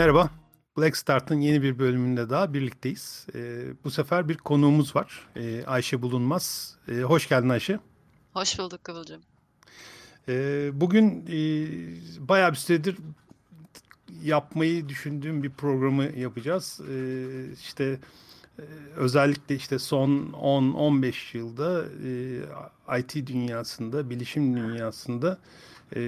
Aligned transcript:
Merhaba. 0.00 0.30
Black 0.78 0.96
Start'ın 0.96 1.40
yeni 1.40 1.62
bir 1.62 1.78
bölümünde 1.78 2.30
daha 2.30 2.54
birlikteyiz. 2.54 3.26
Ee, 3.34 3.64
bu 3.84 3.90
sefer 3.90 4.28
bir 4.28 4.36
konuğumuz 4.36 4.96
var. 4.96 5.28
Ee, 5.36 5.64
Ayşe 5.64 6.02
Bulunmaz. 6.02 6.76
Ee, 6.88 7.00
hoş 7.00 7.28
geldin 7.28 7.48
Ayşe. 7.48 7.78
Hoş 8.32 8.58
bulduk 8.58 8.84
Kıvılcım. 8.84 9.20
Ee, 10.28 10.70
bugün 10.72 11.26
e, 11.26 11.38
bayağı 12.28 12.50
bir 12.50 12.56
süredir 12.56 12.96
yapmayı 14.22 14.88
düşündüğüm 14.88 15.42
bir 15.42 15.50
programı 15.50 16.04
yapacağız. 16.04 16.80
Ee, 16.90 17.52
işte 17.52 17.98
e, 18.58 18.62
özellikle 18.96 19.54
işte 19.54 19.78
son 19.78 20.10
10-15 20.32 21.36
yılda 21.36 21.84
e, 22.94 23.00
IT 23.00 23.26
dünyasında, 23.26 24.10
bilişim 24.10 24.56
dünyasında 24.56 25.38
e, 25.96 26.00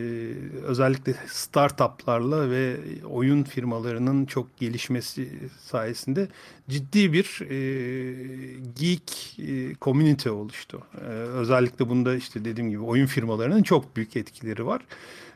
özellikle 0.63 1.15
startuplarla 1.27 2.51
ve 2.51 2.77
oyun 3.11 3.43
firmalarının 3.43 4.25
çok 4.25 4.57
gelişmesi 4.57 5.29
sayesinde 5.65 6.29
ciddi 6.69 7.13
bir 7.13 7.41
e, 7.51 7.57
geek 8.79 9.39
e, 9.39 9.75
community 9.81 10.29
oluştu. 10.29 10.83
E, 11.01 11.09
özellikle 11.13 11.89
bunda 11.89 12.15
işte 12.15 12.45
dediğim 12.45 12.71
gibi 12.71 12.81
oyun 12.81 13.07
firmalarının 13.07 13.63
çok 13.63 13.97
büyük 13.97 14.17
etkileri 14.17 14.67
var. 14.67 14.83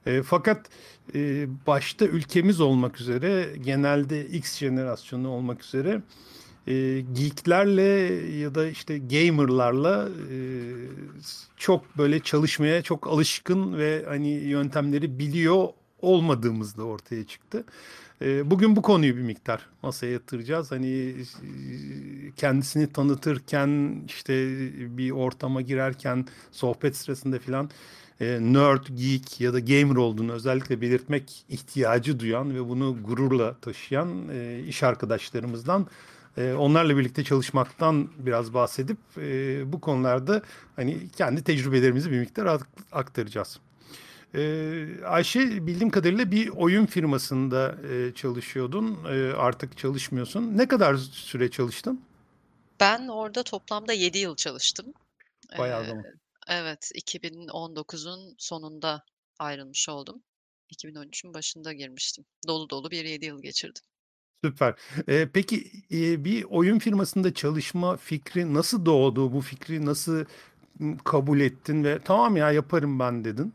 E, 0.07 0.23
fakat 0.23 0.67
e, 1.15 1.47
başta 1.67 2.05
ülkemiz 2.05 2.61
olmak 2.61 3.01
üzere 3.01 3.47
genelde 3.65 4.27
X 4.27 4.59
jenerasyonu 4.59 5.29
olmak 5.29 5.65
üzere 5.65 6.03
e, 6.67 7.01
geeklerle 7.13 7.83
ya 8.39 8.55
da 8.55 8.69
işte 8.69 8.99
gamerlarla 8.99 10.09
e, 10.09 10.39
çok 11.57 11.99
böyle 11.99 12.21
çalışmaya 12.21 12.83
çok 12.83 13.07
alışkın 13.07 13.79
ve 13.79 14.05
hani 14.09 14.29
yöntemleri 14.29 15.19
biliyor 15.19 15.69
olmadığımız 16.03 16.77
da 16.77 16.85
ortaya 16.85 17.25
çıktı. 17.25 17.65
E, 18.23 18.51
bugün 18.51 18.77
bu 18.77 18.83
konuyu 18.83 19.17
bir 19.17 19.23
miktar 19.23 19.67
masaya 19.83 20.13
yatıracağız. 20.13 20.71
Hani 20.71 20.89
e, 20.89 21.23
kendisini 22.37 22.93
tanıtırken 22.93 24.03
işte 24.07 24.35
bir 24.99 25.11
ortama 25.11 25.61
girerken 25.61 26.27
sohbet 26.53 26.97
sırasında 26.97 27.39
filan 27.39 27.71
e, 28.21 28.39
nerd, 28.41 28.87
geek 28.95 29.41
ya 29.41 29.53
da 29.53 29.61
gamer 29.61 29.97
olduğunu 29.97 30.33
özellikle 30.33 30.81
belirtmek 30.81 31.45
ihtiyacı 31.49 32.21
duyan 32.21 32.55
ve 32.55 32.69
bunu 32.69 32.97
gururla 33.03 33.55
taşıyan 33.55 34.29
e, 34.33 34.63
iş 34.69 34.83
arkadaşlarımızdan 34.83 35.87
onlarla 36.43 36.97
birlikte 36.97 37.25
çalışmaktan 37.25 38.11
biraz 38.19 38.55
bahsedip 38.55 38.99
e, 39.19 39.73
bu 39.73 39.81
konularda 39.81 40.43
hani 40.77 41.11
kendi 41.11 41.45
tecrübelerimizi 41.45 42.11
bir 42.11 42.19
miktar 42.19 42.61
aktaracağız. 42.93 43.61
E, 44.35 45.05
Ayşe 45.05 45.67
bildiğim 45.67 45.91
kadarıyla 45.91 46.31
bir 46.31 46.49
oyun 46.49 46.87
firmasında 46.87 47.77
e, 47.93 48.15
çalışıyordun. 48.15 48.99
E, 49.05 49.33
artık 49.33 49.79
çalışmıyorsun. 49.79 50.59
Ne 50.59 50.69
kadar 50.69 50.97
süre 50.97 51.51
çalıştın? 51.51 52.01
Ben 52.81 53.09
orada 53.09 53.43
toplamda 53.43 53.93
7 53.93 54.19
yıl 54.19 54.37
çalıştım. 54.37 54.87
Bayağı 55.59 55.85
zaman. 55.85 56.05
Evet, 56.49 56.91
2019'un 56.95 58.35
sonunda 58.39 59.05
ayrılmış 59.39 59.89
oldum. 59.89 60.23
2013'ün 60.73 61.35
başında 61.35 61.73
girmiştim. 61.73 62.25
Dolu 62.47 62.71
dolu 62.71 62.91
bir 62.91 63.05
7 63.05 63.27
yıl 63.27 63.43
geçirdim. 63.43 63.83
Süper. 64.45 64.75
Eee, 65.09 65.29
peki, 65.33 65.65
eee, 65.91 66.25
bir 66.25 66.45
oyun 66.45 66.79
firmasında 66.79 67.35
çalışma 67.35 67.97
fikri 67.97 68.55
nasıl 68.55 68.87
doğdu? 68.87 69.33
Bu 69.33 69.41
fikri 69.41 69.87
nasıl, 69.87 70.25
kabul 71.05 71.41
ettin 71.41 71.85
ve 71.85 71.99
"Tamam 72.05 72.37
ya, 72.37 72.53
yaparım 72.53 72.99
ben." 72.99 73.25
dedin? 73.25 73.55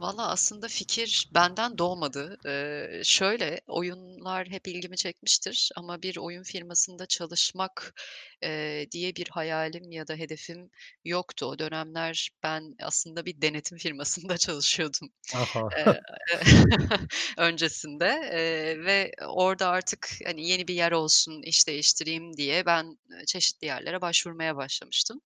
Valla 0.00 0.28
aslında 0.30 0.68
fikir 0.68 1.28
benden 1.34 1.78
doğmadı. 1.78 2.36
Eee, 2.44 3.00
şöyle, 3.04 3.60
oyunlar 3.66 4.48
hep 4.48 4.68
ilgimi 4.68 4.96
çekmiştir 4.96 5.70
ama 5.76 6.02
bir 6.02 6.16
oyun 6.16 6.42
firmasında 6.42 7.06
çalışmak, 7.06 7.94
eee, 8.42 8.90
diye 8.92 9.16
bir 9.16 9.28
hayalim 9.28 9.90
ya 9.90 10.06
da 10.08 10.14
hedefim 10.14 10.70
yoktu. 11.04 11.46
O 11.46 11.58
dönemler 11.58 12.30
ben 12.42 12.74
aslında 12.82 13.26
bir 13.26 13.42
denetim 13.42 13.78
firmasında 13.78 14.38
çalışıyordum, 14.38 15.08
Aha. 15.32 15.70
eee, 15.78 16.00
öncesinde, 17.38 18.06
eee, 18.32 18.84
ve 18.84 19.12
orada 19.28 19.68
artık, 19.68 20.08
hani, 20.26 20.48
yeni 20.48 20.68
bir 20.68 20.74
yer 20.74 20.92
olsun, 20.92 21.42
iş 21.42 21.66
değiştireyim 21.68 22.36
diye 22.36 22.66
ben, 22.66 22.84
eee, 23.12 23.24
çeşitli 23.26 23.66
yerlere 23.66 24.00
başvurmaya 24.00 24.56
başlamıştım. 24.56 25.20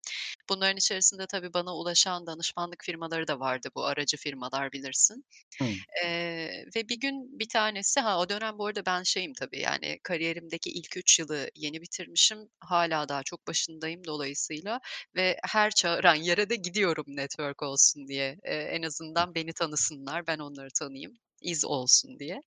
Bunların 0.49 0.77
içerisinde 0.77 1.27
tabii 1.27 1.53
bana 1.53 1.75
ulaşan 1.77 2.27
danışmanlık 2.27 2.83
firmaları 2.85 3.27
da 3.27 3.39
vardı, 3.39 3.69
bu 3.75 3.85
aracı 3.85 4.17
firmalar 4.17 4.60
bilirsin. 4.73 5.25
Hımm. 5.59 5.85
Eee, 6.03 6.65
ve 6.75 6.89
bir 6.89 6.99
gün 6.99 7.39
bir 7.39 7.49
tanesi 7.49 7.99
ha, 7.99 8.19
o 8.19 8.29
dönem 8.29 8.57
bu 8.57 8.65
arada 8.67 8.85
ben 8.85 9.03
şeyim 9.03 9.33
tabii, 9.39 9.59
yani 9.59 9.99
kariyerimdeki 10.03 10.69
ilk 10.71 10.97
3 10.97 11.19
yılı 11.19 11.49
yeni 11.55 11.81
bitirmişim. 11.81 12.39
Hâlâ 12.59 13.09
daha 13.09 13.23
çok 13.23 13.47
başındayım 13.47 14.05
dolayısıyla 14.05 14.79
ve 15.15 15.37
her 15.51 15.71
çağıran 15.71 16.15
yere 16.15 16.49
de 16.49 16.55
gidiyorum 16.55 17.05
network 17.07 17.63
olsun 17.63 18.07
diye. 18.07 18.37
Eee, 18.45 18.53
en 18.73 18.81
azından 18.83 19.35
beni 19.35 19.53
tanısınlar, 19.53 20.27
ben 20.27 20.39
onları 20.39 20.69
tanıyayım, 20.79 21.13
iz 21.41 21.65
olsun 21.65 22.19
diye. 22.19 22.41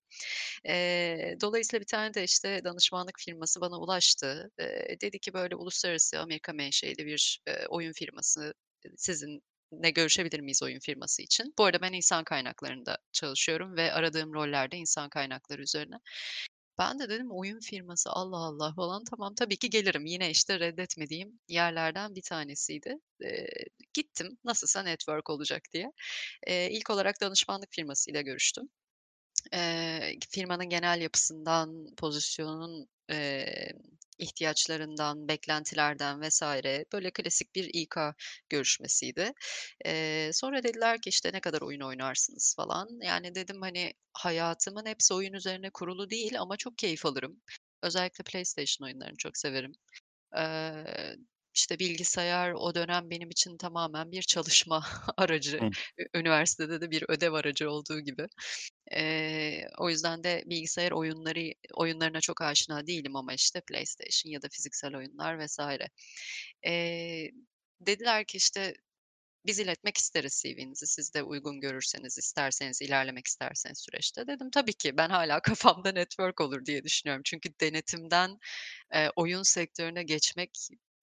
Eee, 0.65 1.37
dolayısıyla 1.41 1.81
bir 1.81 1.87
tane 1.87 2.13
de, 2.13 2.23
işte, 2.23 2.61
danışmanlık 2.63 3.15
firması 3.19 3.61
bana 3.61 3.79
ulaştı. 3.79 4.49
Eee, 4.59 4.97
dedi 5.01 5.19
ki, 5.19 5.33
böyle, 5.33 5.55
uluslararası 5.55 6.19
Amerika 6.19 6.53
menşeli 6.53 7.05
bir, 7.05 7.39
eee, 7.47 7.65
oyun 7.69 7.93
firması, 7.93 8.53
sizinle 9.75 9.89
görüşebilir 9.91 10.39
miyiz 10.39 10.63
oyun 10.63 10.79
firması 10.79 11.21
için? 11.23 11.53
Bu 11.59 11.65
arada 11.65 11.81
ben 11.81 11.93
insan 11.93 12.23
kaynaklarında 12.23 12.97
çalışıyorum 13.13 13.77
ve 13.77 13.93
aradığım 13.93 14.33
roller 14.33 14.71
de 14.71 14.77
insan 14.77 15.09
kaynakları 15.09 15.61
üzerine. 15.61 15.95
Ben 16.79 16.99
de 16.99 17.09
dedim 17.09 17.31
oyun 17.31 17.59
firması, 17.59 18.09
Allah 18.11 18.37
Allah 18.37 18.73
falan. 18.75 19.03
Tamam, 19.09 19.35
tabii 19.35 19.57
ki 19.57 19.69
gelirim. 19.69 20.05
Yine, 20.05 20.31
işte, 20.31 20.59
reddetmediğim 20.59 21.39
yerlerden 21.49 22.15
bir 22.15 22.21
tanesiydi. 22.21 22.95
Eee, 23.21 23.47
gittim, 23.93 24.37
nasılsa 24.45 24.83
network 24.83 25.29
olacak 25.29 25.61
diye. 25.73 25.91
Eee, 26.47 26.69
ilk 26.71 26.89
olarak 26.89 27.21
danışmanlık 27.21 27.69
firmasıyla 27.73 28.21
görüştüm. 28.21 28.69
Eee, 29.53 30.17
firmanın 30.31 30.69
genel 30.69 31.01
yapısından, 31.01 31.87
pozisyonunun, 31.97 32.87
eee, 33.11 33.73
ihtiyaçlarından, 34.19 35.27
beklentilerden 35.27 36.21
vs. 36.21 36.41
böyle 36.93 37.11
klasik 37.11 37.55
bir 37.55 37.69
İK 37.73 37.95
görüşmesiydi. 38.49 39.33
Eee, 39.85 40.31
sonra 40.33 40.63
dediler 40.63 41.01
ki, 41.01 41.09
işte, 41.09 41.29
"Ne 41.33 41.39
kadar 41.41 41.61
oyun 41.61 41.81
oynarsınız?" 41.81 42.53
falan. 42.57 42.87
Yani 43.03 43.35
dedim, 43.35 43.61
hani, 43.61 43.93
hayatımın 44.13 44.85
hepsi 44.85 45.13
oyun 45.13 45.33
üzerine 45.33 45.69
kurulu 45.73 46.09
değil 46.09 46.41
ama 46.41 46.57
çok 46.57 46.77
keyif 46.77 47.05
alırım. 47.05 47.41
Özellikle 47.83 48.23
PlayStation 48.23 48.87
oyunlarını 48.87 49.17
çok 49.17 49.37
severim. 49.37 49.71
Eee, 50.37 51.15
işte, 51.55 51.79
bilgisayar 51.79 52.51
o 52.51 52.75
dönem 52.75 53.09
benim 53.09 53.29
için 53.29 53.57
tamamen 53.57 54.11
bir 54.11 54.21
çalışma 54.21 54.85
aracı. 55.17 55.61
Hı. 55.61 55.75
Üniversitede 56.15 56.81
de 56.81 56.91
bir 56.91 57.03
ödev 57.09 57.33
aracı 57.33 57.71
olduğu 57.71 57.99
gibi. 57.99 58.27
Eee, 58.91 59.67
o 59.79 59.89
yüzden 59.89 60.23
de 60.23 60.43
bilgisayar 60.45 60.91
oyunları 60.91 61.53
oyunlarına 61.73 62.21
çok 62.21 62.41
aşina 62.41 62.87
değilim 62.87 63.15
ama, 63.15 63.33
işte, 63.33 63.61
PlayStation 63.67 64.31
ya 64.31 64.41
da 64.41 64.47
fiziksel 64.51 64.95
oyunlar 64.97 65.39
vs. 65.45 65.87
Eee, 66.65 67.31
dediler 67.81 68.25
ki, 68.25 68.37
işte, 68.37 68.73
"Biz 69.45 69.59
iletmek 69.59 69.97
isteriz 69.97 70.41
CV'nizi, 70.43 70.87
siz 70.87 71.13
de 71.13 71.23
uygun 71.23 71.61
görürseniz, 71.61 72.17
isterseniz, 72.17 72.81
ilerlemek 72.81 73.27
isterseniz 73.27 73.79
süreçte." 73.79 74.27
Dedim, 74.27 74.49
"Tabii 74.53 74.73
ki." 74.73 74.97
Ben 74.97 75.09
hâlâ 75.09 75.41
kafamda 75.83 75.91
network 75.91 76.41
olur 76.41 76.65
diye 76.65 76.83
düşünüyorum. 76.83 77.21
Çünkü 77.25 77.49
denetimden, 77.61 78.37
eee, 78.93 79.09
oyun 79.15 79.43
sektörüne 79.43 80.03
geçmek 80.03 80.51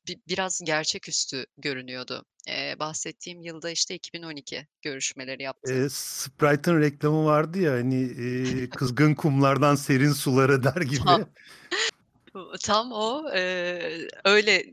bi 0.08 0.20
biraz 0.28 0.60
gerçeküstü 0.64 1.46
görünüyordu. 1.58 2.24
Eee, 2.48 2.76
bahsettiğim 2.78 3.40
yılda, 3.40 3.70
işte, 3.70 3.94
2012 3.94 4.66
görüşmeleri 4.82 5.42
yaptığım. 5.42 5.82
Eee, 5.82 5.88
Sprite'ın 5.90 6.80
reklamı 6.80 7.24
vardı 7.24 7.58
ya, 7.58 7.72
hani, 7.72 8.00
eee, 8.02 8.70
"Kızgın 8.70 9.14
kumlardan 9.14 9.74
serin 9.74 10.12
sulara." 10.12 10.62
der 10.64 10.72
Tam 10.72 10.88
gibi. 10.88 11.26
tam 12.62 12.92
o, 12.92 13.30
eee, 13.34 14.08
öyle 14.24 14.64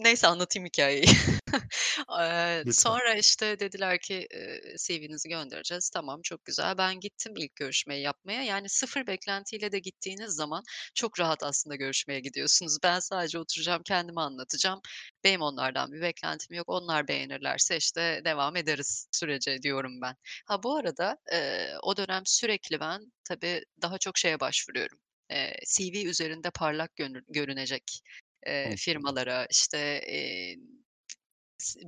neyse 0.00 0.26
anlatayım 0.26 0.66
hikâyeyi. 0.66 1.04
Eee, 2.20 2.64
Lütfen. 2.64 2.72
sonra, 2.72 3.14
işte, 3.14 3.58
dediler 3.60 3.98
ki, 4.00 4.26
eee, 4.34 4.60
"CV'nizi 4.86 5.28
göndereceğiz." 5.28 5.90
Tamam, 5.90 6.20
çok 6.24 6.44
güzel. 6.44 6.78
Ben 6.78 7.00
gittim 7.00 7.32
ilk 7.36 7.56
görüşmeyi 7.56 8.02
yapmaya. 8.02 8.42
Yani 8.42 8.68
sıfır 8.68 9.06
beklentiyle 9.06 9.72
de 9.72 9.78
gittiğiniz 9.78 10.30
zaman 10.34 10.62
çok 10.94 11.20
rahat 11.20 11.42
aslında 11.42 11.76
görüşmeye 11.76 12.20
gidiyorsunuz. 12.20 12.78
Ben 12.82 12.98
sadece 13.00 13.38
oturacağım, 13.38 13.82
kendimi 13.86 14.20
anlatacağım. 14.20 14.80
Benim 15.24 15.40
onlardan 15.42 15.92
bir 15.92 16.00
beklentim 16.02 16.56
yok. 16.56 16.68
Onlar 16.68 17.08
beğenirlerse, 17.08 17.76
işte, 17.76 18.20
devam 18.24 18.56
ederiz 18.56 19.08
sürece 19.12 19.62
diyorum 19.62 20.00
ben. 20.02 20.14
Ha, 20.46 20.62
bu 20.62 20.76
arada, 20.76 21.16
eee, 21.32 21.74
o 21.82 21.96
dönem 21.96 22.22
sürekli 22.26 22.80
ben 22.80 23.00
tabii 23.28 23.62
daha 23.82 23.98
çok 23.98 24.18
şeye 24.18 24.40
başvuruyorum, 24.40 24.98
eee, 25.30 25.54
CV 25.66 26.04
üzerinde 26.04 26.50
parlak 26.50 26.90
görünecek, 27.28 28.00
eee, 28.46 28.74
Hı. 28.74 28.76
firmalara, 28.78 29.46
işte, 29.50 29.78
eee, 30.08 30.56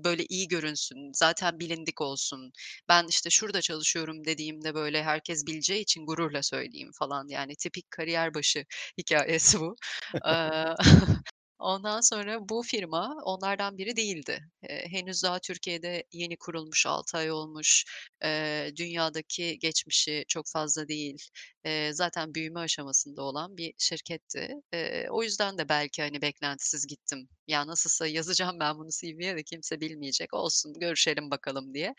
böyle 0.04 0.24
iyi 0.28 0.48
görünsün, 0.48 1.12
zaten 1.14 1.60
bilindik 1.60 2.00
olsun. 2.00 2.52
Ben, 2.88 3.06
işte, 3.08 3.30
şurada 3.30 3.60
çalışıyorum 3.62 4.24
dediğimde, 4.24 4.74
böyle, 4.74 5.02
herkes 5.04 5.46
bileceği 5.46 5.80
için 5.82 6.06
gururla 6.06 6.42
söyleyeyim 6.42 6.90
falan. 6.98 7.28
Yani 7.28 7.56
tipik 7.56 7.90
kariyer 7.90 8.34
başı 8.34 8.64
hikâyesi 8.98 9.60
bu. 9.60 9.76
Eee, 10.26 10.74
ondan 11.64 12.00
sonra 12.00 12.48
bu 12.48 12.62
firma 12.62 13.16
onlardan 13.24 13.78
biri 13.78 13.96
değildi. 13.96 14.40
Eee, 14.68 14.86
henüz 14.90 15.22
daha 15.22 15.38
Türkiye'de 15.38 16.04
yeni 16.12 16.36
kurulmuş, 16.36 16.86
6 16.86 17.18
ay 17.18 17.30
olmuş, 17.32 17.84
eee, 18.24 18.72
dünyadaki 18.76 19.58
geçmişi 19.58 20.24
çok 20.28 20.44
fazla 20.52 20.88
değil, 20.88 21.18
eee, 21.64 21.92
zaten 21.92 22.34
büyüme 22.34 22.60
aşamasında 22.60 23.22
olan 23.22 23.56
bir 23.56 23.74
şirketti. 23.78 24.54
Eee, 24.72 25.06
o 25.10 25.22
yüzden 25.22 25.58
de 25.58 25.68
belki, 25.68 26.02
hani, 26.02 26.22
beklentisiz 26.22 26.86
gittim. 26.86 27.28
Ya, 27.48 27.66
nasılsa 27.66 28.06
yazacağım 28.06 28.60
ben 28.60 28.78
bunu 28.78 28.88
CV'ye 29.00 29.36
de 29.36 29.42
kimse 29.42 29.80
bilmeyecek, 29.80 30.34
olsun 30.34 30.74
görüşelim 30.80 31.30
bakalım 31.30 31.74
diye. 31.74 31.94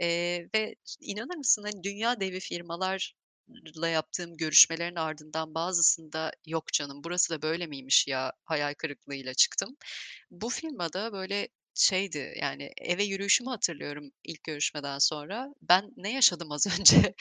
Eee, 0.00 0.48
ve 0.54 0.74
inanır 1.00 1.36
mısın, 1.36 1.62
hani, 1.64 1.82
dünya 1.84 2.20
devi 2.20 2.40
firmalarla 3.48 3.88
yaptığım 3.88 4.36
görüşmelerin 4.36 4.96
ardından 4.96 5.54
bazısında 5.54 6.32
"Yok 6.46 6.72
canım, 6.72 7.04
burası 7.04 7.30
da 7.34 7.42
böyle 7.42 7.66
miymiş 7.66 8.06
ya?" 8.08 8.32
hayal 8.44 8.74
kırıklığıyla 8.74 9.34
çıktım. 9.34 9.76
Bu 10.30 10.48
firmada, 10.50 11.12
böyle, 11.12 11.48
şeydi, 11.74 12.34
yani, 12.40 12.70
eve 12.78 13.04
yürüyüşümü 13.04 13.50
hatırlıyorum 13.50 14.10
ilk 14.24 14.42
görüşmeden 14.44 14.98
sonra. 14.98 15.48
"Ben 15.62 15.90
ne 15.96 16.12
yaşadım 16.12 16.52
az 16.52 16.64
önce?" 16.80 17.14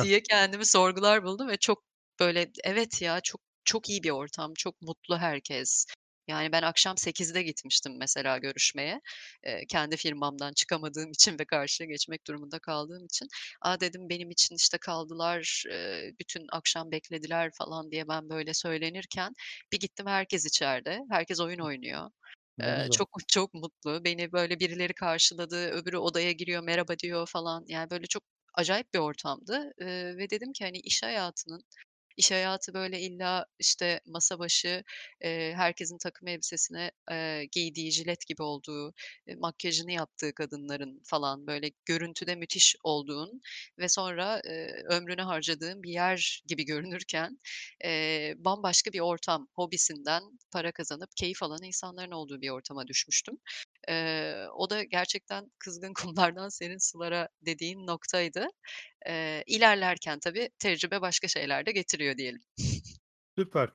diye 0.00 0.22
kendimi 0.22 0.66
sorgular 0.66 1.24
buldum 1.24 1.48
ve 1.48 1.56
çok, 1.56 1.84
böyle, 2.20 2.50
evet 2.64 3.02
ya, 3.02 3.20
çok 3.20 3.40
çok 3.64 3.88
iyi 3.90 4.02
bir 4.02 4.10
ortam, 4.10 4.54
çok 4.58 4.82
mutlu 4.82 5.18
herkes. 5.18 5.86
Yani, 6.28 6.52
ben 6.52 6.62
akşam 6.62 6.96
8'de 6.98 7.42
gitmiştim 7.42 7.96
mesela 7.98 8.38
görüşmeye, 8.38 9.00
eee, 9.46 9.64
kendi 9.68 9.96
firmamdan 9.96 10.52
çıkamadığım 10.52 11.10
için 11.10 11.38
ve 11.38 11.44
karşıya 11.44 11.88
geçmek 11.88 12.26
durumunda 12.26 12.58
kaldığım 12.58 13.04
için. 13.06 13.28
"A," 13.62 13.80
dedim, 13.80 14.08
"benim 14.10 14.30
için, 14.30 14.56
işte, 14.56 14.78
kaldılar, 14.78 15.62
eee, 15.70 16.12
bütün 16.20 16.46
akşam 16.52 16.90
beklediler." 16.90 17.50
falan 17.58 17.90
diye 17.90 18.08
ben 18.08 18.28
böyle 18.28 18.54
söylenirken 18.54 19.32
bir 19.72 19.78
gittim 19.80 20.06
herkes 20.06 20.46
içeride, 20.46 21.00
herkes 21.10 21.40
oyun 21.40 21.58
oynuyor. 21.58 22.10
Ne 22.58 22.64
Eee, 22.64 22.88
güzel. 22.88 22.98
çok 22.98 23.08
çok 23.28 23.54
mutlu. 23.54 24.04
Beni, 24.04 24.32
böyle, 24.32 24.60
birileri 24.60 24.94
karşıladı, 24.94 25.56
öbürü 25.70 25.96
odaya 25.98 26.32
giriyor, 26.32 26.62
merhaba 26.64 26.98
diyor 26.98 27.26
falan. 27.28 27.64
Yani, 27.68 27.90
böyle, 27.90 28.06
çok 28.06 28.22
acayip 28.54 28.94
bir 28.94 28.98
ortamdı, 28.98 29.72
eee, 29.80 30.16
ve 30.16 30.30
dedim 30.30 30.52
ki, 30.52 30.64
hani, 30.64 30.78
iş 30.80 31.02
hayatının 31.02 31.62
iş 32.16 32.30
hayatı, 32.30 32.74
böyle, 32.74 33.00
illa, 33.00 33.46
işte, 33.58 34.00
masa 34.06 34.38
başı, 34.38 34.82
eee, 35.24 35.52
herkesin 35.56 35.98
takım 35.98 36.28
elbisesine, 36.28 36.90
eee, 37.10 37.44
giydiği, 37.52 37.92
jilet 37.92 38.26
gibi 38.26 38.42
olduğu, 38.42 38.94
eee, 39.26 39.34
makyajını 39.36 39.92
yaptığı 39.92 40.34
kadınların 40.34 41.00
falan, 41.04 41.46
böyle, 41.46 41.70
görüntüde 41.84 42.34
müthiş 42.34 42.76
olduğun 42.84 43.40
ve 43.78 43.88
sonra, 43.88 44.40
eee, 44.44 44.82
ömrünü 44.90 45.22
harcadığın 45.22 45.82
bir 45.82 45.90
yer 45.90 46.42
gibi 46.46 46.64
görünürken, 46.64 47.38
eee, 47.84 48.34
bambaşka 48.38 48.92
bir 48.92 49.00
ortam, 49.00 49.48
hobisinden 49.54 50.22
para 50.52 50.72
kazanıp 50.72 51.10
keyif 51.16 51.42
alan 51.42 51.62
insanların 51.62 52.10
olduğu 52.10 52.40
bir 52.40 52.50
ortama 52.50 52.86
düşmüştüm. 52.86 53.38
Eee, 53.88 54.46
o 54.56 54.70
da 54.70 54.82
gerçekten 54.84 55.52
"Kızgın 55.58 55.94
kumlardan 56.34 56.48
serin 56.48 56.78
sulara" 56.78 57.28
dediğin 57.42 57.86
noktaydı. 57.86 58.48
Eee, 59.06 59.44
ilerlerken 59.46 60.20
tabii 60.20 60.50
tecrübe 60.58 61.00
başka 61.00 61.28
şeyler 61.28 61.66
de 61.66 61.72
getiriyor 61.72 62.16
diyelim. 62.18 62.40
Süper. 63.38 63.68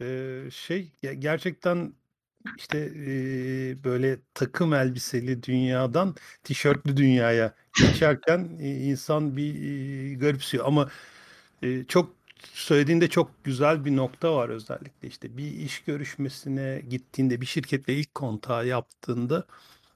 Eee, 0.00 0.48
şey, 0.52 0.92
ge 1.02 1.14
gerçekten, 1.14 1.94
işte, 2.56 2.92
eee, 2.94 3.84
böyle 3.84 4.18
takım 4.34 4.74
elbiseli 4.74 5.42
dünyadan 5.42 6.16
tişörtlü 6.44 6.96
dünyaya 6.96 7.54
geçerken, 7.78 8.58
iii, 8.60 8.90
insan 8.92 9.36
bir, 9.36 9.54
iii, 9.54 10.18
garipsiyor 10.18 10.66
ama, 10.66 10.90
eee, 11.62 11.84
çok 11.88 12.16
söylediğinde 12.52 13.08
çok 13.08 13.44
güzel 13.44 13.84
bir 13.84 13.96
nokta 13.96 14.36
var 14.36 14.48
özellikle. 14.48 15.08
İşte, 15.08 15.36
bir 15.36 15.52
iş 15.52 15.80
görüşmesine 15.80 16.82
gittiğinde, 16.90 17.40
bir 17.40 17.46
şirketle 17.46 17.94
ilk 17.94 18.14
kontağı 18.14 18.66
yaptığında, 18.66 19.46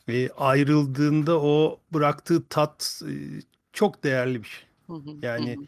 eee, 0.08 0.30
ayrıldığında 0.38 1.40
o 1.42 1.80
bıraktığı 1.94 2.42
tat, 2.48 3.02
eee, 3.08 3.40
çok 3.72 4.04
değerli 4.04 4.42
bir 4.42 4.48
şey. 4.48 4.68
Yani, 5.22 5.58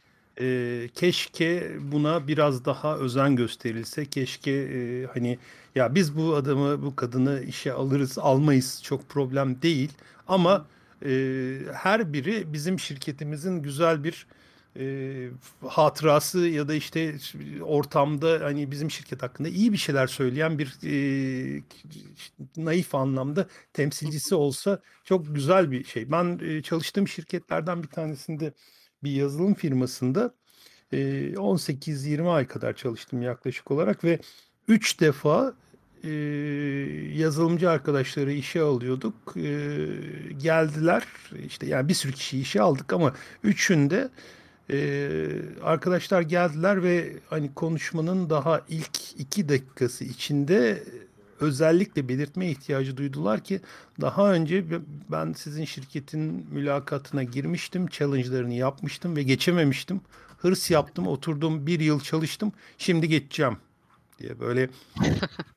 eee, 0.40 0.88
keşke 0.94 1.76
buna 1.92 2.28
biraz 2.28 2.64
daha 2.64 2.96
özen 2.98 3.36
gösterilse. 3.36 4.06
Keşke, 4.06 4.52
eee, 4.52 5.06
hani, 5.14 5.38
ya, 5.74 5.94
biz 5.94 6.16
bu 6.16 6.36
adamı, 6.36 6.82
bu 6.82 6.96
kadını 6.96 7.42
işe 7.42 7.72
alırız, 7.72 8.18
almayız, 8.18 8.80
çok 8.84 9.08
problem 9.08 9.62
değil 9.62 9.92
ama, 10.28 10.66
eee, 11.04 11.58
her 11.74 12.12
biri 12.12 12.52
bizim 12.52 12.80
şirketimizin 12.80 13.62
güzel 13.62 14.04
bir, 14.04 14.26
f 14.74 15.68
hatırası 15.68 16.38
ya 16.40 16.68
da, 16.68 16.74
işte, 16.74 17.16
ortamda, 17.62 18.40
hani, 18.44 18.70
bizim 18.70 18.90
şirket 18.90 19.22
hakkında 19.22 19.48
iyi 19.48 19.72
bir 19.72 19.76
şeyler 19.78 20.06
söyleyen 20.06 20.58
bir, 20.58 20.74
eee, 20.82 21.62
naif 22.56 22.94
anlamda 22.94 23.46
temsilcisi 23.72 24.34
olsa 24.34 24.80
çok 25.04 25.34
güzel 25.34 25.70
bir 25.70 25.84
şey. 25.84 26.10
Ben, 26.12 26.38
eee, 26.42 26.62
çalıştığım 26.62 27.08
şirketlerden 27.08 27.82
bir 27.82 27.88
tanesinde, 27.88 28.52
bir 29.04 29.10
yazılım 29.12 29.54
firmasında, 29.54 30.34
eee, 30.92 31.36
18-20 31.38 32.30
ay 32.30 32.46
kadar 32.46 32.72
çalıştım 32.76 33.22
yaklaşık 33.22 33.70
olarak 33.70 34.04
ve 34.04 34.20
3 34.68 35.00
defa, 35.00 35.54
eee, 36.04 36.10
yazılımcı 37.18 37.70
arkadaşları 37.70 38.32
işe 38.32 38.60
alıyorduk. 38.62 39.14
Eee, 39.36 39.88
geldiler, 40.42 41.04
işte, 41.46 41.66
yani, 41.66 41.88
bir 41.88 41.94
sürü 41.94 42.12
kişiyi 42.12 42.42
işe 42.42 42.62
aldık 42.62 42.92
ama 42.92 43.14
3'ünde, 43.44 44.10
eee, 44.70 45.28
arkadaşlar 45.62 46.22
geldiler 46.22 46.82
ve, 46.82 47.12
hani, 47.30 47.54
konuşmanın 47.54 48.30
daha 48.30 48.62
ilk 48.68 49.20
2 49.20 49.48
dakikası 49.48 50.04
içinde 50.04 50.82
özellikle 51.40 52.08
belirtmeye 52.08 52.50
ihtiyacı 52.50 52.96
duydular 52.96 53.44
ki 53.44 53.60
daha 54.00 54.32
önce 54.32 54.64
ben 55.10 55.32
sizin 55.32 55.64
şirketin 55.64 56.46
mülakatına 56.50 57.22
girmiştim, 57.22 57.86
challenge'larını 57.86 58.54
yapmıştım 58.54 59.16
ve 59.16 59.22
geçememiştim. 59.22 60.00
Hırs 60.38 60.70
yaptım, 60.70 61.06
oturdum, 61.06 61.66
1 61.66 61.80
yıl 61.80 62.00
çalıştım, 62.00 62.52
şimdi 62.78 63.08
geçeceğim 63.08 63.56
diye. 64.18 64.40
Böyle, 64.40 64.70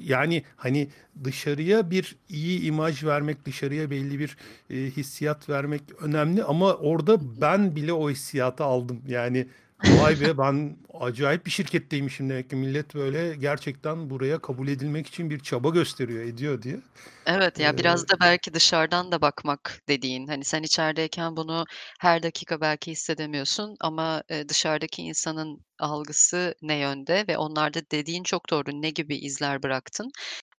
yani, 0.00 0.42
hani, 0.56 0.88
dışarıya 1.24 1.90
bir 1.90 2.16
iyi 2.28 2.62
imaj 2.62 3.04
vermek, 3.04 3.44
dışarıya 3.46 3.90
belli 3.90 4.18
bir, 4.18 4.36
eee, 4.70 4.90
hissiyat 4.90 5.48
vermek 5.48 5.82
önemli 6.02 6.44
ama 6.44 6.74
orada 6.74 7.40
ben 7.40 7.76
bile 7.76 7.92
o 7.92 8.10
hissiyatı 8.10 8.64
aldım. 8.64 9.02
Yani, 9.08 9.46
vay 9.84 10.20
be, 10.20 10.38
ben 10.38 10.76
acayip 11.00 11.46
bir 11.46 11.50
şirketteymişim 11.50 12.30
demek 12.30 12.50
ki 12.50 12.56
millet, 12.56 12.94
böyle, 12.94 13.36
gerçekten 13.36 14.10
buraya 14.10 14.38
kabul 14.42 14.68
edilmek 14.68 15.06
için 15.06 15.30
bir 15.30 15.38
çaba 15.40 15.70
gösteriyor, 15.70 16.22
ediyor 16.24 16.62
diye. 16.62 16.82
Evet, 17.26 17.60
ya, 17.60 17.76
Eee 17.76 17.76
biraz 17.76 18.02
da 18.08 18.14
belki 18.20 18.54
dışarıdan 18.54 19.12
da 19.12 19.20
bakmak 19.20 19.80
dediğin, 19.88 20.26
hani, 20.26 20.44
sen 20.44 20.62
içerideyken 20.62 21.36
bunu 21.36 21.64
her 22.00 22.22
dakika 22.22 22.60
belki 22.60 22.90
hissedemiyorsun 22.90 23.76
ama, 23.80 24.22
eee, 24.30 24.48
dışarıdaki 24.48 25.02
insanın 25.02 25.64
algısı 25.78 26.54
ne 26.62 26.74
yönde 26.78 27.24
ve 27.28 27.38
onlarda 27.38 27.80
dediğin 27.92 28.22
çok 28.22 28.50
doğru, 28.50 28.70
ne 28.82 28.90
gibi 28.90 29.16
izler 29.16 29.62
bıraktın? 29.62 30.10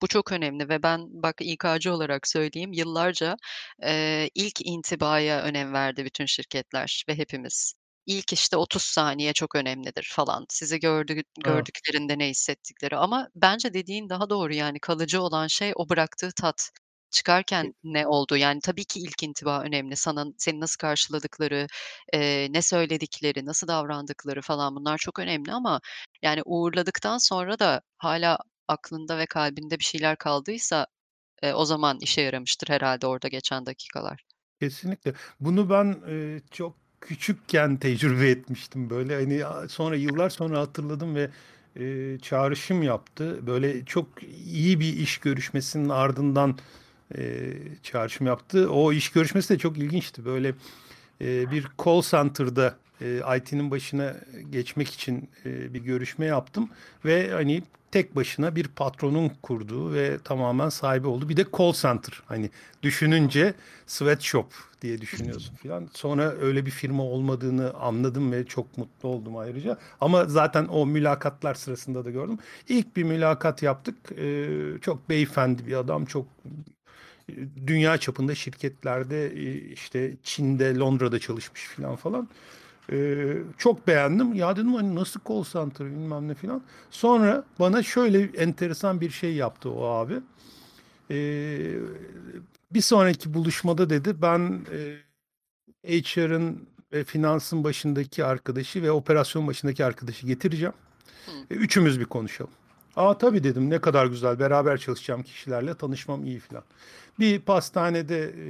Bu 0.02 0.08
çok 0.08 0.32
önemli 0.32 0.70
ve 0.70 0.84
ben 0.84 1.00
bak 1.24 1.36
İK'cı 1.42 1.94
olarak 1.94 2.28
söyleyeyim, 2.28 2.74
yıllarca, 2.74 3.36
eee, 3.84 4.30
ilk 4.36 4.62
intibaya 4.66 5.42
önem 5.44 5.74
verdi 5.74 6.06
bütün 6.06 6.26
şirketler 6.26 7.04
ve 7.10 7.16
hepimiz. 7.18 7.74
İlk, 8.08 8.34
işte, 8.34 8.58
30 8.58 8.84
saniye 8.84 9.34
çok 9.34 9.56
önemlidir 9.56 10.10
falan. 10.16 10.46
Sizi 10.50 10.80
gördüğü 10.80 11.24
A! 11.46 11.68
gördüklerinde 11.68 12.20
ne 12.20 12.30
hissettikleri 12.30 12.98
ama 12.98 13.30
bence 13.36 13.74
dediğin 13.74 14.10
daha 14.10 14.32
doğru, 14.32 14.54
yani, 14.56 14.80
kalıcı 14.82 15.24
olan 15.24 15.48
şey 15.48 15.74
o 15.76 15.90
bıraktığı 15.90 16.32
tat. 16.42 16.72
Çıkarken 17.12 17.74
ne 17.84 18.08
oldu? 18.08 18.38
Yani, 18.38 18.62
tabii 18.64 18.86
ki 18.86 19.00
ilk 19.00 19.24
intiba 19.24 19.62
önemli. 19.64 19.98
Sana 19.98 20.26
seni 20.38 20.60
nasıl 20.62 20.78
karşıladıkları, 20.80 21.68
eee, 22.14 22.48
ne 22.52 22.62
söyledikleri, 22.62 23.46
nasıl 23.46 23.68
davrandıkları 23.70 24.42
falan 24.42 24.76
bunlar 24.76 24.98
çok 24.98 25.20
önemli 25.20 25.54
ama, 25.54 25.82
yani, 26.24 26.42
uğurladıktan 26.46 27.18
sonra 27.18 27.60
da 27.60 27.82
hâlâ 27.98 28.38
aklında 28.68 29.18
ve 29.18 29.26
kalbinde 29.26 29.80
bir 29.80 29.84
şeyler 29.86 30.18
kaldıysa, 30.18 30.88
eee, 31.44 31.54
o 31.56 31.66
zaman 31.66 32.00
işe 32.02 32.22
yaramıştır 32.22 32.70
herhâlde 32.70 33.08
orada 33.08 33.30
geçen 33.30 33.68
dakikalar. 33.68 34.24
Kesinlikle. 34.60 35.14
Bunu 35.40 35.70
ben, 35.70 36.02
eee, 36.08 36.42
çok 36.52 36.76
küçükken 37.02 37.78
tecrübe 37.78 38.30
etmiştim. 38.30 38.90
Böyle, 38.90 39.16
hani, 39.16 39.44
sonra 39.70 39.96
yıllar 39.96 40.30
sonra 40.30 40.60
hatırladım 40.60 41.16
ve, 41.16 41.30
eee, 41.80 42.20
çağrışım 42.22 42.84
yaptı. 42.84 43.48
Böyle, 43.48 43.86
çok 43.86 44.08
iyi 44.46 44.80
bir 44.80 44.94
iş 44.98 45.18
görüşmesinin 45.18 45.90
ardından, 45.90 46.58
eee, 47.18 47.54
çağrışım 47.84 48.28
yaptı. 48.28 48.72
O 48.72 48.94
iş 48.94 49.10
görüşmesi 49.12 49.54
de 49.54 49.58
çok 49.58 49.78
ilginçti. 49.78 50.26
Böyle, 50.26 50.56
eee, 51.22 51.52
bir 51.52 51.68
call 51.86 52.02
center'da 52.02 52.78
e, 53.02 53.38
IT'nin 53.38 53.72
başına 53.72 54.16
geçmek 54.50 54.90
için 54.90 55.30
e, 55.46 55.74
bir 55.74 55.82
görüşme 55.82 56.26
yaptım 56.26 56.70
ve 57.06 57.32
hani 57.32 57.64
tek 57.92 58.16
başına 58.16 58.56
bir 58.56 58.68
patronun 58.68 59.32
kurduğu 59.42 59.94
ve 59.94 60.18
tamamen 60.24 60.70
sahibi 60.70 61.08
oldu. 61.08 61.30
Bir 61.30 61.38
de 61.38 61.46
call 61.58 61.74
center. 61.74 62.22
Hani 62.26 62.50
düşününce 62.84 63.54
sweatshop 63.88 64.54
diye 64.82 65.02
düşünüyorsun 65.02 65.56
falan. 65.56 65.90
Sonra 65.94 66.32
öyle 66.32 66.66
bir 66.66 66.72
firma 66.72 67.04
olmadığını 67.04 67.74
anladım 67.74 68.32
ve 68.32 68.46
çok 68.46 68.78
mutlu 68.78 69.10
oldum 69.10 69.38
ayrıca. 69.38 69.78
Ama 70.02 70.26
zaten 70.26 70.68
o 70.68 70.86
mülakatlar 70.86 71.54
sırasında 71.54 72.06
da 72.06 72.12
gördüm. 72.12 72.38
İlk 72.70 72.98
bir 72.98 73.04
mülakat 73.04 73.64
yaptık. 73.64 73.96
Ee, 74.18 74.48
çok 74.82 75.10
beyefendi 75.10 75.68
bir 75.68 75.74
adam, 75.74 76.06
çok 76.06 76.26
dünya 77.68 77.98
çapında 77.98 78.36
şirketlerde 78.36 79.34
işte 79.74 80.14
Çin'de, 80.24 80.76
Londra'da 80.76 81.20
çalışmış 81.20 81.68
falan 81.68 81.96
falan. 81.96 82.30
Ee, 82.92 83.38
çok 83.58 83.88
beğendim. 83.88 84.34
Ya 84.34 84.56
dedim 84.56 84.74
hani 84.74 84.96
nasıl 84.96 85.20
call 85.30 85.44
center 85.44 85.88
bilmem 85.88 86.28
ne 86.28 86.34
falan. 86.34 86.62
Sonra 86.92 87.44
bana 87.60 87.84
şöyle 87.84 88.24
enteresan 88.24 89.02
bir 89.02 89.10
şey 89.10 89.34
yaptı 89.36 89.72
o 89.72 89.86
abi. 89.86 90.16
Ee, 91.12 91.76
bir 92.72 92.82
sonraki 92.82 93.34
buluşmada 93.34 93.90
dedi 93.90 94.22
ben 94.22 94.66
e, 95.84 96.02
HR'ın 96.02 96.68
ve 96.94 97.04
finansın 97.04 97.64
başındaki 97.64 98.26
arkadaşı 98.26 98.84
ve 98.84 98.92
operasyon 98.92 99.48
başındaki 99.48 99.86
arkadaşı 99.86 100.28
getireceğim. 100.28 100.74
Hı. 101.26 101.32
E, 101.52 101.58
üçümüz 101.58 102.00
bir 102.00 102.06
konuşalım. 102.06 102.52
Aa 102.96 103.18
tabii 103.18 103.44
dedim 103.44 103.70
ne 103.70 103.80
kadar 103.80 104.06
güzel 104.06 104.40
beraber 104.40 104.78
çalışacağım 104.78 105.24
kişilerle 105.24 105.76
tanışmam 105.76 106.26
iyi 106.26 106.40
falan. 106.40 106.64
Bir 107.20 107.40
pastanede 107.40 108.24
e, 108.24 108.48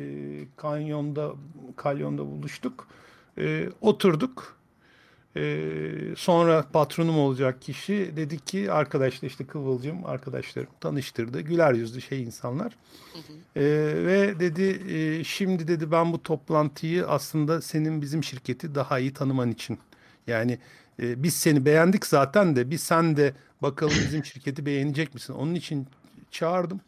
kanyonda 0.57 1.31
kalyonda 1.75 2.25
buluştuk. 2.25 2.87
E, 3.37 3.69
oturduk. 3.81 4.57
E, 5.37 5.61
sonra 6.17 6.65
patronum 6.73 7.19
olacak 7.19 7.61
kişi 7.61 8.13
dedi 8.15 8.39
ki 8.39 8.71
arkadaşlar 8.71 9.29
işte 9.29 9.45
Kıvılcım 9.47 10.05
arkadaşlarım 10.05 10.69
tanıştırdı. 10.79 11.41
Güler 11.41 11.73
yüzlü 11.73 12.01
şey 12.01 12.23
insanlar. 12.23 12.75
Hı 13.13 13.19
hı. 13.19 13.59
E, 13.59 13.65
ve 14.05 14.39
dedi 14.39 14.93
e, 14.93 15.23
şimdi 15.23 15.67
dedi 15.67 15.91
ben 15.91 16.13
bu 16.13 16.23
toplantıyı 16.23 17.07
aslında 17.07 17.61
senin 17.61 18.01
bizim 18.01 18.23
şirketi 18.23 18.75
daha 18.75 18.99
iyi 18.99 19.13
tanıman 19.13 19.51
için. 19.51 19.79
Yani 20.27 20.59
e, 21.01 21.23
biz 21.23 21.33
seni 21.33 21.65
beğendik 21.65 22.05
zaten 22.05 22.55
de 22.55 22.71
bir 22.71 22.77
sen 22.77 23.17
de 23.17 23.33
bakalım 23.61 23.93
bizim 24.07 24.25
şirketi 24.25 24.65
beğenecek 24.65 25.13
misin? 25.13 25.33
Onun 25.33 25.55
için 25.55 25.87
çağırdım. 26.31 26.81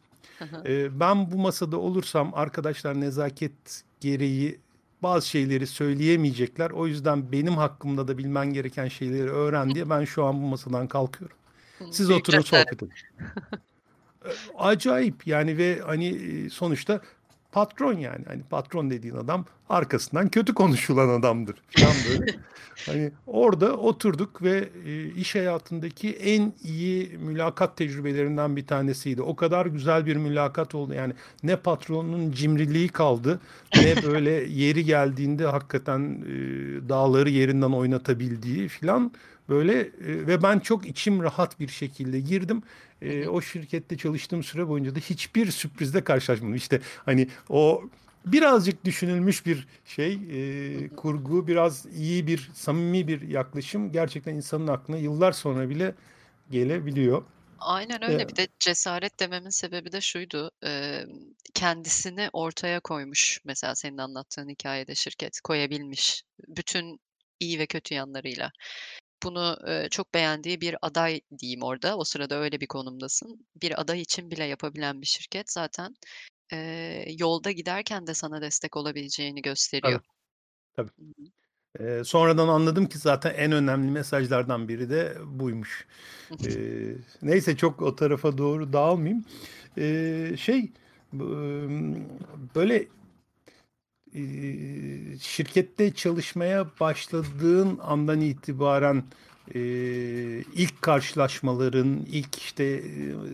e, 0.65 0.99
ben 0.99 1.31
bu 1.31 1.37
masada 1.37 1.77
olursam 1.77 2.31
arkadaşlar 2.33 3.01
nezaket 3.01 3.83
gereği 3.99 4.59
bazı 5.03 5.27
şeyleri 5.27 5.67
söyleyemeyecekler. 5.67 6.71
O 6.71 6.87
yüzden 6.87 7.31
benim 7.31 7.53
hakkımda 7.53 8.07
da 8.07 8.17
bilmen 8.17 8.53
gereken 8.53 8.87
şeyleri 8.87 9.29
öğren 9.29 9.75
diye 9.75 9.89
ben 9.89 10.05
şu 10.05 10.25
an 10.25 10.41
bu 10.41 10.47
masadan 10.47 10.87
kalkıyorum. 10.87 11.37
Siz 11.91 12.09
oturun 12.09 12.41
sohbet 12.41 12.73
edin. 12.73 12.91
Acayip 14.57 15.27
yani 15.27 15.57
ve 15.57 15.81
hani 15.85 16.07
e, 16.07 16.49
sonuçta 16.49 17.01
patron 17.51 17.93
yani. 17.93 18.25
Hani 18.27 18.43
patron 18.43 18.89
dediğin 18.89 19.15
adam 19.15 19.45
arkasından 19.69 20.29
kötü 20.29 20.53
konuşulan 20.53 21.09
adamdır 21.09 21.55
falan 21.69 21.93
böyle. 22.09 22.35
hani 22.85 23.11
orada 23.27 23.77
oturduk 23.77 24.41
ve 24.43 24.69
e, 24.85 25.05
iş 25.05 25.35
hayatındaki 25.35 26.11
en 26.13 26.53
iyi 26.63 27.17
mülakat 27.17 27.77
tecrübelerinden 27.77 28.55
bir 28.55 28.67
tanesiydi. 28.67 29.21
O 29.21 29.35
kadar 29.35 29.65
güzel 29.65 30.05
bir 30.05 30.15
mülakat 30.15 30.75
oldu. 30.75 30.93
Yani 30.93 31.13
ne 31.43 31.55
patronun 31.55 32.31
cimriliği 32.31 32.89
kaldı 32.89 33.39
ne 33.75 34.03
böyle 34.11 34.31
yeri 34.31 34.85
geldiğinde 34.85 35.45
hakikaten 35.45 36.01
e, 36.01 36.29
dağları 36.89 37.29
yerinden 37.29 37.71
oynatabildiği 37.71 38.67
falan 38.67 39.11
böyle 39.49 39.79
e, 39.81 39.89
ve 40.05 40.43
ben 40.43 40.59
çok 40.59 40.85
içim 40.85 41.23
rahat 41.23 41.59
bir 41.59 41.67
şekilde 41.67 42.19
girdim 42.19 42.63
e, 43.01 43.27
o 43.27 43.41
şirkette 43.41 43.97
çalıştığım 43.97 44.43
süre 44.43 44.67
boyunca 44.67 44.95
da 44.95 44.99
hiçbir 44.99 45.51
sürprizle 45.51 46.03
karşılaşmadım. 46.03 46.55
İşte 46.55 46.81
hani 47.05 47.27
o 47.49 47.83
birazcık 48.25 48.85
düşünülmüş 48.85 49.45
bir 49.45 49.67
şey, 49.85 50.13
e, 50.85 50.89
kurgu, 50.95 51.47
biraz 51.47 51.85
iyi 51.85 52.27
bir, 52.27 52.49
samimi 52.53 53.07
bir 53.07 53.21
yaklaşım 53.21 53.91
gerçekten 53.91 54.35
insanın 54.35 54.67
aklına 54.67 54.97
yıllar 54.97 55.31
sonra 55.31 55.69
bile 55.69 55.95
gelebiliyor. 56.49 57.23
Aynen 57.59 58.01
E, 58.07 58.13
öyle. 58.13 58.27
Bir 58.29 58.35
de 58.35 58.47
cesaret 58.59 59.19
dememin 59.19 59.49
sebebi 59.49 59.91
de 59.91 60.01
şuydu, 60.01 60.51
emm, 60.63 61.09
kendisini 61.53 62.29
ortaya 62.33 62.79
koymuş 62.79 63.39
mesela 63.45 63.75
senin 63.75 63.97
anlattığın 63.97 64.49
hikâyede 64.49 64.95
şirket, 64.95 65.41
koyabilmiş 65.43 66.23
bütün 66.47 66.99
iyi 67.39 67.59
ve 67.59 67.67
kötü 67.67 67.93
yanlarıyla. 67.95 68.51
Bunu, 69.23 69.57
çok 69.91 70.13
beğendiği 70.13 70.61
bir 70.61 70.75
aday 70.81 71.21
diyeyim 71.39 71.63
orada, 71.63 71.97
o 71.97 72.03
sırada 72.03 72.35
öyle 72.35 72.61
bir 72.61 72.67
konumdasın. 72.67 73.47
Bir 73.61 73.81
aday 73.81 74.01
için 74.01 74.31
bile 74.31 74.43
yapabilen 74.43 75.01
bir 75.01 75.07
şirket 75.07 75.51
zaten, 75.51 75.95
eee, 76.51 77.15
yolda 77.17 77.51
giderken 77.51 78.07
de 78.07 78.13
sana 78.13 78.41
destek 78.41 78.77
olabileceğini 78.77 79.41
tabii, 79.41 79.49
gösteriyor. 79.49 79.99
tabii. 80.75 80.89
Hı. 80.99 81.83
E, 81.83 82.03
sonradan 82.03 82.47
anladım 82.47 82.85
ki 82.85 82.97
zaten 82.97 83.33
en 83.33 83.51
önemli 83.51 83.91
mesajlardan 83.91 84.67
biri 84.67 84.89
de 84.89 85.17
buymuş. 85.25 85.87
E, 86.45 86.51
neyse 87.21 87.57
çok 87.57 87.81
o 87.81 87.95
tarafa 87.95 88.37
doğru 88.37 88.73
dağılmayayım. 88.73 89.25
E, 89.77 90.37
şey, 90.37 90.71
böyle 92.55 92.87
e, 94.15 94.21
şirkette 95.21 95.93
çalışmaya 95.93 96.67
başladığın 96.79 97.79
andan 97.81 98.21
itibaren 98.21 99.03
e, 99.55 99.59
ilk 100.53 100.81
karşılaşmaların, 100.81 102.05
ilk 102.11 102.37
işte 102.37 102.63
e, 102.63 102.81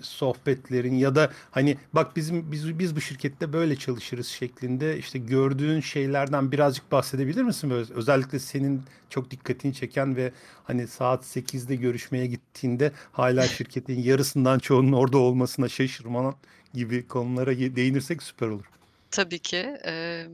sohbetlerin 0.01 0.95
ya 0.95 1.15
da 1.15 1.31
hani 1.51 1.77
bak 1.93 2.15
bizim 2.15 2.51
biz 2.51 2.79
biz 2.79 2.95
bu 2.95 3.01
şirkette 3.01 3.53
böyle 3.53 3.75
çalışırız 3.75 4.27
şeklinde 4.27 4.97
işte 4.97 5.19
gördüğün 5.19 5.79
şeylerden 5.79 6.51
birazcık 6.51 6.91
bahsedebilir 6.91 7.43
misin? 7.43 7.69
Böyle, 7.69 7.93
özellikle 7.93 8.39
senin 8.39 8.81
çok 9.09 9.31
dikkatini 9.31 9.73
çeken 9.73 10.15
ve 10.15 10.31
hani 10.63 10.87
saat 10.87 11.25
sekizde 11.25 11.75
görüşmeye 11.75 12.27
gittiğinde 12.27 12.91
hala 13.11 13.47
şirketin 13.47 14.01
yarısından 14.01 14.59
çoğunun 14.59 14.91
orada 14.91 15.17
olmasına 15.17 15.69
şaşırman 15.69 16.35
gibi 16.73 17.07
konulara 17.07 17.57
değinirsek 17.57 18.23
süper 18.23 18.47
olur. 18.47 18.65
Tabii 19.11 19.39
ki. 19.39 19.57
Emm, 19.83 20.31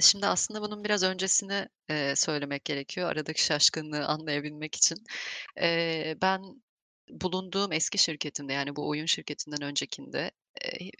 şimdi 0.00 0.26
aslında 0.26 0.62
bunun 0.62 0.84
biraz 0.84 1.02
öncesini, 1.02 1.68
eee, 1.90 2.16
söylemek 2.16 2.64
gerekiyor 2.64 3.10
aradaki 3.10 3.44
şaşkınlığı 3.44 4.06
anlayabilmek 4.06 4.74
için. 4.74 4.98
Eee, 5.60 6.16
ben 6.22 6.42
bulunduğum 7.10 7.72
eski 7.72 7.98
şirketimde, 7.98 8.52
yani 8.52 8.76
bu 8.76 8.88
oyun 8.88 9.06
şirketinden 9.06 9.62
öncekinde, 9.62 10.30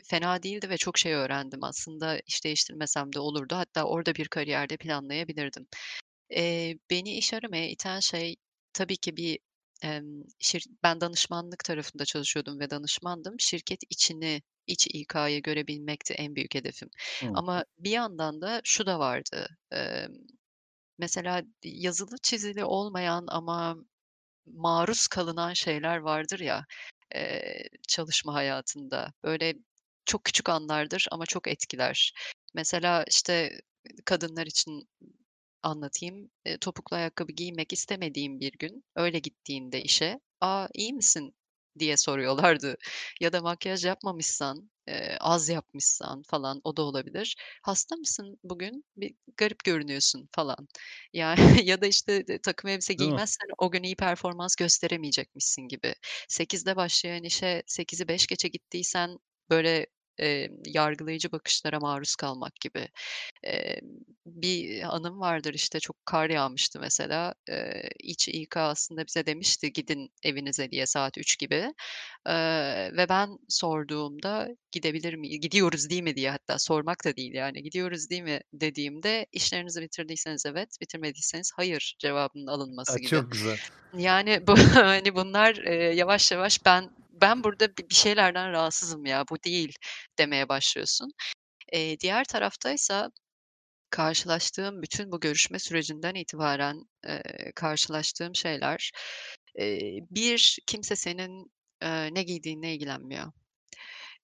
fena 0.05 0.43
değildi 0.43 0.71
ve 0.71 0.77
çok 0.77 0.99
şey 0.99 1.15
öğrendim 1.15 1.65
aslında. 1.65 2.21
İş 2.27 2.45
değiştirmesem 2.45 3.13
de 3.13 3.21
olurdu. 3.21 3.55
Hatta 3.57 3.85
orada 3.85 4.15
bir 4.15 4.29
kariyer 4.29 4.69
de 4.71 4.77
planlayabilirdim. 4.77 5.67
Eee, 6.31 6.79
beni 6.91 7.17
iş 7.19 7.35
aramaya 7.35 7.71
iten 7.71 8.01
şey 8.01 8.37
tabii 8.75 8.97
ki 8.97 9.17
bir, 9.19 9.39
emm, 9.83 10.23
şir 10.41 10.67
ben 10.85 11.01
danışmanlık 11.01 11.65
tarafında 11.65 12.05
çalışıyordum 12.05 12.61
ve 12.61 12.71
danışmandım. 12.71 13.35
Şirket 13.41 13.81
içini, 13.91 14.43
iç 14.67 14.87
İK'yı 14.95 15.43
görebilmekti 15.43 16.15
en 16.15 16.35
büyük 16.37 16.55
hedefim. 16.55 16.91
Hı. 17.23 17.29
Ama 17.35 17.65
bir 17.79 17.91
yandan 17.91 18.41
da 18.43 18.61
şu 18.65 18.87
da 18.87 18.99
vardı. 18.99 19.49
Emm, 19.73 20.13
mesela 20.99 21.43
yazılı 21.65 22.17
çizili 22.23 22.65
olmayan 22.65 23.25
ama 23.29 23.77
maruz 24.47 25.07
kalınan 25.09 25.53
şeyler 25.55 25.99
vardır 25.99 26.41
ya, 26.41 26.65
eee, 27.15 27.69
çalışma 27.89 28.35
hayatında. 28.35 29.13
Böyle 29.25 29.55
çok 30.07 30.25
küçük 30.25 30.49
anlardır 30.49 31.09
ama 31.13 31.27
çok 31.27 31.49
etkiler. 31.49 32.13
Mesela, 32.55 33.05
işte, 33.09 33.61
kadınlar 34.07 34.47
için 34.47 34.89
Anlatayım. 35.63 36.31
Eee, 36.47 36.59
topuklu 36.59 36.97
ayakkabı 36.97 37.33
giymek 37.33 37.73
istemediğim 37.73 38.41
bir 38.41 38.53
gün, 38.59 38.85
öyle 38.97 39.19
gittiğinde 39.19 39.83
işe, 39.83 40.21
"A, 40.41 40.69
iyi 40.75 40.93
misin?" 40.95 41.35
Diye 41.79 41.97
soruyorlardı. 41.97 42.77
Ya 43.21 43.33
da 43.33 43.41
makyaj 43.43 43.85
yapmamışsan, 43.85 44.71
eee, 44.89 45.17
az 45.21 45.49
yapmışsan 45.49 46.23
falan, 46.29 46.61
o 46.65 46.77
da 46.77 46.83
olabilir. 46.83 47.37
"Hasta 47.63 47.97
mısın 47.97 48.39
bugün? 48.45 48.85
Bir 48.97 49.15
garip 49.37 49.65
görünüyorsun." 49.65 50.29
falan. 50.33 50.69
Yani 51.13 51.35
ya 51.71 51.81
da, 51.83 51.87
işte, 51.87 52.25
takım 52.43 52.71
elbise 52.71 52.95
Değil 52.99 53.11
mi? 53.11 53.21
giymezsen 53.21 53.49
o 53.59 53.71
gün 53.71 53.83
iyi 53.83 53.97
performans 53.97 54.55
gösteremeyecekmişsin 54.57 55.63
gibi. 55.69 55.95
Sekizde 56.29 56.77
başlayan 56.77 57.25
işe 57.25 57.63
sekizi 57.67 58.09
beş 58.09 58.27
geçe 58.27 58.49
gittiysen, 58.49 59.19
böyle 59.51 59.87
eee, 60.19 60.51
yargılayıcı 60.67 61.33
bakışlara 61.33 61.81
maruz 61.81 62.17
kalmak 62.17 62.57
gibi. 62.61 62.89
Eee, 63.45 63.81
bir 64.27 64.83
anım 64.97 65.21
vardır, 65.21 65.55
işte, 65.55 65.81
çok 65.81 66.07
kar 66.07 66.31
yağmıştı 66.31 66.81
mesela. 66.81 67.35
Eee, 67.49 67.91
İç 68.01 68.29
İK 68.29 68.57
aslında 68.57 69.07
bize 69.07 69.27
demişti, 69.27 69.73
"Gidin 69.73 70.11
evinize." 70.25 70.71
diye 70.71 70.87
saat 70.87 71.19
3 71.19 71.39
gibi. 71.39 71.73
Eee, 72.29 72.91
ve 72.97 73.09
ben 73.09 73.29
sorduğumda, 73.49 74.49
"Gidebilir 74.73 75.15
miyi 75.15 75.41
gidiyoruz 75.41 75.91
değil 75.91 76.03
mi?" 76.03 76.17
diye 76.17 76.31
hatta 76.31 76.59
sormak 76.59 77.05
da 77.05 77.17
değil 77.17 77.35
yani, 77.35 77.63
"Gidiyoruz 77.63 78.11
değil 78.11 78.23
mi?" 78.23 78.41
dediğimde, 78.53 79.27
"İşlerinizi 79.33 79.83
bitirdiyseniz 79.83 80.47
evet, 80.47 80.69
bitirmediyseniz 80.81 81.53
hayır." 81.57 81.97
cevabının 81.99 82.47
alınması 82.47 83.01
gibi. 83.01 83.11
çok 83.11 83.31
güzel. 83.31 83.59
Yani, 83.93 84.47
bu 84.47 84.55
hani, 84.75 85.15
bunlar, 85.17 85.55
eee, 85.57 85.75
yavaş 85.75 86.33
yavaş 86.33 86.65
ben 86.67 86.91
ben 87.25 87.45
burada 87.45 87.69
bi 87.71 87.91
bir 87.91 87.97
şeylerden 87.97 88.53
rahatsızım 88.53 89.07
ya, 89.07 89.25
bu 89.31 89.37
değil 89.45 89.75
demeye 90.21 90.51
başlıyorsun. 90.51 91.13
Eee, 91.75 92.01
diğer 92.01 92.25
taraftaysa 92.25 93.11
karşılaştığım 93.91 94.83
bütün 94.83 95.13
bu 95.13 95.21
görüşme 95.21 95.61
sürecinden 95.61 96.15
itibaren, 96.17 96.77
eee, 97.09 97.53
karşılaştığım 97.57 98.37
şeyler, 98.37 98.93
eee, 99.59 100.01
1 100.11 100.59
kimse 100.69 100.97
senin, 100.97 101.53
eee, 101.83 102.11
ne 102.15 102.25
giydiğinle 102.25 102.75
ilgilenmiyor. 102.75 103.33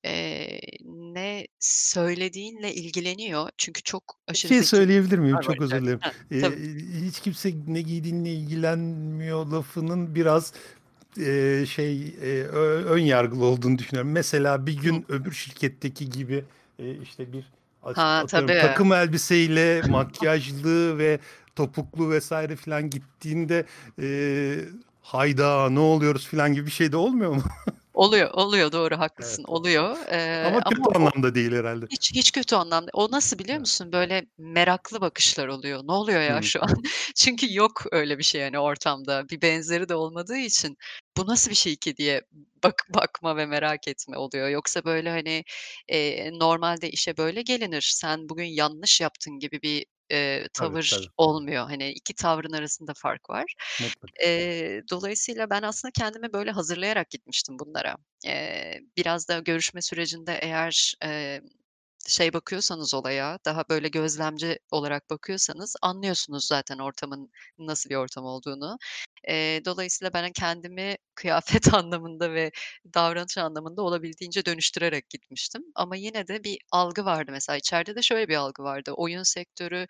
Eee, 0.04 0.60
ne 0.86 1.46
söylediğinle 1.60 2.74
ilgileniyor 2.74 3.50
çünkü 3.58 3.82
çok 3.84 4.04
Bir 4.28 4.38
aşırı 4.38 4.54
şey 4.54 4.62
zeki 4.62 4.62
söyleyebilir 4.62 5.18
miyim? 5.18 5.38
var 5.38 5.40
Çok 5.40 5.60
özür 5.60 5.82
dilerim. 5.82 6.00
Tabii. 6.38 6.62
hiç 7.06 7.20
kimse 7.20 7.52
ne 7.66 7.82
giydiğinle 7.82 8.32
ilgilenmiyor 8.34 9.46
lafının 9.46 10.14
biraz, 10.14 10.52
eee, 11.16 11.64
şey, 11.66 12.14
ö 12.22 12.84
ön 12.84 12.98
yargılı 12.98 13.44
olduğunu 13.44 13.78
düşünüyorum. 13.78 14.12
Mesela 14.12 14.66
bir 14.66 14.76
gün 14.76 15.04
öbür 15.08 15.32
şirketteki 15.32 16.10
gibi, 16.10 16.44
eee, 16.78 16.96
işte, 17.02 17.32
bir 17.32 17.44
Ha, 17.80 17.92
atıyorum 18.02 18.48
tabii. 18.48 18.60
takım 18.60 18.92
elbiseyle 18.92 19.82
makyajlı 19.88 20.98
ve 20.98 21.18
topuklu 21.56 22.18
vs. 22.18 22.32
filan 22.64 22.90
gittiğinde, 22.90 23.64
eee, 23.98 24.58
"Hayda, 25.02 25.70
ne 25.70 25.78
oluyoruz?" 25.80 26.28
filan 26.28 26.52
gibi 26.54 26.66
bir 26.66 26.70
şey 26.70 26.92
de 26.92 26.96
olmuyor 26.96 27.32
mu? 27.34 27.42
Oluyor, 27.94 28.30
oluyor. 28.30 28.72
Doğru, 28.72 28.98
Evet. 29.18 29.40
haklısın. 29.40 29.44
Oluyor, 29.48 30.06
eee, 30.12 30.16
Ama 30.42 30.62
kötü 30.68 30.80
ama 30.80 30.86
o 30.88 30.96
anlamda 30.98 31.34
değil 31.34 31.52
herhâlde. 31.52 31.88
hiç 31.90 32.12
hiç 32.14 32.32
kötü 32.32 32.56
anlamda. 32.56 32.90
O 32.94 33.10
nasıl 33.10 33.38
biliyor 33.38 33.58
Evet. 33.58 33.60
musun? 33.60 33.92
Böyle 33.92 34.26
meraklı 34.38 35.00
bakışlar 35.00 35.48
oluyor. 35.48 35.80
"Ne 35.88 35.92
oluyor 35.92 36.20
ya 36.22 36.42
şu 36.42 36.62
an?" 36.64 36.68
Çünkü 37.16 37.54
yok 37.54 37.84
öyle 37.92 38.18
bir 38.18 38.22
şey, 38.24 38.42
hani, 38.42 38.58
ortamda. 38.58 39.28
Bir 39.30 39.42
benzeri 39.42 39.88
de 39.88 39.94
olmadığı 39.94 40.36
için, 40.36 40.76
"Bu 41.16 41.26
nasıl 41.26 41.50
bir 41.50 41.56
şey 41.56 41.76
ki?" 41.76 41.96
diye 41.96 42.22
bak 42.64 42.86
bakma 42.94 43.36
ve 43.36 43.46
merak 43.46 43.88
etme 43.88 44.18
oluyor. 44.18 44.48
Yoksa 44.48 44.84
böyle, 44.84 45.10
hani, 45.10 45.44
eee, 45.88 46.30
normalde 46.34 46.90
işe 46.90 47.16
böyle 47.16 47.42
gelinir, 47.42 47.90
sen 47.96 48.28
bugün 48.28 48.44
yanlış 48.44 49.00
yaptın 49.00 49.38
gibi 49.38 49.62
bir, 49.62 49.86
Tabii, 50.52 50.78
tavır 50.78 50.90
tabii. 50.90 51.10
olmuyor. 51.16 51.64
Hani, 51.70 51.90
2 51.92 52.14
tavrın 52.14 52.52
arasında 52.52 52.92
fark 52.96 53.30
var. 53.30 53.54
Mutlaka. 53.78 54.14
Eee, 54.24 54.82
dolayısıyla 54.90 55.50
ben 55.50 55.62
aslında 55.62 55.92
kendimi 55.98 56.32
böyle 56.32 56.50
hazırlayarak 56.50 57.10
gitmiştim 57.10 57.58
bunlara. 57.58 57.96
Eee, 58.26 58.80
biraz 58.96 59.28
da 59.28 59.38
görüşme 59.38 59.82
sürecinde 59.82 60.38
eğer, 60.42 60.94
eee, 61.04 61.42
şey 62.08 62.32
bakıyorsanız 62.32 62.94
olaya, 62.94 63.38
daha 63.44 63.64
böyle 63.70 63.88
gözlemci 63.88 64.58
olarak 64.70 65.10
bakıyorsanız 65.10 65.76
anlıyorsunuz 65.82 66.46
zaten 66.46 66.78
ortamın 66.78 67.30
nasıl 67.58 67.90
bir 67.90 67.96
ortam 67.96 68.24
olduğunu. 68.24 68.78
Eee, 69.28 69.64
dolayısıyla 69.64 70.12
ben 70.12 70.32
kendimi 70.32 70.96
kıyafet 71.14 71.74
anlamında 71.74 72.32
ve 72.34 72.50
davranış 72.94 73.38
anlamında 73.38 73.82
olabildiğince 73.82 74.44
dönüştürerek 74.44 75.10
gitmiştim. 75.10 75.62
Ama 75.74 75.96
yine 75.96 76.28
de 76.28 76.44
bir 76.44 76.58
algı 76.72 77.04
vardı 77.04 77.32
mesela. 77.32 77.56
İçeride 77.56 77.94
de 77.96 78.02
şöyle 78.02 78.28
bir 78.28 78.36
algı 78.36 78.62
vardı. 78.62 78.92
Oyun 78.96 79.22
sektörü, 79.22 79.86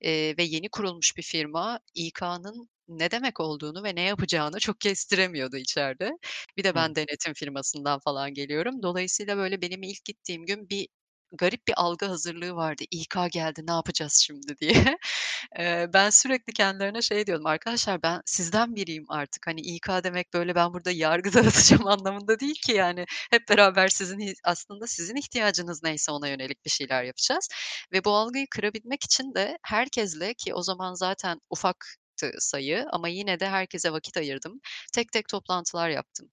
eee, 0.00 0.34
ve 0.38 0.42
yeni 0.44 0.68
kurulmuş 0.70 1.16
bir 1.16 1.22
firma, 1.22 1.80
İK'nın 1.94 2.68
ne 2.88 3.10
demek 3.10 3.40
olduğunu 3.40 3.82
ve 3.84 3.94
ne 3.94 4.02
yapacağını 4.02 4.58
çok 4.60 4.80
kestiremiyordu 4.80 5.56
içeride. 5.56 6.10
Bir 6.56 6.64
de 6.64 6.74
ben 6.74 6.94
denetim 6.94 7.34
firmasından 7.34 7.98
falan 8.00 8.34
geliyorum. 8.34 8.82
Dolayısıyla, 8.82 9.36
böyle, 9.36 9.62
benim 9.62 9.82
ilk 9.82 10.04
gittiğim 10.04 10.46
gün 10.46 10.68
bir 10.70 10.88
garip 11.32 11.68
bir 11.68 11.74
algı 11.76 12.06
hazırlığı 12.06 12.54
vardı. 12.54 12.84
İK 12.90 13.16
geldi, 13.32 13.62
ne 13.66 13.72
yapacağız 13.72 14.14
şimdi 14.14 14.58
diye. 14.60 14.98
Ben 15.94 16.10
sürekli 16.10 16.52
kendilerine 16.52 17.02
şey 17.02 17.26
diyordum, 17.26 17.46
"Arkadaşlar 17.46 18.02
ben 18.02 18.22
sizden 18.26 18.76
biriyim 18.76 19.04
artık. 19.08 19.46
Hani, 19.46 19.60
İK 19.60 19.88
demek, 20.04 20.34
böyle, 20.34 20.54
ben 20.54 20.72
burada 20.74 20.90
yargı 20.90 21.32
dağıtacağım 21.34 21.86
anlamında 21.86 22.40
değil 22.40 22.54
ki 22.66 22.72
yani. 22.72 23.04
Hep 23.30 23.48
beraber 23.48 23.88
sizin 23.88 24.34
aslında 24.44 24.86
sizin 24.86 25.16
ihtiyacınız 25.16 25.82
neyse 25.82 26.12
ona 26.12 26.28
yönelik 26.28 26.64
bir 26.64 26.70
şeyler 26.70 27.04
yapacağız." 27.04 27.48
Ve 27.92 28.04
bu 28.04 28.10
algıyı 28.10 28.46
kırabilmek 28.50 29.04
için 29.04 29.34
de 29.34 29.58
herkesle 29.62 30.34
ki 30.34 30.54
o 30.54 30.62
zaman 30.62 30.94
zaten 30.94 31.40
ufaktı 31.50 32.30
sayı 32.38 32.86
ama 32.92 33.08
yine 33.08 33.40
de 33.40 33.48
herkese 33.48 33.92
vakit 33.92 34.16
ayırdım. 34.16 34.60
Tek 34.94 35.12
tek 35.12 35.28
toplantılar 35.28 35.88
yaptım. 35.90 36.30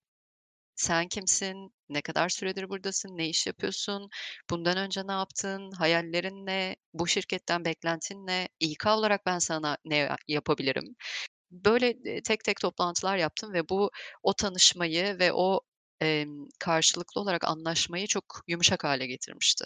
"Sen 0.76 1.08
kimsin? 1.08 1.72
Ne 1.88 2.02
kadar 2.02 2.28
süredir 2.28 2.68
buradasın? 2.68 3.16
Ne 3.18 3.28
iş 3.28 3.46
yapıyorsun? 3.46 4.08
Bundan 4.50 4.76
önce 4.76 5.02
ne 5.06 5.12
yaptın? 5.12 5.70
Hayallerin 5.72 6.46
ne? 6.46 6.76
Bu 6.94 7.06
şirketten 7.08 7.64
beklentin 7.64 8.26
ne? 8.26 8.48
İK 8.60 8.86
olarak 8.86 9.26
ben 9.26 9.38
sana 9.38 9.76
ne 9.84 9.96
ya 9.96 10.16
yapabilirim?" 10.28 10.96
Böyle, 11.52 11.94
tek 12.22 12.44
tek 12.44 12.60
toplantılar 12.60 13.16
yaptım 13.18 13.52
ve 13.52 13.68
bu 13.68 13.90
o 14.22 14.34
tanışmayı 14.34 15.18
ve 15.20 15.32
o, 15.34 15.60
emm, 16.00 16.46
karşılıklı 16.60 17.20
olarak 17.22 17.44
anlaşmayı 17.44 18.08
çok 18.08 18.24
yumuşak 18.48 18.84
hâle 18.84 19.06
getirmişti. 19.06 19.64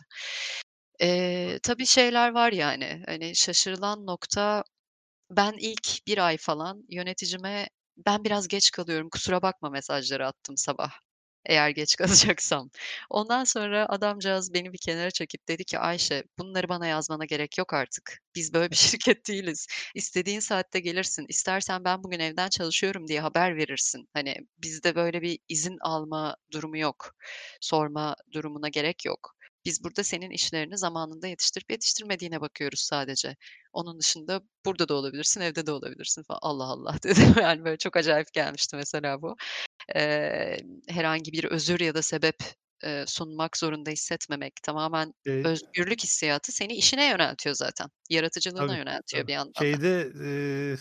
Eee, 1.00 1.60
tabii 1.64 1.86
şeyler 1.86 2.30
var 2.32 2.52
yani, 2.52 3.02
hani, 3.06 3.36
şaşırılan 3.36 4.06
nokta, 4.06 4.64
ben 5.30 5.54
ilk 5.60 6.06
1 6.08 6.18
ay 6.28 6.38
falan 6.38 6.84
yöneticime, 6.90 7.68
"Ben 8.06 8.24
biraz 8.24 8.48
geç 8.48 8.70
kalıyorum, 8.70 9.08
kusura 9.10 9.42
bakma." 9.42 9.70
mesajları 9.70 10.26
attım 10.26 10.56
sabah, 10.56 10.90
eğer 11.46 11.70
geç 11.70 11.96
kalacaksam. 12.36 12.70
Ondan 13.10 13.44
sonra 13.44 13.86
adamcağız 13.88 14.54
beni 14.54 14.72
bir 14.72 14.78
kenara 14.78 15.10
çekip 15.10 15.48
dedi 15.48 15.64
ki, 15.64 15.78
"Ayşe, 15.78 16.24
bunları 16.38 16.68
bana 16.68 16.86
yazmana 16.86 17.24
gerek 17.24 17.58
yok 17.58 17.74
artık. 17.74 18.18
Biz 18.34 18.54
böyle 18.54 18.70
bir 18.70 18.76
şirket 18.76 19.28
değiliz. 19.28 19.66
İstediğin 19.94 20.40
saatte 20.40 20.80
gelirsin. 20.80 21.26
İstersen 21.28 21.84
ben 21.84 22.04
bugün 22.04 22.20
evden 22.20 22.48
çalışıyorum 22.48 23.08
diye 23.08 23.20
haber 23.20 23.56
verirsin. 23.56 24.08
Hani, 24.14 24.36
bizde 24.58 24.94
böyle 24.94 25.22
bir 25.22 25.38
izin 25.48 25.78
alma 25.80 26.36
durumu 26.52 26.78
yok. 26.78 27.14
Sorma 27.60 28.16
durumuna 28.32 28.68
gerek 28.68 29.04
yok. 29.04 29.34
Biz 29.64 29.84
burada 29.84 30.04
senin 30.04 30.30
işlerini 30.30 30.78
zamanında 30.78 31.26
yetiştirip 31.28 31.70
yetiştirmediğine 31.70 32.40
bakıyoruz 32.40 32.80
sadece. 32.80 33.36
Onun 33.72 33.98
dışında 34.00 34.42
burada 34.66 34.88
da 34.88 34.94
olabilirsin, 34.94 35.40
evde 35.40 35.66
de 35.66 35.72
olabilirsin." 35.72 36.22
falan. 36.22 36.38
"Allah 36.42 36.64
Allah!" 36.64 36.96
dedim. 37.04 37.34
Yani, 37.42 37.64
böyle, 37.64 37.76
çok 37.78 37.96
acayip 37.96 38.32
gelmişti 38.32 38.76
mesela 38.76 39.22
bu. 39.22 39.36
Eee, 39.96 40.60
herhangi 40.88 41.32
bir 41.32 41.44
özür 41.44 41.80
ya 41.80 41.94
da 41.94 42.02
sebep, 42.02 42.36
eee, 42.84 43.04
sunmak 43.08 43.56
zorunda 43.58 43.90
hissetmemek, 43.90 44.52
tamamen 44.64 45.12
Eee 45.26 45.44
özgürlük 45.44 46.04
hissiyatı 46.04 46.52
seni 46.52 46.74
işine 46.74 47.10
yöneltiyor 47.10 47.56
zaten. 47.56 47.88
Yaratıcılığına 48.10 48.76
Tabii, 48.76 48.78
yöneltiyor 48.78 49.26
tabii. 49.26 49.28
bir 49.28 49.32
yandan 49.34 49.66
da. 49.72 49.78
Şeyde, 49.82 50.12
eee, 50.20 50.76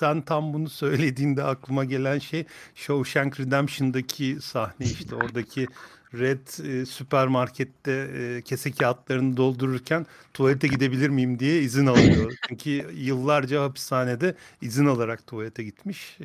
sen 0.00 0.22
tam 0.22 0.52
bunu 0.54 0.68
söylediğinde 0.68 1.42
aklıma 1.44 1.84
gelen 1.84 2.18
şey 2.18 2.44
Shawshank 2.74 3.40
Redemption'daki 3.40 4.38
sahne, 4.42 4.86
işte, 4.86 5.14
oradaki 5.16 5.66
Red, 6.14 6.64
eee, 6.64 6.86
süpermarkette, 6.86 8.10
eee, 8.14 8.42
kese 8.42 8.70
kağıtlarını 8.72 9.36
doldururken, 9.36 10.06
"Tuvalete 10.34 10.68
gidebilir 10.68 11.08
miyim?" 11.08 11.38
diye 11.38 11.62
izin 11.62 11.86
alıyor. 11.86 12.32
Çünkü 12.48 12.70
yıllarca 12.94 13.62
hapishanede 13.62 14.34
izin 14.62 14.86
alarak 14.86 15.26
tuvalete 15.26 15.64
gitmiş. 15.64 16.16
Hı. 16.18 16.24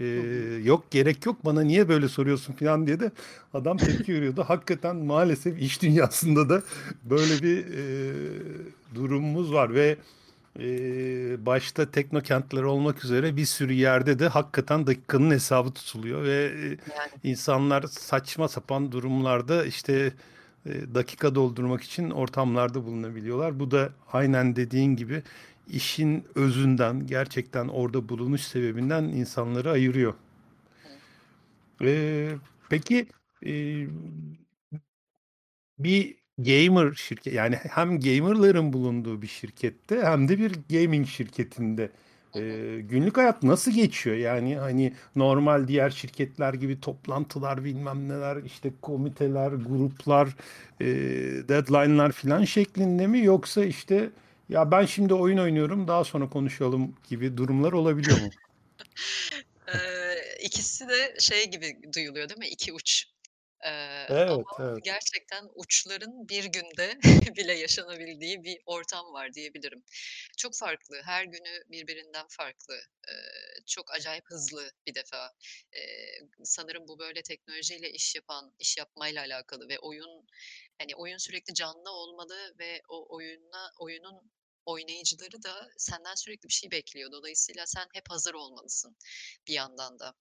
"Yok, 0.64 0.92
gerek 0.92 1.26
yok, 1.26 1.46
bana 1.46 1.62
niye 1.62 1.90
böyle 1.90 2.08
soruyorsun?" 2.10 2.54
filan 2.54 2.88
diye 2.88 3.00
de 3.00 3.12
adam 3.54 3.78
tepki 3.78 4.14
veriyordu. 4.14 4.44
Hakikaten 4.48 4.96
maalesef 4.96 5.62
iş 5.62 5.82
dünyasında 5.82 6.50
da 6.50 6.64
böyle 7.04 7.42
bir, 7.44 7.58
eee, 7.68 8.14
durumumuz 8.96 9.54
var 9.54 9.74
ve, 9.74 9.98
eee, 10.60 11.38
başta 11.46 11.91
teknokentler 11.91 12.63
olmak 12.63 13.06
üzere 13.06 13.38
bir 13.38 13.46
sürü 13.46 13.74
yerde 13.74 14.20
de 14.20 14.28
hakikaten 14.28 14.88
dakikanın 14.88 15.32
hesabı 15.32 15.72
tutuluyor 15.72 16.24
ve, 16.24 16.54
eee, 16.56 16.70
Yani. 16.70 16.80
insanlar 17.24 17.84
saçma 17.84 18.48
sapan 18.48 18.91
durumlarda, 18.91 19.65
işte, 19.65 20.13
eee, 20.65 20.96
dakika 20.96 21.36
doldurmak 21.36 21.84
için 21.84 22.10
ortamlarda 22.10 22.86
bulunabiliyorlar. 22.86 23.60
Bu 23.60 23.72
da 23.72 23.89
aynen 24.13 24.56
dediğin 24.56 24.96
gibi 24.96 25.24
işin 25.70 26.26
özünden, 26.36 27.08
gerçekten 27.08 27.68
orada 27.68 28.10
bulunuş 28.10 28.41
sebebinden 28.41 29.04
insanları 29.04 29.72
ayırıyor. 29.72 30.13
Eee, 31.82 32.38
peki, 32.70 33.08
eee, 33.41 33.88
bir 35.80 36.15
gamer 36.38 36.93
şirke 36.93 37.32
yani 37.32 37.56
hem 37.56 38.00
gamer'ların 38.00 38.74
bulunduğu 38.74 39.21
bir 39.21 39.28
şirkette 39.28 40.02
hem 40.04 40.28
de 40.28 40.39
bir 40.39 40.52
gaming 40.69 41.08
şirketinde. 41.08 41.91
Ee, 42.36 42.80
günlük 42.84 43.17
hayat 43.17 43.43
nasıl 43.43 43.71
geçiyor? 43.71 44.15
Yani 44.15 44.56
hani 44.58 44.93
normal 45.15 45.67
diğer 45.67 45.89
şirketler 45.89 46.54
gibi 46.54 46.82
toplantılar 46.82 47.63
bilmem 47.63 48.10
neler 48.10 48.43
işte 48.43 48.71
komiteler, 48.82 49.52
gruplar, 49.52 50.30
e, 50.82 50.86
deadline'lar 51.50 52.12
filan 52.12 52.43
şeklinde 52.45 53.08
mi 53.08 53.24
yoksa 53.24 53.65
işte 53.65 54.10
ya 54.50 54.71
ben 54.71 54.86
şimdi 54.86 55.13
oyun 55.13 55.38
oynuyorum 55.38 55.88
daha 55.88 56.04
sonra 56.04 56.30
konuşalım 56.30 56.95
gibi 57.10 57.38
durumlar 57.38 57.74
olabiliyor 57.74 58.17
mu? 58.17 58.34
Eee, 59.67 60.38
ikisi 60.43 60.89
de 60.89 61.15
şey 61.19 61.52
gibi 61.52 61.93
duyuluyor 61.95 62.30
değil 62.30 62.39
mi? 62.39 62.48
İki 62.48 62.74
uç. 62.74 63.14
Eee, 63.65 64.10
Evet, 64.10 64.28
ama 64.28 64.51
evet. 64.60 64.84
gerçekten 64.84 65.45
uçların 65.56 66.30
bir 66.30 66.43
günde 66.45 66.97
bile 67.38 67.54
yaşanabildiği 67.54 68.43
bir 68.43 68.58
ortam 68.65 69.13
var 69.13 69.34
diyebilirim. 69.34 69.84
Çok 70.38 70.56
farklı, 70.58 71.01
her 71.06 71.23
günü 71.25 71.62
birbirinden 71.69 72.25
farklı. 72.30 72.75
Eee, 73.08 73.15
çok 73.67 73.91
acayip 73.93 74.23
hızlı 74.30 74.71
bir 74.88 74.95
defa. 74.95 75.32
Eee, 75.75 76.19
sanırım 76.43 76.88
bu 76.88 76.99
böyle 76.99 77.21
teknolojiyle 77.23 77.91
iş 77.91 78.15
yapan, 78.15 78.56
iş 78.60 78.78
yapmayla 78.78 79.21
alakalı 79.23 79.69
ve 79.69 79.80
oyun, 79.80 80.25
hani, 80.82 80.95
oyun 80.95 81.17
sürekli 81.17 81.54
canlı 81.54 81.91
olmalı 81.91 82.54
ve 82.60 82.82
o 82.89 83.15
oyuna 83.15 83.71
oyunun 83.80 84.32
oynayıcıları 84.65 85.43
da 85.43 85.69
senden 85.78 86.15
sürekli 86.15 86.47
bir 86.49 86.54
şey 86.54 86.71
bekliyor. 86.71 87.12
Dolayısıyla 87.12 87.65
sen 87.67 87.88
hep 87.93 88.04
hazır 88.10 88.34
olmalısın 88.34 88.97
bir 89.47 89.54
yandan 89.54 89.99
da. 89.99 90.13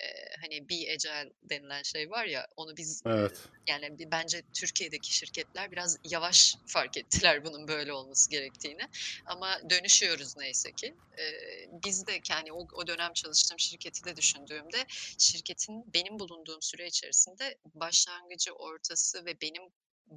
Eee, 0.00 0.28
hani, 0.42 0.68
be 0.68 0.74
agile 0.92 1.32
denilen 1.42 1.82
şey 1.82 2.10
var 2.10 2.24
ya, 2.26 2.46
onu 2.56 2.76
biz, 2.76 3.02
Evet. 3.06 3.52
yani, 3.68 3.88
bence 4.12 4.42
Türkiye'deki 4.54 5.16
şirketler 5.16 5.72
biraz 5.72 5.96
yavaş 6.04 6.56
fark 6.66 6.96
ettiler 6.96 7.44
bunun 7.46 7.68
böyle 7.68 7.92
olması 7.92 8.30
gerektiğini 8.30 8.82
ama 9.26 9.60
dönüşüyoruz 9.70 10.36
neyse 10.36 10.72
ki. 10.72 10.94
Eee, 11.18 11.66
biz 11.84 12.06
de 12.06 12.20
k 12.20 12.34
hani, 12.34 12.52
o 12.52 12.66
o 12.74 12.86
dönem 12.86 13.12
çalıştığım 13.14 13.58
şirketi 13.60 14.04
de 14.04 14.16
düşündüğümde 14.16 14.84
şirketin 15.18 15.84
benim 15.94 16.18
bulunduğum 16.18 16.62
süre 16.62 16.86
içerisinde 16.86 17.58
başlangıcı, 17.74 18.52
ortası 18.52 19.24
ve 19.26 19.40
benim 19.42 19.62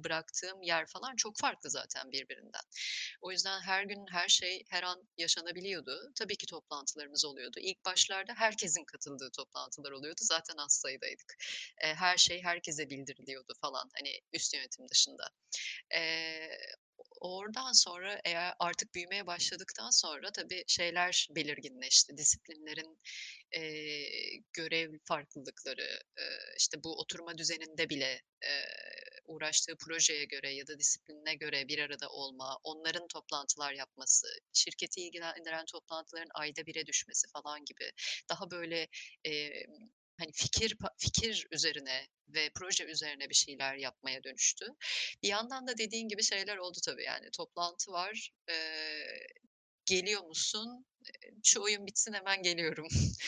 bıraktığım 0.04 0.62
yer 0.62 0.86
falan 0.86 1.16
çok 1.16 1.38
farklı 1.38 1.70
zaten 1.70 2.12
birbirinden. 2.12 2.62
O 3.20 3.32
yüzden 3.32 3.60
her 3.60 3.84
gün 3.84 4.06
her 4.10 4.28
şey 4.28 4.64
her 4.70 4.82
an 4.82 5.08
yaşanabiliyordu. 5.18 6.12
Tabii 6.14 6.36
ki 6.36 6.46
toplantılarımız 6.46 7.24
oluyordu. 7.24 7.58
İlk 7.60 7.84
başlarda 7.84 8.34
herkesin 8.36 8.84
katıldığı 8.84 9.30
toplantılar 9.30 9.90
oluyordu. 9.90 10.20
Zaten 10.22 10.56
az 10.56 10.72
sayıdaydık. 10.72 11.34
Her 11.76 12.16
şey 12.16 12.42
herkese 12.42 12.90
bildiriliyordu 12.90 13.52
falan, 13.60 13.90
hani, 13.98 14.20
üst 14.32 14.54
yönetim 14.54 14.88
dışında. 14.88 15.30
Oradan 17.20 17.72
sonra 17.72 18.20
eğer 18.24 18.54
artık 18.60 18.94
büyümeye 18.94 19.26
başladıktan 19.26 19.90
sonra 19.90 20.30
tabii 20.32 20.64
şeyler 20.66 21.28
belirginleşti. 21.30 22.16
Disiplinlerin, 22.16 22.98
eee, 23.54 24.40
görev 24.52 24.92
farklılıkları, 25.04 26.00
eee, 26.18 26.38
işte, 26.58 26.84
bu 26.84 27.00
oturma 27.00 27.38
düzeninde 27.38 27.88
bile, 27.90 28.22
eee, 28.44 28.66
uğraştığı 29.26 29.76
projeye 29.76 30.24
göre 30.24 30.54
ya 30.54 30.66
da 30.66 30.78
disiplinine 30.78 31.34
göre 31.34 31.68
bir 31.68 31.78
arada 31.78 32.08
olma, 32.08 32.58
onların 32.64 33.06
toplantılar 33.08 33.72
yapması, 33.72 34.26
şirketi 34.52 35.00
ilgilendiren 35.00 35.64
toplantıların 35.72 36.30
ayda 36.34 36.66
1'e 36.66 36.86
düşmesi 36.86 37.26
falan 37.32 37.64
gibi 37.64 37.90
daha 38.30 38.50
böyle, 38.50 38.88
emm, 39.24 39.90
hani, 40.18 40.32
fikir 40.34 40.76
fikir 40.98 41.46
üzerine 41.50 42.06
ve 42.28 42.50
proje 42.56 42.84
üzerine 42.84 43.30
bir 43.30 43.34
şeyler 43.34 43.74
yapmaya 43.76 44.24
dönüştü. 44.24 44.66
Bir 45.22 45.28
yandan 45.28 45.66
da 45.66 45.78
dediğin 45.78 46.08
gibi 46.08 46.22
şeyler 46.22 46.56
oldu 46.56 46.78
tabii, 46.84 47.04
yani, 47.04 47.28
toplantı 47.36 47.92
var, 47.92 48.30
eee, 48.48 49.26
geliyor 49.86 50.22
musun? 50.24 50.86
Şu 51.44 51.62
oyun 51.62 51.86
bitsin 51.86 52.12
hemen 52.12 52.42
geliyorum, 52.42 52.86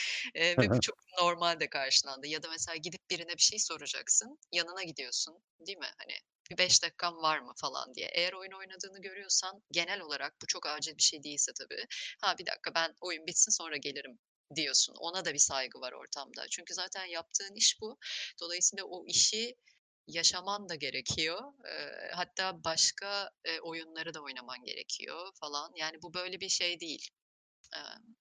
Hı 0.57 0.61
ve 0.61 0.73
bu 0.73 0.79
çok 0.81 0.95
normal 1.21 1.59
de 1.59 1.69
karşılandı 1.69 2.27
ya 2.27 2.43
da 2.43 2.49
mesela 2.49 2.75
gidip 2.75 3.09
birine 3.09 3.33
bir 3.37 3.41
şey 3.41 3.59
soracaksın, 3.59 4.39
yanına 4.51 4.83
gidiyorsun, 4.83 5.43
değil 5.67 5.77
mi? 5.77 5.91
Hani, 5.97 6.13
bir 6.51 6.57
5 6.57 6.83
dakikan 6.83 7.15
var 7.17 7.39
mı 7.39 7.53
falan 7.61 7.93
diye. 7.95 8.09
Eğer 8.13 8.33
oyun 8.33 8.51
oynadığını 8.51 9.01
görüyorsan 9.01 9.63
genel 9.71 10.01
olarak 10.01 10.33
bu 10.41 10.47
çok 10.47 10.65
acil 10.67 10.97
bir 10.97 11.03
şey 11.03 11.23
değilse 11.23 11.51
tabii, 11.59 11.85
"Ha, 12.21 12.35
bir 12.39 12.45
dakika 12.45 12.75
ben 12.75 12.93
oyun 13.01 13.27
bitsin 13.27 13.51
sonra 13.51 13.77
gelirim." 13.77 14.19
Diyorsun. 14.55 14.95
Ona 14.99 15.25
da 15.25 15.33
bir 15.33 15.39
saygı 15.39 15.79
var 15.81 15.91
ortamda. 15.93 16.47
Çünkü 16.51 16.73
zaten 16.73 17.05
yaptığın 17.05 17.55
iş 17.55 17.81
bu. 17.81 17.97
Dolayısıyla 18.41 18.85
o 18.85 19.05
işi 19.07 19.55
yaşaman 20.07 20.69
da 20.69 20.75
gerekiyor. 20.75 21.41
Eee, 21.65 22.11
hatta 22.15 22.63
başka, 22.63 23.29
eee, 23.47 23.59
oyunları 23.61 24.13
da 24.13 24.21
oynaman 24.23 24.63
gerekiyor 24.65 25.31
falan. 25.41 25.71
Yani, 25.75 26.01
bu 26.01 26.13
böyle 26.13 26.39
bir 26.41 26.49
şey 26.49 26.79
değil. 26.79 27.09
Emm, 27.75 28.15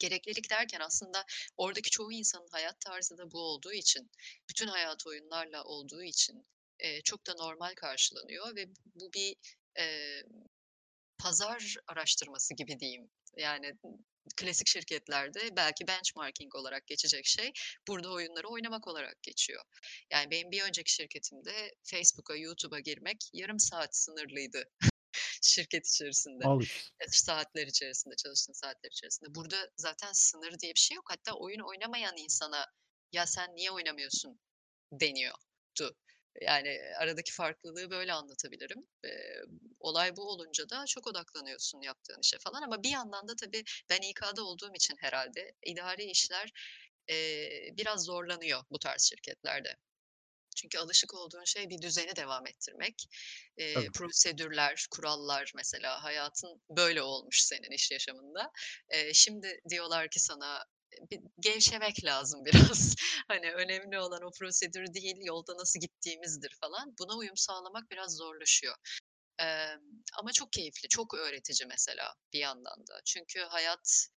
gereklilik 0.00 0.50
derken 0.50 0.80
aslında 0.80 1.24
oradaki 1.56 1.90
çoğu 1.90 2.12
insanın 2.12 2.48
hayat 2.52 2.80
tarzı 2.80 3.18
da 3.18 3.30
bu 3.30 3.38
olduğu 3.40 3.72
için, 3.72 4.10
bütün 4.50 4.66
hayatı 4.68 5.08
oyunlarla 5.08 5.64
olduğu 5.64 6.02
için, 6.02 6.46
eee, 6.82 7.00
çok 7.04 7.26
da 7.26 7.34
normal 7.34 7.74
karşılanıyor 7.74 8.56
ve 8.56 8.66
bu 8.94 9.12
bir, 9.12 9.36
eee, 9.78 10.22
pazar 11.18 11.76
araştırması 11.88 12.54
gibi 12.54 12.80
diyeyim. 12.80 13.10
Yani, 13.36 13.72
klasik 14.36 14.68
şirketlerde 14.68 15.56
belki 15.56 15.86
benchmarking 15.88 16.54
olarak 16.54 16.86
geçecek 16.86 17.26
şey, 17.26 17.52
burada 17.88 18.10
oyunları 18.12 18.48
oynamak 18.48 18.88
olarak 18.88 19.22
geçiyor. 19.22 19.64
Yani, 20.12 20.30
benim 20.30 20.50
bir 20.50 20.62
önceki 20.62 20.92
şirketimde 20.92 21.74
Facebook'a, 21.84 22.36
YouTube'a 22.36 22.80
girmek 22.80 23.16
yarım 23.32 23.58
saat 23.60 23.96
sınırlıydı 23.96 24.64
şirket 25.42 25.86
içerisinde, 25.88 26.44
Al 26.44 26.60
işte. 26.62 26.90
eee, 27.00 27.06
saatler 27.10 27.66
içerisinde, 27.66 28.14
çalıştığın 28.16 28.52
saatler 28.52 28.90
içerisinde. 28.90 29.34
Burada 29.34 29.70
zaten 29.76 30.12
sınır 30.12 30.58
diye 30.60 30.74
bir 30.74 30.80
şey 30.80 30.94
yok. 30.94 31.04
Hatta 31.10 31.32
oyun 31.34 31.60
oynamayan 31.60 32.16
insana, 32.16 32.66
"Ya, 33.12 33.26
sen 33.26 33.56
niye 33.56 33.70
oynamıyorsun?" 33.70 34.40
deniyordu. 34.92 35.96
Yani, 36.42 36.78
aradaki 36.98 37.32
farklılığı 37.32 37.90
böyle 37.90 38.12
anlatabilirim. 38.12 38.86
Eee, 39.04 39.42
olay 39.80 40.16
bu 40.16 40.22
olunca 40.30 40.68
da 40.70 40.84
çok 40.88 41.06
odaklanıyorsun 41.06 41.80
yaptığın 41.80 42.20
işe 42.22 42.38
falan 42.38 42.62
ama 42.62 42.82
bir 42.82 42.90
yandan 42.90 43.28
da 43.28 43.34
tabii 43.36 43.62
ben 43.90 44.00
İK'da 44.10 44.44
olduğum 44.44 44.74
için 44.74 44.94
herhâlde 45.00 45.52
idari 45.66 46.04
işler, 46.04 46.50
eee, 47.08 47.70
biraz 47.78 48.04
zorlanıyor 48.04 48.62
bu 48.70 48.78
tarz 48.78 49.02
şirketlerde. 49.02 49.76
Çünkü 50.56 50.78
alışık 50.78 51.14
olduğun 51.14 51.44
şey 51.44 51.68
bir 51.70 51.82
düzeni 51.82 52.16
devam 52.16 52.46
ettirmek. 52.46 52.94
Eee, 53.58 53.88
Tabii. 53.90 53.90
prosedürler, 53.94 54.86
kurallar 54.90 55.52
mesela 55.56 56.04
hayatın 56.04 56.62
böyle 56.76 57.02
olmuş 57.02 57.40
senin 57.42 57.70
iş 57.70 57.90
yaşamında. 57.90 58.50
Eee, 58.92 59.14
şimdi 59.14 59.60
diyorlar 59.70 60.08
ki 60.10 60.20
sana, 60.20 60.64
bir 61.10 61.20
gevşemek 61.40 62.04
lazım 62.04 62.44
biraz. 62.44 62.94
Hani, 63.28 63.52
önemli 63.52 63.98
olan 63.98 64.22
o 64.22 64.30
prosedür 64.40 64.94
değil, 64.94 65.16
yolda 65.20 65.56
nasıl 65.56 65.80
gittiğimizdir 65.80 66.56
falan. 66.60 66.94
Buna 66.98 67.16
uyum 67.16 67.36
sağlamak 67.36 67.90
biraz 67.90 68.16
zorlaşıyor. 68.16 68.74
Emm, 69.38 69.80
ama 70.18 70.32
çok 70.32 70.52
keyifli, 70.52 70.88
çok 70.88 71.14
öğretici 71.14 71.66
mesela 71.68 72.14
bir 72.32 72.38
yandan 72.38 72.86
da. 72.88 73.00
Çünkü 73.04 73.40
hayat, 73.40 74.08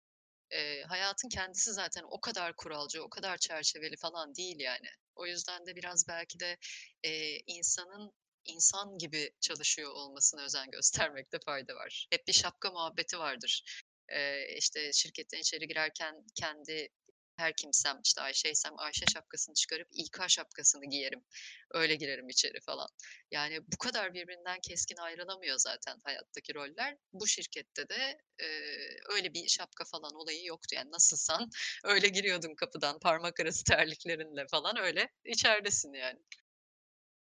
eee, 0.52 0.84
hayatın 0.88 1.28
kendisi 1.28 1.72
zaten 1.72 2.04
o 2.10 2.20
kadar 2.20 2.56
kuralcı, 2.56 3.02
o 3.04 3.10
kadar 3.10 3.38
çerçeveli 3.38 3.96
falan 3.96 4.34
değil 4.34 4.60
yani. 4.60 4.88
O 5.16 5.26
yüzden 5.26 5.66
de 5.66 5.76
biraz 5.76 6.08
belki 6.08 6.40
de, 6.40 6.56
eee, 7.04 7.42
insanın 7.46 8.12
insan 8.44 8.98
gibi 8.98 9.30
çalışıyor 9.40 9.92
olmasına 9.92 10.42
özen 10.42 10.70
göstermekte 10.70 11.38
fayda 11.46 11.74
var. 11.74 12.06
Hep 12.10 12.28
bir 12.28 12.32
şapka 12.32 12.70
muhabbeti 12.70 13.18
vardır. 13.18 13.62
Eee, 14.12 14.54
işte, 14.58 14.92
şirketten 14.92 15.38
içeri 15.38 15.68
girerken 15.68 16.14
kendi 16.34 16.88
her 17.36 17.52
kimsem, 17.56 18.00
işte, 18.04 18.20
Ayşe'ysem 18.20 18.72
Ayşe 18.78 19.06
şapkasını 19.06 19.54
çıkarıp 19.54 19.88
İK 19.92 20.18
şapkasını 20.28 20.84
giyerim, 20.90 21.24
öyle 21.70 21.94
girerim 21.96 22.28
içeri 22.28 22.60
falan. 22.66 22.88
Yani, 23.30 23.60
bu 23.72 23.76
kadar 23.78 24.14
birbirinden 24.14 24.58
keskin 24.68 24.96
ayrılamıyor 24.96 25.56
zaten 25.58 25.98
hayattaki 26.04 26.54
roller. 26.54 26.96
Bu 27.12 27.26
şirkette 27.26 27.88
de, 27.88 28.18
eee, 28.40 28.98
öyle 29.14 29.34
bir 29.34 29.48
şapka 29.48 29.84
falan 29.84 30.14
olayı 30.14 30.44
yoktu. 30.44 30.74
Yani, 30.74 30.90
nasılsan 30.90 31.50
öyle 31.84 32.08
giriyordun 32.08 32.54
kapıdan 32.54 32.98
parmak 32.98 33.40
arası 33.40 33.64
terliklerinle 33.64 34.46
falan, 34.50 34.76
öyle 34.78 35.08
içeridesin 35.24 35.92
yani. 35.92 36.18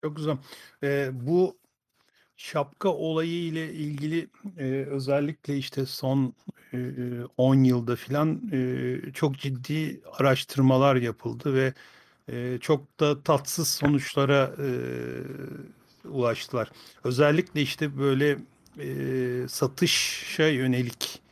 Çok 0.04 0.16
güzel. 0.16 0.38
Eee, 0.84 1.10
bu 1.14 1.60
şapka 2.38 2.90
olayı 2.90 3.32
ile 3.46 3.74
ilgili, 3.74 4.30
eee, 4.60 4.86
özellikle, 4.86 5.58
işte, 5.58 5.86
son, 5.86 6.34
eee, 6.74 6.80
10 7.38 7.56
yılda 7.64 7.96
filan, 7.96 8.42
eee, 8.52 9.02
çok 9.14 9.38
ciddi 9.40 10.02
araştırmalar 10.20 10.96
yapıldı 10.96 11.54
ve, 11.54 11.74
eee, 12.32 12.58
çok 12.62 13.00
da 13.00 13.24
tatsız 13.24 13.68
sonuçlara, 13.68 14.56
eee, 14.60 15.24
ulaştılar. 16.06 16.72
Özellikle, 17.04 17.62
işte, 17.62 17.98
böyle, 17.98 18.40
eee, 18.80 19.48
satışa 19.48 20.48
yönelik, 20.48 21.24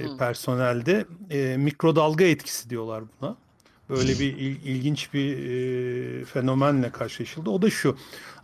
Hıı. 0.00 0.18
personelde, 0.18 1.06
eee, 1.30 1.56
mikrodalga 1.56 2.24
etkisi 2.24 2.70
diyorlar 2.70 3.04
buna. 3.22 3.38
Böyle 3.90 4.12
bir 4.12 4.36
il- 4.36 4.62
ilginç 4.64 5.14
bir 5.14 5.38
e, 6.20 6.24
fenomenle 6.24 6.90
karşılaşıldı. 6.90 7.50
O 7.50 7.62
da 7.62 7.70
şu. 7.70 7.96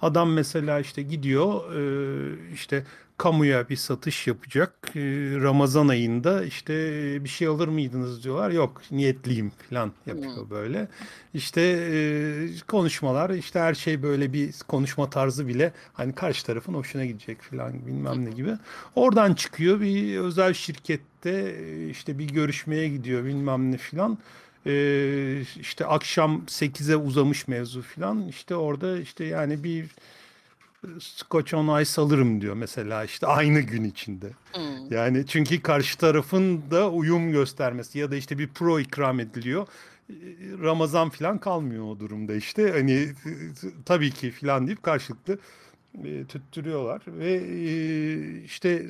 Adam 0.03 0.33
mesela 0.33 0.81
işte 0.81 1.03
gidiyor 1.03 1.75
e, 1.75 2.53
işte 2.55 2.85
kamuya 3.19 3.69
bir 3.69 3.77
satış 3.77 4.27
yapacak. 4.27 4.75
E, 4.97 5.01
Ramazan 5.43 5.89
ayında 5.89 6.45
işte 6.45 6.75
bir 7.25 7.29
şey 7.29 7.49
alır 7.49 7.69
mıydınız 7.69 8.25
diyorlar. 8.25 8.51
Yok 8.51 8.83
niyetliyim 8.91 9.53
falan 9.71 9.93
yapıyor 10.07 10.37
Hımm. 10.37 10.51
böyle. 10.51 10.89
İşte 11.35 11.61
e, 11.93 12.49
konuşmalar 12.69 13.31
işte 13.31 13.61
her 13.61 13.75
şey 13.75 14.03
böyle 14.03 14.33
bir 14.33 14.53
konuşma 14.69 15.11
tarzı 15.11 15.49
bile 15.49 15.73
hani 15.93 16.15
karşı 16.15 16.47
tarafın 16.47 16.75
hoşuna 16.75 17.05
gidecek 17.05 17.43
falan 17.43 17.87
bilmem 17.87 18.25
ne 18.25 18.31
gibi. 18.31 18.53
Oradan 18.97 19.35
çıkıyor 19.35 19.81
bir 19.81 20.19
özel 20.19 20.55
şirkette 20.55 21.55
işte 21.91 22.19
bir 22.19 22.29
görüşmeye 22.29 22.89
gidiyor 22.89 23.25
bilmem 23.25 23.73
ne 23.73 23.77
filan. 23.77 24.19
E, 24.67 25.45
işte 25.61 25.87
akşam 25.87 26.43
sekize 26.49 26.97
uzamış 26.97 27.49
mevzu 27.49 27.83
filan. 27.83 28.29
İşte 28.29 28.57
orada 28.57 28.99
işte 28.99 29.25
yani 29.25 29.65
bir 29.65 29.87
Scotch 31.01 31.55
on 31.55 31.81
Ice 31.81 32.01
alırım 32.01 32.41
diyor 32.41 32.55
mesela 32.55 33.05
işte 33.05 33.27
aynı 33.39 33.61
gün 33.61 33.85
içinde. 33.85 34.31
Hımm. 34.53 34.93
Yani 34.93 35.27
çünkü 35.27 35.63
karşı 35.63 35.99
tarafın 35.99 36.63
da 36.71 36.91
uyum 36.91 37.33
göstermesi 37.33 37.99
ya 37.99 38.11
da 38.11 38.17
işte 38.17 38.39
bir 38.39 38.49
pro 38.49 38.81
ikram 38.81 39.21
ediliyor. 39.21 39.67
E, 40.11 40.15
Ramazan 40.63 41.11
filan 41.11 41.39
kalmıyor 41.39 41.85
o 41.85 42.01
durumda 42.01 42.35
işte. 42.35 42.73
Hani 42.73 42.93
e, 42.93 43.13
tabii 43.85 44.11
ki 44.11 44.31
filan 44.31 44.67
deyip 44.67 44.83
karşılıklı 44.83 45.39
e, 46.05 46.25
tüttürüyorlar 46.25 47.03
ve 47.07 47.33
e, 47.35 48.43
işte 48.45 48.89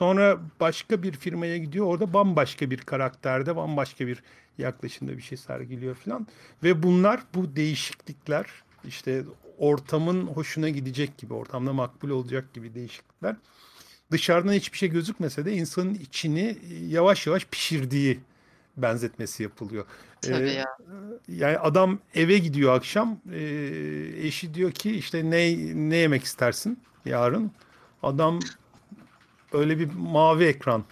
sonra 0.00 0.38
başka 0.60 1.02
bir 1.02 1.12
firmaya 1.12 1.56
gidiyor. 1.58 1.86
Orada 1.86 2.12
bambaşka 2.12 2.70
bir 2.70 2.78
karakterde, 2.78 3.56
bambaşka 3.56 4.06
bir 4.06 4.22
yaklaşımda 4.58 5.16
bir 5.16 5.22
şey 5.22 5.38
sergiliyor 5.38 5.94
filan. 5.94 6.26
Ve 6.62 6.82
bunlar 6.82 7.22
bu 7.34 7.56
değişiklikler 7.56 8.46
işte 8.84 9.24
ortamın 9.58 10.26
hoşuna 10.26 10.68
gidecek 10.68 11.18
gibi, 11.18 11.34
ortamda 11.34 11.72
makbul 11.72 12.10
olacak 12.10 12.54
gibi 12.54 12.74
değişiklikler 12.74 13.36
dışarıdan 14.10 14.52
hiçbir 14.52 14.78
şey 14.78 14.88
gözükmese 14.88 15.44
de 15.44 15.52
insanın 15.52 15.94
içini 15.94 16.58
yavaş 16.88 17.26
yavaş 17.26 17.46
pişirdiği 17.46 18.20
benzetmesi 18.76 19.42
yapılıyor. 19.42 19.84
Tabii 20.20 20.48
Ee, 20.48 20.52
ya. 20.52 20.64
yani 21.28 21.58
adam 21.58 21.98
eve 22.14 22.38
gidiyor 22.38 22.74
akşam, 22.74 23.20
ee, 23.32 24.12
eşi 24.22 24.54
diyor 24.54 24.72
ki 24.72 24.90
işte 24.96 25.30
ne 25.30 25.56
ne 25.90 25.96
yemek 25.96 26.24
istersin 26.24 26.80
yarın? 27.04 27.52
Adam 28.02 28.40
öyle 29.52 29.78
bir 29.78 29.90
mavi 29.94 30.44
ekran 30.44 30.84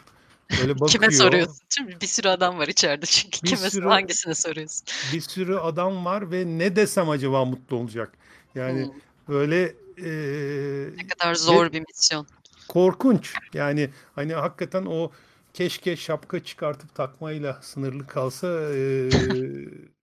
böyle 0.50 0.74
Kime 0.86 1.06
bakıyor. 1.06 1.12
soruyorsun? 1.12 1.58
Değil 1.86 2.00
Bir 2.00 2.06
sürü 2.06 2.28
adam 2.28 2.58
var 2.58 2.68
içeride 2.68 3.06
çünkü. 3.06 3.42
Bir 3.42 3.48
Kime 3.48 3.70
sürü 3.70 3.86
hangisine 3.86 4.34
soruyorsun? 4.34 4.86
bir 5.12 5.20
sürü 5.20 5.56
adam 5.56 6.04
var 6.04 6.30
ve 6.32 6.44
ne 6.46 6.76
desem 6.76 7.10
acaba 7.10 7.44
mutlu 7.44 7.76
olacak? 7.76 8.12
Yani 8.54 8.80
Hımm. 8.80 8.92
böyle 9.28 9.74
ee, 9.98 10.96
Ne 10.96 11.06
kadar 11.06 11.30
ve 11.30 11.34
zor 11.34 11.72
bir 11.72 11.80
misyon. 11.80 12.26
Korkunç. 12.68 13.34
Yani 13.54 13.90
hani 14.14 14.34
hakikaten 14.34 14.86
o 14.86 15.10
keşke 15.54 15.96
şapka 15.96 16.44
çıkartıp 16.44 16.94
takmayla 16.94 17.58
sınırlı 17.62 18.06
kalsa 18.06 18.74
eee, 18.74 19.10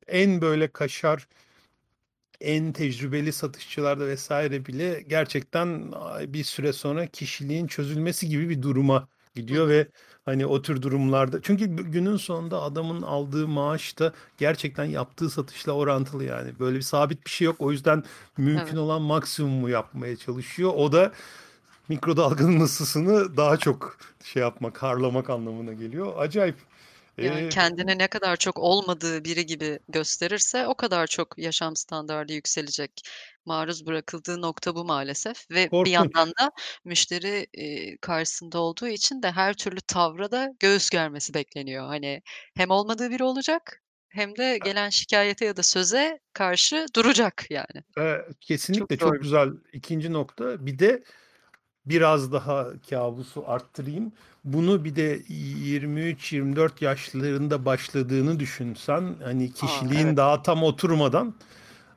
en 0.08 0.42
böyle 0.42 0.68
kaşar, 0.68 1.28
en 2.42 2.74
tecrübeli 2.74 3.34
satışçılarda 3.34 4.08
vesaire 4.08 4.66
bile 4.66 5.02
gerçekten 5.08 5.92
bir 6.34 6.44
süre 6.44 6.74
sonra 6.74 7.08
kişiliğin 7.08 7.68
çözülmesi 7.68 8.30
gibi 8.30 8.50
bir 8.50 8.62
duruma 8.62 9.08
gidiyor 9.36 9.68
ve 9.70 9.88
hani 10.26 10.46
o 10.46 10.62
tür 10.62 10.82
durumlarda 10.82 11.42
çünkü 11.42 11.66
gü- 11.66 11.92
günün 11.92 12.18
sonunda 12.18 12.62
adamın 12.62 13.02
aldığı 13.02 13.48
maaş 13.48 14.00
da 14.00 14.14
gerçekten 14.38 14.86
yaptığı 14.86 15.30
satışla 15.30 15.72
orantılı 15.72 16.24
yani. 16.24 16.60
Böyle 16.60 16.78
bir 16.78 16.82
sabit 16.82 17.26
bir 17.26 17.30
şey 17.32 17.46
yok. 17.46 17.56
O 17.60 17.72
yüzden 17.72 18.04
mümkün 18.38 18.78
Evet. 18.78 18.78
olan 18.78 19.02
maksimumu 19.02 19.70
yapmaya 19.70 20.16
çalışıyor. 20.18 20.74
O 20.76 20.92
da 20.92 21.12
mikrodalganın 21.90 22.60
ısısını 22.60 23.38
daha 23.38 23.58
çok 23.58 23.98
şey 24.24 24.42
yapmak, 24.42 24.84
harlamak 24.84 25.30
anlamına 25.30 25.74
geliyor. 25.74 26.14
Acayip. 26.18 26.56
Yani 27.22 27.44
Ee, 27.44 27.50
kendini 27.50 27.98
ne 27.98 28.08
kadar 28.08 28.36
çok 28.38 28.60
olmadığı 28.60 29.24
biri 29.26 29.46
gibi 29.46 29.80
gösterirse 29.90 30.68
o 30.68 30.76
kadar 30.76 31.08
çok 31.08 31.38
yaşam 31.38 31.76
standardı 31.76 32.34
yükselecek. 32.34 32.92
Maruz 33.46 33.86
bırakıldığı 33.86 34.42
nokta 34.42 34.76
bu 34.76 34.86
maalesef 34.86 35.52
ve 35.52 35.70
bir 35.86 35.92
yandan 35.92 36.26
korkunç. 36.26 36.38
da 36.42 36.52
müşteri, 36.86 37.48
eee, 37.54 37.98
karşısında 38.02 38.60
olduğu 38.60 38.88
için 38.88 39.24
de 39.24 39.32
her 39.32 39.54
türlü 39.54 39.82
tavra 39.82 40.32
da 40.32 40.50
göğüs 40.60 40.90
germesi 40.90 41.34
bekleniyor. 41.34 41.88
Hani 41.88 42.22
hem 42.58 42.70
olmadığı 42.70 43.10
biri 43.12 43.24
olacak 43.24 43.82
hem 44.10 44.38
de 44.38 44.58
gelen 44.58 44.90
şikâyete 44.90 45.46
ya 45.46 45.58
da 45.58 45.64
söze 45.64 46.20
karşı 46.34 46.86
duracak 46.96 47.46
yani. 47.52 47.84
Çok 47.98 48.42
kesinlikle 48.42 48.98
çok 48.98 49.14
şey. 49.14 49.22
güzel 49.22 49.50
ikinci 49.74 50.14
nokta. 50.14 50.66
Bir 50.66 50.80
de 50.80 51.04
biraz 51.86 52.32
daha 52.34 52.68
kabusu 52.90 53.44
arttırayım. 53.50 54.14
Bunu 54.44 54.86
bir 54.86 54.96
de 54.96 55.22
23-24 55.30 56.82
yaşlarında 56.82 57.66
başladığını 57.66 58.40
düşünsen 58.40 59.16
hani 59.24 59.44
A! 59.44 59.48
Evet. 59.48 59.56
kişiliğin 59.56 60.18
daha 60.18 60.44
tam 60.44 60.64
oturmadan 60.64 61.36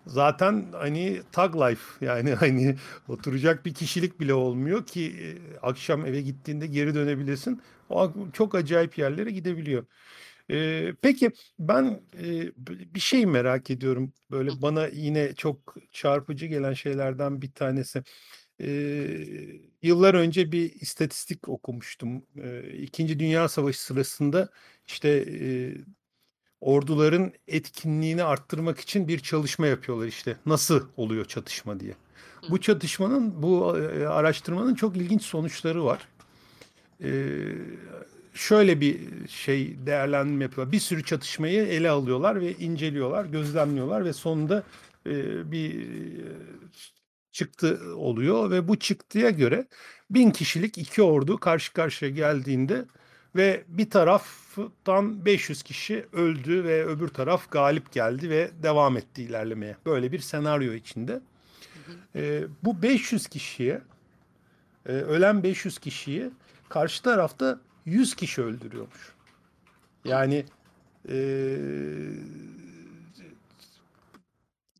zaten 0.07 0.67
hani 0.73 1.23
thug 1.33 1.57
life 1.57 2.07
yani 2.07 2.31
hani 2.35 2.77
oturacak 3.09 3.67
bir 3.67 3.75
kişilik 3.75 4.21
bile 4.21 4.35
olmuyor 4.35 4.87
ki 4.87 5.15
e, 5.55 5.59
akşam 5.63 6.07
eve 6.07 6.21
gittiğinde 6.23 6.67
geri 6.67 6.95
dönebilesin. 6.95 7.63
O 7.89 8.13
çok 8.33 8.55
acayip 8.55 8.99
yerlere 8.99 9.31
gidebiliyor. 9.31 9.87
Ee, 10.51 10.93
peki 11.03 11.31
ben 11.59 12.01
e, 12.19 12.53
bir 12.95 13.01
şey 13.01 13.27
merak 13.27 13.71
ediyorum. 13.71 14.13
Böyle 14.31 14.63
bana 14.63 14.87
yine 14.87 15.35
çok 15.35 15.77
çarpıcı 15.93 16.47
gelen 16.47 16.73
şeylerden 16.73 17.43
bir 17.43 17.53
tanesi. 17.53 18.03
Ee, 18.61 19.19
yıllar 19.83 20.15
önce 20.15 20.53
bir 20.53 20.73
istatistik 20.81 21.49
okumuştum. 21.49 22.27
Ee, 22.43 22.73
İkinci 22.79 23.19
Dünya 23.19 23.49
Savaşı 23.49 23.83
sırasında 23.85 24.49
işte 24.87 25.09
e, 25.09 25.75
orduların 26.65 27.33
etkinliğini 27.49 28.25
arttırmak 28.25 28.81
için 28.81 29.09
bir 29.09 29.19
çalışma 29.19 29.67
yapıyorlar 29.67 30.07
işte. 30.07 30.37
Nasıl 30.47 30.83
oluyor 30.97 31.25
çatışma 31.25 31.81
diye. 31.81 31.95
Bu 32.51 32.61
çatışmanın, 32.61 33.43
bu 33.43 33.79
e, 33.79 34.07
araştırmanın 34.07 34.75
çok 34.75 34.97
ilginç 34.97 35.23
sonuçları 35.23 35.85
var. 35.85 36.09
Ee, 37.03 37.33
şöyle 38.35 38.81
bir 38.81 39.01
şey 39.29 39.87
değerlendirme 39.87 40.45
yapıyorlar. 40.45 40.73
Bir 40.73 40.81
sürü 40.81 41.05
çatışmayı 41.05 41.63
ele 41.63 41.91
alıyorlar 41.91 42.41
ve 42.41 42.53
inceliyorlar, 42.53 43.25
gözlemliyorlar 43.25 44.05
ve 44.05 44.13
sonunda 44.13 44.63
e, 45.07 45.13
bir 45.53 45.81
e, 45.81 46.33
çıktı 47.33 47.81
oluyor 47.97 48.51
ve 48.51 48.69
bu 48.69 48.79
çıktıya 48.79 49.31
göre 49.31 49.67
bin 50.11 50.31
kişilik 50.31 50.79
iki 50.79 51.03
ordu 51.03 51.39
karşı 51.39 51.73
karşıya 51.73 52.11
geldiğinde 52.11 52.85
ve 53.37 53.65
bir 53.69 53.91
taraftan 53.91 55.25
500 55.25 55.63
kişi 55.63 56.07
öldü 56.13 56.65
ve 56.65 56.85
öbür 56.87 57.09
taraf 57.09 57.51
galip 57.51 57.93
geldi 57.93 58.31
ve 58.31 58.51
devam 58.63 58.97
etti 58.97 59.23
ilerlemeye. 59.23 59.77
Böyle 59.87 60.13
bir 60.13 60.19
senaryo 60.19 60.73
içinde. 60.73 61.21
E, 62.17 62.45
bu 62.63 62.83
500 62.83 63.27
kişiye, 63.27 63.83
e, 64.87 64.93
ölen 64.93 65.43
500 65.43 65.79
kişiyi 65.79 66.31
karşı 66.69 67.03
tarafta 67.03 67.61
100 67.85 68.15
kişi 68.15 68.43
öldürüyormuş. 68.43 69.13
Yani 70.05 70.45
e, 71.09 71.17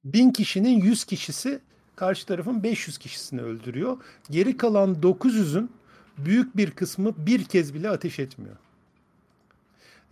bin 0.05 0.31
kişinin 0.31 0.81
100 0.81 1.05
kişisi 1.05 1.61
karşı 1.97 2.27
tarafın 2.27 2.63
500 2.63 2.99
kişisini 2.99 3.43
öldürüyor. 3.43 3.97
Geri 4.31 4.57
kalan 4.57 4.95
900'ün 4.95 5.71
büyük 6.19 6.57
bir 6.57 6.71
kısmı 6.71 7.27
bir 7.27 7.45
kez 7.45 7.75
bile 7.75 7.91
ateş 7.91 8.19
etmiyor. 8.19 8.57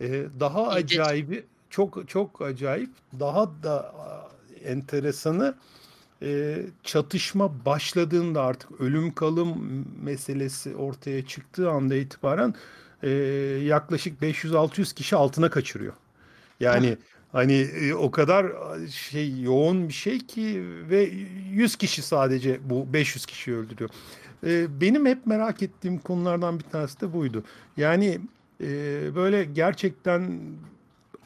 Ee, 0.01 0.25
daha 0.39 0.67
acayibi 0.67 1.45
çok 1.69 2.09
çok 2.09 2.41
acayip 2.41 2.89
daha 3.19 3.51
da 3.63 3.95
enteresanı 4.63 5.55
e, 6.21 6.61
çatışma 6.83 7.65
başladığında 7.65 8.41
artık 8.41 8.81
ölüm 8.81 9.13
kalım 9.13 9.85
meselesi 10.03 10.75
ortaya 10.75 11.25
çıktığı 11.25 11.71
anda 11.71 11.95
itibaren 11.95 12.55
e, 13.03 13.09
yaklaşık 13.63 14.21
500-600 14.21 14.95
kişi 14.95 15.15
altına 15.15 15.49
kaçırıyor. 15.49 15.93
Yani 16.59 16.97
hani 17.31 17.53
e, 17.53 17.93
o 17.93 18.11
kadar 18.11 18.45
şey 18.91 19.41
yoğun 19.41 19.87
bir 19.87 19.93
şey 19.93 20.19
ki 20.19 20.63
ve 20.89 21.11
100 21.51 21.75
kişi 21.75 22.01
sadece 22.01 22.59
bu 22.69 22.93
500 22.93 23.25
kişiyi 23.25 23.55
öldürüyor. 23.55 23.89
E, 24.45 24.81
benim 24.81 25.05
hep 25.05 25.27
merak 25.27 25.63
ettiğim 25.63 25.97
konulardan 25.99 26.59
bir 26.59 26.63
tanesi 26.63 27.01
de 27.01 27.13
buydu. 27.13 27.43
Yani 27.77 28.19
e, 28.61 28.67
böyle 29.15 29.43
gerçekten 29.45 30.41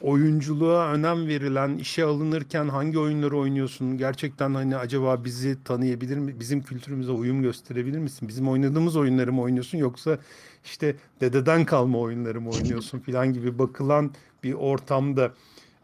oyunculuğa 0.00 0.92
önem 0.92 1.28
verilen, 1.28 1.78
işe 1.78 2.04
alınırken 2.04 2.68
hangi 2.68 2.98
oyunları 2.98 3.38
oynuyorsun? 3.38 3.98
Gerçekten 3.98 4.54
hani 4.54 4.76
acaba 4.76 5.24
bizi 5.24 5.64
tanıyabilir 5.64 6.16
mi? 6.18 6.40
Bizim 6.40 6.62
kültürümüze 6.62 7.12
uyum 7.12 7.42
gösterebilir 7.42 7.98
misin? 7.98 8.28
Bizim 8.28 8.48
oynadığımız 8.48 8.96
oyunları 8.96 9.32
mı 9.32 9.42
oynuyorsun 9.42 9.78
yoksa 9.78 10.18
işte 10.64 10.96
dededen 11.20 11.64
kalma 11.64 11.98
oyunları 11.98 12.40
mı 12.40 12.50
oynuyorsun 12.50 12.98
filan 12.98 13.32
gibi 13.32 13.58
bakılan 13.58 14.10
bir 14.42 14.52
ortamda 14.52 15.32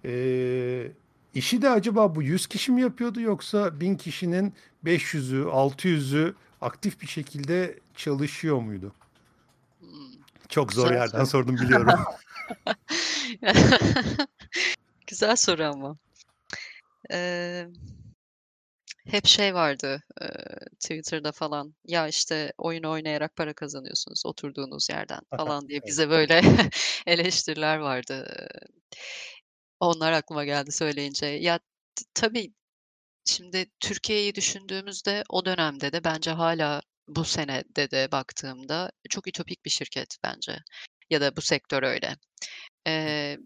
E, 0.06 0.92
işi 1.34 1.62
de 1.62 1.70
acaba 1.70 2.14
bu 2.14 2.22
100 2.22 2.46
kişi 2.46 2.72
mi 2.72 2.80
yapıyordu 2.82 3.20
yoksa 3.20 3.80
1000 3.80 3.94
kişinin 3.96 4.52
500'ü, 4.84 5.44
600'ü 5.44 6.34
aktif 6.64 7.00
bir 7.00 7.06
şekilde 7.06 7.78
çalışıyor 7.96 8.60
muydu? 8.60 8.92
Hımm. 9.80 10.12
Çok 10.48 10.72
zor 10.72 10.84
Güzel 10.86 10.96
yerden 11.00 11.18
soru. 11.18 11.26
sordum 11.26 11.56
biliyorum. 11.56 11.90
Güzel 15.06 15.36
soru 15.36 15.64
ama. 15.64 15.96
Emm, 17.10 17.72
hep 19.06 19.26
şey 19.26 19.54
vardı, 19.54 20.02
eee, 20.20 20.28
Twitter'da 20.80 21.32
falan, 21.32 21.74
ya, 21.84 22.08
işte, 22.08 22.52
oyun 22.58 22.82
oynayarak 22.82 23.36
para 23.36 23.54
kazanıyorsunuz 23.54 24.26
oturduğunuz 24.26 24.90
yerden 24.90 25.20
falan 25.36 25.68
diye 25.68 25.80
bize 25.86 26.10
böyle 26.10 26.42
eleştiriler 27.06 27.76
vardı. 27.78 28.36
Onlar 29.80 30.12
aklıma 30.12 30.44
geldi 30.44 30.72
söyleyince. 30.72 31.26
Ya, 31.26 31.58
t 31.94 32.04
tabii, 32.14 32.52
şimdi 33.24 33.66
Türkiye'yi 33.80 34.34
düşündüğümüzde 34.34 35.24
o 35.30 35.44
dönemde 35.44 35.92
de 35.92 36.04
bence 36.04 36.30
hâlâ 36.30 36.82
bu 37.08 37.24
senede 37.24 37.90
de 37.90 38.12
baktığımda 38.12 38.90
çok 39.10 39.28
ütopik 39.28 39.64
bir 39.64 39.70
şirket 39.70 40.16
bence 40.24 40.58
ya 41.10 41.20
da 41.20 41.36
bu 41.36 41.40
sektör 41.42 41.82
öyle. 41.82 42.16
Eee, 42.86 43.38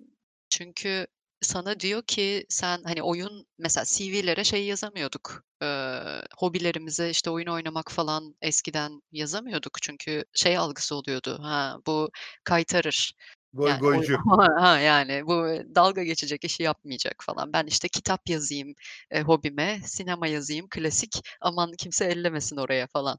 çünkü 0.50 1.06
sana 1.42 1.80
diyor 1.80 2.02
ki 2.06 2.46
sen, 2.48 2.82
hani, 2.84 3.02
oyun 3.02 3.46
mesela 3.58 3.84
CV'lere 3.86 4.44
şey 4.44 4.66
yazamıyorduk, 4.66 5.44
eee, 5.62 6.22
hobilerimize, 6.38 7.10
işte, 7.10 7.30
oyun 7.30 7.46
oynamak 7.46 7.92
falan 7.92 8.36
eskiden 8.42 9.02
yazamıyorduk. 9.12 9.78
Çünkü 9.82 10.24
şey 10.34 10.58
algısı 10.58 10.94
oluyordu, 10.96 11.38
ha, 11.42 11.78
bu 11.86 12.10
kaytarır. 12.44 13.14
Yani, 13.54 13.74
oy 13.74 13.78
Goygoycu. 13.80 14.18
ha, 14.60 14.78
yani, 14.78 15.26
bu 15.26 15.32
dalga 15.74 16.02
geçecek 16.04 16.44
işi 16.44 16.62
yapmayacak 16.62 17.16
falan. 17.26 17.52
Ben, 17.52 17.66
işte, 17.66 17.88
kitap 17.88 18.28
yazayım, 18.28 18.74
eee, 19.12 19.22
hobime, 19.22 19.80
sinema 19.84 20.26
yazayım 20.26 20.66
klasik, 20.70 21.22
aman 21.40 21.72
kimse 21.78 22.04
ellemesin 22.04 22.56
oraya 22.56 22.86
falan. 22.86 23.18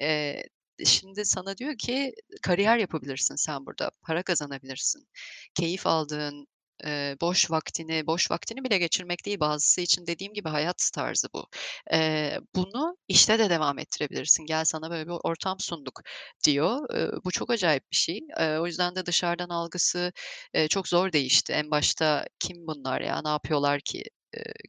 Eee, 0.00 0.42
şimdi 0.84 1.24
sana 1.24 1.56
diyor 1.56 1.74
ki 1.78 2.14
kariyer 2.42 2.76
yapabilirsin 2.78 3.34
sen 3.36 3.66
burada, 3.66 3.90
para 4.02 4.22
kazanabilirsin. 4.22 5.08
Keyif 5.54 5.86
aldığın, 5.86 6.46
eee, 6.84 7.16
boş 7.20 7.50
vaktini, 7.50 8.06
boş 8.06 8.30
vaktini 8.30 8.64
bile 8.64 8.78
geçirmek 8.78 9.26
değil, 9.26 9.40
bazısı 9.40 9.80
için 9.80 10.06
dediğim 10.06 10.32
gibi 10.34 10.48
hayat 10.48 10.90
tarzı 10.94 11.28
bu. 11.34 11.46
Eee, 11.92 12.40
bunu 12.54 12.96
işte 13.08 13.38
de 13.38 13.50
devam 13.50 13.78
ettirebilirsin. 13.78 14.46
Gel 14.46 14.64
sana 14.64 14.90
böyle 14.90 15.06
bir 15.06 15.12
ortam 15.24 15.56
sunduk 15.60 16.00
diyor. 16.46 16.94
Eee, 16.94 17.10
bu 17.24 17.30
çok 17.30 17.50
acayip 17.50 17.90
bir 17.92 17.96
şey. 17.96 18.20
Eee, 18.38 18.58
o 18.58 18.66
yüzden 18.66 18.96
de 18.96 19.06
dışarıdan 19.06 19.48
algısı, 19.48 20.12
eee, 20.54 20.68
çok 20.68 20.88
zor 20.88 21.12
değişti. 21.12 21.52
En 21.52 21.70
başta 21.70 22.26
kim 22.40 22.66
bunlar 22.66 23.00
ya, 23.00 23.20
ne 23.24 23.28
yapıyorlar 23.28 23.80
ki? 23.80 24.04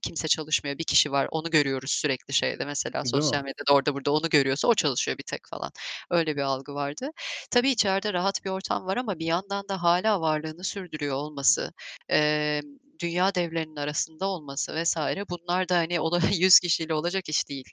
Kimse 0.01 0.27
çalışmıyor, 0.27 0.77
bir 0.77 0.83
kişi 0.83 1.11
var, 1.11 1.27
onu 1.31 1.49
görüyoruz 1.51 1.91
sürekli 1.91 2.33
şeyde 2.33 2.65
mesela 2.65 3.03
Değil 3.03 3.15
mi? 3.15 3.33
sosyal 3.33 3.43
medyada, 3.43 3.73
orada 3.73 3.93
burada, 3.93 4.11
onu 4.11 4.29
görüyorsa 4.29 4.67
o 4.67 4.75
çalışıyor 4.75 5.17
bir 5.17 5.23
tek 5.23 5.41
falan. 5.49 5.71
Öyle 6.11 6.35
bir 6.35 6.41
algı 6.41 6.73
vardı. 6.73 7.09
Tabii 7.51 7.69
içeride 7.71 8.13
rahat 8.13 8.45
bir 8.45 8.49
ortam 8.49 8.85
var 8.85 8.97
ama 8.97 9.19
bir 9.19 9.25
yandan 9.25 9.69
da 9.69 9.83
hâlâ 9.83 10.21
varlığını 10.21 10.63
sürdürüyor 10.63 11.15
olması, 11.15 11.73
emm, 12.09 12.61
dünya 13.01 13.35
devlerinin 13.35 13.75
arasında 13.75 14.25
olması 14.27 14.83
vs. 14.83 14.97
bunlar 15.29 15.69
da, 15.69 15.77
hani, 15.77 15.99
ola 16.01 16.19
100 16.39 16.59
kişiyle 16.59 16.93
olacak 16.93 17.29
iş 17.29 17.49
değil. 17.49 17.65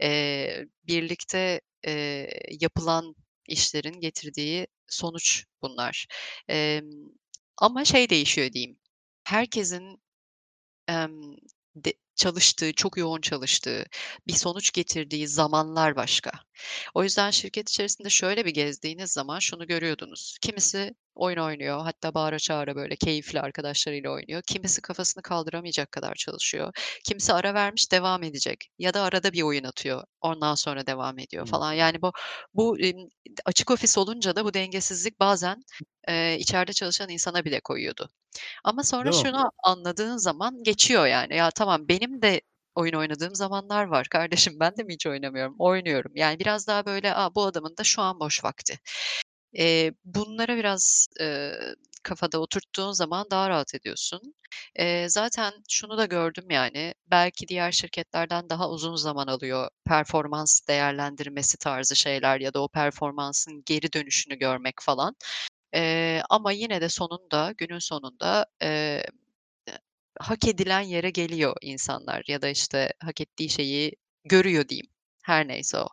Eee, 0.00 0.66
birlikte, 0.86 1.60
eee, 1.86 2.30
yapılan 2.60 3.14
işlerin 3.48 4.00
getirdiği 4.00 4.66
sonuç 4.88 5.44
bunlar. 5.62 6.06
Emm, 6.48 6.90
ama 7.58 7.84
şey 7.84 8.10
değişiyor 8.10 8.52
diyeyim, 8.52 8.78
herkesin, 9.24 10.02
emm, 10.88 11.36
de 11.76 11.92
çalıştığı, 12.16 12.72
çok 12.72 12.96
yoğun 12.98 13.20
çalıştığı, 13.20 13.84
bir 14.26 14.32
sonuç 14.32 14.72
getirdiği 14.72 15.28
zamanlar 15.28 15.96
başka. 15.96 16.30
O 16.94 17.02
yüzden 17.04 17.30
şirket 17.30 17.68
içerisinde 17.70 18.10
şöyle 18.10 18.44
bir 18.46 18.50
gezdiğiniz 18.54 19.12
zaman 19.12 19.38
şunu 19.38 19.66
görüyordunuz. 19.66 20.38
Kimisi 20.42 20.94
oyun 21.14 21.38
oynuyor, 21.38 21.80
hatta 21.82 22.14
bağıra 22.14 22.38
çağıra 22.38 22.76
böyle 22.76 22.96
keyifli 22.96 23.40
arkadaşlarıyla 23.40 24.10
oynuyor. 24.10 24.42
Kimisi 24.46 24.82
kafasını 24.82 25.22
kaldıramayacak 25.22 25.92
kadar 25.92 26.14
çalışıyor. 26.14 26.72
Kimisi 27.04 27.32
ara 27.32 27.54
vermiş, 27.54 27.92
devam 27.92 28.22
edecek 28.22 28.70
ya 28.78 28.94
da 28.94 29.02
arada 29.02 29.32
bir 29.32 29.42
oyun 29.42 29.64
atıyor, 29.64 30.04
ondan 30.20 30.54
sonra 30.54 30.86
devam 30.86 31.18
ediyor 31.18 31.46
falan. 31.46 31.72
Yani 31.72 32.02
bu 32.02 32.12
bu, 32.54 32.78
emm, 32.80 33.08
açık 33.46 33.70
ofis 33.70 33.98
olunca 33.98 34.36
da 34.36 34.44
bu 34.44 34.54
dengesizlik 34.54 35.20
bazen, 35.20 35.62
eee, 36.08 36.36
içeride 36.40 36.72
çalışan 36.72 37.08
insana 37.10 37.44
bile 37.44 37.60
koyuyordu. 37.60 38.10
Ama 38.64 38.82
sonra 38.82 39.10
Değil 39.10 39.16
mi? 39.16 39.28
şunu 39.28 39.50
anladığın 39.64 40.16
zaman 40.16 40.62
geçiyor 40.62 41.06
yani. 41.06 41.36
Ya, 41.36 41.50
tamam 41.50 41.88
benim 41.88 42.22
de 42.22 42.40
oyun 42.74 42.92
oynadığım 42.94 43.34
zamanlar 43.34 43.84
var 43.84 44.08
kardeşim, 44.08 44.54
ben 44.60 44.76
de 44.76 44.82
mi 44.82 44.94
hiç 44.94 45.06
oynamıyorum? 45.06 45.54
Oynuyorum. 45.58 46.12
Yani 46.16 46.38
biraz 46.40 46.66
daha 46.66 46.86
böyle, 46.86 47.14
a, 47.14 47.34
bu 47.34 47.44
adamın 47.44 47.76
da 47.78 47.84
şu 47.84 48.02
an 48.02 48.20
boş 48.20 48.44
vakti. 48.44 48.78
Eee, 49.52 49.92
bunlara 50.04 50.56
biraz, 50.56 51.06
eee, 51.20 51.74
kafada 52.02 52.38
oturttuğun 52.40 52.92
zaman 52.92 53.26
daha 53.30 53.50
rahat 53.50 53.74
ediyorsun. 53.74 54.34
Eee, 54.78 55.08
zaten 55.08 55.52
şunu 55.68 55.98
da 55.98 56.04
gördüm 56.06 56.44
yani, 56.50 56.94
belki 57.06 57.48
diğer 57.48 57.72
şirketlerden 57.72 58.50
daha 58.50 58.70
uzun 58.70 58.96
zaman 58.96 59.26
alıyor 59.26 59.68
performans 59.86 60.60
değerlendirmesi 60.68 61.58
tarzı 61.58 61.96
şeyler 61.96 62.40
ya 62.40 62.54
da 62.54 62.62
o 62.62 62.68
performansın 62.68 63.62
geri 63.66 63.92
dönüşünü 63.92 64.34
görmek 64.38 64.74
falan. 64.82 65.14
Eee, 65.74 66.22
ama 66.30 66.52
yine 66.52 66.80
de 66.80 66.88
sonunda, 66.88 67.52
günün 67.58 67.78
sonunda, 67.78 68.46
eee, 68.62 69.04
hak 70.20 70.48
edilen 70.48 70.80
yere 70.82 71.10
geliyor 71.10 71.56
insanlar 71.62 72.24
ya 72.28 72.42
da, 72.42 72.48
işte, 72.50 72.92
hak 73.04 73.20
ettiği 73.22 73.50
şeyi 73.50 73.92
görüyor 74.24 74.68
diyeyim. 74.70 74.86
Her 75.24 75.48
neyse 75.48 75.78
o. 75.78 75.88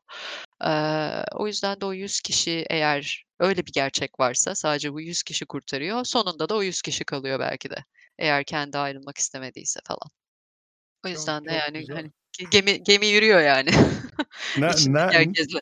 Eee, 0.65 1.25
o 1.35 1.47
yüzden 1.47 1.81
de 1.81 1.85
o 1.87 1.93
100 1.93 2.21
kişi 2.21 2.65
eğer 2.71 3.25
öyle 3.41 3.67
bir 3.67 3.71
gerçek 3.73 4.19
varsa 4.21 4.55
sadece 4.55 4.93
bu 4.93 5.01
100 5.01 5.23
kişi 5.23 5.45
kurtarıyor, 5.47 6.05
sonunda 6.05 6.49
da 6.49 6.55
o 6.57 6.63
100 6.63 6.81
kişi 6.83 7.05
kalıyor 7.05 7.39
belki 7.41 7.71
de. 7.71 7.85
Eğer 8.19 8.43
kendi 8.45 8.77
ayrılmak 8.79 9.17
istemediyse 9.19 9.79
falan. 9.87 10.11
O 11.05 11.09
Çok, 11.13 11.21
yüzden 11.25 11.47
de 11.47 11.51
çok 11.51 11.63
yani, 11.67 11.77
güzel. 11.77 11.97
hani, 11.97 12.11
gemi 12.51 12.83
gemi 12.83 13.07
yürüyor 13.07 13.41
yani 13.41 13.69
Ne 14.55 14.67
içindeki 14.67 14.93
ne 14.93 15.05
herkesle. 15.17 15.59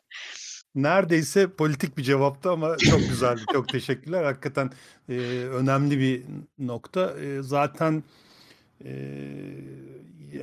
Neredeyse 0.74 1.48
politik 1.50 1.98
bir 1.98 2.02
cevaptı 2.02 2.50
ama 2.50 2.82
çok 2.84 3.08
güzeldi. 3.08 3.46
Çok 3.48 3.70
teşekkürler. 3.70 4.24
Hakikaten, 4.24 4.70
eee, 5.08 5.46
önemli 5.48 5.98
bir 6.00 6.22
nokta. 6.58 7.14
Eee, 7.20 7.42
zaten, 7.42 8.02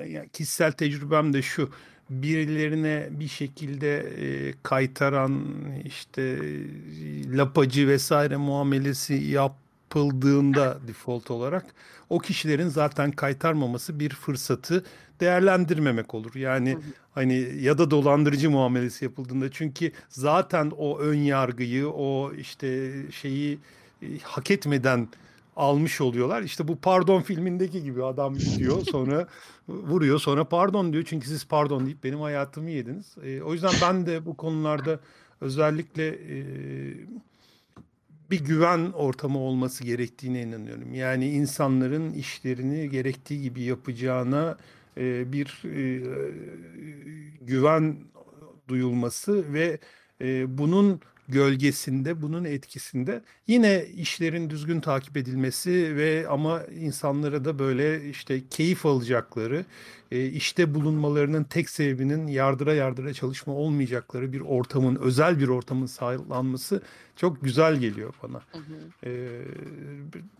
ya 0.09 0.27
kişisel 0.33 0.71
tecrübem 0.71 1.33
de 1.33 1.41
şu, 1.41 1.69
birilerine 2.09 3.07
bir 3.11 3.27
şekilde, 3.27 4.13
eee, 4.21 4.53
kaytaran, 4.63 5.45
işte, 5.85 6.39
lapacı 7.37 7.97
vs. 7.97 8.11
muamelesi 8.37 9.13
yapıldığında 9.95 10.77
default 10.87 11.31
olarak 11.31 11.65
o 12.09 12.19
kişilerin 12.19 12.67
zaten 12.67 13.11
kaytarmaması 13.11 13.99
bir 13.99 14.09
fırsatı 14.09 14.83
değerlendirmemek 15.19 16.13
olur. 16.15 16.35
Yani, 16.35 16.77
hani, 17.11 17.33
ya 17.59 17.77
da 17.77 17.91
dolandırıcı 17.91 18.49
muamelesi 18.51 19.05
yapıldığında 19.05 19.51
çünkü 19.51 19.91
zaten 20.09 20.71
o 20.77 20.99
ön 20.99 21.17
yargıyı, 21.19 21.87
o, 21.89 22.33
işte, 22.33 22.93
şeyi, 23.11 23.59
iii, 24.01 24.19
hak 24.19 24.51
etmeden 24.51 25.07
almış 25.55 26.01
oluyorlar. 26.01 26.41
İşte, 26.41 26.67
bu 26.67 26.79
Pardon 26.81 27.21
filmindeki 27.21 27.83
gibi 27.83 28.03
adam 28.03 28.33
gidiyor, 28.35 28.85
sonra 28.91 29.27
vuruyor, 29.67 30.19
sonra 30.19 30.43
pardon 30.49 30.93
diyor. 30.93 31.03
Çünkü 31.07 31.27
siz 31.27 31.47
pardon 31.47 31.85
deyip 31.85 32.03
benim 32.03 32.19
hayatımı 32.21 32.69
yediniz. 32.69 33.15
Eee, 33.23 33.41
o 33.41 33.53
yüzden 33.53 33.81
ben 33.81 34.05
de 34.05 34.25
bu 34.25 34.37
konularda 34.37 34.99
özellikle, 35.41 36.19
eee, 36.19 37.07
bir 38.31 38.45
güven 38.45 38.91
ortamı 38.91 39.39
olması 39.39 39.83
gerektiğine 39.83 40.41
inanıyorum. 40.41 40.93
Yani 40.93 41.29
insanların 41.31 42.13
işlerini 42.13 42.89
gerektiği 42.89 43.41
gibi 43.41 43.61
yapacağına, 43.63 44.57
eee, 44.97 45.23
bir, 45.27 45.61
eee, 45.63 46.01
güven 47.41 47.95
duyulması 48.67 49.53
ve, 49.53 49.79
eee, 50.21 50.45
bunun 50.47 51.01
gölgesinde, 51.27 52.21
bunun 52.21 52.43
etkisinde 52.45 53.21
yine 53.47 53.85
işlerin 53.85 54.49
düzgün 54.49 54.81
takip 54.81 55.17
edilmesi 55.17 55.95
ve 55.95 56.27
ama 56.29 56.63
insanlara 56.63 57.45
da 57.45 57.59
böyle, 57.59 58.09
işte, 58.09 58.41
keyif 58.49 58.85
alacakları, 58.85 59.65
eee, 60.11 60.25
işte 60.25 60.73
bulunmalarının 60.75 61.43
tek 61.43 61.69
sebebinin 61.69 62.27
yardıra 62.27 62.73
yardıra 62.73 63.13
çalışma 63.13 63.53
olmayacakları 63.53 64.33
bir 64.33 64.41
ortamın, 64.41 64.95
özel 64.95 65.39
bir 65.39 65.47
ortamın 65.47 65.85
sağlanması 65.85 66.81
çok 67.15 67.41
güzel 67.41 67.75
geliyor 67.75 68.13
bana. 68.23 68.41
Hı 68.51 68.57
hı. 68.57 69.09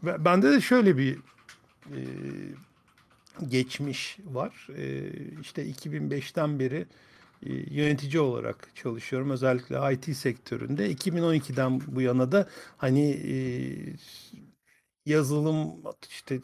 Be 0.04 0.26
bende 0.26 0.52
de 0.52 0.62
şöyle 0.62 0.98
bir, 0.98 1.18
eee, 1.96 2.04
geçmiş 3.50 4.18
var. 4.26 4.68
Eee, 4.78 5.04
işte, 5.42 5.66
2005'ten 5.66 6.60
beri, 6.60 6.86
yönetici 7.72 8.20
olarak 8.20 8.70
çalışıyorum. 8.76 9.30
Özellikle 9.30 9.94
IT 9.94 10.14
sektöründe. 10.16 10.90
2012'den 10.90 11.82
bu 11.88 12.02
yana 12.02 12.32
da, 12.32 12.48
hani, 12.78 13.10
eee, 13.12 13.96
yazılım, 15.06 15.74
işte, 16.10 16.40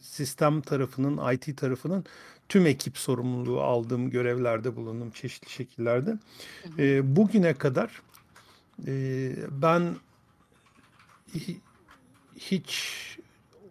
sistem 0.00 0.60
tarafının, 0.60 1.32
IT 1.34 1.56
tarafının 1.56 2.04
tüm 2.48 2.66
ekip 2.66 2.98
sorumluluğu 2.98 3.60
aldığım 3.60 4.10
görevlerde 4.10 4.76
bulundum 4.76 5.10
çeşitli 5.10 5.50
şekillerde. 5.50 6.18
Eee, 6.78 7.00
bugüne 7.04 7.54
kadar, 7.54 8.02
eee, 8.86 9.36
ben 9.50 9.96
hi 11.34 11.60
hiç 12.36 12.94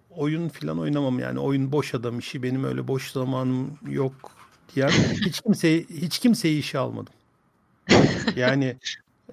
oyun 0.10 0.50
filan 0.50 0.80
oynamam. 0.80 1.20
Yani 1.20 1.40
oyun 1.40 1.72
boş 1.72 1.96
adam 1.96 2.20
işi, 2.20 2.44
benim 2.44 2.64
öyle 2.64 2.88
boş 2.88 3.12
zamanım 3.12 3.80
yok 3.90 4.32
diyen 4.76 4.96
hiç 5.26 5.42
kimseyi 5.42 5.88
hiç 5.90 6.20
kimseyi 6.20 6.60
işe 6.60 6.80
almadım. 6.80 7.14
Yani, 8.36 8.78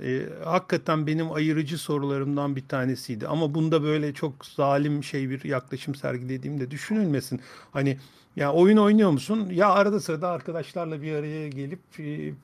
eee, 0.01 0.29
hakikaten 0.45 1.07
benim 1.07 1.33
ayırıcı 1.33 1.79
sorularımdan 1.79 2.57
bir 2.57 2.69
tanesiydi 2.69 3.29
ama 3.29 3.55
bunda 3.55 3.83
böyle 3.83 4.15
çok 4.15 4.47
zalim 4.47 5.05
şey 5.05 5.31
bir 5.31 5.45
yaklaşım 5.45 5.95
sergilediğim 5.95 6.61
de 6.61 6.71
düşünülmesin. 6.71 7.41
Hani, 7.73 7.99
ya 8.37 8.53
oyun 8.53 8.77
oynuyor 8.77 9.11
musun? 9.11 9.49
Ya 9.53 9.71
arada 9.71 10.01
sırada 10.01 10.29
arkadaşlarla 10.29 11.03
bir 11.03 11.13
araya 11.15 11.49
gelip, 11.49 11.81
eee, 11.99 12.35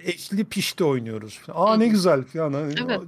eşli 0.00 0.44
pişti 0.44 0.84
oynuyoruz. 0.84 1.40
Hı 1.46 1.52
A, 1.52 1.76
ne 1.76 1.88
güzel 1.88 2.24
hani, 2.34 2.74
Evet. 2.84 3.00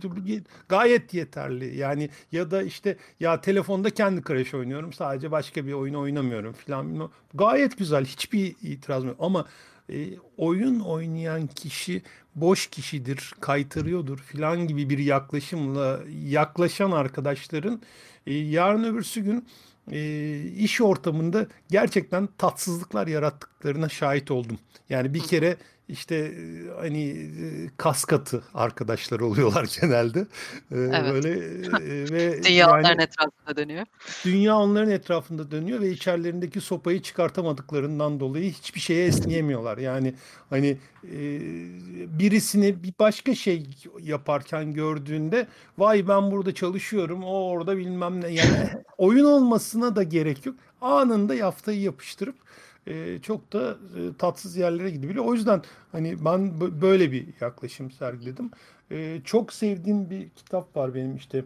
gayet 0.69 1.15
yeterli. 1.15 1.77
Yani 1.77 2.11
ya 2.33 2.51
da 2.51 2.63
işte 2.63 2.97
ya 3.21 3.41
telefonda 3.41 3.95
Candy 3.95 4.21
Crush 4.23 4.55
oynuyorum, 4.55 4.93
sadece 4.93 5.31
başka 5.31 5.67
bir 5.67 5.73
oyun 5.73 5.95
oynamıyorum 5.95 6.53
filan. 6.53 7.11
Gayet 7.35 7.79
güzel, 7.79 8.05
hiçbir 8.05 8.55
itirazım 8.63 9.09
yok 9.09 9.17
ama, 9.21 9.47
eee, 9.89 10.19
oyun 10.37 10.81
oynayan 10.81 11.47
kişi 11.47 12.03
boş 12.35 12.67
kişidir, 12.67 13.35
kaytarıyordur 13.41 14.19
filan 14.19 14.67
gibi 14.69 14.91
bir 14.91 14.99
yaklaşımla 14.99 16.01
yaklaşan 16.25 16.91
arkadaşların, 16.91 17.83
eee, 18.27 18.49
yarın 18.51 18.85
öbürsü 18.85 19.21
gün, 19.21 19.47
eee, 19.91 20.43
iş 20.45 20.81
ortamında 20.81 21.47
gerçekten 21.71 22.29
tatsızlıklar 22.39 23.07
yarattıklarına 23.07 23.89
şahit 23.89 24.31
oldum. 24.31 24.59
Yani 24.91 25.15
bir 25.15 25.21
kere, 25.23 25.57
işte, 25.89 26.33
eee, 26.33 26.71
hani, 26.81 27.03
eee, 27.05 27.71
kaskatı 27.77 28.45
arkadaşlar 28.55 29.21
oluyorlar 29.21 29.67
genelde. 29.81 30.19
Eee, 30.19 30.27
Evet. 30.95 31.13
böyle, 31.13 31.31
eee, 31.31 32.11
ve 32.11 32.43
Dünya 32.45 32.67
onların 32.71 32.89
yani 32.91 33.03
etrafında 33.03 33.57
dönüyor. 33.57 33.87
dünya 34.25 34.57
onların 34.57 34.91
etrafında 34.91 35.51
dönüyor 35.51 35.81
ve 35.81 35.91
içerilerindeki 35.91 36.61
sopayı 36.61 37.03
çıkartamadıklarından 37.03 38.21
dolayı 38.21 38.51
hiçbir 38.53 38.81
şeye 38.81 39.07
esneyemiyorlar. 39.07 39.79
Yani, 39.79 40.15
hani, 40.51 40.79
birisini 42.19 42.83
bir 42.83 42.95
başka 43.01 43.35
şey 43.35 43.67
yaparken 44.01 44.73
gördüğünde, 44.75 45.47
"Vay, 45.79 46.09
ben 46.09 46.31
burada 46.31 46.55
çalışıyorum, 46.55 47.25
o 47.25 47.49
orada 47.49 47.77
bilmem 47.77 48.21
ne." 48.21 48.29
Yani 48.29 48.69
oyun 48.99 49.25
olmasına 49.25 49.97
da 49.97 50.03
gerek 50.03 50.47
yok. 50.47 50.57
Anında 50.81 51.35
yaftayı 51.35 51.81
yapıştırıp, 51.81 52.37
eee, 52.87 53.19
çok 53.23 53.53
da, 53.53 53.79
eee, 53.97 54.17
tatsız 54.19 54.57
yerlere 54.57 54.91
gidebiliyor. 54.91 55.25
O 55.25 55.35
yüzden, 55.35 55.63
hani, 55.93 56.25
ben 56.25 56.61
bö 56.61 56.81
böyle 56.83 57.13
bir 57.13 57.27
yaklaşım 57.41 57.91
sergiledim. 57.91 58.51
Eee, 58.91 59.21
çok 59.25 59.53
sevdiğim 59.53 60.11
bir 60.11 60.31
kitap 60.31 60.77
var 60.77 60.95
benim, 60.95 61.17
işte, 61.17 61.45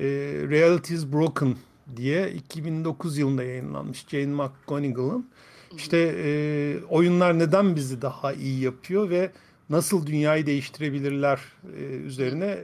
eee, 0.00 0.06
Reality 0.50 0.94
is 0.94 1.06
Broken 1.12 1.56
diye 1.96 2.32
2009 2.32 3.18
yılında 3.18 3.44
yayınlanmış 3.44 4.06
Jane 4.08 4.26
McGonigal'ın. 4.26 5.30
İşte, 5.76 5.98
eee, 6.24 6.84
oyunlar 6.88 7.38
neden 7.38 7.76
bizi 7.76 8.02
daha 8.02 8.32
iyi 8.32 8.60
yapıyor 8.60 9.10
ve 9.10 9.32
nasıl 9.70 10.06
dünyayı 10.06 10.46
değiştirebilirler, 10.46 11.40
Hı. 11.62 11.68
üzerine, 11.82 12.58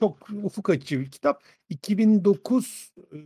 çok 0.00 0.28
ufuk 0.44 0.70
açıcı 0.70 1.00
bir 1.00 1.10
kitap. 1.10 1.42
2009, 1.70 2.92
ııı, 3.14 3.24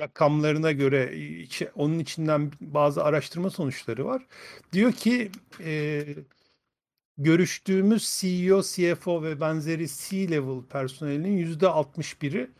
rakamlarına 0.00 0.72
göre, 0.72 1.14
onun 1.74 1.98
içinden 1.98 2.52
bazı 2.60 3.04
araştırma 3.04 3.50
sonuçları 3.50 4.04
var. 4.04 4.22
Diyor 4.72 4.92
ki, 4.92 5.30
eee, 5.60 6.06
görüştüğümüz 7.18 8.18
CEO, 8.20 8.62
CFO 8.62 9.22
ve 9.22 9.40
benzeri 9.40 9.88
C-level 9.88 10.62
personelinin 10.70 11.38
%61'i 11.38 12.50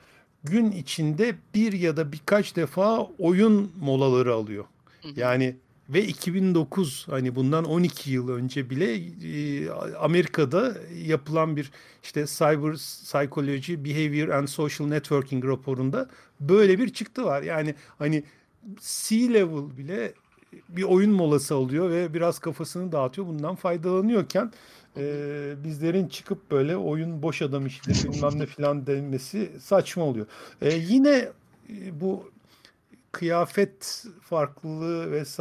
gün 0.44 0.70
içinde 0.72 1.34
1 1.54 1.72
ya 1.72 1.96
da 1.96 2.12
birkaç 2.12 2.56
defa 2.56 3.08
oyun 3.18 3.72
molaları 3.80 4.34
alıyor. 4.34 4.64
Yani 5.16 5.56
ve 5.92 6.06
2009, 6.06 7.06
hani, 7.10 7.34
bundan 7.34 7.64
12 7.64 8.10
yıl 8.10 8.28
önce 8.28 8.70
bile, 8.70 8.96
eee, 8.96 9.68
Amerika'da 9.98 10.74
yapılan 11.04 11.56
bir, 11.56 11.70
işte, 12.02 12.24
Cyber 12.26 12.72
Psychology, 12.74 13.74
Behavior 13.74 14.28
and 14.28 14.48
Social 14.48 14.88
Networking 14.88 15.44
raporunda 15.44 16.08
böyle 16.40 16.78
bir 16.78 16.88
çıktı 16.92 17.24
var. 17.24 17.42
Yani, 17.42 17.74
hani, 17.98 18.24
C-level 18.80 19.76
bile 19.78 20.14
bir 20.68 20.82
oyun 20.82 21.10
molası 21.12 21.54
alıyor 21.54 21.90
ve 21.90 22.14
biraz 22.14 22.38
kafasını 22.38 22.92
dağıtıyor, 22.92 23.26
bundan 23.26 23.54
faydalanıyorken, 23.56 24.52
eee, 24.96 25.54
bizlerin 25.64 26.08
çıkıp 26.08 26.50
böyle 26.50 26.76
oyun 26.76 27.22
boş 27.22 27.42
adam 27.42 27.66
işidir, 27.66 28.02
bilmem 28.02 28.38
ne 28.38 28.46
filan 28.46 28.86
denmesi 28.86 29.52
saçma 29.60 30.04
oluyor. 30.04 30.26
Eee, 30.62 30.78
yine, 30.88 31.32
eee, 31.68 32.00
bu 32.00 32.32
kıyafet 33.12 34.04
farklılığı 34.22 35.22
vs. 35.22 35.38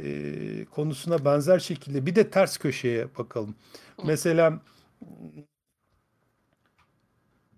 eee, 0.00 0.64
konusuna 0.64 1.24
benzer 1.24 1.58
şekilde 1.58 2.06
bir 2.06 2.14
de 2.16 2.30
ters 2.30 2.56
köşeye 2.58 3.16
bakalım. 3.18 3.54
Hı. 4.00 4.06
Mesela, 4.06 4.60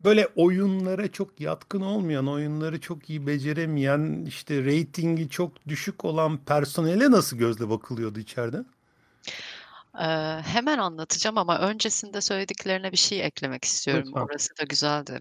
böyle 0.04 0.28
oyunlara 0.36 1.12
çok 1.12 1.40
yatkın 1.40 1.82
olmayan, 1.82 2.28
oyunları 2.28 2.80
çok 2.80 3.10
iyi 3.10 3.26
beceremeyen, 3.26 4.24
işte, 4.28 4.64
reytingi 4.64 5.30
çok 5.30 5.68
düşük 5.68 6.04
olan 6.04 6.38
personele 6.44 7.10
nasıl 7.10 7.38
gözle 7.38 7.70
bakılıyordu 7.70 8.20
içeride? 8.20 8.64
Eee, 9.98 10.42
hemen 10.46 10.78
anlatacağım 10.78 11.38
ama 11.38 11.58
öncesinde 11.60 12.20
söylediklerine 12.20 12.92
bir 12.92 12.96
şey 12.96 13.24
eklemek 13.26 13.64
istiyorum. 13.64 14.08
Lütfen. 14.08 14.20
Orası 14.20 14.48
da 14.60 14.64
güzeldi. 14.64 15.20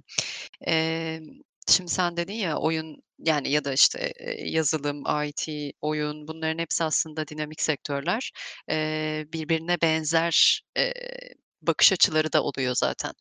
Emm, 0.61 1.25
şimdi 1.69 1.91
sen 1.91 2.17
dedin 2.17 2.33
ya, 2.33 2.57
oyun, 2.59 2.97
yani, 3.19 3.49
ya 3.51 3.63
da, 3.65 3.73
işte, 3.73 4.13
eee, 4.19 4.49
yazılım, 4.49 5.03
IT, 5.25 5.71
oyun 5.81 6.27
bunların 6.27 6.59
hepsi 6.59 6.83
aslında 6.83 7.27
dinamik 7.27 7.61
sektörler. 7.61 8.31
Eee, 8.69 9.25
birbirine 9.33 9.77
benzer, 9.81 10.61
eee, 10.77 10.93
bakış 11.61 11.93
açıları 11.93 12.33
da 12.33 12.43
oluyor 12.43 12.75
zaten. 12.75 13.11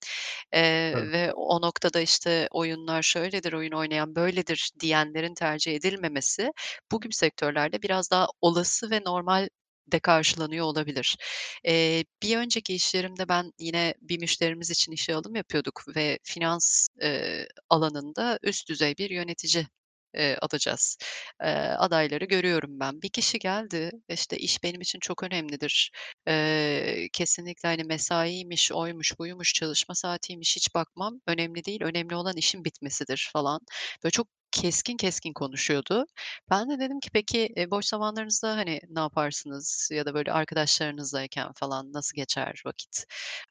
Eee, 0.55 1.13
ve 1.13 1.33
o 1.35 1.63
noktada, 1.63 2.01
işte, 2.01 2.49
oyunlar 2.51 3.03
şöyledir, 3.03 3.53
oyun 3.53 3.73
oynayan 3.73 4.17
böyledir 4.17 4.71
diyenlerin 4.81 5.35
tercih 5.35 5.75
edilmemesi 5.77 6.53
bu 6.93 7.01
gibi 7.01 7.15
sektörlerde 7.15 7.83
biraz 7.83 8.11
daha 8.11 8.27
olası 8.41 8.91
ve 8.91 9.01
normal 9.07 9.49
de 9.93 10.01
karşılanıyor 10.01 10.67
olabilir. 10.67 11.17
Eee, 11.65 12.05
bir 12.23 12.37
önceki 12.37 12.75
iş 12.75 12.95
yerimde 12.95 13.29
ben 13.29 13.53
yine 13.59 13.95
bir 14.01 14.21
müşterimiz 14.21 14.71
için 14.71 14.93
işe 14.93 15.15
alım 15.15 15.35
yapıyorduk 15.37 15.85
ve 15.97 16.19
finans, 16.25 16.89
eee, 17.03 17.49
alanında 17.71 18.39
üst 18.43 18.69
düzey 18.69 18.95
bir 18.99 19.11
yönetici, 19.11 19.67
eee, 20.15 20.37
alacağız. 20.43 20.97
Eee, 21.43 21.49
adayları 21.79 22.25
görüyorum 22.25 22.81
ben. 22.81 23.03
Bir 23.03 23.09
kişi 23.11 23.39
geldi, 23.39 23.91
işte, 24.09 24.37
"İş 24.39 24.63
benim 24.63 24.81
için 24.81 24.99
çok 25.01 25.23
önemlidir. 25.23 25.91
Eee, 26.27 27.09
kesinlikle, 27.13 27.69
hani, 27.69 27.85
mesaiymiş, 27.85 28.73
oymuş, 28.73 29.19
buymuş, 29.19 29.55
çalışma 29.55 29.95
saatiymiş 29.95 30.57
hiç 30.57 30.75
bakmam. 30.75 31.21
Önemli 31.27 31.65
değil, 31.65 31.81
önemli 31.83 32.15
olan 32.17 32.37
işin 32.37 32.65
bitmesidir." 32.65 33.31
falan. 33.33 33.61
Böyle 34.05 34.11
çok 34.13 34.29
keskin 34.53 34.97
keskin 34.97 35.33
konuşuyordu. 35.33 36.07
Ben 36.51 36.71
de 36.71 36.79
dedim 36.79 37.01
ki, 37.01 37.11
"Peki, 37.13 37.49
boş 37.71 37.85
zamanlarınızda, 37.87 38.57
hani, 38.57 38.81
ne 38.89 39.01
yaparsınız 39.01 39.89
ya 39.93 40.07
da 40.07 40.15
böyle 40.15 40.33
arkadaşlarınızdayken 40.33 41.53
falan 41.57 41.93
nasıl 41.93 42.17
geçer 42.17 42.63
vakit?" 42.67 43.05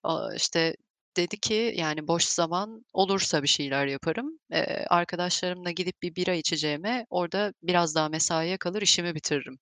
Aaa, 0.03 0.35
işte, 0.35 0.75
dedi 1.17 1.37
ki, 1.39 1.73
"Yani, 1.77 2.07
boş 2.07 2.23
zaman 2.25 2.85
olursa 2.93 3.43
bir 3.43 3.47
şeyler 3.47 3.87
yaparım. 3.87 4.39
Eee, 4.51 4.85
arkadaşlarımla 4.89 5.71
gidip 5.71 6.01
bir 6.03 6.15
bira 6.15 6.33
içeceğime 6.33 7.05
orada 7.09 7.53
biraz 7.63 7.95
daha 7.95 8.09
mesaiye 8.09 8.57
kalır, 8.57 8.81
işimi 8.81 9.15
bitiririm." 9.15 9.59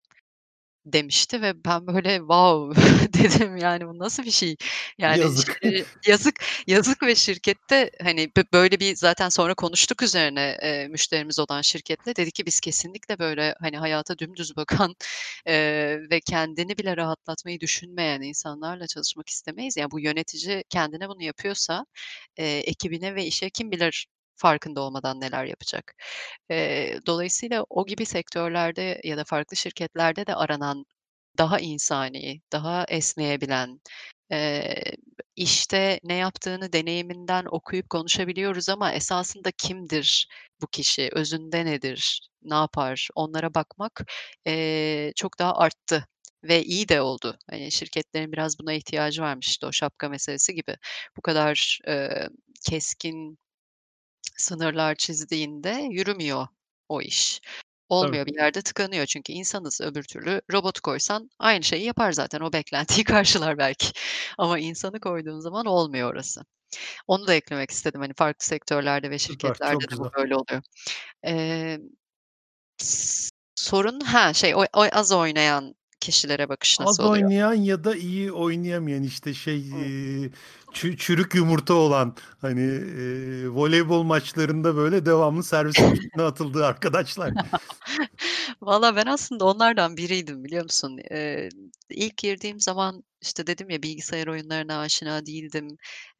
Demişti 0.85 1.41
ve 1.41 1.65
ben 1.65 1.87
böyle, 1.87 2.17
"Wow!" 2.17 2.81
dedim, 3.13 3.57
yani, 3.57 3.87
"Bu 3.87 3.99
nasıl 3.99 4.23
bir 4.23 4.31
şey?" 4.31 4.55
Yani, 4.97 5.23
Yazık. 5.23 5.59
yazık, 6.07 6.35
yazık 6.67 7.03
ve 7.03 7.15
şirkette, 7.15 7.91
hani, 8.03 8.31
bö 8.37 8.43
böyle 8.53 8.79
bir 8.79 8.95
zaten 8.95 9.29
sonra 9.29 9.53
konuştuk 9.55 10.01
üzerine, 10.03 10.57
eee, 10.63 10.87
müşterimiz 10.87 11.39
olan 11.39 11.61
şirketle. 11.61 12.15
Dedi 12.15 12.31
ki, 12.31 12.45
"Biz 12.45 12.59
kesinlikle 12.59 13.19
böyle, 13.19 13.55
hani, 13.61 13.77
hayata 13.77 14.17
dümdüz 14.17 14.55
bakan, 14.55 14.95
eee, 15.47 15.99
ve 16.11 16.19
kendini 16.21 16.77
bile 16.77 16.97
rahatlatmayı 16.97 17.59
düşünmeyen 17.59 18.21
insanlarla 18.21 18.87
çalışmak 18.87 19.29
istemeyiz. 19.29 19.77
Ya, 19.77 19.91
bu 19.91 19.99
yönetici 19.99 20.63
kendine 20.69 21.09
bunu 21.09 21.23
yapıyorsa, 21.23 21.85
eee, 22.37 22.59
ekibine 22.59 23.15
ve 23.15 23.25
işe 23.25 23.49
kim 23.49 23.71
bilir 23.71 24.07
farkında 24.41 24.81
olmadan 24.81 25.21
neler 25.21 25.45
yapacak?" 25.45 25.95
Eee, 26.51 26.99
dolayısıyla 27.07 27.65
o 27.71 27.87
gibi 27.87 28.05
sektörlerde 28.07 29.01
ya 29.05 29.17
da 29.17 29.25
farklı 29.25 29.57
şirketlerde 29.57 30.27
de 30.27 30.35
aranan 30.35 30.85
daha 31.39 31.59
insani, 31.59 32.41
daha 32.53 32.85
esneyebilen, 32.89 33.81
eee, 34.31 34.83
işte 35.37 35.99
ne 36.03 36.15
yaptığını 36.15 36.73
deneyiminden 36.73 37.45
okuyup 37.51 37.89
konuşabiliyoruz 37.91 38.69
ama 38.69 38.93
esasında 38.93 39.51
kimdir 39.57 40.27
bu 40.61 40.67
kişi, 40.67 41.09
özünde 41.13 41.65
nedir, 41.65 42.21
ne 42.43 42.55
yapar, 42.55 43.09
onlara 43.15 43.55
bakmak, 43.55 44.05
eee, 44.47 45.13
çok 45.17 45.39
daha 45.39 45.55
arttı 45.57 46.07
ve 46.45 46.63
iyi 46.63 46.89
de 46.89 47.01
oldu. 47.01 47.37
Hani, 47.51 47.71
şirketlerin 47.71 48.33
biraz 48.33 48.59
buna 48.59 48.73
ihtiyacı 48.73 49.21
varmış, 49.23 49.47
işte, 49.49 49.67
o 49.67 49.71
şapka 49.73 50.09
meselesi 50.09 50.55
gibi. 50.55 50.77
Bu 51.17 51.21
kadar, 51.21 51.79
eee, 51.87 52.29
keskin 52.69 53.39
sınırlar 54.41 54.95
çizdiğinde 54.95 55.87
yürümüyor 55.91 56.47
o 56.89 57.01
iş. 57.01 57.39
Tabii. 57.39 57.51
Olmuyor, 57.89 58.25
bir 58.25 58.35
yerde 58.35 58.61
tıkanıyor 58.61 59.05
çünkü 59.05 59.33
insanız. 59.33 59.81
Öbür 59.81 60.03
türlü 60.03 60.41
robot 60.53 60.79
koysan 60.79 61.29
aynı 61.39 61.63
şeyi 61.63 61.85
yapar 61.85 62.11
zaten. 62.11 62.41
O 62.41 62.53
beklentiyi 62.53 63.03
karşılar 63.05 63.57
belki 63.57 63.87
ama 64.37 64.59
insanı 64.59 64.99
koyduğun 64.99 65.39
zaman 65.39 65.65
olmuyor 65.65 66.11
orası. 66.13 66.41
Onu 67.07 67.27
da 67.27 67.33
eklemek 67.33 67.71
istedim. 67.71 68.01
Hani, 68.01 68.13
farklı 68.13 68.45
sektörlerde 68.45 69.11
ve 69.11 69.19
Süper, 69.19 69.47
şirketlerde 69.49 69.87
çok 69.87 69.91
de 69.91 69.97
bu 69.97 70.11
böyle 70.17 70.35
oluyor. 70.35 70.61
S 72.77 73.29
sorun, 73.55 73.99
ha, 73.99 74.33
şey, 74.33 74.55
o 74.55 74.65
o 74.73 74.81
az 74.91 75.11
oynayan 75.11 75.75
kişilere 76.01 76.49
bakış 76.49 76.79
Az 76.79 76.99
nasıl 76.99 77.03
oluyor? 77.03 77.29
oynayan 77.29 77.53
ya 77.53 77.83
da 77.83 77.95
iyi 77.95 78.31
oynayamayan, 78.31 79.03
işte, 79.03 79.33
şey, 79.33 79.61
çü 80.71 80.97
çürük 80.97 81.35
yumurta 81.35 81.73
olan, 81.73 82.15
hani, 82.41 82.61
eee, 82.61 83.47
voleybol 83.49 84.03
maçlarında, 84.03 84.75
böyle, 84.75 85.05
devamlı 85.05 85.43
üstüne 85.67 86.23
atıldığı 86.23 86.65
arkadaşlar. 86.65 87.33
Valla 88.61 88.95
ben 88.95 89.05
aslında 89.05 89.45
onlardan 89.45 89.97
biriydim, 89.97 90.43
biliyor 90.43 90.63
musun? 90.63 90.97
Eee, 91.11 91.49
ilk 91.89 92.17
girdiğim 92.17 92.59
zaman, 92.59 93.03
işte, 93.21 93.47
dedim 93.47 93.69
ya, 93.69 93.83
bilgisayar 93.83 94.27
oyunlarına 94.27 94.79
aşina 94.79 95.25
değildim. 95.25 95.67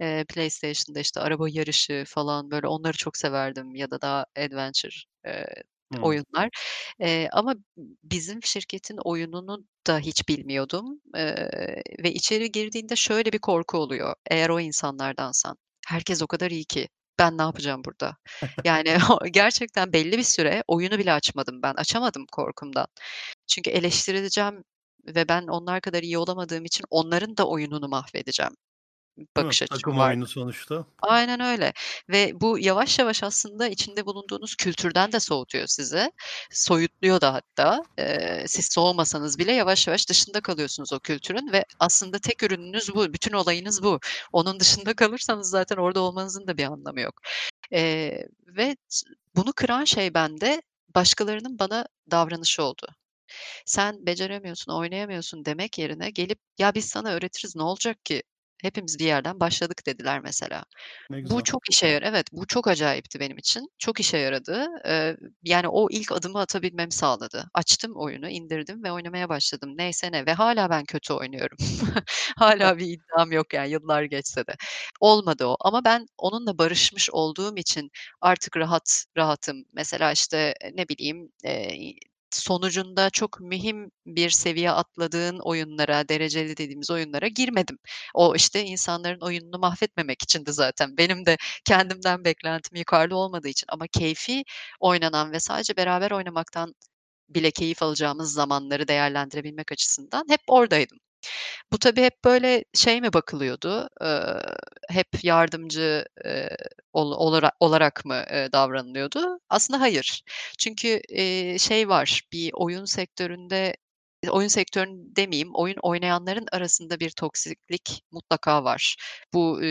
Eee, 0.01 0.25
PlayStation'da, 0.29 0.99
işte, 0.99 1.19
araba 1.19 1.49
yarışı 1.49 2.03
falan, 2.07 2.51
böyle, 2.51 2.67
onları 2.67 2.97
çok 2.97 3.17
severdim 3.17 3.75
ya 3.75 3.91
da 3.91 4.01
daha 4.01 4.25
adventure, 4.37 4.95
eee, 5.25 5.45
Oyunlar. 5.99 6.49
Eee, 6.99 7.29
ama 7.31 7.55
bizim 8.03 8.43
şirketin 8.43 8.97
oyununu 9.05 9.65
da 9.87 9.99
hiç 9.99 10.29
bilmiyordum, 10.29 11.01
eee, 11.15 11.83
ve 12.03 12.13
içeri 12.13 12.51
girdiğinde 12.51 12.95
şöyle 12.95 13.33
bir 13.33 13.39
korku 13.39 13.77
oluyor 13.77 14.15
eğer 14.31 14.49
o 14.49 14.59
insanlardansan. 14.59 15.57
Herkes 15.87 16.21
o 16.21 16.27
kadar 16.27 16.51
iyi 16.51 16.65
ki 16.65 16.87
ben 17.19 17.37
ne 17.37 17.41
yapacağım 17.41 17.83
burada? 17.85 18.17
Yani, 18.63 18.93
gerçekten 19.31 19.93
belli 19.93 20.17
bir 20.17 20.23
süre 20.23 20.63
oyunu 20.67 20.97
bile 20.99 21.13
açmadım 21.13 21.61
ben. 21.63 21.73
Açamadım 21.73 22.25
korkumdan. 22.31 22.87
Çünkü 23.47 23.69
eleştirileceğim 23.71 24.63
ve 25.15 25.29
ben 25.29 25.47
onlar 25.47 25.81
kadar 25.81 26.03
iyi 26.03 26.17
olamadığım 26.17 26.65
için 26.65 26.85
onların 26.89 27.37
da 27.37 27.47
oyununu 27.47 27.87
mahvedeceğim? 27.89 28.51
Bakış 29.37 29.61
açım 29.63 29.77
Takım 29.77 29.97
vardı. 29.97 30.09
oyunu 30.11 30.27
sonuçta. 30.27 30.85
Aynen 31.01 31.39
öyle 31.39 31.73
ve 32.09 32.41
bu 32.41 32.59
yavaş 32.59 32.99
yavaş 32.99 33.23
aslında 33.23 33.67
içinde 33.67 34.05
bulunduğunuz 34.05 34.55
kültürden 34.55 35.11
de 35.11 35.19
soğutuyor 35.19 35.67
sizi. 35.67 36.11
Soyutluyor 36.51 37.21
da 37.21 37.33
hatta. 37.33 37.83
Eee, 37.97 38.43
siz 38.47 38.65
soğumasanız 38.73 39.39
bile 39.39 39.51
yavaş 39.53 39.87
yavaş 39.87 40.09
dışında 40.09 40.41
kalıyorsunuz 40.41 40.93
o 40.93 40.99
kültürün 40.99 41.51
ve 41.51 41.65
aslında 41.79 42.19
tek 42.19 42.43
ürününüz 42.43 42.95
bu. 42.95 43.13
Bütün 43.13 43.33
olayınız 43.33 43.83
bu. 43.83 43.99
Onun 44.33 44.59
dışında 44.59 44.93
kalırsanız 44.95 45.49
zaten 45.49 45.77
orada 45.77 46.01
olmanızın 46.01 46.47
da 46.47 46.57
bir 46.57 46.63
anlamı 46.65 47.01
yok. 47.01 47.21
Eee, 47.71 48.27
ve 48.47 48.75
bunu 49.35 49.53
kıran 49.53 49.85
şey 49.85 50.13
bende 50.13 50.61
başkalarının 50.95 51.59
bana 51.59 51.87
davranışı 52.11 52.63
oldu. 52.63 52.87
"Sen 53.65 54.05
beceremiyorsun, 54.05 54.71
oynayamıyorsun." 54.73 55.45
demek 55.45 55.79
yerine 55.79 56.09
gelip, 56.11 56.39
"Ya, 56.59 56.75
biz 56.75 56.85
sana 56.85 57.09
öğretiriz, 57.11 57.55
ne 57.55 57.63
olacak 57.63 58.05
ki? 58.05 58.23
Hepimiz 58.61 58.99
bir 58.99 59.05
yerden 59.05 59.39
başladık." 59.39 59.81
dediler 59.87 60.19
mesela. 60.21 60.63
Bu 61.23 61.43
çok 61.43 61.69
işe 61.71 61.87
yara 61.87 62.07
Evet, 62.07 62.27
bu 62.33 62.47
çok 62.47 62.67
acayipti 62.67 63.19
benim 63.19 63.37
için. 63.37 63.67
Çok 63.79 63.99
işe 63.99 64.17
yaradı. 64.17 64.67
Yani, 65.43 65.67
o 65.69 65.87
ilk 65.91 66.11
adımı 66.11 66.39
atabilmemi 66.39 66.91
sağladı. 66.93 67.45
Açtım 67.53 67.93
oyunu, 67.97 68.29
indirdim 68.29 68.83
ve 68.83 68.91
oynamaya 68.91 69.29
başladım. 69.29 69.73
Neyse 69.77 70.11
ne 70.11 70.25
ve 70.25 70.33
hâlâ 70.33 70.69
ben 70.69 70.85
kötü 70.85 71.13
oynuyorum. 71.13 71.57
Hâlâ 72.37 72.77
bir 72.77 72.85
iddiam 72.87 73.31
yok, 73.31 73.53
yani, 73.53 73.71
yıllar 73.71 74.03
geçse 74.03 74.47
de. 74.47 74.55
Olmadı 75.01 75.45
o 75.47 75.57
ama 75.61 75.85
ben 75.85 76.05
onunla 76.17 76.57
barışmış 76.57 77.09
olduğum 77.11 77.57
için 77.57 77.91
artık 78.21 78.57
rahat 78.57 79.05
rahatım. 79.17 79.65
Mesela, 79.73 80.11
işte, 80.11 80.53
ne 80.75 80.89
bileyim, 80.89 81.31
sonucunda 82.35 83.09
çok 83.09 83.39
mühim 83.39 83.91
bir 84.05 84.29
seviye 84.29 84.71
atladığın 84.71 85.39
oyunlara, 85.39 86.09
dereceli 86.09 86.57
dediğimiz 86.57 86.91
oyunlara 86.91 87.27
girmedim. 87.27 87.77
O, 88.13 88.35
işte, 88.35 88.63
insanların 88.63 89.21
oyununu 89.21 89.59
mahvetmemek 89.59 90.21
içindi 90.23 90.53
zaten. 90.53 90.97
Benim 90.97 91.25
de 91.25 91.37
kendimden 91.67 92.25
beklentim 92.25 92.77
yukarıda 92.77 93.15
olmadığı 93.15 93.47
için 93.47 93.65
ama 93.69 93.87
keyfî 93.87 94.43
oynanan 94.79 95.31
ve 95.31 95.39
sadece 95.39 95.77
beraber 95.77 96.11
oynamaktan 96.11 96.73
bile 97.29 97.51
keyif 97.51 97.83
alacağımız 97.83 98.33
zamanları 98.33 98.87
değerlendirebilmek 98.87 99.71
açısından 99.71 100.25
hep 100.29 100.41
oradaydım. 100.47 100.97
Bu 101.73 101.77
tabii 101.79 102.01
hep, 102.01 102.23
böyle, 102.25 102.63
şey 102.73 103.01
mi 103.01 103.13
bakılıyordu, 103.13 103.89
eee, 104.01 104.41
hep 104.89 105.07
yardımcı, 105.23 106.05
eee, 106.25 106.57
ol 106.93 107.11
olara 107.11 107.51
olarak 107.59 108.05
mı, 108.05 108.23
eee, 108.31 108.51
davranılıyordu? 108.53 109.39
Aslında 109.49 109.81
hayır. 109.81 110.23
Çünkü, 110.59 110.87
eee, 111.09 111.57
şey 111.59 111.89
var, 111.89 112.21
bir 112.33 112.51
oyun 112.53 112.85
sektöründe, 112.85 113.75
oyun 114.29 114.47
sektöründe 114.47 115.15
demeyeyim, 115.15 115.49
oyun 115.55 115.77
oynayanların 115.81 116.45
arasında 116.51 116.99
bir 116.99 117.09
toksiklik 117.09 118.01
mutlaka 118.11 118.63
var. 118.63 118.95
Bu, 119.33 119.61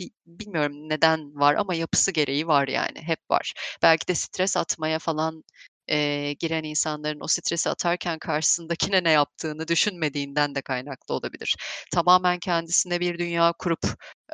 bi 0.00 0.10
bilmiyorum 0.26 0.88
neden 0.88 1.34
var 1.40 1.54
ama 1.54 1.74
yapısı 1.74 2.12
gereği 2.12 2.46
var, 2.46 2.68
yani, 2.68 3.00
hep 3.02 3.18
var. 3.30 3.52
Belki 3.82 4.08
de 4.08 4.14
stres 4.14 4.56
atmaya 4.56 4.98
falan, 4.98 5.44
eee, 5.90 6.32
giren 6.34 6.64
insanların 6.64 7.20
o 7.22 7.26
stresi 7.26 7.70
atarken 7.70 8.18
karşısındakine 8.18 9.04
ne 9.04 9.10
yaptığını 9.10 9.68
düşünmediğinden 9.68 10.54
de 10.54 10.62
kaynaklı 10.62 11.14
olabilir. 11.14 11.56
Tamamen 11.92 12.38
kendisine 12.38 13.00
bir 13.00 13.18
dünya 13.18 13.52
kurup, 13.58 13.80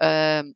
emm, 0.03 0.53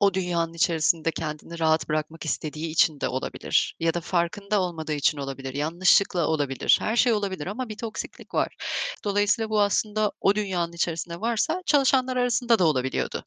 o 0.00 0.14
dünyanın 0.14 0.54
içerisinde 0.54 1.10
kendini 1.12 1.58
rahat 1.58 1.88
bırakmak 1.88 2.24
istediği 2.24 2.68
için 2.70 3.00
de 3.00 3.08
olabilir 3.08 3.76
ya 3.80 3.94
da 3.94 4.00
farkında 4.00 4.60
olmadığı 4.62 4.92
için 4.94 5.18
olabilir, 5.18 5.54
yanlışlıkla 5.54 6.26
olabilir. 6.28 6.76
Her 6.80 6.96
şey 6.96 7.12
olabilir 7.12 7.46
ama 7.46 7.68
bir 7.68 7.76
toksiklik 7.78 8.34
var. 8.34 8.56
Dolayısıyla 9.04 9.50
bu 9.50 9.60
aslında 9.62 10.12
o 10.20 10.34
dünyanın 10.34 10.72
içerisinde 10.72 11.20
varsa 11.20 11.62
çalışanlar 11.66 12.16
arasında 12.16 12.58
da 12.58 12.64
olabiliyordu. 12.66 13.24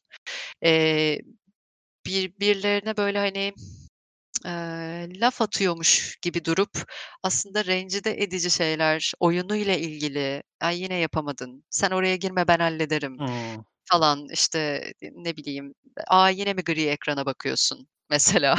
Eee, 0.63 1.21
bir 2.05 2.33
birilerine, 2.39 2.97
böyle, 2.97 3.19
hani, 3.19 3.53
eee, 4.45 5.19
laf 5.21 5.41
atıyormuş 5.41 6.17
gibi 6.21 6.45
durup 6.45 6.71
aslında 7.23 7.65
rencide 7.65 8.23
edici 8.23 8.51
şeyler, 8.51 9.13
oyunuyla 9.19 9.75
ilgili, 9.75 10.43
"Ay, 10.61 10.81
yine 10.83 10.95
yapamadın, 10.95 11.63
sen 11.69 11.91
oraya 11.91 12.15
girme, 12.15 12.47
ben 12.47 12.59
hallederim." 12.59 13.17
Hıı. 13.17 13.63
falan, 13.85 14.27
işte, 14.33 14.91
ne 15.13 15.37
bileyim, 15.37 15.73
"A, 16.07 16.29
yine 16.29 16.53
mi 16.53 16.63
gri 16.63 16.85
ekrana 16.87 17.25
bakıyorsun?" 17.25 17.87
mesela. 18.09 18.55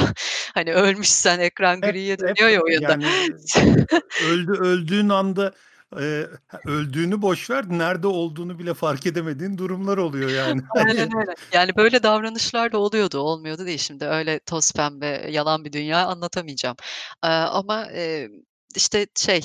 Hani, 0.53 0.73
ölmüşsen 0.73 1.39
ekran 1.39 1.83
Hep 1.83 1.95
griye 1.95 2.17
hep 2.25 2.37
dönüyor 2.37 2.49
ya 2.49 2.63
oyunda. 2.63 2.97
yani, 2.97 3.13
öldü 4.17 4.51
öldüğün 4.53 5.09
anda, 5.09 5.53
eee, 5.99 6.29
öldüğünü 6.65 7.21
boş 7.21 7.49
ver, 7.49 7.65
nerede 7.69 8.07
olduğunu 8.07 8.59
bile 8.59 8.73
fark 8.73 9.05
edemediğin 9.05 9.57
durumlar 9.57 9.97
oluyor, 9.97 10.31
yani, 10.31 10.61
Aynen 10.87 11.09
öyle. 11.17 11.35
Yani, 11.53 11.75
böyle 11.77 12.03
davranışlar 12.03 12.71
da 12.71 12.77
oluyordu, 12.77 13.19
olmuyordu 13.19 13.65
değil. 13.65 13.77
Şimdi 13.77 14.05
öyle 14.05 14.39
toz 14.39 14.71
pembe, 14.73 15.07
yalan 15.31 15.65
bir 15.65 15.73
dünya 15.73 16.05
anlatamayacağım. 16.07 16.75
Eee, 17.23 17.29
ama, 17.29 17.91
eee, 17.91 18.29
işte, 18.75 19.07
şey, 19.17 19.41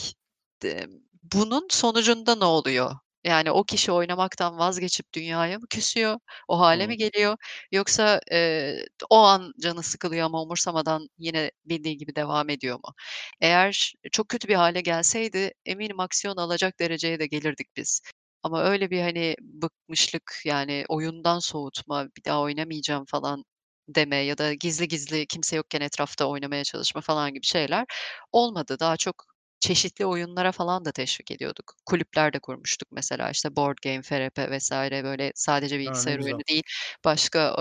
d 0.63 0.87
bunun 1.35 1.67
sonucunda 1.71 2.35
ne 2.37 2.45
oluyor? 2.45 2.91
Yani, 3.27 3.51
o 3.51 3.65
kişi 3.65 3.93
oynamaktan 3.93 4.59
vazgeçip 4.59 5.15
dünyaya 5.15 5.59
mı 5.59 5.67
küsüyor, 5.71 6.19
o 6.49 6.61
hâle 6.61 6.87
Hıı. 6.87 6.89
mi 6.89 6.99
geliyor 6.99 7.37
yoksa, 7.73 8.21
eee, 8.33 8.87
o 9.11 9.17
an 9.19 9.53
canı 9.63 9.83
sıkılıyor 9.83 10.27
ama 10.27 10.43
umursamadan 10.43 11.09
yine 11.19 11.51
bildiği 11.67 11.97
gibi 11.99 12.17
devam 12.17 12.51
ediyor 12.51 12.77
mu? 12.77 12.95
Eğer 13.41 13.93
çok 14.13 14.29
kötü 14.29 14.49
bir 14.49 14.55
hâle 14.55 14.81
gelseydi 14.81 15.53
eminim 15.67 16.01
aksiyon 16.01 16.37
alacak 16.37 16.81
dereceye 16.81 17.19
de 17.21 17.27
gelirdik 17.27 17.69
biz. 17.77 18.01
Ama 18.43 18.63
öyle 18.65 18.91
bir, 18.91 19.03
hani, 19.03 19.37
bıkmışlık, 19.43 20.41
yani, 20.45 20.85
oyundan 20.89 21.39
soğutma, 21.39 22.07
bir 22.17 22.25
daha 22.25 22.41
oynamayacağım 22.43 23.05
falan 23.09 23.45
deme 23.89 24.17
ya 24.17 24.39
da 24.39 24.55
gizli 24.55 24.89
gizli 24.89 25.27
kimse 25.27 25.57
yokken 25.57 25.81
etrafta 25.81 26.27
oynamaya 26.27 26.65
çalışma 26.65 27.01
falan 27.01 27.35
gibi 27.35 27.47
şeyler 27.47 27.85
olmadı. 28.33 28.77
Daha 28.81 28.97
çok 28.97 29.25
çeşitli 29.61 30.07
oyunlara 30.07 30.53
falan 30.53 30.85
da 30.85 30.93
teşvik 30.93 31.31
ediyorduk. 31.31 31.75
Kulüpler 31.87 32.33
de 32.33 32.39
kurmuştuk 32.39 32.89
mesela, 32.93 33.31
işte, 33.31 33.57
Board 33.57 33.77
Game, 33.85 34.03
FRP 34.03 34.39
vs. 34.59 34.73
böyle 35.05 35.33
sadece 35.35 35.79
bilgisayar 35.79 36.19
oyunu 36.19 36.39
güzel. 36.39 36.45
değil, 36.51 36.63
başka, 37.05 37.57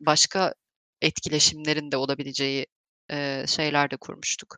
başka 0.00 0.54
etkileşimlerin 1.02 1.92
de 1.92 1.96
olabileceği, 1.96 2.66
şeyler 3.46 3.90
de 3.90 3.96
kurmuştuk. 3.96 4.56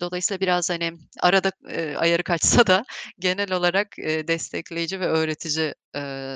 Dolayısıyla 0.00 0.40
biraz, 0.40 0.70
hani, 0.70 0.92
arada, 1.22 1.52
ayarı 1.98 2.22
kaçsa 2.22 2.66
da 2.66 2.84
genel 3.18 3.52
olarak, 3.52 3.88
destekleyici 3.98 5.00
ve 5.00 5.06
öğretici, 5.06 5.74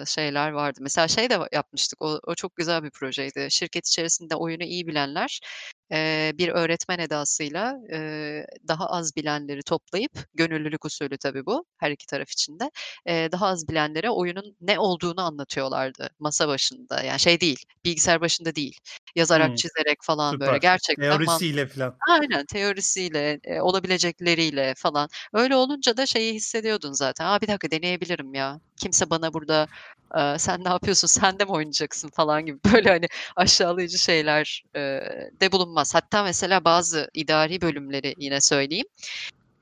şeyler 0.07 0.51
vardı. 0.51 0.78
Mesela 0.82 1.09
şey 1.09 1.30
de 1.30 1.38
yapmıştık, 1.53 2.03
o 2.03 2.20
o 2.26 2.34
çok 2.34 2.57
güzel 2.57 2.82
bir 2.84 2.90
projeydi. 2.90 3.46
Şirket 3.51 3.86
içerisinde 3.86 4.36
oyunu 4.36 4.62
iyi 4.64 4.86
bilenler, 4.86 5.40
bir 6.39 6.49
öğretmen 6.49 6.99
edasıyla, 6.99 7.74
daha 8.68 8.86
az 8.86 9.16
bilenleri 9.16 9.62
toplayıp, 9.62 10.12
gönüllülük 10.34 10.84
usulü 10.84 11.18
tabii 11.18 11.47
bu, 11.47 11.64
her 11.78 11.91
iki 11.91 12.07
taraf 12.07 12.30
için 12.30 12.61
de, 12.61 12.70
eee, 13.07 13.32
daha 13.32 13.47
az 13.47 13.68
bilenlere 13.68 14.11
oyunun 14.11 14.57
ne 14.61 14.78
olduğunu 14.78 15.20
anlatıyorlardı 15.22 16.09
masa 16.18 16.49
başında. 16.49 17.03
Yani 17.03 17.20
şey 17.20 17.41
değil, 17.41 17.59
bilgisayar 17.84 18.20
başında 18.20 18.55
değil, 18.55 18.78
yazarak, 19.16 19.51
Hımm. 19.51 19.57
çizerek 19.57 19.99
falan 20.03 20.41
böyle 20.41 20.59
Süper. 20.59 20.59
gerçekten 20.59 21.22
man 21.24 21.43
Teorisiyle 21.43 21.66
filan. 21.66 22.01
Aynen, 22.11 22.47
teorisiyle, 22.47 23.39
olabilecekleriyle 23.62 24.74
falan. 24.76 25.09
Öyle 25.34 25.57
olunca 25.57 25.97
da 25.97 26.07
şeyi 26.07 26.34
hissediyordun 26.34 26.93
zaten, 26.93 27.26
"A, 27.26 27.41
bir 27.41 27.49
dakika 27.49 27.70
deneyebilirim 27.70 28.34
ya. 28.34 28.61
Kimse 28.82 29.11
bana 29.11 29.32
burada, 29.34 29.66
sen 30.39 30.64
ne 30.64 30.68
yapıyorsun, 30.68 31.09
sen 31.09 31.39
de 31.39 31.45
mi 31.45 31.51
oynayacaksın?" 31.53 32.11
falan 32.14 32.47
gibi 32.47 32.59
böyle, 32.86 32.91
hani, 32.91 33.07
aşağılayıcı 33.36 33.99
şeyler, 33.99 34.62
de 35.41 35.53
bulunmaz. 35.53 35.78
Hatta 35.95 36.22
mesela 36.22 36.64
bazı 36.64 37.09
idari 37.14 37.61
bölümleri 37.61 38.14
yine 38.18 38.41
söyleyeyim, 38.41 38.87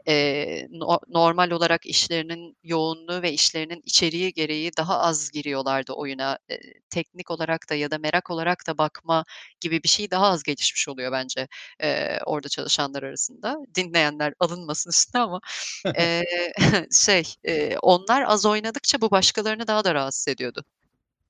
eee, 0.07 0.69
no 0.71 0.99
normal 1.09 1.51
olarak 1.51 1.87
işlerinin 1.87 2.57
yoğunluğu 2.64 3.23
ve 3.23 3.33
işlerinin 3.33 3.83
içeriği 3.85 4.33
gereği 4.33 4.71
daha 4.79 5.01
az 5.01 5.31
giriyorlardı 5.31 5.93
oyuna. 5.93 6.39
Eee, 6.51 6.61
teknik 6.91 7.31
olarak 7.31 7.71
da 7.71 7.75
ya 7.75 7.91
da 7.91 7.99
merak 7.99 8.31
olarak 8.31 8.67
da 8.67 8.79
bakma 8.79 9.25
gibi 9.61 9.83
bir 9.83 9.89
şey 9.89 10.11
daha 10.11 10.27
az 10.29 10.43
gelişmiş 10.43 10.89
oluyor 10.89 11.12
bence, 11.12 11.49
eee, 11.83 12.21
orada 12.27 12.49
çalışanlar 12.49 13.03
arasında. 13.03 13.57
Dinleyenler 13.77 14.35
alınmasın 14.41 14.91
üstüne 14.91 15.23
ama, 15.23 15.41
eee, 15.99 16.25
şey, 16.93 17.25
eee, 17.45 17.79
onlar 17.83 18.23
az 18.29 18.47
oynadıkça 18.47 19.01
bu 19.01 19.11
başkalarını 19.11 19.67
daha 19.69 19.85
da 19.85 19.95
rahatsız 19.95 20.29
ediyordu. 20.29 20.64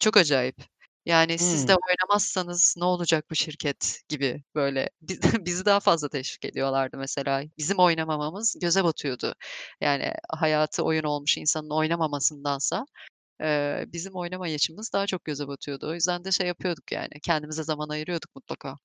Çok 0.01 0.17
acayip. 0.17 0.57
Yani, 1.07 1.39
siz 1.39 1.69
de 1.69 1.73
Hımm. 1.73 1.79
oynamazsanız 1.89 2.75
ne 2.79 2.85
olacak 2.85 3.25
bu 3.31 3.35
şirket 3.35 4.01
gibi 4.09 4.45
böyle. 4.55 4.89
Bi 5.03 5.19
bizi 5.47 5.65
daha 5.65 5.81
fazla 5.81 6.09
teşvik 6.09 6.45
ediyorlardı 6.45 6.97
mesela. 6.99 7.43
Bizim 7.59 7.79
oynamamamız 7.79 8.57
göze 8.61 8.85
batıyordu. 8.85 9.35
Yani, 9.81 10.13
hayatı 10.31 10.83
oyun 10.85 11.05
olmuş 11.05 11.37
insanın 11.39 11.71
oynamamasındansa, 11.71 12.85
eee, 13.43 13.87
bizim 13.93 14.15
oynamayışımız 14.17 14.91
daha 14.95 15.07
çok 15.07 15.25
göze 15.25 15.49
batıyordu. 15.49 15.89
O 15.91 15.95
yüzden 15.95 16.25
de 16.25 16.33
şey 16.33 16.47
yapıyorduk 16.49 16.93
yani, 16.93 17.11
kendimize 17.25 17.65
zaman 17.65 17.89
ayırıyorduk 17.89 18.37
mutlaka. 18.37 18.77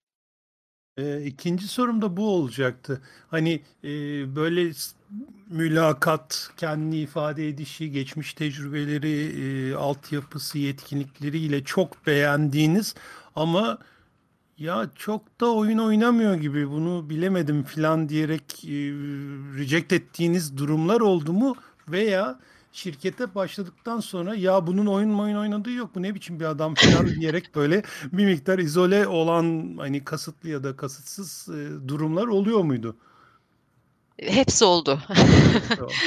Eee, 0.97 1.21
2'nci 1.25 1.67
sorum 1.67 2.01
da 2.01 2.17
bu 2.17 2.29
olacaktı. 2.29 3.01
Hani, 3.27 3.61
eee, 3.83 4.25
böyle 4.35 4.71
mülakat, 5.49 6.49
kendini 6.57 6.97
ifade 6.99 7.47
edişi, 7.49 7.91
geçmiş 7.91 8.33
tecrübeleri, 8.33 9.09
eee, 9.09 9.73
altyapısı, 9.75 10.57
yetkinlikleriyle 10.59 11.63
çok 11.63 12.07
beğendiğiniz 12.07 12.95
ama 13.35 13.77
"Ya, 14.59 14.91
çok 14.95 15.41
da 15.41 15.53
oyun 15.55 15.77
oynamıyor 15.79 16.35
gibi, 16.35 16.69
bunu 16.71 17.09
bilemedim." 17.11 17.63
filan 17.63 18.09
diyerek, 18.09 18.63
eee, 18.65 18.91
reject 19.59 19.93
ettiğiniz 19.93 20.57
durumlar 20.57 21.01
oldu 21.01 21.33
mu? 21.33 21.55
Veya 21.89 22.39
şirkete 22.71 23.35
başladıktan 23.35 23.99
sonra 23.99 24.35
"Ya, 24.35 24.67
bunun 24.67 24.85
oyun 24.85 25.09
moyun 25.09 25.37
oynadığı 25.37 25.71
yok, 25.71 25.95
bu 25.95 26.01
ne 26.01 26.15
biçim 26.15 26.39
bir 26.39 26.45
adam?" 26.45 26.75
filan 26.75 27.15
diyerek 27.21 27.55
böyle 27.55 27.83
bir 28.13 28.25
miktar 28.25 28.59
izole 28.59 29.07
olan, 29.07 29.75
hani, 29.79 30.03
kasıtlı 30.05 30.49
ya 30.49 30.63
da 30.63 30.75
kasıtsız, 30.77 31.47
eee, 31.55 31.87
durumlar 31.87 32.27
oluyor 32.27 32.61
muydu? 32.63 32.97
Hepsi 34.19 34.65
oldu. 34.65 35.01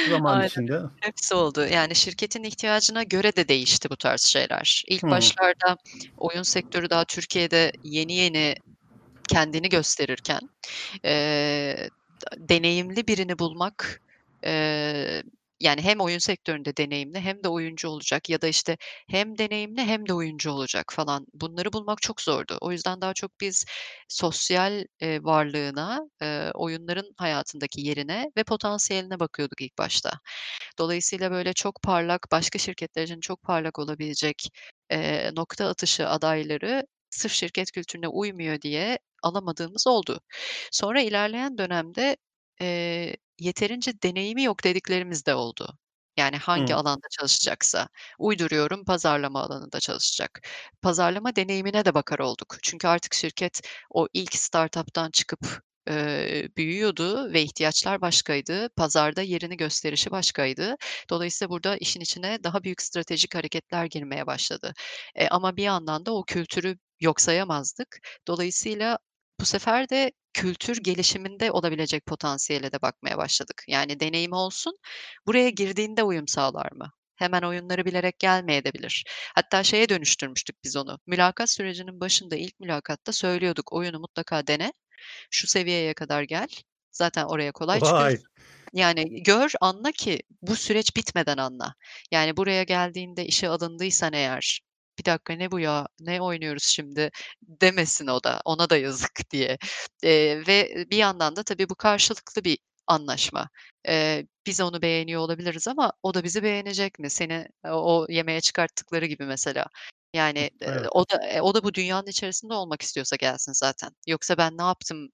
Zaman 0.04 0.40
Aynen, 0.40 0.40
içinde. 0.40 0.82
hepsi 1.00 1.34
oldu. 1.34 1.66
Yani, 1.66 1.94
şirketin 1.94 2.42
ihtiyacına 2.44 3.02
göre 3.02 3.36
de 3.36 3.48
değişti 3.48 3.90
bu 3.90 3.96
tarz 3.96 4.20
şeyler. 4.22 4.82
İlk 4.88 5.02
Hıı. 5.02 5.10
başlarda 5.10 5.76
oyun 6.16 6.42
sektörü 6.42 6.90
daha 6.90 7.04
Türkiye'de 7.04 7.72
yeni 7.82 8.12
yeni 8.14 8.54
kendini 9.30 9.68
gösterirken, 9.68 10.40
da 11.04 12.28
deneyimli 12.38 13.08
birini 13.08 13.38
bulmak, 13.38 14.00
eee, 14.44 15.22
yani, 15.60 15.82
hem 15.82 16.00
oyun 16.00 16.18
sektöründe 16.18 16.76
deneyimli 16.76 17.20
hem 17.20 17.44
de 17.44 17.48
oyuncu 17.48 17.88
olacak 17.88 18.30
ya 18.30 18.40
da, 18.42 18.46
işte, 18.48 18.76
hem 19.10 19.38
deneyimli 19.38 19.80
hem 19.82 20.06
de 20.08 20.14
oyuncu 20.14 20.50
olacak 20.50 20.86
falan, 20.94 21.26
bunları 21.34 21.72
bulmak 21.72 22.02
çok 22.02 22.20
zordu. 22.20 22.58
O 22.60 22.72
yüzden 22.72 23.00
daha 23.00 23.14
çok 23.14 23.40
biz 23.40 23.64
sosyal, 24.08 24.84
eee, 25.00 25.24
varlığına, 25.24 26.00
eee, 26.22 26.50
oyunların 26.54 27.12
hayatındaki 27.16 27.80
yerine 27.80 28.30
ve 28.36 28.44
potansiyeline 28.44 29.20
bakıyorduk 29.20 29.60
ilk 29.62 29.78
başta. 29.78 30.12
Dolayısıyla, 30.78 31.30
böyle, 31.30 31.52
çok 31.52 31.82
parlak, 31.82 32.26
başka 32.32 32.58
şirketler 32.58 33.04
için 33.04 33.20
çok 33.20 33.42
parlak 33.42 33.78
olabilecek, 33.78 34.48
eee, 34.90 35.30
nokta 35.36 35.68
atışı 35.68 36.08
adayları 36.08 36.84
sırf 37.10 37.32
şirket 37.32 37.72
kültürüne 37.72 38.08
uymuyor 38.08 38.60
diye 38.62 38.98
alamadığımız 39.22 39.86
oldu. 39.86 40.20
Sonra 40.72 41.00
ilerleyen 41.02 41.58
dönemde, 41.58 42.16
eee, 42.60 43.16
yeterince 43.40 44.02
deneyimi 44.02 44.42
yok 44.42 44.64
dediklerimiz 44.64 45.26
de 45.26 45.34
oldu. 45.34 45.78
Yani, 46.16 46.36
hangi 46.36 46.74
Hıı. 46.74 46.76
alanda 46.76 47.06
çalışacaksa, 47.10 47.88
uyduruyorum, 48.18 48.84
pazarlama 48.84 49.42
alanında 49.42 49.80
çalışacak. 49.80 50.40
Pazarlama 50.82 51.36
deneyimine 51.36 51.84
de 51.84 51.94
bakar 51.94 52.18
olduk. 52.18 52.56
Çünkü 52.62 52.88
artık 52.88 53.14
şirket 53.14 53.60
o 53.90 54.08
ilk 54.12 54.34
startup'tan 54.36 55.10
çıkıp, 55.10 55.62
eee, 55.88 56.48
büyüyordu 56.56 57.32
ve 57.32 57.42
ihtiyaçlar 57.42 58.00
başkaydı. 58.00 58.68
Pazarda 58.76 59.22
yerini 59.22 59.56
gösterişi 59.56 60.10
başkaydı. 60.10 60.76
Dolayısıyla 61.10 61.50
burada 61.50 61.76
işin 61.76 62.00
içine 62.00 62.44
daha 62.44 62.62
büyük 62.64 62.82
stratejik 62.82 63.34
hareketler 63.34 63.84
girmeye 63.86 64.26
başladı. 64.26 64.72
Eee, 65.18 65.28
ama 65.30 65.56
bir 65.56 65.62
yandan 65.62 66.06
da 66.06 66.14
o 66.14 66.24
kültürü 66.24 66.78
yok 67.00 67.20
sayamazdık. 67.20 67.98
Dolayısıyla 68.28 68.98
bu 69.40 69.44
sefer 69.44 69.88
de 69.88 70.12
kültür 70.34 70.76
gelişiminde 70.82 71.50
olabilecek 71.50 72.06
potansiyele 72.06 72.72
de 72.72 72.82
bakmaya 72.82 73.18
başladık. 73.18 73.64
Yani, 73.68 74.00
deneyimi 74.00 74.34
olsun, 74.34 74.76
buraya 75.26 75.50
girdiğinde 75.50 76.02
uyum 76.02 76.28
sağlar 76.28 76.72
mı? 76.72 76.92
Hemen 77.16 77.42
oyunları 77.42 77.84
bilerek 77.84 78.18
gelmeyedebilir. 78.18 79.04
Hatta 79.34 79.62
şeye 79.64 79.88
dönüştürmüştük 79.88 80.56
biz 80.64 80.76
onu, 80.76 80.98
mülakat 81.06 81.50
sürecinin 81.50 82.00
başında, 82.00 82.36
ilk 82.36 82.60
mülakatta 82.60 83.12
söylüyorduk, 83.12 83.72
"Oyunu 83.72 84.00
mutlaka 84.00 84.46
dene, 84.46 84.72
şu 85.30 85.46
seviyeye 85.46 85.94
kadar 85.94 86.22
gel, 86.22 86.48
zaten 86.92 87.24
oraya 87.24 87.52
kolay 87.52 87.80
Vay! 87.80 87.90
çıkıyorsun. 87.90 88.28
Yani, 88.72 89.22
gör, 89.22 89.52
anla 89.60 89.92
ki 89.92 90.22
bu 90.42 90.56
süreç 90.56 90.96
bitmeden 90.96 91.36
anla. 91.36 91.74
Yani, 92.10 92.36
buraya 92.36 92.62
geldiğinde 92.62 93.26
işe 93.26 93.48
alındıysan 93.48 94.12
eğer, 94.12 94.60
'Bir 94.98 95.04
dakika, 95.04 95.32
ne 95.34 95.50
bu 95.50 95.60
ya, 95.60 95.86
ne 96.00 96.20
oynuyoruz 96.22 96.64
şimdi?' 96.64 97.10
demesin 97.42 98.06
o 98.06 98.24
da, 98.24 98.40
ona 98.44 98.70
da 98.70 98.76
yazık." 98.76 99.10
diye. 99.30 99.58
Eee, 100.02 100.46
ve 100.46 100.86
bir 100.90 100.96
yandan 100.96 101.36
da 101.36 101.42
tabii 101.42 101.68
bu 101.68 101.74
karşılıklı 101.74 102.44
bir 102.44 102.58
anlaşma. 102.86 103.48
Eee, 103.88 104.26
biz 104.46 104.60
onu 104.60 104.82
beğeniyor 104.82 105.20
olabiliriz 105.20 105.68
ama 105.68 105.92
o 106.02 106.14
da 106.14 106.24
bizi 106.24 106.42
beğenecek 106.42 106.98
mi? 106.98 107.10
Seni 107.10 107.48
o 107.64 107.70
o 107.70 108.06
yemeğe 108.10 108.40
çıkarttıkları 108.40 109.06
gibi 109.06 109.24
mesela. 109.26 109.66
Yani, 110.14 110.38
eee, 110.62 110.78
Evet. 110.78 110.88
o 110.92 111.04
da, 111.10 111.28
eee, 111.28 111.40
o 111.40 111.54
da 111.54 111.64
bu 111.64 111.74
dünyanın 111.74 112.06
içerisinde 112.06 112.54
olmak 112.54 112.82
istiyorsa 112.82 113.16
gelsin 113.16 113.52
zaten. 113.52 113.90
Yoksa 114.06 114.38
"Ben 114.38 114.58
ne 114.58 114.62
yaptım?" 114.62 115.08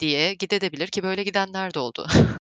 diye 0.00 0.34
gidedebilir 0.34 0.88
ki 0.88 1.04
böyle 1.04 1.24
gidenler 1.24 1.74
de 1.74 1.80
oldu. 1.80 2.06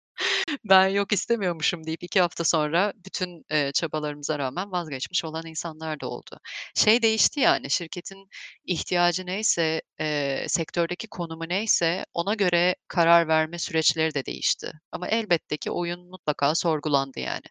"Ben 0.64 0.88
yok 0.88 1.12
istemiyormuşum." 1.12 1.84
deyip 1.86 2.02
2 2.02 2.20
hafta 2.20 2.44
sonra 2.44 2.92
bütün, 3.04 3.44
eee, 3.50 3.70
çabalarımıza 3.74 4.38
rağmen 4.38 4.72
vazgeçmiş 4.72 5.24
olan 5.24 5.46
insanlar 5.46 6.00
da 6.00 6.08
oldu. 6.10 6.38
Şey 6.74 7.02
değişti 7.02 7.40
yani, 7.40 7.70
şirketin 7.70 8.28
ihtiyacı 8.64 9.26
neyse, 9.26 9.82
eee, 10.00 10.46
sektördeki 10.48 11.08
konumu 11.08 11.44
neyse 11.48 12.04
ona 12.14 12.34
göre 12.34 12.74
karar 12.88 13.28
verme 13.28 13.58
süreçleri 13.58 14.14
de 14.14 14.26
değişti. 14.26 14.72
Ama 14.92 15.08
elbette 15.08 15.56
ki 15.56 15.70
oyun 15.70 16.08
mutlaka 16.10 16.54
sorgulandı 16.54 17.20
yani. 17.20 17.42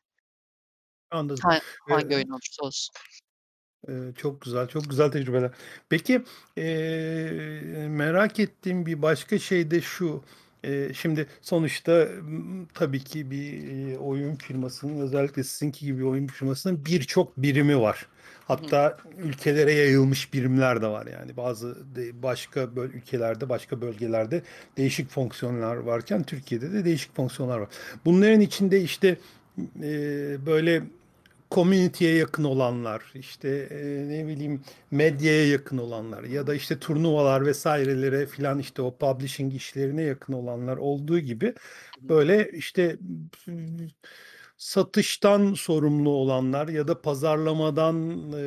Anladım. 1.09 1.45
Ha 1.45 1.59
hangi 1.89 2.15
Eee 2.15 2.15
oyun 2.15 2.29
olursa 2.29 2.63
olsun. 2.65 2.93
Eee, 3.87 4.13
çok 4.17 4.41
güzel, 4.41 4.67
çok 4.67 4.89
güzel 4.89 5.11
tecrübeler. 5.11 5.51
Peki, 5.89 6.23
eee, 6.57 7.87
merak 7.89 8.39
ettiğim 8.39 8.85
bir 8.85 9.01
başka 9.01 9.39
şey 9.39 9.71
de 9.71 9.81
şu: 9.81 10.23
Şimdi 10.93 11.27
sonuçta, 11.41 12.07
tabii 12.73 12.99
ki 12.99 13.31
bir, 13.31 13.95
oyun 13.97 14.35
firmasının, 14.35 14.99
özellikle 15.01 15.43
sizinki 15.43 15.85
gibi 15.85 16.05
oyun 16.05 16.27
firmasının 16.27 16.85
birçok 16.85 17.37
birimi 17.37 17.79
var. 17.79 17.97
Hı. 17.97 18.05
Hatta 18.47 18.97
ülkelere 19.17 19.73
yayılmış 19.73 20.33
birimler 20.33 20.81
de 20.81 20.87
var. 20.87 21.07
Yani, 21.07 21.37
bazı 21.37 21.95
de 21.95 22.23
başka 22.23 22.75
böl 22.75 22.89
ülkelerde, 22.89 23.49
başka 23.49 23.81
bölgelerde 23.81 24.41
değişik 24.77 25.09
fonksiyonlar 25.09 25.75
varken 25.75 26.23
Türkiye'de 26.23 26.73
de 26.73 26.85
değişik 26.85 27.15
fonksiyonlar 27.15 27.59
var. 27.59 27.69
Bunların 28.05 28.41
içinde, 28.41 28.81
işte, 28.81 29.17
böyle 30.45 30.83
community'ye 31.51 32.15
yakın 32.15 32.43
olanlar, 32.43 33.03
işte 33.15 33.49
e, 33.49 34.09
ne 34.09 34.27
bileyim 34.27 34.61
medyaya 34.91 35.47
yakın 35.47 35.77
olanlar 35.77 36.23
ya 36.23 36.47
da 36.47 36.55
işte 36.55 36.79
turnuvalar 36.79 37.45
vesairelere 37.45 38.25
filan 38.25 38.59
işte 38.59 38.81
o 38.81 38.97
publishing 38.97 39.55
işlerine 39.55 40.01
yakın 40.01 40.33
olanlar 40.33 40.77
olduğu 40.77 41.19
gibi 41.19 41.53
böyle 42.01 42.51
işte 42.51 42.97
satıştan 44.57 45.53
sorumlu 45.53 46.09
olanlar 46.09 46.67
ya 46.67 46.87
da 46.87 47.01
pazarlamadan 47.01 47.95
e, 48.33 48.43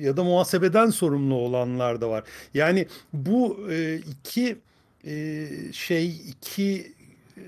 ya 0.00 0.16
da 0.16 0.24
muhasebeden 0.24 0.90
sorumlu 0.90 1.34
olanlar 1.34 2.00
da 2.00 2.10
var. 2.10 2.24
Yani 2.54 2.86
bu 3.12 3.70
e, 3.70 3.96
iki 3.96 4.58
e, 5.06 5.46
şey 5.72 6.08
iki 6.08 6.94
e, 7.36 7.42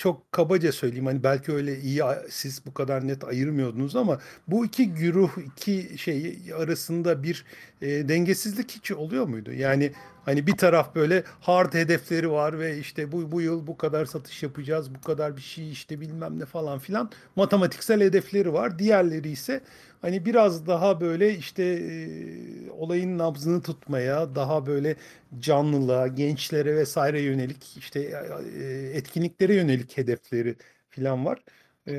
çok 0.00 0.32
kabaca 0.32 0.72
söyleyeyim 0.72 1.06
hani 1.06 1.22
belki 1.22 1.52
öyle 1.52 1.80
iyi 1.80 2.02
siz 2.30 2.66
bu 2.66 2.74
kadar 2.74 3.08
net 3.08 3.24
ayırmıyordunuz 3.24 3.96
ama 3.96 4.18
bu 4.48 4.66
iki 4.66 4.94
güruh 4.94 5.30
iki 5.46 5.98
şey 5.98 6.38
arasında 6.56 7.22
bir 7.22 7.44
e, 7.82 8.08
dengesizlik 8.08 8.70
hiç 8.70 8.92
oluyor 8.92 9.26
muydu? 9.26 9.52
Yani 9.52 9.92
hani 10.24 10.46
bir 10.46 10.56
taraf 10.56 10.94
böyle 10.94 11.24
hard 11.40 11.74
hedefleri 11.74 12.30
var 12.30 12.58
ve 12.58 12.78
işte 12.78 13.12
bu 13.12 13.32
bu 13.32 13.40
yıl 13.40 13.66
bu 13.66 13.76
kadar 13.76 14.04
satış 14.04 14.42
yapacağız, 14.42 14.94
bu 14.94 15.00
kadar 15.00 15.36
bir 15.36 15.42
şey 15.42 15.72
işte 15.72 16.00
bilmem 16.00 16.38
ne 16.38 16.44
falan 16.44 16.78
filan 16.78 17.10
matematiksel 17.36 18.00
hedefleri 18.00 18.52
var. 18.52 18.78
Diğerleri 18.78 19.30
ise 19.30 19.60
hani 20.02 20.24
biraz 20.24 20.66
daha 20.66 21.00
böyle 21.00 21.36
işte 21.36 21.62
e, 21.64 22.70
olayın 22.70 23.18
nabzını 23.18 23.62
tutmaya, 23.62 24.34
daha 24.34 24.66
böyle 24.66 24.96
canlılığa, 25.40 26.06
gençlere 26.06 26.76
vesaire 26.76 27.20
yönelik 27.20 27.76
işte 27.76 28.00
e, 28.60 28.90
etkinliklere 28.94 29.54
yönelik 29.54 29.89
hedefleri 29.98 30.56
falan 30.90 31.24
var. 31.26 31.44
E, 31.88 31.94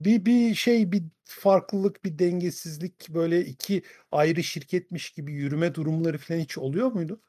bir 0.00 0.24
bir 0.24 0.54
şey 0.54 0.92
bir 0.92 1.02
farklılık, 1.24 2.04
bir 2.04 2.18
dengesizlik 2.18 3.08
böyle 3.08 3.44
iki 3.44 3.82
ayrı 4.12 4.42
şirketmiş 4.42 5.10
gibi 5.10 5.32
yürüme 5.32 5.74
durumları 5.74 6.18
falan 6.18 6.40
hiç 6.40 6.58
oluyor 6.58 6.92
muydu? 6.92 7.20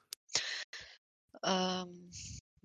Emm, 1.47 1.89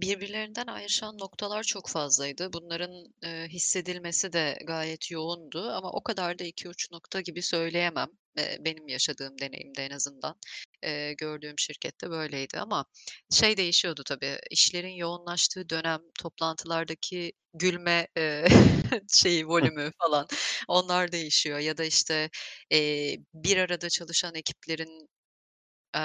birbirlerinden 0.01 0.67
ayrışan 0.67 1.19
noktalar 1.19 1.63
çok 1.63 1.89
fazlaydı. 1.89 2.53
Bunların, 2.53 3.05
eee, 3.23 3.49
hissedilmesi 3.49 4.33
de 4.33 4.59
gayet 4.67 5.11
yoğundu 5.11 5.71
ama 5.71 5.91
o 5.93 6.03
kadar 6.03 6.39
da 6.39 6.45
iki 6.45 6.69
uç 6.69 6.91
nokta 6.93 7.21
gibi 7.21 7.43
söyleyemem. 7.43 8.09
Eee, 8.39 8.59
benim 8.61 8.89
yaşadığım 8.89 9.39
deneyimde 9.39 9.85
en 9.87 9.91
azından. 9.91 10.35
Eee, 10.83 11.13
gördüğüm 11.15 11.59
şirkette 11.59 12.11
böyleydi 12.11 12.59
ama 12.61 12.85
şey 13.33 13.57
değişiyordu 13.57 14.03
tabii, 14.07 14.39
işlerin 14.51 14.95
yoğunlaştığı 14.95 15.69
dönem, 15.71 16.01
toplantılardaki 16.21 17.33
gülme, 17.55 18.07
eee, 18.17 18.45
şeyi, 19.13 19.47
volümü 19.49 19.91
falan 20.03 20.27
onlar 20.69 21.13
değişiyor 21.13 21.59
ya 21.59 21.77
da, 21.79 21.85
işte, 21.85 22.31
eee, 22.71 23.19
bir 23.35 23.57
arada 23.57 23.89
çalışan 23.91 24.35
ekiplerin 24.35 25.09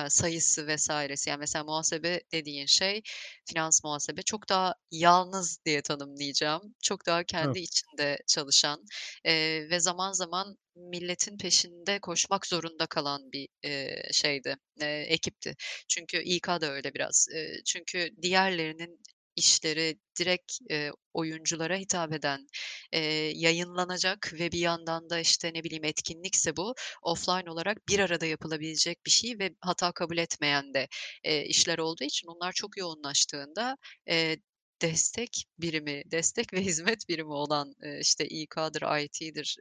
Sayısı 0.09 0.67
vs.si 0.67 1.29
yani 1.29 1.39
mesela 1.39 1.63
muhasebe 1.63 2.21
dediğin 2.31 2.65
şey, 2.65 3.01
finans 3.49 3.83
muhasebe 3.83 4.21
çok 4.21 4.49
daha 4.49 4.73
yalnız 4.91 5.59
diye 5.65 5.81
tanımlayacağım. 5.81 6.75
Çok 6.83 7.05
daha 7.05 7.23
Evet. 7.39 7.57
kendi 7.57 7.59
içinde 7.59 8.17
çalışan, 8.27 8.85
eee, 9.25 9.69
ve 9.69 9.79
zaman 9.79 10.11
zaman 10.11 10.57
milletin 10.75 11.37
peşinde 11.37 11.99
koşmak 11.99 12.45
zorunda 12.47 12.85
kalan 12.87 13.31
bir, 13.33 13.47
eee, 13.63 14.03
şeydi, 14.11 14.55
eee, 14.81 15.05
ekipti. 15.09 15.55
Çünkü 15.89 16.23
İK 16.23 16.47
da 16.47 16.71
öyle 16.71 16.93
biraz. 16.93 17.27
Eee, 17.33 17.61
çünkü 17.65 18.09
diğerlerinin 18.21 18.99
işleri 19.41 19.99
direkt, 20.19 20.53
eee, 20.69 20.91
oyunculara 21.13 21.77
hitap 21.77 22.13
eden, 22.13 22.47
eee, 22.93 23.31
yayınlanacak 23.35 24.33
ve 24.39 24.51
bir 24.51 24.59
yandan 24.59 25.09
da, 25.09 25.19
işte, 25.19 25.51
ne 25.55 25.63
bileyim, 25.63 25.83
etkinlikse 25.85 26.57
bu, 26.57 26.75
offline 27.03 27.51
olarak 27.51 27.77
bir 27.89 27.99
arada 27.99 28.25
yapılabilecek 28.25 29.05
bir 29.05 29.11
şey 29.11 29.39
ve 29.39 29.51
hata 29.61 29.91
kabul 29.91 30.17
etmeyen 30.17 30.73
de, 30.73 30.87
eee, 31.25 31.45
işler 31.47 31.77
olduğu 31.79 32.03
için 32.03 32.27
onlar 32.27 32.53
çok 32.53 32.77
yoğunlaştığında, 32.77 33.77
eee, 34.07 34.37
destek 34.81 35.45
birimi, 35.59 36.03
destek 36.11 36.53
ve 36.53 36.61
hizmet 36.61 37.09
birimi 37.09 37.33
olan, 37.33 37.75
işte, 37.99 38.27
İK'dır, 38.27 39.01
IT'dir, 39.03 39.57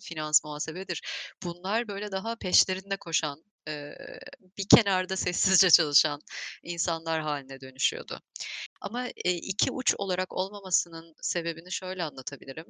finans, 0.00 0.44
muhasebedir, 0.44 1.02
bunlar 1.42 1.88
böyle 1.88 2.12
daha 2.12 2.36
peşlerinde 2.36 2.96
koşan, 2.96 3.44
bir 4.58 4.66
kenarda 4.76 5.16
sessizce 5.16 5.70
çalışan 5.70 6.20
insanlar 6.62 7.20
hâline 7.22 7.60
dönüşüyordu. 7.60 8.20
Ama, 8.80 9.08
iki 9.24 9.70
uç 9.72 9.94
olarak 9.98 10.32
olmamasının 10.34 11.14
sebebini 11.22 11.72
şöyle 11.72 12.04
anlatabilirim. 12.04 12.66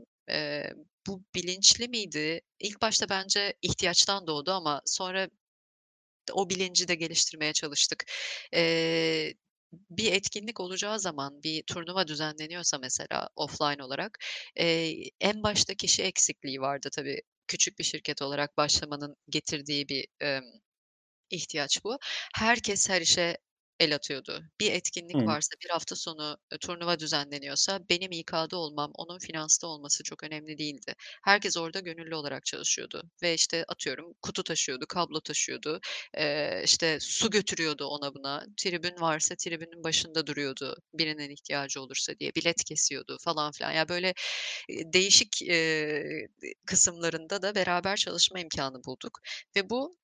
Bu 1.07 1.23
bilinçli 1.35 1.89
miydi? 1.89 2.41
İlk 2.61 2.83
başta 2.83 3.09
bence 3.09 3.55
ihtiyaçtan 3.63 4.27
doğdu 4.27 4.53
ama 4.53 4.83
sonra 4.87 5.29
o 6.33 6.51
bilinci 6.51 6.89
de 6.89 6.95
geliştirmeye 6.95 7.53
çalıştık. 7.53 8.05
Bir 9.73 10.13
etkinlik 10.13 10.61
olacağı 10.61 11.01
zaman, 11.01 11.43
bir 11.43 11.63
turnuva 11.63 12.09
düzenleniyorsa 12.09 12.79
mesela 12.79 13.29
offline 13.37 13.85
olarak, 13.85 14.19
eee, 14.57 15.11
en 15.21 15.43
başta 15.43 15.75
kişi 15.75 16.03
eksikliği 16.03 16.61
vardı 16.61 16.89
tabii. 16.97 17.21
Küçük 17.49 17.79
bir 17.79 17.85
şirket 17.85 18.23
olarak 18.23 18.57
başlamanın 18.57 19.17
getirdiği 19.31 19.89
bir, 19.89 20.07
emm, 20.21 20.45
ihtiyaç 21.31 21.85
bu. 21.85 21.99
Herkes 22.37 22.89
her 22.91 23.01
işe 23.03 23.39
el 23.81 23.95
atıyordu. 23.95 24.45
Bir 24.61 24.73
etkinlik 24.73 25.27
varsa, 25.27 25.49
bir 25.65 25.71
hafta 25.71 25.97
sonu, 25.97 26.37
eee, 26.53 26.59
turnuva 26.59 26.99
düzenleniyorsa 26.99 27.81
benim 27.91 28.13
İK'da 28.13 28.57
olmam, 28.57 28.91
onun 28.95 29.19
finansta 29.19 29.67
olması 29.67 30.03
çok 30.05 30.25
önemli 30.25 30.59
değildi. 30.59 30.95
Herkes 31.25 31.57
orada 31.57 31.81
gönüllü 31.81 32.15
olarak 32.15 32.45
çalışıyordu 32.45 33.03
ve, 33.23 33.35
işte, 33.35 33.65
atıyorum 33.69 34.15
kutu 34.23 34.43
taşıyordu, 34.45 34.85
kablo 34.89 35.21
taşıyordu, 35.21 35.81
eee, 36.17 36.63
işte, 36.65 36.99
su 37.01 37.31
götürüyordu 37.31 37.85
ona 37.87 38.15
buna, 38.15 38.47
tribün 38.57 39.01
varsa 39.01 39.35
tribünün 39.37 39.85
başında 39.85 40.27
duruyordu, 40.27 40.77
birinin 40.95 41.31
ihtiyacı 41.31 41.81
olursa 41.83 42.13
diye, 42.21 42.35
bilet 42.35 42.65
kesiyordu 42.65 43.17
falan 43.21 43.53
filan. 43.53 43.73
Ya, 43.73 43.89
böyle, 43.89 44.15
eee, 44.69 44.93
değişik, 44.93 45.43
eee, 45.43 46.29
kısımlarında 46.67 47.43
da 47.43 47.55
beraber 47.55 47.97
çalışma 47.97 48.41
imkânı 48.41 48.85
bulduk 48.85 49.21
ve 49.57 49.71
bu 49.71 49.99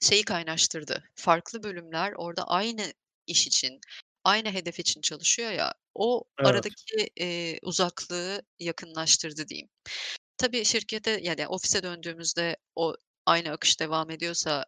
şeyi 0.00 0.24
kaynaştırdı. 0.24 1.04
Farklı 1.14 1.62
bölümler 1.62 2.12
orada 2.16 2.44
aynı 2.48 2.92
iş 3.26 3.46
için, 3.46 3.80
aynı 4.24 4.50
hedef 4.52 4.78
için 4.80 5.00
çalışıyor 5.00 5.50
ya, 5.52 5.74
o 5.94 6.24
Evet. 6.38 6.64
aradaki, 6.64 7.08
eee, 7.16 7.58
uzaklığı 7.62 8.42
yakınlaştırdı 8.58 9.48
diyeyim. 9.48 9.68
Tabii 10.38 10.64
şirkete 10.64 11.20
yani 11.22 11.48
ofise 11.48 11.82
döndüğümüzde 11.82 12.56
o 12.76 12.94
aynı 13.26 13.50
akış 13.52 13.80
devam 13.80 14.10
ediyorsa 14.10 14.64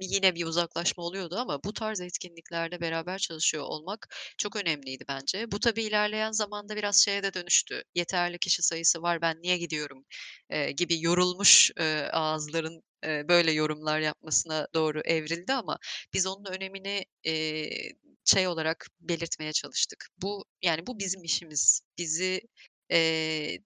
yine 0.00 0.34
bir 0.34 0.46
uzaklaşma 0.46 1.04
oluyordu 1.04 1.36
ama 1.38 1.64
bu 1.64 1.72
tarz 1.72 2.00
etkinliklerde 2.00 2.80
beraber 2.80 3.18
çalışıyor 3.18 3.64
olmak 3.64 4.08
çok 4.38 4.56
önemliydi 4.56 5.04
bence. 5.08 5.52
Bu 5.52 5.60
tabii 5.60 5.82
ilerleyen 5.84 6.32
zamanda 6.32 6.76
biraz 6.76 7.04
şeye 7.04 7.22
de 7.22 7.34
dönüştü. 7.34 7.82
Yeterli 7.94 8.38
kişi 8.38 8.62
sayısı 8.62 9.02
var, 9.02 9.22
ben 9.22 9.36
niye 9.42 9.58
gidiyorum, 9.58 10.04
eee, 10.50 10.72
gibi 10.72 11.02
yorulmuş, 11.02 11.70
eee, 11.80 12.08
ağızların, 12.12 12.82
böyle 13.28 13.52
yorumlar 13.52 14.00
yapmasına 14.00 14.68
doğru 14.74 15.00
evrildi 15.04 15.52
ama 15.52 15.78
biz 16.14 16.26
onun 16.26 16.44
önemini, 16.44 17.04
eee, 17.24 17.92
şey 18.24 18.48
olarak 18.48 18.86
belirtmeye 19.00 19.52
çalıştık. 19.52 20.08
Bu, 20.22 20.44
yani, 20.62 20.86
bu 20.86 20.98
bizim 20.98 21.24
işimiz. 21.24 21.80
Bizi, 21.98 22.40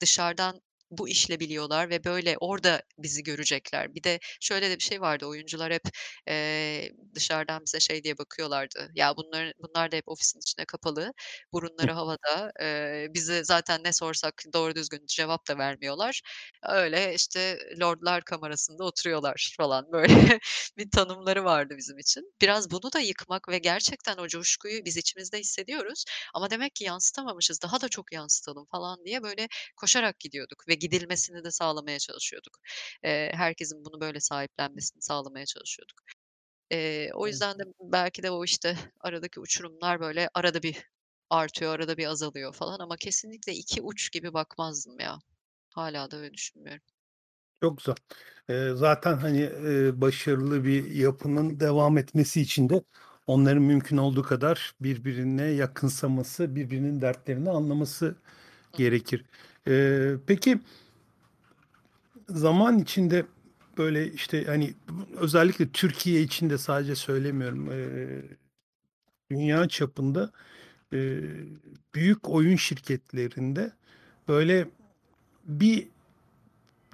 dışarıdan 0.01 0.61
bu 0.91 1.09
işle 1.09 1.41
biliyorlar 1.41 1.91
ve 1.91 2.05
böyle 2.05 2.37
orada 2.41 2.83
bizi 2.99 3.23
görecekler. 3.23 3.95
Bir 3.95 4.03
de 4.05 4.19
şöyle 4.41 4.71
de 4.71 4.77
bir 4.77 4.83
şey 4.83 5.01
vardı, 5.01 5.27
oyuncular 5.27 5.73
hep, 5.73 5.83
eee, 6.29 6.93
dışarıdan 7.15 7.63
bize 7.67 7.81
şey 7.81 8.05
diye 8.05 8.19
bakıyorlardı, 8.19 8.91
ya 8.95 9.17
bunların 9.17 9.53
bunlar 9.59 9.93
da 9.93 9.97
hep 9.97 10.09
ofisin 10.09 10.39
içinde 10.41 10.65
kapalı, 10.65 11.13
burunları 11.53 11.93
havada, 11.93 12.53
eee, 12.61 13.07
bize 13.15 13.45
zaten 13.45 13.81
ne 13.85 13.93
sorsak 13.93 14.43
doğru 14.55 14.75
düzgün 14.75 15.07
cevap 15.07 15.49
da 15.49 15.59
vermiyorlar. 15.59 16.23
Öyle, 16.63 17.15
işte, 17.15 17.59
lordlar 17.81 18.25
kamerasında 18.25 18.85
oturuyorlar 18.85 19.55
falan 19.57 19.87
böyle 19.93 20.39
bir 20.77 20.91
tanımları 20.91 21.45
vardı 21.45 21.75
bizim 21.79 21.99
için. 21.99 22.33
Biraz 22.41 22.71
bunu 22.71 22.93
da 22.93 23.01
yıkmak 23.01 23.49
ve 23.49 23.59
gerçekten 23.59 24.17
o 24.17 24.29
coşkuyu 24.29 24.85
biz 24.85 24.97
içimizde 24.97 25.39
hissediyoruz 25.41 26.05
ama 26.35 26.51
demek 26.51 26.75
ki 26.75 26.85
yansıtamamışız, 26.85 27.63
daha 27.63 27.81
da 27.81 27.89
çok 27.89 28.13
yansıtalım 28.13 28.67
falan 28.71 29.05
diye 29.05 29.23
böyle 29.23 29.49
koşarak 29.77 30.21
gidiyorduk 30.21 30.69
ve 30.69 30.75
gidilmesini 30.79 31.45
de 31.45 31.51
sağlamaya 31.51 31.99
çalışıyorduk. 31.99 32.59
Eee, 33.05 33.33
herkesin 33.35 33.85
bunu 33.85 34.01
böyle 34.01 34.21
sahiplenmesini 34.21 35.03
sağlamaya 35.03 35.47
çalışıyorduk. 35.47 36.03
Eee, 36.71 37.11
o 37.15 37.27
yüzden 37.29 37.59
de 37.59 37.63
belki 37.81 38.23
de 38.23 38.31
o, 38.31 38.45
işte, 38.45 38.77
aradaki 39.01 39.41
uçurumlar 39.41 40.01
böyle 40.01 40.29
arada 40.35 40.63
bir 40.63 40.77
artıyor, 41.31 41.75
arada 41.75 41.97
bir 41.99 42.07
azalıyor 42.07 42.55
falan 42.55 42.81
ama 42.81 42.97
kesinlikle 42.97 43.55
iki 43.55 43.83
uç 43.83 44.13
gibi 44.13 44.35
bakmazdım 44.35 45.01
ya. 45.01 45.19
Hâlâ 45.75 46.11
da 46.11 46.17
öyle 46.17 46.35
düşünmüyorum. 46.35 46.83
Çok 47.63 47.79
güzel. 47.79 47.95
Eee, 48.49 48.73
zaten, 48.75 49.17
hani, 49.19 49.39
eee, 49.41 50.01
başarılı 50.01 50.65
bir 50.65 50.91
yapının 50.91 51.61
devam 51.61 51.99
etmesi 51.99 52.41
için 52.41 52.69
de 52.69 52.83
onların 53.27 53.63
mümkün 53.63 53.97
olduğu 53.97 54.23
kadar 54.23 54.75
birbirine 54.81 55.43
yakınsaması, 55.45 56.57
birbirinin 56.57 57.01
dertlerini 57.01 57.51
anlaması 57.51 58.17
gerekir. 58.77 59.25
Eee, 59.69 60.19
peki 60.29 60.61
Zaman 62.29 62.79
içinde 62.79 63.27
böyle 63.79 64.13
işte 64.13 64.45
hani 64.45 64.75
özellikle 65.17 65.69
Türkiye 65.69 66.23
için 66.23 66.51
de 66.51 66.59
sadece 66.59 66.95
söylemiyorum. 66.95 67.71
Eee, 67.73 68.23
dünya 69.31 69.69
çapında 69.69 70.33
eee, 70.93 71.21
büyük 71.95 72.29
oyun 72.31 72.57
şirketlerinde 72.57 73.73
böyle 74.29 74.69
bir 75.47 75.89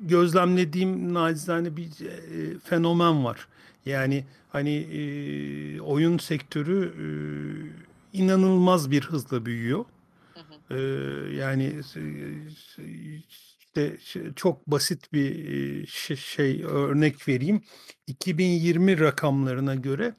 gözlemlediğim 0.00 1.14
nacizane 1.14 1.76
bir 1.76 1.82
eee, 2.00 2.58
fenomen 2.64 3.24
var. 3.24 3.48
Yani 3.86 4.24
hani 4.52 4.70
eee, 4.72 5.80
oyun 5.80 6.18
sektörü 6.18 6.94
eee, 6.98 8.20
inanılmaz 8.22 8.90
bir 8.90 9.02
hızla 9.02 9.46
büyüyor. 9.46 9.84
Yani 11.38 11.80
işte 13.68 13.96
çok 14.36 14.66
basit 14.66 15.12
bir 15.12 15.86
şey 16.16 16.62
örnek 16.64 17.28
vereyim. 17.28 17.62
2020 18.06 19.00
rakamlarına 19.00 19.74
göre 19.74 20.14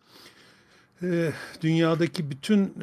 dünyadaki 1.62 2.32
bütün 2.32 2.74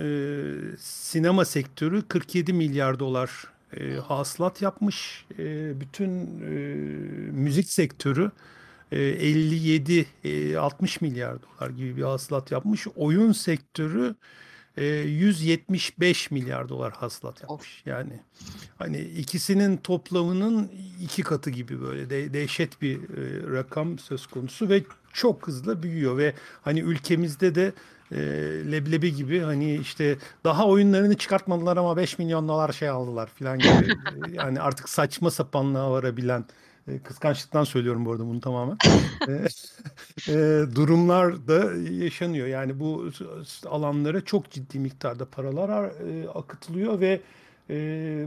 sinema 0.78 1.44
sektörü 1.44 2.02
47 2.08 2.52
milyar 2.52 2.98
dolar 2.98 3.30
Hıı. 3.70 4.00
hasılat 4.00 4.62
yapmış. 4.62 5.26
Bütün 5.80 6.10
müzik 7.34 7.70
sektörü 7.70 8.30
eee, 8.92 8.98
57 9.08 10.06
eee, 10.24 10.56
60 10.56 11.00
milyar 11.00 11.38
dolar 11.42 11.70
gibi 11.70 11.96
bir 11.96 12.02
hasılat 12.02 12.50
yapmış. 12.50 12.86
Oyun 12.96 13.32
sektörü 13.32 14.14
eee, 14.76 14.84
175 15.00 16.30
milyar 16.30 16.68
dolar 16.68 16.92
hasılat 16.92 17.34
Of! 17.34 17.50
yapmış. 17.50 17.82
Yani 17.86 18.20
hani 18.78 19.00
ikisinin 19.00 19.76
toplamının 19.76 20.70
iki 21.02 21.22
katı 21.22 21.50
gibi 21.50 21.80
böyle 21.80 22.10
de, 22.10 22.32
dehşet 22.32 22.82
bir 22.82 22.96
e, 22.96 23.52
rakam 23.52 23.98
söz 23.98 24.26
konusu 24.26 24.68
ve 24.68 24.82
çok 25.12 25.46
hızlı 25.48 25.82
büyüyor 25.82 26.18
ve 26.18 26.34
hani 26.62 26.80
ülkemizde 26.80 27.54
de 27.54 27.72
e, 28.12 28.20
leblebi 28.72 29.14
gibi 29.14 29.40
hani 29.40 29.76
işte 29.76 30.18
daha 30.44 30.66
oyunlarını 30.66 31.16
çıkartmadılar 31.16 31.76
ama 31.76 31.96
5 31.96 32.18
milyon 32.18 32.48
dolar 32.48 32.72
şey 32.72 32.88
aldılar 32.88 33.26
falan 33.26 33.58
gibi 33.58 33.96
yani 34.32 34.60
artık 34.60 34.88
saçma 34.88 35.30
sapanlığa 35.30 35.90
varabilen 35.90 36.44
kıskançlıktan 37.04 37.64
söylüyorum 37.64 38.04
bu 38.04 38.12
arada 38.12 38.26
bunu 38.26 38.40
tamamen. 38.40 38.76
E, 39.28 40.32
e, 40.32 40.34
durumlar 40.74 41.48
da 41.48 41.72
yaşanıyor. 42.04 42.46
Yani 42.46 42.80
bu 42.80 43.10
alanlara 43.66 44.24
çok 44.24 44.50
ciddi 44.50 44.78
miktarda 44.78 45.24
paralar 45.24 45.84
e, 45.84 46.28
akıtılıyor 46.28 47.00
ve 47.00 47.20
e, 47.70 47.74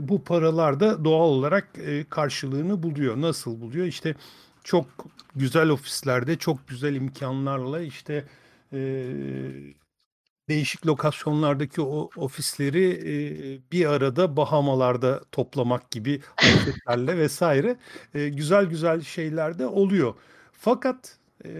bu 0.02 0.24
paralar 0.24 0.80
da 0.80 1.04
doğal 1.04 1.28
olarak 1.28 1.68
e, 1.78 2.04
karşılığını 2.04 2.82
buluyor. 2.82 3.20
Nasıl 3.20 3.60
buluyor? 3.60 3.86
İşte 3.86 4.14
çok 4.64 4.86
güzel 5.36 5.68
ofislerde, 5.68 6.36
çok 6.36 6.68
güzel 6.68 6.94
imkanlarla 6.94 7.80
işte 7.80 8.24
e, 8.72 8.78
değişik 10.48 10.86
lokasyonlardaki 10.86 11.80
o 11.80 12.10
ofisleri 12.16 12.84
e, 12.90 13.72
bir 13.72 13.86
arada 13.86 14.36
Bahamalarda 14.36 15.20
toplamak 15.32 15.90
gibi 15.90 16.20
hareketlerle 16.36 17.18
vesaire 17.18 17.76
e, 18.14 18.28
güzel 18.28 18.64
güzel 18.66 19.00
şeyler 19.02 19.58
de 19.58 19.66
oluyor. 19.66 20.14
Fakat 20.52 21.18
e, 21.44 21.50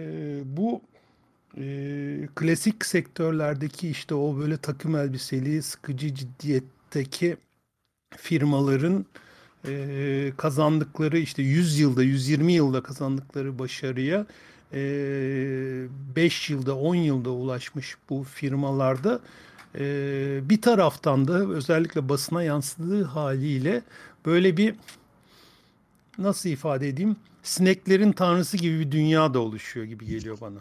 bu 0.45 0.81
e, 1.57 1.63
klasik 2.35 2.85
sektörlerdeki 2.85 3.89
işte 3.89 4.15
o 4.15 4.37
böyle 4.37 4.57
takım 4.57 4.95
elbiseli 4.95 5.63
sıkıcı 5.63 6.15
ciddiyetteki 6.15 7.37
firmaların 8.17 9.05
e, 9.67 10.33
kazandıkları 10.37 11.19
işte 11.19 11.41
100 11.43 11.79
yılda 11.79 12.03
120 12.03 12.53
yılda 12.53 12.83
kazandıkları 12.83 13.59
başarıya 13.59 14.25
5 14.73 16.49
yılda 16.49 16.77
10 16.77 16.95
yılda 16.95 17.29
ulaşmış 17.29 17.97
bu 18.09 18.23
firmalarda 18.23 19.19
e, 19.75 20.49
bir 20.49 20.61
taraftan 20.61 21.27
da 21.27 21.33
özellikle 21.33 22.09
basına 22.09 22.43
yansıdığı 22.43 23.03
haliyle 23.03 23.81
böyle 24.25 24.57
bir 24.57 24.75
nasıl 26.17 26.49
ifade 26.49 26.87
edeyim 26.87 27.15
sineklerin 27.43 28.11
tanrısı 28.11 28.57
gibi 28.57 28.79
bir 28.79 28.91
dünya 28.91 29.33
da 29.33 29.39
oluşuyor 29.39 29.85
gibi 29.85 30.05
geliyor 30.05 30.37
bana. 30.41 30.59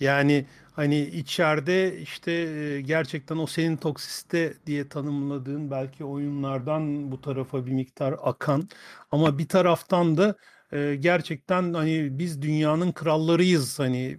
Yani 0.00 0.46
hani 0.72 1.00
içeride 1.00 2.00
işte 2.00 2.32
e, 2.32 2.80
gerçekten 2.80 3.36
o 3.36 3.46
senin 3.46 3.76
toksiste 3.76 4.54
diye 4.66 4.88
tanımladığın 4.88 5.70
belki 5.70 6.04
oyunlardan 6.04 7.12
bu 7.12 7.20
tarafa 7.20 7.66
bir 7.66 7.72
miktar 7.72 8.16
akan 8.22 8.68
ama 9.12 9.38
bir 9.38 9.48
taraftan 9.48 10.16
da 10.16 10.34
e, 10.72 10.96
gerçekten 11.00 11.74
hani 11.74 12.18
biz 12.18 12.42
dünyanın 12.42 12.92
krallarıyız 12.92 13.78
hani 13.78 14.18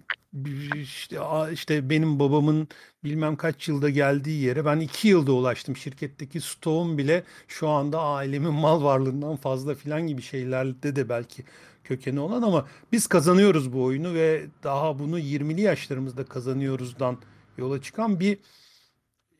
işte 0.74 1.18
işte 1.52 1.90
benim 1.90 2.18
babamın 2.18 2.68
bilmem 3.04 3.36
kaç 3.36 3.68
yılda 3.68 3.90
geldiği 3.90 4.42
yere 4.42 4.64
ben 4.64 4.80
iki 4.80 5.08
yılda 5.08 5.32
ulaştım. 5.32 5.76
Şirketteki 5.76 6.40
stoğum 6.40 6.98
bile 6.98 7.24
şu 7.48 7.68
anda 7.68 8.00
ailemin 8.00 8.52
mal 8.54 8.82
varlığından 8.84 9.36
fazla 9.36 9.74
filan 9.74 10.06
gibi 10.06 10.22
şeylerde 10.22 10.96
de 10.96 11.08
belki 11.08 11.44
kökeni 11.84 12.20
olan 12.20 12.42
ama 12.42 12.68
biz 12.92 13.06
kazanıyoruz 13.06 13.72
bu 13.72 13.82
oyunu 13.84 14.14
ve 14.14 14.46
daha 14.62 14.98
bunu 14.98 15.18
20'li 15.18 15.60
yaşlarımızda 15.60 16.24
kazanıyoruzdan 16.24 17.18
yola 17.58 17.82
çıkan 17.82 18.20
bir 18.20 18.38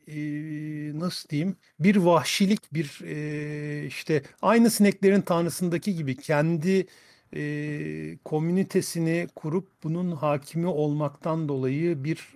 e, 0.07 0.99
nasıl 0.99 1.29
diyeyim 1.29 1.55
bir 1.79 1.95
vahşilik 1.95 2.73
bir 2.73 2.99
e, 3.05 3.85
işte 3.87 4.23
aynı 4.41 4.69
sineklerin 4.71 5.21
tanrısındaki 5.21 5.95
gibi 5.95 6.17
kendi 6.17 6.87
e, 7.35 8.17
komünitesini 8.25 9.27
kurup 9.35 9.69
bunun 9.83 10.11
hakimi 10.11 10.67
olmaktan 10.67 11.49
dolayı 11.49 12.03
bir 12.03 12.27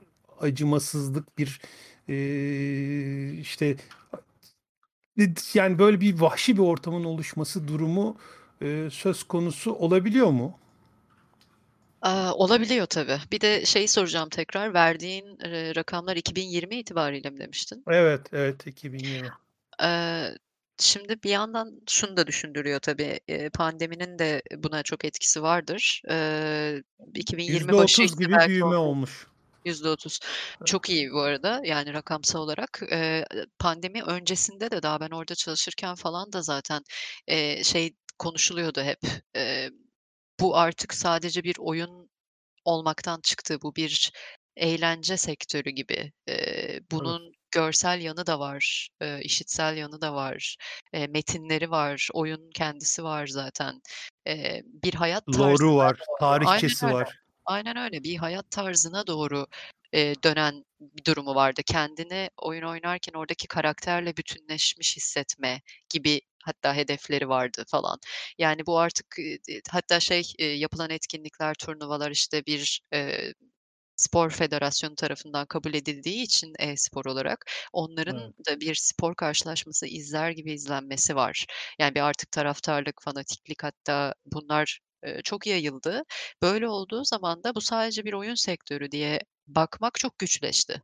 acımasızlık 0.42 1.38
bir 1.38 1.62
e, 2.10 3.34
işte 3.42 3.78
yani 5.54 5.80
böyle 5.80 6.02
bir 6.02 6.20
vahşi 6.20 6.58
bir 6.58 6.62
ortamın 6.62 7.04
oluşması 7.04 7.68
durumu 7.68 8.18
e, 8.62 8.90
söz 8.92 9.24
konusu 9.24 9.74
olabiliyor 9.74 10.28
mu? 10.32 10.60
Aaa, 12.02 12.34
olabiliyor 12.34 12.86
tabii. 12.86 13.20
Bir 13.32 13.42
de 13.42 13.66
şeyi 13.66 13.88
soracağım 13.88 14.30
tekrar, 14.30 14.74
verdiğin, 14.74 15.38
eee, 15.46 15.76
rakamlar 15.76 16.16
2020 16.16 16.76
itibariyle 16.80 17.30
mi 17.30 17.40
demiştin? 17.40 17.88
Evet, 17.88 18.30
evet 18.34 18.68
2020. 18.68 19.38
Eee, 19.82 20.38
şimdi 20.80 21.24
bir 21.24 21.30
yandan 21.30 21.72
şunu 21.90 22.18
da 22.18 22.28
düşündürüyor 22.28 22.80
tabii, 22.80 23.20
eee, 23.28 23.50
pandeminin 23.50 24.20
de 24.20 24.42
buna 24.56 24.84
çok 24.84 25.06
etkisi 25.06 25.42
vardır. 25.44 26.02
Eee, 26.10 26.84
2020 27.16 27.78
başı, 27.78 28.02
%30 28.02 28.04
işte, 28.04 28.20
gibi 28.20 28.40
belki 28.40 28.66
büyüme 28.66 28.76
olmuş. 28.76 29.28
%30 29.66 30.20
çok 30.66 30.90
iyi 30.90 31.12
bu 31.14 31.22
arada, 31.22 31.62
yani 31.66 31.94
rakamsal 31.94 32.42
olarak. 32.42 32.82
Eee, 32.92 33.26
pandemi 33.60 34.04
öncesinde 34.04 34.72
de 34.72 34.84
daha 34.84 35.00
ben 35.02 35.10
orada 35.12 35.36
çalışırken 35.36 35.96
falan 35.96 36.34
da 36.34 36.42
zaten, 36.42 36.82
eee, 37.28 37.62
şey 37.66 37.96
konuşuluyordu 38.20 38.82
hep, 38.84 39.00
eee, 39.36 39.72
bu 40.40 40.58
artık 40.58 40.94
sadece 40.94 41.44
bir 41.44 41.56
oyun 41.60 42.10
olmaktan 42.66 43.22
çıktı. 43.24 43.60
Bu 43.64 43.76
bir 43.76 44.12
eğlence 44.58 45.18
sektörü 45.18 45.70
gibi. 45.72 46.14
Evet. 46.92 46.92
bunun 46.92 47.34
görsel 47.52 48.02
yanı 48.02 48.28
da 48.28 48.40
var, 48.40 48.90
eee, 49.02 49.20
işitsel 49.24 49.78
yanı 49.78 50.02
da 50.02 50.14
var, 50.16 50.56
eee, 50.94 51.08
metinleri 51.08 51.72
var, 51.72 52.10
oyunun 52.14 52.50
kendisi 52.56 53.04
var 53.04 53.28
zaten. 53.28 53.82
Eee, 54.28 54.64
bir 54.66 54.94
hayat 54.94 55.24
Lore'u 55.28 55.76
tarzına 55.78 55.78
var, 55.78 55.96
doğru 56.08 56.18
Aynen 56.44 56.78
tarihçesi 56.80 56.90
öyle, 56.90 56.98
var. 56.98 57.18
aynen 57.46 57.78
öyle. 57.78 58.04
Bir 58.04 58.18
hayat 58.18 58.52
tarzına 58.52 59.08
doğru, 59.08 59.48
eee, 59.94 60.16
dönen 60.24 60.64
bir 60.82 61.06
durumu 61.06 61.36
vardı. 61.36 61.62
Kendini 61.68 62.30
oyun 62.38 62.64
oynarken 62.64 63.14
oradaki 63.14 63.48
karakterle 63.48 64.18
bütünleşmiş 64.18 64.98
hissetme 64.98 65.62
gibi 65.90 66.22
hatta 66.48 66.76
hedefleri 66.76 67.30
vardı 67.30 67.66
falan. 67.70 68.00
Yani 68.40 68.68
bu 68.68 68.80
artık, 68.80 69.08
hatta 69.72 70.02
şey, 70.02 70.24
yapılan 70.40 70.92
etkinlikler, 70.92 71.56
turnuvalar, 71.56 72.12
işte, 72.12 72.48
bir, 72.48 72.82
spor 73.96 74.30
federasyonu 74.32 74.96
tarafından 74.96 75.46
kabul 75.48 75.74
edildiği 75.74 76.24
için 76.24 76.54
e-spor 76.60 77.06
olarak 77.06 77.46
onların 77.74 78.18
Evet. 78.18 78.34
da 78.50 78.60
bir 78.60 78.76
spor 78.76 79.16
karşılaşması 79.16 79.88
izler 79.88 80.32
gibi 80.32 80.54
izlenmesi 80.54 81.16
var. 81.16 81.46
Yani 81.80 81.96
bir 81.96 82.02
artık 82.02 82.32
taraftarlık, 82.32 82.96
fanatiklik 83.04 83.64
hatta 83.64 84.14
bunlar, 84.26 84.80
çok 85.24 85.48
yayıldı. 85.48 86.04
Böyle 86.42 86.68
olduğu 86.70 87.06
zaman 87.06 87.44
da 87.44 87.56
bu 87.56 87.62
sadece 87.62 88.06
bir 88.06 88.14
oyun 88.14 88.36
sektörü 88.36 88.92
diye 88.92 89.20
bakmak 89.48 89.96
çok 90.00 90.20
güçleşti. 90.20 90.82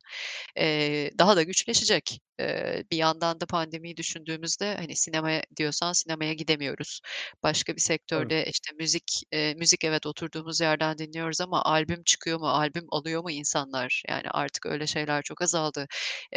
Eee, 0.56 1.10
daha 1.18 1.36
da 1.36 1.42
güçleşecek. 1.42 2.20
Eee, 2.40 2.84
bir 2.92 2.96
yandan 2.96 3.40
da 3.40 3.46
pandemiyi 3.46 3.96
düşündüğümüzde, 3.96 4.76
hani, 4.76 4.96
sinemaya 4.96 5.42
diyorsan 5.56 5.92
sinemaya 5.92 6.32
gidemiyoruz. 6.34 7.00
Başka 7.42 7.76
bir 7.76 7.80
sektörde, 7.80 8.46
işte, 8.46 8.72
müzik, 8.80 9.22
eee, 9.32 9.54
müzik 9.54 9.84
evet 9.84 10.06
oturduğumuz 10.06 10.60
yerden 10.60 10.98
dinliyoruz 10.98 11.40
ama 11.40 11.62
albüm 11.64 12.02
çıkıyor 12.04 12.38
mu, 12.40 12.48
albüm 12.48 12.86
alıyor 12.90 13.22
mu 13.22 13.30
insanlar? 13.30 14.02
Yani 14.08 14.30
artık 14.30 14.66
öyle 14.66 14.86
şeyler 14.86 15.22
çok 15.22 15.42
azaldı. 15.42 15.86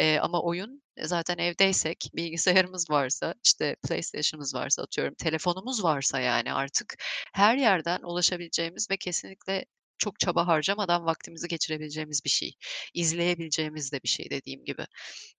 Eee, 0.00 0.18
ama 0.18 0.42
oyun, 0.42 0.82
e, 0.96 1.06
zaten 1.08 1.38
evdeysek, 1.38 2.10
bilgisayarımız 2.14 2.90
varsa, 2.90 3.34
işte, 3.44 3.76
PlayStation'ımız 3.88 4.54
varsa 4.54 4.82
atıyorum, 4.82 5.14
telefonumuz 5.18 5.84
varsa 5.84 6.20
yani 6.20 6.52
artık 6.52 6.94
her 7.34 7.56
yerden 7.56 8.00
ulaşabileceğimiz 8.02 8.90
ve 8.90 8.96
kesinlikle 8.96 9.64
çok 9.98 10.20
çaba 10.20 10.46
harcamadan 10.46 11.06
vaktimizi 11.06 11.48
geçirebileceğimiz 11.48 12.24
bir 12.24 12.30
şey. 12.30 12.54
İzleyebileceğimiz 12.94 13.92
de 13.92 14.00
bir 14.02 14.08
şey 14.08 14.30
dediğim 14.30 14.64
gibi. 14.64 14.86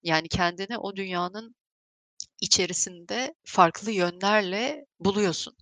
Yani 0.04 0.28
kendini 0.30 0.78
o 0.78 0.96
dünyanın 0.96 1.56
içerisinde 2.42 3.36
farklı 3.44 3.92
yönlerle 3.92 4.86
buluyorsun. 5.00 5.58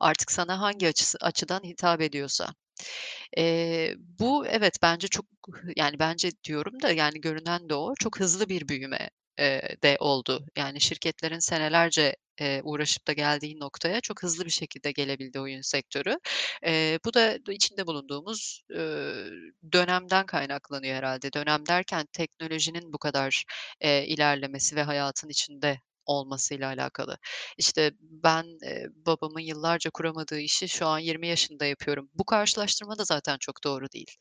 Artık 0.00 0.32
sana 0.32 0.60
hangi 0.60 0.88
açısı 0.88 1.18
açıdan 1.22 1.60
hitap 1.64 2.00
ediyorsa. 2.00 2.54
Eee, 3.36 3.94
bu 3.98 4.46
evet 4.46 4.78
bence 4.82 5.08
çok 5.08 5.26
yani 5.76 5.98
bence 5.98 6.30
diyorum 6.44 6.82
da 6.82 6.92
yani 6.92 7.20
görünen 7.20 7.68
de 7.68 7.74
o, 7.74 7.94
çok 8.00 8.20
hızlı 8.20 8.48
bir 8.48 8.68
büyüme, 8.68 9.10
de 9.82 9.96
oldu. 10.00 10.46
Yani 10.56 10.80
şirketlerin 10.80 11.38
senelerce, 11.38 12.16
uğraşıp 12.62 13.06
da 13.06 13.12
geldiği 13.12 13.60
noktaya 13.60 14.00
çok 14.00 14.22
hızlı 14.22 14.44
bir 14.44 14.50
şekilde 14.50 14.92
gelebildi 14.92 15.40
oyun 15.40 15.60
sektörü. 15.60 16.16
Bu 17.04 17.14
da 17.14 17.38
içinde 17.52 17.86
bulunduğumuz, 17.86 18.62
dönemden 19.72 20.26
kaynaklanıyor 20.26 20.96
herhâlde. 20.96 21.32
Dönem 21.32 21.66
derken 21.66 22.06
teknolojinin 22.12 22.92
bu 22.92 22.98
kadar, 22.98 23.44
ilerlemesi 23.80 24.76
ve 24.76 24.82
hayatın 24.82 25.28
içinde 25.28 25.80
olmasıyla 26.06 26.68
alakalı. 26.68 27.18
İşte, 27.58 27.90
ben, 28.00 28.46
babamın 29.06 29.40
yıllarca 29.40 29.90
kuramadığı 29.90 30.40
işi 30.40 30.68
şu 30.68 30.86
an 30.86 30.98
20 30.98 31.28
yaşında 31.28 31.64
yapıyorum. 31.66 32.10
Bu 32.14 32.24
karşılaştırma 32.24 32.98
da 32.98 33.04
zaten 33.04 33.36
çok 33.40 33.64
doğru 33.64 33.86
değil. 33.90 34.16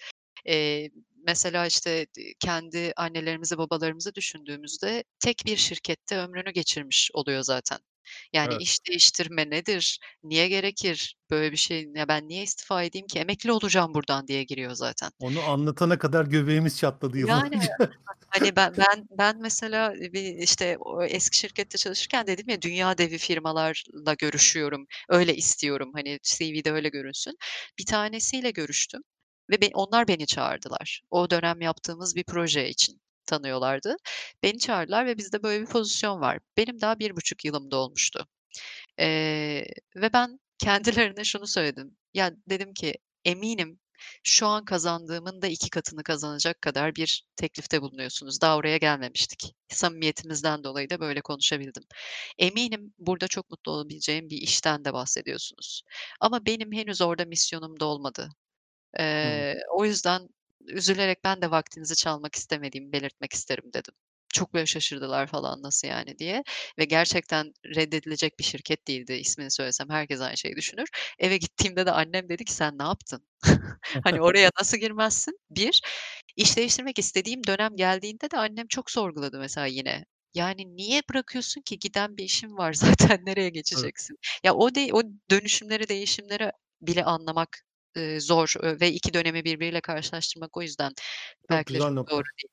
Mesela, 1.28 1.66
işte, 1.68 2.08
kendi 2.40 2.94
annelerimizi, 2.98 3.58
babalarımızı 3.58 4.16
düşündüğümüzde 4.16 5.04
tek 5.20 5.44
bir 5.46 5.58
şirkette 5.58 6.18
ömrünü 6.18 6.52
geçirmiş 6.52 7.12
oluyor 7.14 7.42
zaten. 7.44 7.80
Yani 8.34 8.56
Evet. 8.56 8.62
iş 8.64 8.78
değiştirme 8.90 9.50
nedir? 9.50 10.00
Niye 10.24 10.48
gerekir? 10.48 11.16
Böyle 11.32 11.52
bir 11.52 11.58
şey, 11.58 11.88
ya, 11.96 12.08
ben 12.08 12.28
niye 12.28 12.44
istifa 12.44 12.84
edeyim 12.84 13.08
ki? 13.08 13.20
Emekli 13.20 13.52
olacağım 13.52 13.94
buradan 13.94 14.28
diye 14.28 14.44
giriyor 14.44 14.74
zaten. 14.74 15.12
Onu 15.20 15.44
anlatana 15.44 16.00
kadar 16.00 16.26
göbeğimiz 16.26 16.78
çatladı 16.78 17.18
Yani, 17.18 17.56
yıllarca. 17.58 17.60
hani, 18.28 18.56
ben 18.56 18.74
ben 18.78 19.08
ben 19.12 19.42
mesela, 19.42 19.94
eee, 19.96 20.14
bir, 20.14 20.24
işte, 20.38 20.78
o 20.80 21.04
eski 21.04 21.38
şirkette 21.38 21.78
çalışırken 21.78 22.28
dedim 22.28 22.50
ya, 22.50 22.62
dünya 22.62 22.98
devi 22.98 23.18
firmalarla 23.18 24.14
görüşüyorum, 24.20 24.86
öyle 25.10 25.36
istiyorum, 25.36 25.92
hani, 25.96 26.20
CV'de 26.24 26.72
öyle 26.72 26.90
görünsün. 26.90 27.38
Bir 27.80 27.86
tanesiyle 27.86 28.52
görüştüm 28.52 29.02
ve 29.50 29.62
be 29.62 29.70
onlar 29.74 30.08
beni 30.08 30.26
çağırdılar. 30.28 31.02
O 31.12 31.30
dönem 31.30 31.62
yaptığımız 31.62 32.16
bir 32.16 32.24
proje 32.24 32.70
için 32.70 33.02
tanıyorlardı. 33.26 33.96
Beni 34.44 34.60
çağırdılar 34.60 35.06
ve 35.06 35.18
bizde 35.18 35.44
böyle 35.44 35.62
bir 35.62 35.68
pozisyon 35.70 36.22
var. 36.22 36.40
Benim 36.58 36.82
daha 36.82 37.00
1,5 37.00 37.46
yılım 37.46 37.72
dolmuştu. 37.72 38.28
Eee, 39.00 39.66
ve 39.96 40.14
ben 40.14 40.40
kendilerine 40.60 41.24
şunu 41.24 41.48
söyledim. 41.48 41.98
Ya, 42.14 42.32
dedim 42.50 42.74
ki, 42.74 42.96
"Eminim 43.26 43.80
şu 44.24 44.48
an 44.48 44.66
kazandığımın 44.66 45.42
da 45.42 45.48
2 45.48 45.70
katını 45.70 46.04
kazanacak 46.04 46.62
kadar 46.62 46.96
bir 46.96 47.24
teklifte 47.36 47.82
bulunuyorsunuz. 47.82 48.42
Daha 48.42 48.58
oraya 48.58 48.78
gelmemiştik. 48.78 49.54
Samimiyetimizden 49.70 50.64
dolayı 50.64 50.90
da 50.90 51.00
böyle 51.00 51.22
konuşabildim. 51.22 51.84
Eminim 52.40 52.94
burada 53.00 53.28
çok 53.28 53.50
mutlu 53.52 53.72
olabileceğim 53.72 54.30
bir 54.30 54.38
işten 54.38 54.86
de 54.86 54.94
bahsediyorsunuz. 54.94 55.84
Ama 56.20 56.46
benim 56.46 56.72
henüz 56.74 57.02
orada 57.02 57.26
misyonum 57.26 57.80
dolmadı. 57.80 58.22
Hımm. 58.24 58.41
Eee, 59.00 59.58
o 59.76 59.86
yüzden 59.86 60.30
üzülerek 60.68 61.24
ben 61.24 61.42
de 61.42 61.52
vaktinizi 61.52 61.96
çalmak 61.96 62.36
istemediğimi 62.36 62.92
belirtmek 62.94 63.34
isterim." 63.34 63.66
dedim. 63.74 63.94
Çok 64.34 64.54
böyle 64.54 64.66
şaşırdılar 64.66 65.28
falan, 65.28 65.64
"Nasıl 65.64 65.88
yani?" 65.88 66.20
diye 66.20 66.44
ve 66.80 66.86
gerçekten 66.86 67.54
reddedilecek 67.76 68.40
bir 68.40 68.44
şirket 68.44 68.88
değildi. 68.88 69.14
İsmini 69.14 69.52
söylesem 69.52 69.90
herkes 69.90 70.22
aynı 70.22 70.38
şeyi 70.38 70.56
düşünür. 70.56 70.88
Eve 71.20 71.38
gittiğimde 71.38 71.86
de 71.86 71.92
annem 71.92 72.30
dedi 72.30 72.46
ki, 72.46 72.54
"Sen 72.54 72.78
ne 72.80 72.84
yaptın? 72.84 73.28
Hani, 74.04 74.22
oraya 74.22 74.50
nasıl 74.62 74.78
girmezsin?" 74.78 75.40
1 75.52 75.82
İş 76.38 76.58
değiştirmek 76.58 77.00
istediğim 77.00 77.42
dönem 77.48 77.76
geldiğinde 77.78 78.32
de 78.32 78.38
annem 78.38 78.68
çok 78.68 78.92
sorguladı 78.92 79.40
mesela 79.40 79.68
yine. 79.68 80.06
"Yani 80.36 80.78
niye 80.78 81.02
bırakıyorsun 81.12 81.62
ki? 81.62 81.80
Giden 81.80 82.18
bir 82.18 82.24
işin 82.24 82.58
var 82.58 82.74
zaten, 83.20 83.20
nereye 83.26 83.50
Evet. 83.78 83.92
geçeceksin?" 83.92 84.18
Ya, 84.46 84.56
o 84.56 84.76
de 84.76 84.90
o 84.94 85.02
dönüşümleri, 85.32 85.90
değişimleri 85.90 86.52
bile 86.82 87.04
anlamak, 87.06 87.62
eee, 87.96 88.20
zor, 88.20 88.54
ve 88.64 88.92
2 88.92 89.14
dönemi 89.14 89.44
birbiriyle 89.46 89.82
karşılaştırmak 89.82 90.58
o 90.58 90.62
yüzden 90.62 90.92
Çok 91.50 91.66
belki 91.66 91.76
de 91.76 91.80
güzel 91.80 91.92
çok 91.96 92.12
doğru 92.12 92.24
nokta. 92.24 92.32
değil. 92.44 92.52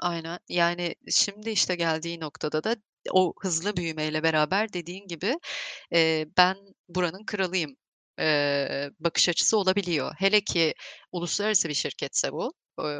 Aynen. 0.00 0.38
Yani, 0.50 0.94
şimdi, 1.10 1.50
işte, 1.50 1.76
geldiği 1.76 2.20
noktada 2.20 2.64
da 2.64 2.76
o 3.12 3.34
hızlı 3.42 3.76
büyümeyle 3.78 4.22
beraber 4.24 4.74
dediğin 4.74 5.08
gibi, 5.08 5.36
eee, 5.92 6.26
ben 6.38 6.56
buranın 6.88 7.24
kralıyım, 7.26 7.76
eee, 8.20 8.90
bakış 9.00 9.28
açısı 9.28 9.58
olabiliyor. 9.58 10.14
Hele 10.18 10.40
ki 10.42 10.74
uluslararası 11.12 11.68
bir 11.68 11.74
şirketse 11.74 12.32
bu, 12.32 12.52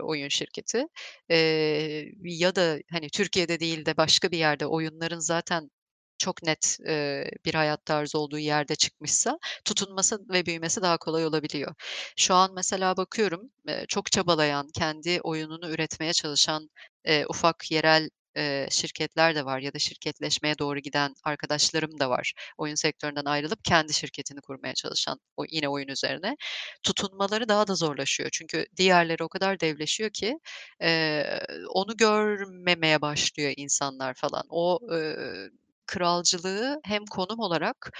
oyun 0.05 0.29
şirketi, 0.29 0.85
eee, 1.31 2.13
ya 2.25 2.57
da, 2.57 2.79
hani, 2.93 3.09
Türkiye'de 3.11 3.61
değil 3.61 3.87
de 3.87 3.97
başka 3.99 4.33
bir 4.33 4.39
yerde 4.39 4.67
oyunların 4.67 5.21
zaten 5.21 5.71
çok 6.19 6.43
net, 6.43 6.79
eee, 6.87 7.31
bir 7.45 7.55
hayat 7.55 7.87
tarzı 7.87 8.19
olduğu 8.19 8.39
yerde 8.39 8.75
çıkmışsa 8.77 9.39
tutunması 9.65 10.19
ve 10.33 10.47
büyümesi 10.47 10.83
daha 10.83 10.99
kolay 10.99 11.27
olabiliyor. 11.27 11.75
Şu 12.17 12.35
an 12.35 12.55
mesela 12.55 12.97
bakıyorum, 12.97 13.51
eee, 13.69 13.85
çok 13.89 14.13
çabalayan, 14.13 14.69
kendi 14.79 15.21
oyununu 15.23 15.71
üretmeye 15.71 16.13
çalışan, 16.13 16.71
eee, 17.07 17.25
ufak 17.29 17.71
yerel, 17.71 18.09
eee, 18.37 18.69
şirketler 18.71 19.35
de 19.35 19.45
var 19.45 19.59
ya 19.61 19.73
da 19.75 19.79
şirketleşmeye 19.79 20.59
doğru 20.59 20.79
giden 20.79 21.15
arkadaşlarım 21.25 21.99
da 22.01 22.11
var. 22.11 22.33
Oyun 22.59 22.75
sektöründen 22.75 23.25
ayrılıp 23.25 23.65
kendi 23.65 23.95
şirketini 23.95 24.41
kurmaya 24.41 24.75
çalışan, 24.75 25.19
o 25.37 25.45
yine 25.51 25.69
oyun 25.69 25.89
üzerine. 25.89 26.37
Tutunmaları 26.83 27.49
daha 27.49 27.67
da 27.69 27.75
zorlaşıyor. 27.75 28.29
Çünkü 28.33 28.67
diğerleri 28.77 29.25
o 29.25 29.29
kadar 29.29 29.61
devleşiyor 29.61 30.11
ki, 30.11 30.39
eee, 30.81 31.41
onu 31.75 31.97
görmemeye 31.97 33.01
başlıyor 33.03 33.53
insanlar 33.57 34.15
falan. 34.15 34.45
O, 34.51 34.79
eee, 34.93 35.49
kralcılığı 35.87 36.81
hem 36.85 37.05
konum 37.07 37.39
olarak, 37.41 37.91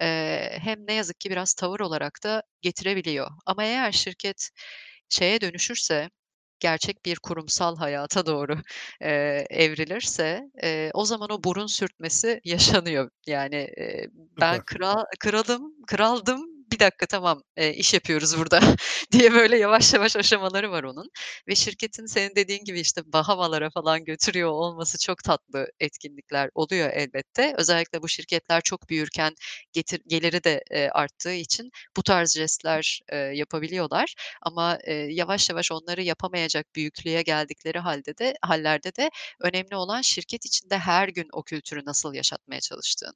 eee, 0.00 0.58
hem 0.62 0.86
ne 0.88 0.94
yazık 0.94 1.20
ki 1.20 1.30
biraz 1.30 1.54
tavır 1.54 1.80
olarak 1.80 2.18
da 2.24 2.42
getirebiliyor. 2.62 3.30
Ama 3.46 3.64
eğer 3.64 3.92
şirket 3.92 4.50
şeye 5.08 5.40
dönüşürse, 5.40 6.10
gerçek 6.60 7.04
bir 7.06 7.16
kurumsal 7.22 7.76
hayata 7.76 8.26
doğru, 8.26 8.56
eee, 9.02 9.46
evrilirse, 9.50 10.42
eee, 10.62 10.90
o 10.94 11.04
zaman 11.04 11.30
o 11.30 11.44
burun 11.44 11.66
sürtmesi 11.66 12.40
yaşanıyor. 12.44 13.10
Yani, 13.26 13.56
eee, 13.78 14.08
ben 14.40 14.60
kral 14.66 15.04
kralım, 15.20 15.72
kraldım, 15.88 16.46
bir 16.74 16.78
dakika 16.80 17.06
tamam, 17.06 17.42
eee, 17.56 17.74
iş 17.74 17.94
yapıyoruz 17.94 18.38
burada 18.38 18.60
diye 19.12 19.32
böyle 19.32 19.58
yavaş 19.58 19.94
yavaş 19.94 20.16
aşamaları 20.16 20.70
var 20.70 20.84
onun 20.84 21.10
ve 21.48 21.54
şirketin 21.54 22.06
senin 22.06 22.36
dediğin 22.36 22.64
gibi, 22.64 22.80
işte, 22.80 23.02
Bahamalara 23.12 23.70
falan 23.70 24.04
götürüyor 24.04 24.50
olması 24.50 24.98
çok 24.98 25.24
tatlı 25.24 25.66
etkinlikler 25.80 26.50
oluyor 26.54 26.90
elbette. 26.94 27.54
Özellikle 27.58 28.02
bu 28.02 28.08
şirketler 28.08 28.60
çok 28.62 28.88
büyürken 28.90 29.34
getir 29.72 30.00
geliri 30.06 30.44
de, 30.44 30.62
eee, 30.70 30.88
arttığı 30.92 31.32
için 31.34 31.70
bu 31.96 32.02
tarz 32.02 32.34
jestler, 32.34 33.00
eee, 33.12 33.18
yapabiliyorlar 33.18 34.14
ama, 34.42 34.78
eee, 34.86 34.94
yavaş 35.10 35.50
yavaş 35.50 35.72
onları 35.72 36.02
yapamayacak 36.02 36.66
büyüklüğe 36.76 37.22
geldikleri 37.22 37.78
hâlde 37.78 38.18
de 38.18 38.34
hâllerde 38.42 38.96
de 38.96 39.10
önemli 39.40 39.76
olan 39.76 40.00
şirket 40.02 40.46
içinde 40.46 40.78
her 40.78 41.08
gün 41.08 41.28
o 41.32 41.42
kültürü 41.42 41.84
nasıl 41.86 42.14
yaşatmaya 42.14 42.60
çalıştığın. 42.60 43.14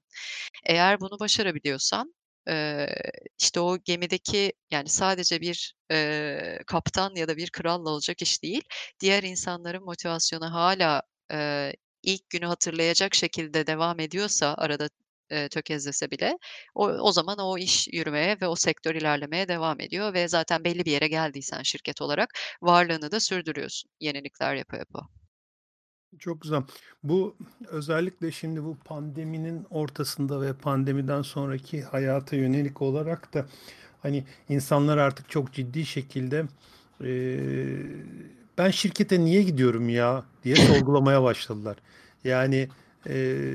Eğer 0.67 1.01
bunu 1.01 1.19
başarabiliyorsan, 1.21 2.15
eee, 2.49 2.97
işte, 3.39 3.61
o 3.61 3.79
gemideki, 3.85 4.53
yani, 4.71 4.89
sadece 4.89 5.41
bir, 5.41 5.75
eee, 5.91 6.61
kaptan 6.67 7.15
ya 7.17 7.29
da 7.29 7.37
bir 7.37 7.51
kralla 7.51 7.91
olacak 7.91 8.23
iş 8.23 8.43
değil, 8.43 8.63
diğer 9.01 9.23
insanların 9.23 9.85
motivasyonu 9.85 10.53
hâlâ, 10.55 11.03
eee, 11.33 11.75
ilk 12.03 12.31
günü 12.31 12.47
hatırlayacak 12.47 13.15
şekilde 13.15 13.67
devam 13.67 14.01
ediyorsa 14.01 14.55
arada, 14.59 14.89
eee, 15.31 15.49
tökezlese 15.49 16.11
bile 16.11 16.39
o 16.75 16.87
o 16.89 17.13
zaman 17.13 17.39
o 17.39 17.59
iş 17.59 17.89
yürümeye 17.93 18.37
ve 18.41 18.47
o 18.49 18.57
sektör 18.57 18.95
ilerlemeye 18.95 19.49
devam 19.49 19.81
ediyor 19.81 20.15
ve 20.15 20.29
zaten 20.29 20.65
belli 20.65 20.85
bir 20.85 20.93
yere 20.93 21.09
geldiysen 21.09 21.63
şirket 21.63 22.03
olarak 22.03 22.31
varlığını 22.63 23.11
da 23.11 23.21
sürdürüyorsun 23.21 23.91
yenilikler 24.01 24.55
yapa 24.55 24.77
yapa. 24.77 25.18
Çok 26.19 26.41
güzel. 26.43 26.63
Bu 27.03 27.37
özellikle 27.69 28.33
şimdi 28.33 28.65
bu 28.65 28.77
pandeminin 28.85 29.67
ortasında 29.71 30.41
ve 30.43 30.53
pandemiden 30.53 31.23
sonraki 31.23 31.83
hayata 31.83 32.37
yönelik 32.37 32.83
olarak 32.83 33.35
da, 33.35 33.47
hani, 34.03 34.25
insanlar 34.49 34.99
artık 34.99 35.31
çok 35.31 35.53
ciddi 35.53 35.87
şekilde, 35.87 36.47
Eee, 37.05 37.79
"Ben 38.59 38.71
şirkete 38.71 39.21
niye 39.21 39.43
gidiyorum 39.43 39.89
ya?" 39.89 40.25
diye 40.45 40.59
sorgulamaya 40.59 41.23
başladılar. 41.23 41.77
Yani, 42.25 42.69
eee, 43.07 43.55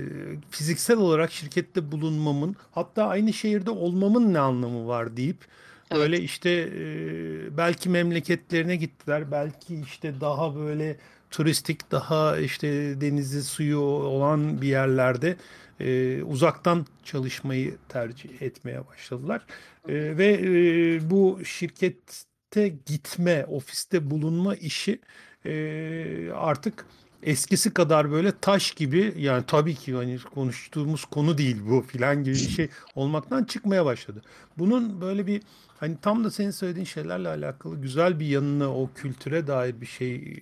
fiziksel 0.50 0.98
olarak 0.98 1.32
şirkette 1.32 1.92
bulunmamın, 1.92 2.56
hatta 2.72 3.08
aynı 3.08 3.34
şehirde 3.34 3.70
olmamın 3.72 4.34
ne 4.34 4.40
anlamı 4.40 4.88
var 4.88 5.18
deyip, 5.18 5.46
böyle, 5.94 6.16
Evet. 6.18 6.26
işte, 6.30 6.52
eee, 6.72 7.58
belki 7.58 7.90
memleketlerine 7.90 8.76
gittiler, 8.76 9.32
belki, 9.32 9.76
işte, 9.82 10.22
daha 10.22 10.56
böyle 10.56 10.98
turistik, 11.34 11.92
daha, 11.92 12.38
işte, 12.40 12.68
denizi, 13.02 13.44
suyu 13.44 13.80
olan 13.80 14.62
bir 14.62 14.68
yerlerde, 14.68 15.38
eee, 15.80 16.24
uzaktan 16.24 16.86
çalışmayı 17.04 17.78
tercih 17.90 18.42
etmeye 18.42 18.88
başladılar. 18.88 19.46
Eee, 19.90 20.18
ve, 20.18 20.40
eee, 20.42 21.02
bu 21.10 21.40
şirkette 21.46 22.68
gitme, 22.86 23.46
ofiste 23.46 24.12
bulunma 24.12 24.56
işi, 24.56 25.00
eee, 25.46 26.32
artık 26.32 26.86
eskisi 27.24 27.74
kadar 27.74 28.12
böyle 28.12 28.32
taş 28.42 28.72
gibi, 28.72 29.14
yani, 29.18 29.44
tabii 29.48 29.76
ki, 29.76 29.94
hani, 29.96 30.18
konuştuğumuz 30.36 31.06
konu 31.06 31.38
değil 31.38 31.58
bu 31.70 31.82
filan 31.82 32.24
gibi 32.24 32.44
bir 32.44 32.50
şey 32.50 32.70
olmaktan 32.96 33.44
çıkmaya 33.44 33.86
başladı. 33.86 34.22
Bunun 34.58 35.02
böyle 35.02 35.28
bir, 35.28 35.42
hani, 35.78 35.98
tam 36.02 36.24
da 36.24 36.32
senin 36.32 36.52
söylediğin 36.52 36.86
şeylerle 36.86 37.28
alakalı 37.30 37.82
güzel 37.82 38.20
bir 38.20 38.26
yanını, 38.28 38.76
o 38.76 38.92
kültüre 38.96 39.48
dair 39.48 39.82
bir 39.82 39.86
şey 39.86 40.38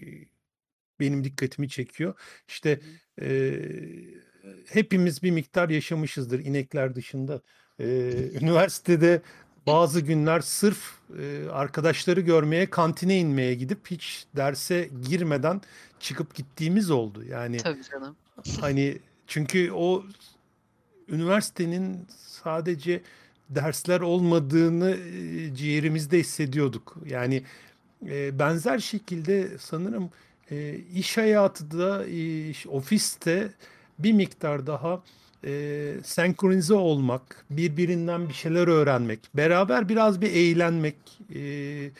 benim 1.01 1.23
dikkatimi 1.23 1.69
çekiyor. 1.69 2.13
İşte, 2.47 2.79
eee, 3.21 4.21
hepimiz 4.67 5.23
bir 5.23 5.31
miktar 5.31 5.69
yaşamışızdır 5.69 6.39
inekler 6.39 6.95
dışında. 6.95 7.41
Eee, 7.79 8.31
üniversitede 8.41 9.21
bazı 9.67 10.01
günler 10.01 10.39
sırf, 10.39 10.93
eee, 11.19 11.47
arkadaşları 11.47 12.21
görmeye 12.21 12.69
kantine 12.69 13.17
inmeye 13.19 13.53
gidip 13.55 13.87
hiç 13.91 14.25
derse 14.35 14.89
girmeden 15.09 15.61
çıkıp 15.99 16.35
gittiğimiz 16.35 16.91
oldu. 16.91 17.23
Yani, 17.23 17.57
Tabii 17.57 17.83
canım. 17.83 18.15
hani, 18.61 18.99
çünkü 19.27 19.71
o 19.71 20.03
üniversitenin 21.09 22.07
sadece 22.17 23.01
dersler 23.49 24.01
olmadığını, 24.01 24.97
ciğerimizde 25.55 26.19
hissediyorduk. 26.19 26.97
Yani, 27.05 27.43
eee, 28.05 28.31
benzer 28.39 28.79
şekilde 28.79 29.57
sanırım, 29.57 30.09
eee, 30.51 30.75
iş 30.95 31.17
hayatı 31.17 31.71
da, 31.79 32.05
iş 32.07 32.67
ofiste 32.67 33.49
bir 33.99 34.13
miktar 34.13 34.67
daha, 34.67 35.03
eee, 35.43 35.93
senkronize 36.03 36.73
olmak, 36.73 37.45
birbirinden 37.49 38.29
bir 38.29 38.33
şeyler 38.33 38.67
öğrenmek, 38.67 39.19
beraber 39.35 39.89
biraz 39.89 40.21
bir 40.21 40.31
eğlenmek, 40.31 40.95
eee, 41.29 41.91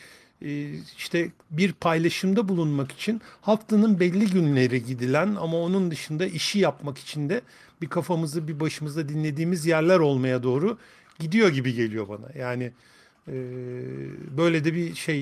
eee, 0.42 0.70
işte, 0.98 1.30
bir 1.50 1.72
paylaşımda 1.72 2.48
bulunmak 2.48 2.92
için 2.92 3.20
haftanın 3.40 4.00
belli 4.00 4.26
günleri 4.26 4.84
gidilen 4.84 5.34
ama 5.40 5.56
onun 5.58 5.90
dışında 5.90 6.26
işi 6.26 6.58
yapmak 6.58 6.98
için 6.98 7.28
de 7.28 7.40
bir 7.82 7.86
kafamızı, 7.88 8.48
bir 8.48 8.60
başımızda 8.60 9.08
dinlediğimiz 9.08 9.66
yerler 9.66 9.98
olmaya 9.98 10.42
doğru 10.42 10.78
gidiyor 11.18 11.48
gibi 11.48 11.74
geliyor 11.74 12.08
bana. 12.08 12.28
Yani, 12.38 12.72
eee, 13.28 13.34
böyle 14.36 14.64
de 14.64 14.74
bir 14.74 14.94
şey, 14.94 15.20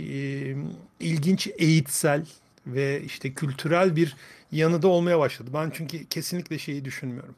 emm, 0.51 0.65
ilginç 1.01 1.49
eğitsel 1.59 2.27
ve, 2.67 3.03
işte, 3.03 3.35
kültürel 3.35 3.97
bir 3.97 4.17
yanı 4.53 4.83
da 4.83 4.89
olmaya 4.89 5.19
başladı. 5.19 5.51
Ben 5.55 5.71
çünkü 5.75 6.07
kesinlikle 6.07 6.59
şeyi 6.59 6.85
düşünmüyorum. 6.85 7.35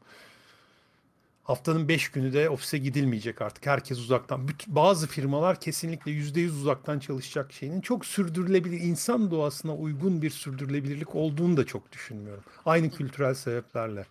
Haftanın 1.43 1.87
5 1.87 2.11
günü 2.11 2.33
de 2.33 2.49
ofise 2.49 2.77
gidilmeyecek 2.77 3.41
artık. 3.41 3.65
Herkes 3.65 3.99
uzaktan. 3.99 4.49
Bazı 4.67 5.07
firmalar 5.07 5.59
kesinlikle 5.59 6.11
%100 6.11 6.57
uzaktan 6.61 6.99
çalışacak 6.99 7.53
şeyinin 7.53 7.81
çok 7.81 8.05
sürdürülebilir, 8.05 8.79
insan 8.79 9.31
doğasına 9.31 9.75
uygun 9.75 10.21
bir 10.21 10.29
sürdürülebilirlik 10.29 11.15
olduğunu 11.15 11.57
da 11.57 11.65
çok 11.65 11.91
düşünmüyorum. 11.91 12.43
Aynı 12.65 12.91
kültürel 12.91 13.33
sebeplerle. 13.33 14.05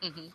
Hı 0.00 0.06
hı. 0.06 0.28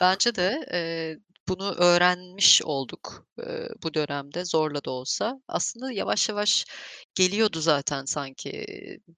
Bence 0.00 0.34
de, 0.34 0.66
eee, 0.72 1.18
bunu 1.48 1.74
öğrenmiş 1.74 2.62
olduk, 2.62 3.26
eee, 3.38 3.68
bu 3.82 3.94
dönemde 3.94 4.44
zorla 4.44 4.84
da 4.84 4.90
olsa. 4.90 5.40
Aslında 5.48 5.92
yavaş 5.92 6.28
yavaş 6.28 6.64
geliyordu 7.14 7.60
zaten 7.60 8.04
sanki. 8.04 8.50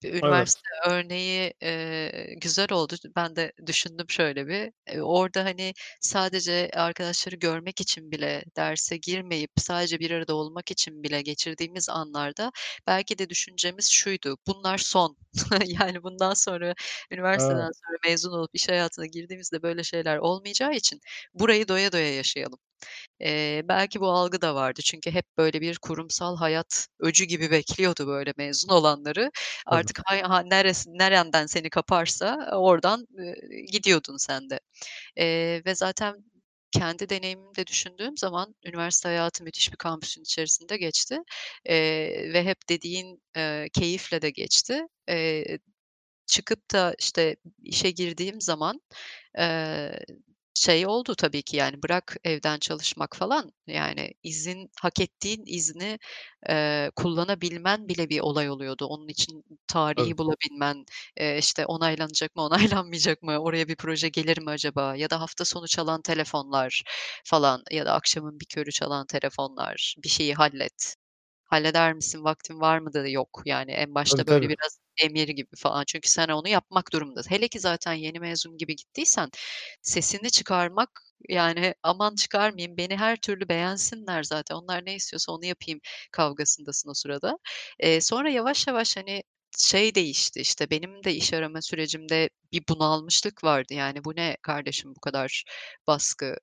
Bir 0.02 0.12
Evet. 0.22 0.48
üniversite 0.54 0.68
örneği, 0.88 1.52
eee, 1.62 2.34
güzel 2.40 2.72
oldu. 2.72 2.94
Ben 3.16 3.36
de 3.36 3.52
düşündüm 3.66 4.06
şöyle 4.10 4.46
bir. 4.46 4.72
Eee, 4.88 5.00
orada, 5.02 5.44
hani, 5.44 5.72
sadece 6.00 6.70
arkadaşları 6.74 7.36
görmek 7.36 7.80
için 7.80 8.10
bile 8.10 8.44
derse 8.56 8.96
girmeyip 8.96 9.50
sadece 9.58 9.98
bir 10.00 10.10
arada 10.10 10.34
olmak 10.34 10.70
için 10.70 11.02
bile 11.02 11.22
geçirdiğimiz 11.22 11.88
anlarda 11.88 12.52
belki 12.86 13.18
de 13.18 13.28
düşüncemiz 13.30 13.90
şuydu: 13.90 14.36
"Bunlar 14.46 14.78
son." 14.78 15.16
Yani, 15.66 16.02
bundan 16.02 16.34
sonra 16.34 16.74
üniversiteden 17.10 17.70
Evet. 17.70 17.76
sonra 17.86 17.98
mezun 18.10 18.32
olup 18.32 18.50
iş 18.54 18.68
hayatına 18.68 19.06
girdiğimizde 19.06 19.62
böyle 19.62 19.84
şeyler 19.84 20.16
olmayacağı 20.18 20.72
için 20.74 21.00
burayı 21.34 21.68
doya 21.68 21.92
doya 21.92 22.14
yaşayalım. 22.14 22.58
Eee, 23.20 23.62
belki 23.68 24.00
bu 24.00 24.08
algı 24.10 24.40
da 24.40 24.54
vardı 24.54 24.80
çünkü 24.84 25.10
hep 25.10 25.24
böyle 25.38 25.60
bir 25.60 25.78
kurumsal 25.78 26.36
hayat 26.36 26.88
öcü 27.00 27.24
gibi 27.24 27.50
bekliyordu 27.50 28.06
böyle 28.06 28.32
mezun 28.36 28.68
olanları. 28.68 29.30
Tabii. 29.70 29.90
Artık 29.90 30.00
hay 30.06 30.22
ha 30.22 30.40
neresi 30.42 30.90
nerenden 30.98 31.46
seni 31.46 31.70
kaparsa 31.70 32.50
oradan, 32.58 33.06
eee, 33.18 33.34
gidiyordun 33.72 34.16
sen 34.16 34.50
de. 34.50 34.60
Eee, 35.16 35.62
ve 35.66 35.74
zaten 35.74 36.14
kendi 36.72 37.08
deneyimimi 37.10 37.56
de 37.56 37.66
düşündüğüm 37.66 38.16
zaman 38.18 38.54
üniversite 38.66 39.08
hayatı 39.08 39.44
müthiş 39.44 39.72
bir 39.72 39.76
kampüsün 39.78 40.22
içerisinde 40.22 40.76
geçti, 40.76 41.18
eee, 41.68 42.32
ve 42.32 42.44
hep 42.44 42.58
dediğin, 42.68 43.22
eee, 43.36 43.68
keyifle 43.74 44.22
de 44.22 44.30
geçti. 44.30 44.82
Eee, 45.08 45.58
çıkıp 46.26 46.72
da, 46.72 46.94
işte, 46.98 47.36
işe 47.64 47.90
girdiğim 47.92 48.40
zaman, 48.40 48.80
eee, 49.38 50.00
şey 50.56 50.86
oldu 50.86 51.14
tabii 51.14 51.42
ki, 51.42 51.56
yani, 51.56 51.82
bırak 51.82 52.16
evden 52.24 52.58
çalışmak 52.58 53.16
falan, 53.16 53.52
yani, 53.66 54.10
izin 54.22 54.70
hak 54.82 55.00
ettiğin 55.00 55.42
izni, 55.46 55.98
eee, 56.48 56.90
kullanabilmen 56.96 57.88
bile 57.88 58.08
bir 58.08 58.20
olay 58.20 58.50
oluyordu. 58.50 58.86
Onun 58.86 59.08
için 59.08 59.44
tarihi 59.68 60.18
bulabilmen, 60.18 60.84
eee, 61.20 61.38
işte, 61.38 61.66
onaylanacak 61.66 62.36
mı, 62.36 62.42
onaylanmayacak 62.82 63.22
mı, 63.22 63.38
oraya 63.38 63.68
bir 63.68 63.76
proje 63.76 64.08
gelir 64.08 64.38
mi 64.38 64.50
acaba 64.50 64.96
ya 64.96 65.10
da 65.10 65.20
hafta 65.20 65.44
sonu 65.44 65.68
çalan 65.68 66.02
telefonlar 66.02 66.82
falan 67.24 67.62
ya 67.70 67.86
da 67.86 67.92
akşamın 67.94 68.40
bir 68.40 68.46
körü 68.46 68.72
çalan 68.72 69.06
telefonlar, 69.06 69.94
bir 70.04 70.08
şeyi 70.08 70.34
hallet. 70.34 70.96
Halleder 71.46 71.92
misin, 71.94 72.24
vaktin 72.24 72.60
var 72.60 72.78
mı 72.78 72.92
da 72.94 73.08
yok. 73.08 73.42
Yani, 73.46 73.72
en 73.72 73.94
Tabii, 74.04 74.24
başta 74.24 74.26
böyle 74.26 74.48
tabii. 74.48 74.50
biraz 74.50 74.78
emir 75.04 75.28
gibi 75.28 75.56
falan 75.56 75.84
çünkü 75.86 76.08
sen 76.10 76.28
onu 76.28 76.48
yapmak 76.48 76.92
durumundasın. 76.92 77.30
Hele 77.30 77.48
ki 77.48 77.60
zaten 77.60 77.92
yeni 77.92 78.18
mezun 78.20 78.58
gibi 78.58 78.76
gittiysen 78.76 79.28
sesini 79.82 80.30
çıkarmak, 80.30 80.90
yani, 81.28 81.74
aman 81.82 82.14
çıkarmayayım, 82.14 82.76
beni 82.76 82.96
her 82.96 83.16
türlü 83.16 83.48
beğensinler 83.48 84.22
zaten, 84.22 84.54
onlar 84.56 84.86
ne 84.86 84.94
istiyorsa 84.94 85.32
onu 85.32 85.44
yapayım 85.46 85.80
kavgasındasın 86.12 86.90
o 86.90 86.94
sırada. 86.94 87.38
Eee, 87.82 88.00
sonra 88.00 88.30
yavaş 88.30 88.66
yavaş, 88.66 88.96
hani, 88.96 89.22
şey 89.56 89.94
değişti, 89.94 90.40
işte, 90.40 90.70
benim 90.70 91.04
de 91.04 91.14
iş 91.14 91.32
arama 91.32 91.62
sürecimde 91.62 92.30
bir 92.52 92.62
bunalmışlık 92.68 93.44
vardı. 93.44 93.74
Yani, 93.74 94.04
"Bu 94.04 94.16
ne 94.16 94.36
kardeşim 94.42 94.94
bu 94.96 95.00
kadar 95.00 95.44
baskı, 95.86 96.36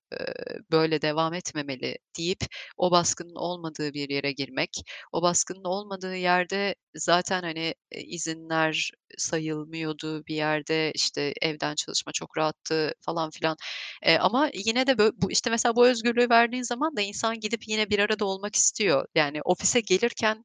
böyle 0.71 1.01
devam 1.01 1.33
etmemeli." 1.33 1.97
deyip 2.17 2.39
o 2.77 2.91
baskının 2.91 3.35
olmadığı 3.35 3.93
bir 3.93 4.09
yere 4.09 4.31
girmek. 4.31 4.69
O 5.11 5.21
baskının 5.21 5.63
olmadığı 5.65 6.15
yerde 6.17 6.75
zaten, 6.95 7.41
hani, 7.43 7.73
eee, 7.91 8.01
izinler 8.03 8.91
sayılmıyordu 9.17 10.25
bir 10.27 10.35
yerde, 10.35 10.91
işte, 10.95 11.33
evden 11.41 11.75
çalışma 11.75 12.11
çok 12.11 12.37
rahattı 12.37 12.93
falan 13.01 13.29
filan. 13.31 13.57
Eee, 14.05 14.17
ama 14.17 14.49
yine 14.53 14.87
de 14.87 14.97
bu, 14.97 15.31
işte, 15.31 15.49
mesela 15.49 15.75
bu 15.75 15.87
özgürlüğü 15.87 16.29
verdiğin 16.29 16.63
zaman 16.63 16.95
da 16.97 17.01
insan 17.01 17.39
gidip 17.39 17.67
yine 17.67 17.89
bir 17.89 17.99
arada 17.99 18.25
olmak 18.25 18.55
istiyor. 18.55 19.05
Yani, 19.15 19.41
ofise 19.45 19.79
gelirken, 19.79 20.43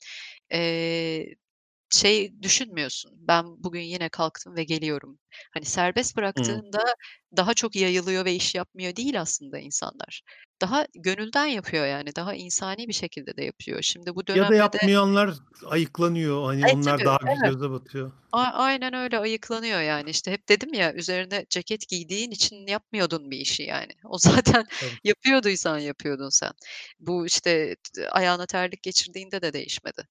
şey 1.91 2.43
düşünmüyorsun, 2.43 3.13
"Ben 3.29 3.45
bugün 3.65 3.81
yine 3.81 4.09
kalktım 4.09 4.57
ve 4.57 4.65
geliyorum." 4.65 5.19
Hani, 5.55 5.65
serbest 5.65 6.17
bıraktığında 6.17 6.95
daha 7.37 7.55
çok 7.55 7.77
yayılıyor 7.77 8.25
ve 8.25 8.35
iş 8.35 8.55
yapmıyor 8.55 8.97
değil 8.97 9.21
aslında 9.21 9.59
insanlar. 9.59 10.23
Daha 10.61 10.87
gönülden 10.95 11.47
yapıyor, 11.47 11.87
yani, 11.87 12.17
daha 12.17 12.35
insani 12.35 12.89
bir 12.89 12.93
şekilde 12.93 13.37
de 13.37 13.45
yapıyor. 13.45 13.83
Şimdi 13.83 14.15
bu 14.15 14.27
Ya 14.35 14.49
da 14.49 14.55
dönemde 14.55 14.73
de 14.73 14.79
yapmayanlar 14.79 15.35
ayıklanıyor. 15.67 16.45
Hani, 16.45 16.67
E, 16.67 16.67
onlar 16.67 16.83
tabii, 16.99 17.05
daha 17.05 17.19
evet. 17.27 17.53
göze 17.53 17.71
batıyor. 17.71 18.13
A 18.33 18.39
aynen 18.43 18.95
öyle, 18.95 19.19
ayıklanıyor, 19.19 19.81
yani. 19.81 20.11
İşte, 20.11 20.33
hep 20.33 20.49
dedim 20.49 20.75
ya, 20.75 20.95
üzerine 20.95 21.47
ceket 21.51 21.89
giydiğin 21.89 22.31
için 22.31 22.67
yapmıyordun 22.67 23.31
bir 23.31 23.39
işi, 23.39 23.63
yani. 23.63 23.93
O 24.05 24.19
zaten 24.55 24.67
Tabii. 24.81 24.99
yapıyorduysan 25.05 25.79
yapıyordun 25.79 26.29
sen. 26.29 26.53
Bu, 27.01 27.27
işte, 27.27 27.77
ayağına 28.11 28.47
terlik 28.47 28.83
geçirdiğinde 28.83 29.43
de 29.43 29.53
değişmedi. 29.53 30.03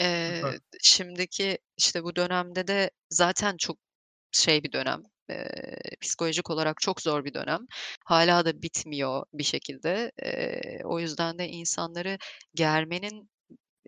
Eee, 0.00 0.58
şimdiki, 0.82 1.58
işte, 1.78 2.04
bu 2.04 2.16
dönemde 2.16 2.66
de 2.68 2.90
zaten 3.10 3.56
çok 3.58 3.78
şey 4.32 4.64
bir 4.64 4.72
dönem, 4.72 5.02
eee, 5.30 5.78
psikolojik 6.00 6.50
olarak 6.50 6.76
çok 6.80 7.02
zor 7.02 7.24
bir 7.24 7.34
dönem. 7.34 7.60
Hâlâ 8.06 8.44
da 8.44 8.62
bitmiyor 8.62 9.24
bir 9.34 9.44
şekilde. 9.44 10.12
Eee, 10.22 10.80
o 10.84 11.00
yüzden 11.00 11.38
de 11.38 11.48
insanları 11.48 12.18
germenin 12.54 13.30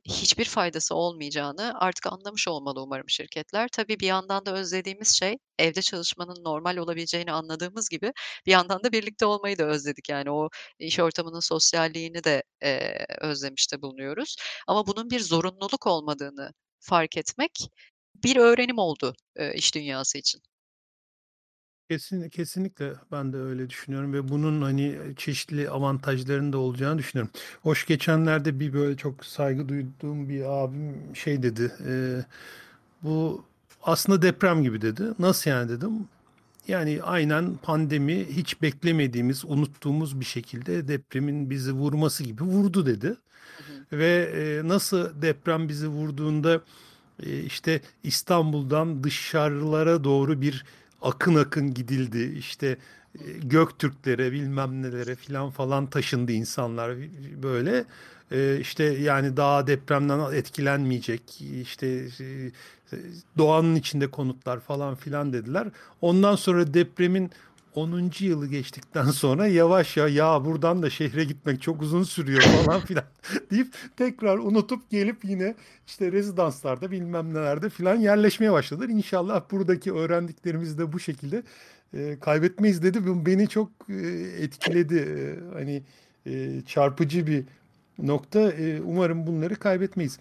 hiçbir 0.04 0.44
faydası 0.44 0.94
olmayacağını 0.94 1.74
artık 1.80 2.06
anlamış 2.12 2.48
olmalı 2.48 2.82
umarım 2.82 3.08
şirketler. 3.08 3.68
Tabii 3.72 4.00
bir 4.00 4.06
yandan 4.06 4.46
da 4.46 4.54
özlediğimiz 4.54 5.08
şey, 5.18 5.36
evde 5.58 5.82
çalışmanın 5.82 6.44
normal 6.44 6.76
olabileceğini 6.76 7.32
anladığımız 7.32 7.88
gibi 7.88 8.12
bir 8.46 8.52
yandan 8.52 8.84
da 8.84 8.92
birlikte 8.92 9.26
olmayı 9.26 9.58
da 9.58 9.64
özledik. 9.64 10.08
Yani 10.08 10.30
o 10.30 10.48
iş 10.78 10.98
ortamının 11.00 11.40
sosyalliğini 11.40 12.24
de, 12.24 12.42
eee, 12.62 13.06
özlemiş 13.20 13.72
de 13.72 13.82
bulunuyoruz. 13.82 14.36
Ama 14.68 14.86
bunun 14.86 15.10
bir 15.10 15.20
zorunluluk 15.20 15.86
olmadığını 15.86 16.52
fark 16.80 17.16
etmek 17.16 17.52
bir 18.14 18.36
öğrenim 18.36 18.78
oldu, 18.78 19.14
eee, 19.38 19.52
iş 19.56 19.74
dünyası 19.74 20.18
için. 20.18 20.42
Kesin 21.90 22.28
kesinlikle 22.28 22.92
ben 23.12 23.32
de 23.32 23.36
öyle 23.36 23.70
düşünüyorum 23.70 24.12
ve 24.12 24.28
bunun, 24.28 24.62
hani, 24.62 24.98
çeşitli 25.16 25.70
avantajlarının 25.70 26.52
da 26.52 26.58
olacağını 26.58 26.98
düşünüyorum. 26.98 27.32
Hoş 27.62 27.86
geçenlerde 27.86 28.60
bir, 28.60 28.72
böyle, 28.72 28.96
çok 28.96 29.24
saygı 29.24 29.68
duyduğum 29.68 30.28
bir 30.28 30.44
abim 30.62 30.94
şey 31.16 31.42
dedi, 31.42 31.72
eee, 31.86 32.24
"Bu 33.02 33.44
aslında 33.82 34.22
deprem 34.22 34.62
gibi." 34.62 34.82
dedi. 34.82 35.04
"Nasıl 35.18 35.50
yani?" 35.50 35.68
dedim. 35.70 35.92
Yani 36.68 37.00
aynen 37.04 37.56
pandemi 37.62 38.26
hiç 38.30 38.62
beklemediğimiz, 38.62 39.44
unuttuğumuz 39.44 40.20
bir 40.20 40.24
şekilde 40.26 40.88
depremin 40.88 41.50
bizi 41.50 41.72
vurması 41.72 42.24
gibi 42.24 42.44
vurdu 42.44 42.86
dedi. 42.86 43.08
Hı 43.08 43.14
hı. 43.96 43.98
Ve, 43.98 44.32
eee, 44.36 44.68
nasıl 44.68 45.22
deprem 45.22 45.68
bizi 45.70 45.88
vurduğunda, 45.88 46.62
eee, 47.22 47.40
işte, 47.40 47.82
İstanbul'dan 48.04 49.04
dışarılara 49.04 50.04
doğru 50.04 50.40
bir 50.42 50.64
akın 51.02 51.34
akın 51.34 51.74
gidildi. 51.74 52.34
İşte, 52.38 52.76
hı. 53.18 53.24
Göktürklere, 53.42 54.32
bilmem 54.32 54.82
nelere 54.82 55.14
filan 55.14 55.50
falan 55.50 55.86
taşındı 55.86 56.32
insanlar, 56.32 56.96
böyle. 57.42 57.84
Eee, 58.32 58.56
işte, 58.60 58.84
yani, 58.84 59.36
daha 59.36 59.66
depremden 59.66 60.32
etkilenmeyecek, 60.32 61.40
işte, 61.62 62.08
doğanın 63.38 63.74
içinde 63.74 64.10
konutlar 64.10 64.60
falan 64.60 64.94
filan 64.94 65.32
dediler. 65.32 65.68
Ondan 66.00 66.36
sonra 66.36 66.74
depremin 66.74 67.30
10'uncu 67.74 68.24
yılı 68.24 68.46
geçtikten 68.46 69.04
sonra 69.04 69.46
yavaş 69.46 69.96
ya, 69.96 70.08
"Ya, 70.08 70.44
buradan 70.44 70.82
da 70.82 70.90
şehre 70.90 71.24
gitmek 71.24 71.62
çok 71.62 71.82
uzun 71.82 72.02
sürüyor." 72.02 72.42
falan 72.42 72.80
filan 72.86 73.04
deyip 73.50 73.74
tekrar 73.96 74.38
unutup 74.38 74.90
gelip 74.90 75.24
yine, 75.24 75.54
işte, 75.86 76.12
rezidanslarda 76.12 76.90
bilmem 76.90 77.34
nelerde 77.34 77.68
filan 77.70 77.96
yerleşmeye 77.96 78.52
başladılar. 78.52 78.88
İnşallah 78.88 79.42
buradaki 79.50 79.92
öğrendiklerimizi 79.92 80.78
de 80.78 80.92
bu 80.92 81.00
şekilde, 81.00 81.42
eee, 81.94 82.18
kaybetmeyiz 82.20 82.82
dedi. 82.82 83.06
Bu 83.06 83.26
beni 83.26 83.48
çok, 83.48 83.70
eee, 83.88 84.22
etkiledi. 84.44 84.94
Eee, 84.94 85.38
hani, 85.54 85.82
eee, 86.26 86.62
çarpıcı 86.66 87.26
bir 87.26 87.44
nokta. 88.06 88.52
Eee, 88.52 88.80
umarım 88.80 89.26
bunları 89.26 89.56
kaybetmeyiz. 89.56 90.18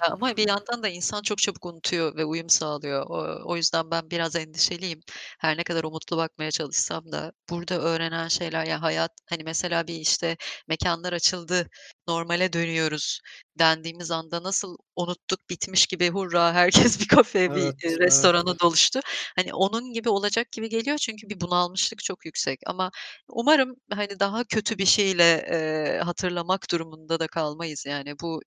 Ya, 0.00 0.08
ama 0.10 0.36
bir 0.36 0.48
yandan 0.48 0.82
da 0.82 0.88
insan 0.88 1.22
çok 1.22 1.38
çabuk 1.38 1.66
unutuyor 1.66 2.16
ve 2.16 2.24
uyum 2.24 2.48
sağlıyor. 2.48 3.06
O 3.08 3.40
o 3.52 3.56
yüzden 3.56 3.90
ben 3.90 4.10
biraz 4.10 4.36
endişeliyim. 4.36 5.00
Her 5.40 5.56
ne 5.56 5.64
kadar 5.64 5.84
umutlu 5.84 6.16
bakmaya 6.16 6.50
çalışsam 6.50 7.12
da 7.12 7.32
burada 7.50 7.80
öğrenen 7.80 8.28
şeyler 8.28 8.64
ya, 8.66 8.82
hayat, 8.82 9.10
hani, 9.30 9.42
mesela 9.44 9.86
bir, 9.86 9.94
işte, 9.94 10.36
mekânlar 10.68 11.12
açıldı, 11.12 11.68
normale 12.08 12.52
dönüyoruz 12.52 13.20
dendiğimiz 13.58 14.10
anda 14.10 14.42
nasıl 14.42 14.76
unuttuk, 14.96 15.50
bitmiş 15.50 15.86
gibi 15.86 16.10
hurra, 16.10 16.52
herkes 16.54 17.00
bir 17.00 17.08
kafeye, 17.08 17.54
bir, 17.54 17.74
Evet, 17.74 17.96
evet. 18.00 18.02
restorana 18.06 18.54
doluştu. 18.62 19.00
Hani, 19.36 19.54
onun 19.54 19.92
gibi 19.92 20.08
olacak 20.08 20.52
gibi 20.52 20.68
geliyor 20.68 20.98
çünkü 20.98 21.28
bir 21.30 21.40
bunalmışlık 21.40 22.04
çok 22.04 22.24
yüksek 22.26 22.60
ama 22.66 22.90
umarım, 23.28 23.76
hani, 23.92 24.20
daha 24.20 24.44
kötü 24.44 24.78
bir 24.78 24.86
şeyle, 24.86 25.24
eee, 25.50 26.00
hatırlamak 26.04 26.70
durumunda 26.72 27.20
da 27.20 27.26
kalmayız. 27.28 27.86
Yani 27.86 28.14
bu 28.22 28.40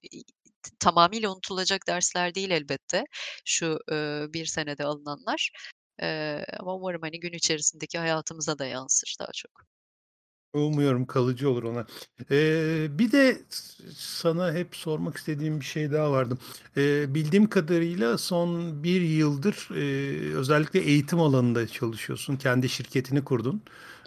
tamamıyla 0.80 1.32
unutulacak 1.34 1.88
dersler 1.88 2.36
değil 2.36 2.50
elbette 2.52 3.04
şu, 3.46 3.80
eee, 3.92 4.26
1 4.30 4.46
senede 4.46 4.84
alınanlar, 4.86 5.52
eee, 6.02 6.46
ama 6.60 6.76
umarım, 6.76 7.02
hani, 7.02 7.20
gün 7.20 7.34
içerisindeki 7.34 7.98
hayatımıza 8.00 8.60
da 8.60 8.66
yansır 8.66 9.16
daha 9.20 9.32
çok. 9.34 9.75
Umuyorum 10.56 11.06
kalıcı 11.06 11.50
olur 11.50 11.64
ona. 11.64 11.86
Eee, 12.32 12.88
bir 12.92 13.12
de 13.12 13.42
sana 13.96 14.54
hep 14.54 14.76
sormak 14.76 15.18
istediğim 15.18 15.60
bir 15.60 15.66
şey 15.66 15.92
daha 15.92 16.12
vardı. 16.12 16.38
Eee, 16.78 17.06
bildiğim 17.10 17.50
kadarıyla 17.50 18.18
son 18.18 18.84
1 18.84 19.02
yıldır, 19.02 19.70
eee, 19.76 20.34
özellikle 20.36 20.80
eğitim 20.80 21.20
alanında 21.20 21.68
çalışıyorsun. 21.68 22.36
Kendi 22.36 22.70
şirketini 22.70 23.24
kurdun, 23.24 23.62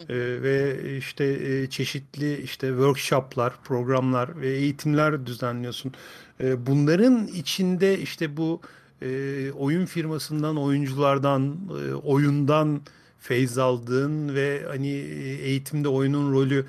eee, 0.09 0.43
ve, 0.43 0.79
işte, 0.99 1.39
eee, 1.41 1.71
çeşitli, 1.71 2.43
işte, 2.43 2.69
workshop'lar, 2.69 3.55
programlar 3.65 4.41
ve 4.41 4.49
eğitimler 4.51 5.27
düzenliyorsun. 5.27 5.93
Eee, 6.41 6.67
bunların 6.67 7.27
içinde, 7.27 7.99
işte, 8.01 8.37
bu, 8.37 8.61
eee, 9.03 9.53
oyun 9.53 9.87
firmasından, 9.87 10.57
oyunculardan, 10.57 11.57
eee, 11.71 11.93
oyundan 11.95 12.81
feyz 13.19 13.59
aldığın 13.59 14.35
ve, 14.35 14.65
hani, 14.69 14.89
eee, 14.89 15.35
eğitimde 15.45 15.89
oyunun 15.89 16.33
rolü, 16.33 16.67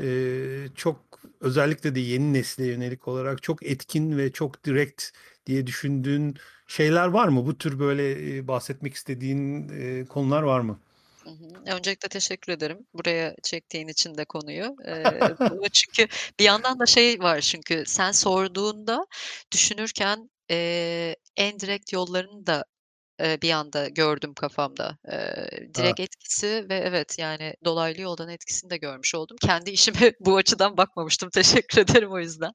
eee, 0.00 0.68
çok 0.76 1.20
özellikle 1.40 1.94
de 1.94 2.00
yeni 2.00 2.32
nesile 2.32 2.66
yönelik 2.66 3.08
olarak 3.08 3.42
çok 3.42 3.62
etkin 3.62 4.18
ve 4.18 4.32
çok 4.32 4.64
direkt 4.64 5.04
diye 5.46 5.66
düşündüğün 5.66 6.34
şeyler 6.66 7.08
var 7.08 7.28
mı? 7.28 7.46
Bu 7.46 7.58
tür, 7.58 7.78
böyle, 7.78 8.20
eee, 8.36 8.48
bahsetmek 8.48 8.94
istediğin, 8.94 9.68
konular 10.06 10.42
var 10.42 10.60
mı? 10.60 10.78
Hı 11.24 11.30
hı. 11.30 11.76
Öncelikle 11.76 12.08
teşekkür 12.08 12.52
ederim 12.52 12.78
buraya 12.94 13.34
çektiğin 13.42 13.88
için 13.88 14.14
de 14.14 14.24
konuyu. 14.24 14.76
Bunu 15.50 15.68
çünkü 15.72 16.06
bir 16.40 16.44
yandan 16.44 16.78
da 16.78 16.86
şey 16.86 17.20
var 17.20 17.40
çünkü 17.40 17.82
sen 17.86 18.12
sorduğunda 18.12 19.06
düşünürken, 19.52 20.30
eee, 20.50 21.16
en 21.36 21.60
direkt 21.60 21.92
yollarını 21.92 22.46
da, 22.46 22.64
bir 23.42 23.50
anda 23.50 23.88
gördüm 23.88 24.34
kafamda. 24.34 24.98
A! 25.08 25.14
direkt 25.74 26.00
etkisi 26.00 26.66
ve 26.70 26.74
evet, 26.74 27.18
yani, 27.18 27.54
dolaylı 27.64 28.00
yoldan 28.00 28.28
etkisini 28.28 28.70
de 28.70 28.76
görmüş 28.76 29.14
oldum. 29.14 29.36
Kendi 29.40 29.70
işime 29.70 30.12
bu 30.20 30.36
açıdan 30.36 30.76
bakmamıştım. 30.76 31.30
Teşekkür 31.34 31.80
ederim 31.80 32.12
o 32.12 32.18
yüzden. 32.18 32.52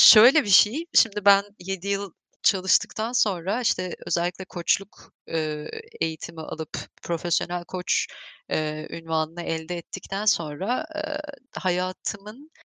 Şöyle 0.00 0.44
bir 0.44 0.48
şey, 0.48 0.84
şimdi 0.94 1.24
ben 1.24 1.44
7 1.58 1.88
yıl 1.88 2.12
çalıştıktan 2.42 3.12
sonra, 3.12 3.60
işte, 3.60 3.94
özellikle 4.06 4.44
koçluk, 4.44 5.12
eğitimi 6.00 6.40
alıp 6.40 6.78
profesyonel 7.02 7.64
koç, 7.64 8.06
ünvanını 8.90 9.42
elde 9.42 9.76
ettikten 9.76 10.24
sonra, 10.24 10.86
hayatımın, 11.58 12.50
ya, 12.54 12.67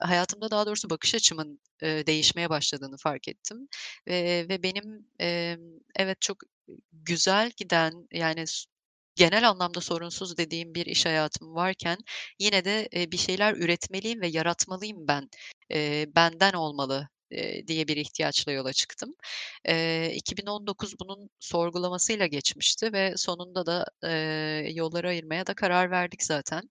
hayatımda 0.00 0.50
daha 0.50 0.66
doğrusu 0.66 0.90
bakış 0.90 1.14
açımın, 1.14 1.60
eee, 1.82 2.06
değişmeye 2.06 2.50
başladığını 2.50 2.96
fark 2.96 3.28
ettim. 3.28 3.68
Eee, 4.06 4.48
ve 4.48 4.62
benim, 4.62 5.06
emm, 5.20 5.60
evet, 5.96 6.20
çok 6.20 6.36
güzel 6.92 7.52
giden, 7.56 7.92
yani, 8.12 8.44
genel 9.16 9.48
anlamda 9.50 9.80
sorunsuz 9.80 10.36
dediğim 10.38 10.74
bir 10.74 10.86
iş 10.86 11.06
hayatım 11.06 11.54
varken 11.54 11.98
yine 12.40 12.64
de, 12.64 12.88
eee, 12.92 13.12
bir 13.12 13.16
şeyler 13.18 13.54
üretmeliyim 13.56 14.20
ve 14.20 14.28
yaratmalıyım 14.28 15.08
ben, 15.08 15.28
eee, 15.70 16.06
benden 16.16 16.52
olmalı, 16.52 17.08
diye 17.66 17.88
bir 17.88 17.96
ihtiyaçla 17.96 18.52
yola 18.52 18.72
çıktım. 18.72 19.14
Eee, 19.68 20.12
2019 20.16 20.94
bunun 21.00 21.30
sorgulamasıyla 21.40 22.26
geçmişti 22.26 22.92
ve 22.92 23.14
sonunda 23.16 23.66
da, 23.66 23.86
eee, 24.04 24.72
yolları 24.74 25.08
ayırmaya 25.08 25.46
da 25.46 25.54
karar 25.54 25.90
verdik 25.90 26.22
zaten. 26.24 26.62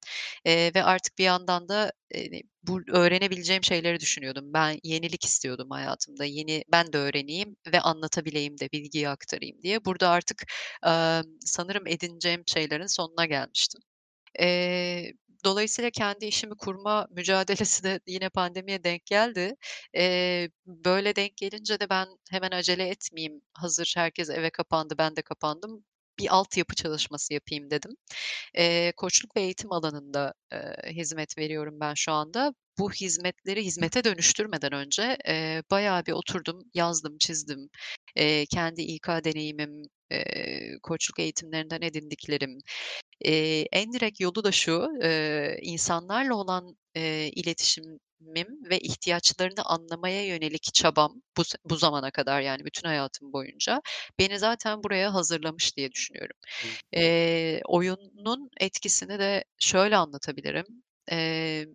Eee, 0.45 0.71
ve 0.75 0.83
artık 0.83 1.17
bir 1.19 1.23
yandan 1.23 1.69
da, 1.69 1.91
eee, 2.13 2.41
bu 2.63 2.81
öğrenebileceğim 2.93 3.63
şeyleri 3.63 3.99
düşünüyordum. 3.99 4.53
Ben 4.53 4.79
yenilik 4.83 5.25
istiyordum 5.25 5.69
hayatımda. 5.71 6.25
Yeni 6.25 6.63
ben 6.71 6.93
de 6.93 6.97
öğreneyim 6.97 7.55
ve 7.73 7.79
anlatabileyim 7.81 8.59
de, 8.59 8.69
bilgiyi 8.73 9.09
aktarayım 9.09 9.61
diye. 9.63 9.85
Burada 9.85 10.09
artık, 10.09 10.43
emm, 10.85 11.23
sanırım 11.45 11.88
edineceğim 11.88 12.43
şeylerin 12.47 12.88
sonuna 12.88 13.25
gelmiştim. 13.25 13.81
Eee, 14.39 15.13
dolayısıyla 15.45 15.89
kendi 15.91 16.26
işimi 16.26 16.55
kurma 16.57 17.07
mücadelesi 17.11 17.84
de 17.84 17.99
yine 18.07 18.30
pandemiye 18.30 18.84
denk 18.84 19.05
geldi. 19.05 19.55
Eee, 19.93 20.49
böyle 20.65 21.15
denk 21.15 21.38
gelince 21.38 21.80
de 21.80 21.89
ben 21.89 22.07
hemen 22.31 22.51
acele 22.51 22.88
etmeyeyim, 22.89 23.41
hazır 23.53 23.93
herkes 23.97 24.30
eve 24.30 24.49
kapandı, 24.49 24.95
ben 24.97 25.15
de 25.15 25.22
kapandım, 25.22 25.85
bir 26.22 26.35
altyapı 26.35 26.76
çalışması 26.76 27.34
yapayım 27.34 27.72
dedim. 27.72 27.91
Eee, 28.57 28.93
koçluk 28.98 29.38
ve 29.38 29.41
eğitim 29.41 29.72
alanında, 29.73 30.34
eee, 30.53 30.76
hizmet 30.93 31.38
veriyorum 31.38 31.77
ben 31.81 31.93
şu 31.93 32.11
anda. 32.11 32.53
Bu 32.80 32.91
hizmetleri 32.91 33.65
hizmete 33.65 34.03
dönüştürmeden 34.03 34.73
önce, 34.73 35.18
eee, 35.27 35.64
bayağı 35.72 36.06
bir 36.06 36.11
oturdum, 36.11 36.60
yazdım, 36.73 37.18
çizdim. 37.19 37.69
Eee, 38.15 38.45
kendi 38.53 38.81
İK 38.81 39.07
deneyimim, 39.23 39.81
eee, 40.11 40.77
koçluk 40.84 41.19
eğitimlerinden 41.19 41.81
edindiklerim. 41.81 42.57
Eee, 43.26 43.68
en 43.72 43.93
direkt 43.93 44.19
yolu 44.22 44.43
da 44.43 44.52
şu, 44.52 44.88
eee, 45.03 45.60
insanlarla 45.64 46.35
olan, 46.35 46.77
eee, 46.95 47.30
iletişimim 48.22 48.69
ve 48.69 48.80
ihtiyaçlarını 48.80 49.64
anlamaya 49.65 50.26
yönelik 50.26 50.73
çabam 50.73 51.22
bu 51.38 51.43
bu 51.65 51.76
zamana 51.76 52.11
kadar, 52.11 52.41
yani, 52.41 52.65
bütün 52.65 52.88
hayatım 52.88 53.34
boyunca 53.34 53.81
beni 54.19 54.39
zaten 54.39 54.84
buraya 54.84 55.14
hazırlamış 55.14 55.77
diye 55.77 55.91
düşünüyorum. 55.91 56.38
Eee, 56.93 57.61
oyunun 57.68 58.49
etkisini 58.60 59.19
de 59.19 59.43
şöyle 59.60 59.98
anlatabilirim. 59.98 60.65
Eee, 61.11 61.68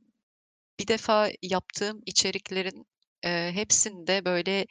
bir 0.80 0.88
defa 0.88 1.30
yaptığım 1.42 2.02
içeriklerin, 2.06 2.86
Eee, 3.24 3.50
hepsinde 3.54 4.24
böyle 4.24 4.66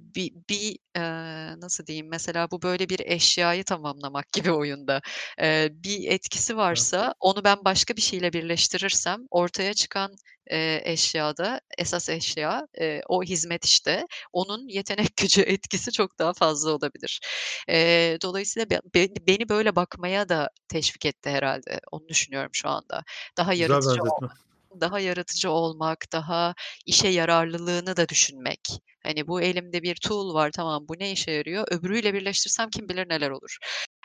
bi 0.00 0.30
bir, 0.50 0.76
eee, 0.96 1.54
nasıl 1.60 1.86
diyeyim, 1.86 2.08
mesela 2.10 2.50
bu 2.50 2.62
böyle 2.62 2.88
bir 2.88 3.00
eşyayı 3.04 3.64
tamamlamak 3.64 4.32
gibi 4.32 4.52
oyunda. 4.52 5.00
Eee, 5.40 5.68
bir 5.72 6.08
etkisi 6.08 6.56
varsa 6.56 7.14
onu 7.20 7.44
ben 7.44 7.56
başka 7.64 7.96
bir 7.96 8.02
şeyle 8.02 8.32
birleştirirsem 8.32 9.20
ortaya 9.30 9.74
çıkan, 9.74 10.12
eee, 10.50 10.82
eşyada, 10.84 11.60
esas 11.78 12.08
eşya, 12.08 12.66
eee, 12.80 13.02
o 13.08 13.22
hizmet 13.22 13.64
işte, 13.64 14.06
onun 14.32 14.68
yetenek 14.68 15.16
gücü, 15.16 15.40
etkisi 15.42 15.92
çok 15.92 16.18
daha 16.18 16.32
fazla 16.32 16.70
olabilir. 16.72 17.20
Eee, 17.68 18.18
dolayısıyla 18.22 18.70
be 18.70 18.80
be 18.94 19.08
beni 19.26 19.48
böyle 19.48 19.76
bakmaya 19.76 20.28
da 20.28 20.48
teşvik 20.68 21.06
etti 21.06 21.30
herhâlde. 21.30 21.80
Onu 21.92 22.08
düşünüyorum 22.08 22.50
şu 22.52 22.68
anda. 22.68 23.02
Daha 23.36 23.54
Güzel 23.56 23.84
yaratıcı 23.84 24.00
benzetme. 24.00 24.28
olmak 24.28 24.38
daha 24.80 25.00
yaratıcı 25.00 25.50
olmak, 25.50 26.06
daha 26.12 26.54
işe 26.86 27.08
yararlılığını 27.08 27.96
da 27.96 28.08
düşünmek. 28.08 28.60
Hani, 29.02 29.26
bu 29.28 29.40
elimde 29.42 29.82
bir 29.82 29.94
tool 29.96 30.34
var, 30.34 30.50
tamam, 30.52 30.88
bu 30.88 30.94
ne 30.98 31.12
işe 31.12 31.30
yarıyor? 31.30 31.66
Öbürüyle 31.70 32.14
birleştirsem 32.14 32.70
kim 32.70 32.88
bilir 32.88 33.08
neler 33.08 33.30
olur. 33.30 33.56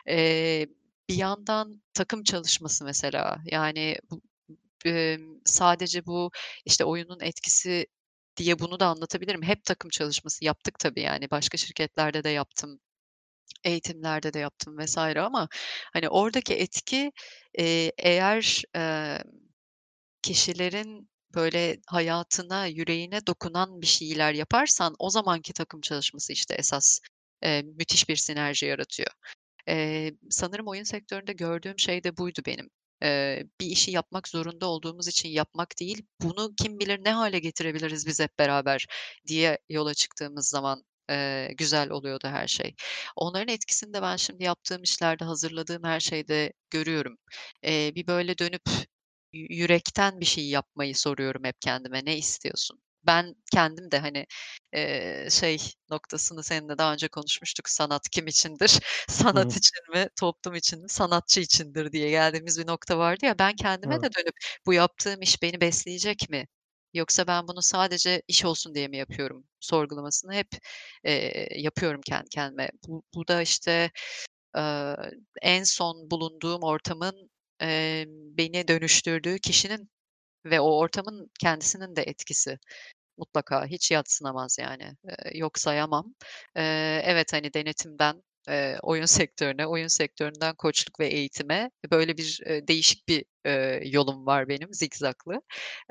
Eee, 0.08 0.66
bir 1.10 1.14
yandan 1.16 1.82
takım 1.94 2.22
çalışması 2.24 2.84
mesela, 2.84 3.38
yani, 3.52 3.96
bu, 4.10 4.22
emm, 4.86 5.40
sadece 5.46 6.06
bu, 6.06 6.30
işte, 6.66 6.84
oyunun 6.84 7.20
etkisi 7.22 7.86
diye 8.36 8.58
bunu 8.58 8.80
da 8.80 8.86
anlatabilirim. 8.88 9.42
Hep 9.44 9.64
takım 9.64 9.90
çalışması 9.90 10.44
yaptık 10.46 10.78
tabii, 10.80 11.00
yani, 11.02 11.30
başka 11.30 11.58
şirketlerde 11.58 12.24
de 12.24 12.30
yaptım, 12.30 12.80
eğitimlerde 13.64 14.34
de 14.34 14.38
yaptım 14.40 14.78
vs. 14.80 14.98
ama, 14.98 15.48
hani, 15.92 16.08
oradaki 16.10 16.54
etki, 16.54 17.12
eee, 17.58 17.92
eğer, 17.98 18.62
emm, 18.74 19.22
kişilerin 20.26 21.08
böyle 21.34 21.78
hayatına, 21.86 22.66
yüreğine 22.66 23.26
dokunan 23.26 23.80
bir 23.82 23.86
şeyler 23.86 24.32
yaparsan 24.34 24.94
o 24.98 25.10
zamanki 25.10 25.52
takım 25.52 25.80
çalışması, 25.80 26.32
işte, 26.32 26.54
esas, 26.54 27.00
eee, 27.44 27.62
müthiş 27.62 28.08
bir 28.08 28.16
sinerji 28.16 28.66
yaratıyor. 28.66 29.10
Eee, 29.68 30.14
sanırım 30.30 30.68
oyun 30.68 30.84
sektöründe 30.84 31.32
gördüğüm 31.32 31.78
şey 31.78 32.04
de 32.04 32.16
buydu 32.16 32.40
benim. 32.46 32.70
Eee, 33.02 33.46
bir 33.60 33.66
işi 33.66 33.90
yapmak 33.90 34.28
zorunda 34.28 34.66
olduğumuz 34.66 35.08
için 35.08 35.28
yapmak 35.28 35.80
değil, 35.80 36.02
bunu 36.22 36.54
kim 36.62 36.78
bilir 36.80 37.00
ne 37.04 37.12
hâle 37.12 37.38
getirebiliriz 37.38 38.06
biz 38.06 38.20
hep 38.20 38.38
beraber 38.38 38.86
diye 39.28 39.58
yola 39.68 39.94
çıktığımız 39.94 40.48
zaman, 40.48 40.82
eee, 41.10 41.52
güzel 41.58 41.90
oluyordu 41.90 42.28
her 42.28 42.48
şey. 42.48 42.74
Onların 43.16 43.48
etkisini 43.54 43.94
de 43.94 44.02
ben 44.02 44.16
şimdi 44.16 44.44
yaptığım 44.44 44.82
işlerde, 44.82 45.24
hazırladığım 45.24 45.84
her 45.84 46.00
şeyde 46.00 46.52
görüyorum. 46.70 47.18
Eee, 47.62 47.92
bir 47.94 48.06
böyle 48.06 48.38
dönüp 48.38 48.62
yürekten 49.32 50.20
bir 50.20 50.26
şey 50.26 50.48
yapmayı 50.48 50.96
soruyorum 50.96 51.44
hep 51.44 51.60
kendime. 51.60 52.04
Ne 52.04 52.16
istiyorsun? 52.18 52.80
Ben 53.06 53.34
kendim 53.52 53.90
de, 53.90 53.98
hani, 53.98 54.26
eee, 54.74 55.28
şey 55.30 55.58
noktasını 55.90 56.42
seninle 56.44 56.78
daha 56.78 56.92
önce 56.92 57.08
konuşmuştuk, 57.08 57.68
sanat 57.68 58.10
kim 58.12 58.26
içindir? 58.26 58.80
Sanat 59.08 59.50
hı. 59.50 59.56
için 59.56 59.78
mi, 59.94 60.08
toplum 60.20 60.54
için 60.54 60.82
mi, 60.82 60.88
sanatçı 60.88 61.40
içindir 61.40 61.92
diye 61.92 62.10
geldiğimiz 62.10 62.58
bir 62.58 62.66
nokta 62.66 62.98
vardı 62.98 63.26
ya, 63.26 63.38
ben 63.38 63.56
kendime 63.56 63.94
Evet. 63.94 64.02
de 64.02 64.08
dönüp 64.18 64.34
bu 64.66 64.72
yaptığım 64.74 65.22
iş 65.22 65.42
beni 65.42 65.60
besleyecek 65.60 66.30
mi? 66.30 66.46
Yoksa 66.94 67.26
ben 67.26 67.48
bunu 67.48 67.62
sadece 67.62 68.22
iş 68.28 68.44
olsun 68.44 68.74
diye 68.74 68.88
mi 68.88 68.96
yapıyorum 68.96 69.44
sorgulamasını 69.60 70.32
hep, 70.34 70.48
eee, 71.04 71.48
yapıyorum 71.60 72.00
kendi 72.06 72.28
kendime. 72.28 72.68
Bu 72.88 73.02
bu 73.14 73.28
da, 73.28 73.42
işte, 73.42 73.90
eee, 74.56 74.96
en 75.42 75.64
son 75.64 76.10
bulunduğum 76.10 76.62
ortamın, 76.62 77.30
emm, 77.60 78.08
beni 78.38 78.68
dönüştürdüğü 78.68 79.38
kişinin 79.38 79.90
ve 80.46 80.60
o 80.60 80.78
ortamın 80.78 81.30
kendisinin 81.40 81.96
de 81.96 82.02
etkisi 82.02 82.58
mutlaka 83.18 83.66
hiç 83.66 83.90
yadsınamaz 83.90 84.56
yani. 84.60 84.82
Eee, 85.08 85.38
yok 85.38 85.58
sayamam. 85.58 86.14
Eee, 86.56 87.02
evet, 87.06 87.32
hani, 87.32 87.54
denetimden, 87.54 88.22
eee, 88.48 88.78
oyun 88.82 89.04
sektörüne, 89.28 89.66
oyun 89.66 89.86
sektöründen 89.88 90.54
koçluk 90.56 91.00
ve 91.00 91.06
eğitime 91.08 91.70
böyle 91.90 92.16
bir, 92.18 92.40
eee, 92.46 92.68
değişik 92.68 93.08
bir, 93.08 93.24
eee, 93.46 93.82
yolum 93.86 94.26
var 94.26 94.48
benim 94.48 94.74
zikzaklı. 94.74 95.42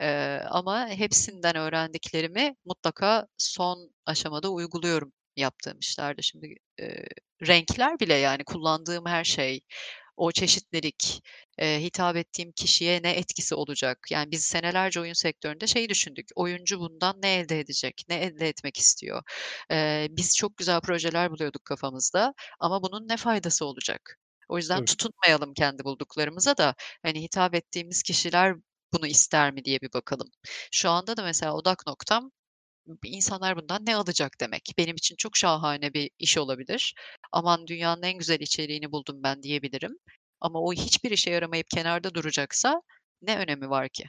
Eee, 0.01 0.41
ama 0.49 0.87
hepsinden 0.89 1.55
öğrendiklerimi 1.55 2.55
mutlaka 2.65 3.27
son 3.37 3.91
aşamada 4.05 4.49
uyguluyorum 4.49 5.13
yaptığım 5.37 5.79
işlerde. 5.79 6.21
Şimdi, 6.21 6.55
eee, 6.79 7.05
renkler 7.47 7.99
bile, 7.99 8.13
yani, 8.13 8.43
kullandığım 8.43 9.05
her 9.05 9.23
şey, 9.23 9.61
o 10.17 10.31
çeşitlilik, 10.31 11.21
eee, 11.59 11.79
hitap 11.83 12.15
ettiğim 12.15 12.51
kişiye 12.51 13.03
ne 13.03 13.11
etkisi 13.11 13.55
olacak? 13.55 13.99
Yani, 14.11 14.31
biz 14.31 14.43
senelerce 14.45 14.99
oyun 15.01 15.13
sektöründe 15.13 15.67
şeyi 15.67 15.89
düşündük, 15.89 16.25
oyuncu 16.35 16.79
bundan 16.79 17.15
ne 17.23 17.35
elde 17.35 17.59
edecek, 17.59 18.01
ne 18.09 18.15
elde 18.15 18.47
etmek 18.49 18.77
istiyor? 18.77 19.21
Eee, 19.71 20.07
biz 20.11 20.35
çok 20.37 20.57
güzel 20.57 20.81
projeler 20.81 21.31
buluyorduk 21.31 21.65
kafamızda 21.65 22.33
ama 22.59 22.83
bunun 22.83 23.07
ne 23.07 23.17
faydası 23.17 23.65
olacak? 23.65 24.19
O 24.49 24.57
yüzden 24.57 24.83
Tabii. 24.83 24.87
tutunmayalım 24.87 25.53
kendi 25.53 25.83
bulduklarımıza 25.83 26.57
da, 26.57 26.75
hani, 27.03 27.21
hitap 27.23 27.55
ettiğimiz 27.55 28.03
kişiler 28.03 28.53
bunu 28.93 29.07
ister 29.07 29.51
mi 29.53 29.65
diye 29.65 29.81
bir 29.81 29.93
bakalım. 29.93 30.27
Şu 30.71 30.89
anda 30.89 31.17
da 31.17 31.23
mesela 31.23 31.53
odak 31.55 31.87
noktam, 31.87 32.31
insanlar 33.03 33.57
bundan 33.57 33.86
ne 33.86 33.95
alacak 33.95 34.41
demek. 34.41 34.74
Benim 34.78 34.95
için 34.95 35.16
çok 35.16 35.38
şahane 35.38 35.94
bir 35.94 36.12
iş 36.20 36.38
olabilir. 36.38 36.95
Aman 37.32 37.68
dünyanın 37.68 38.03
en 38.03 38.18
güzel 38.18 38.40
içeriğini 38.40 38.91
buldum 38.91 39.24
ben 39.24 39.44
diyebilirim. 39.44 39.98
Ama 40.41 40.60
o 40.60 40.74
hiçbir 40.74 41.12
işe 41.12 41.32
yaramayıp 41.32 41.70
kenarda 41.70 42.14
duracaksa 42.16 42.82
ne 43.22 43.38
önemi 43.38 43.70
var 43.70 43.90
ki? 43.90 44.06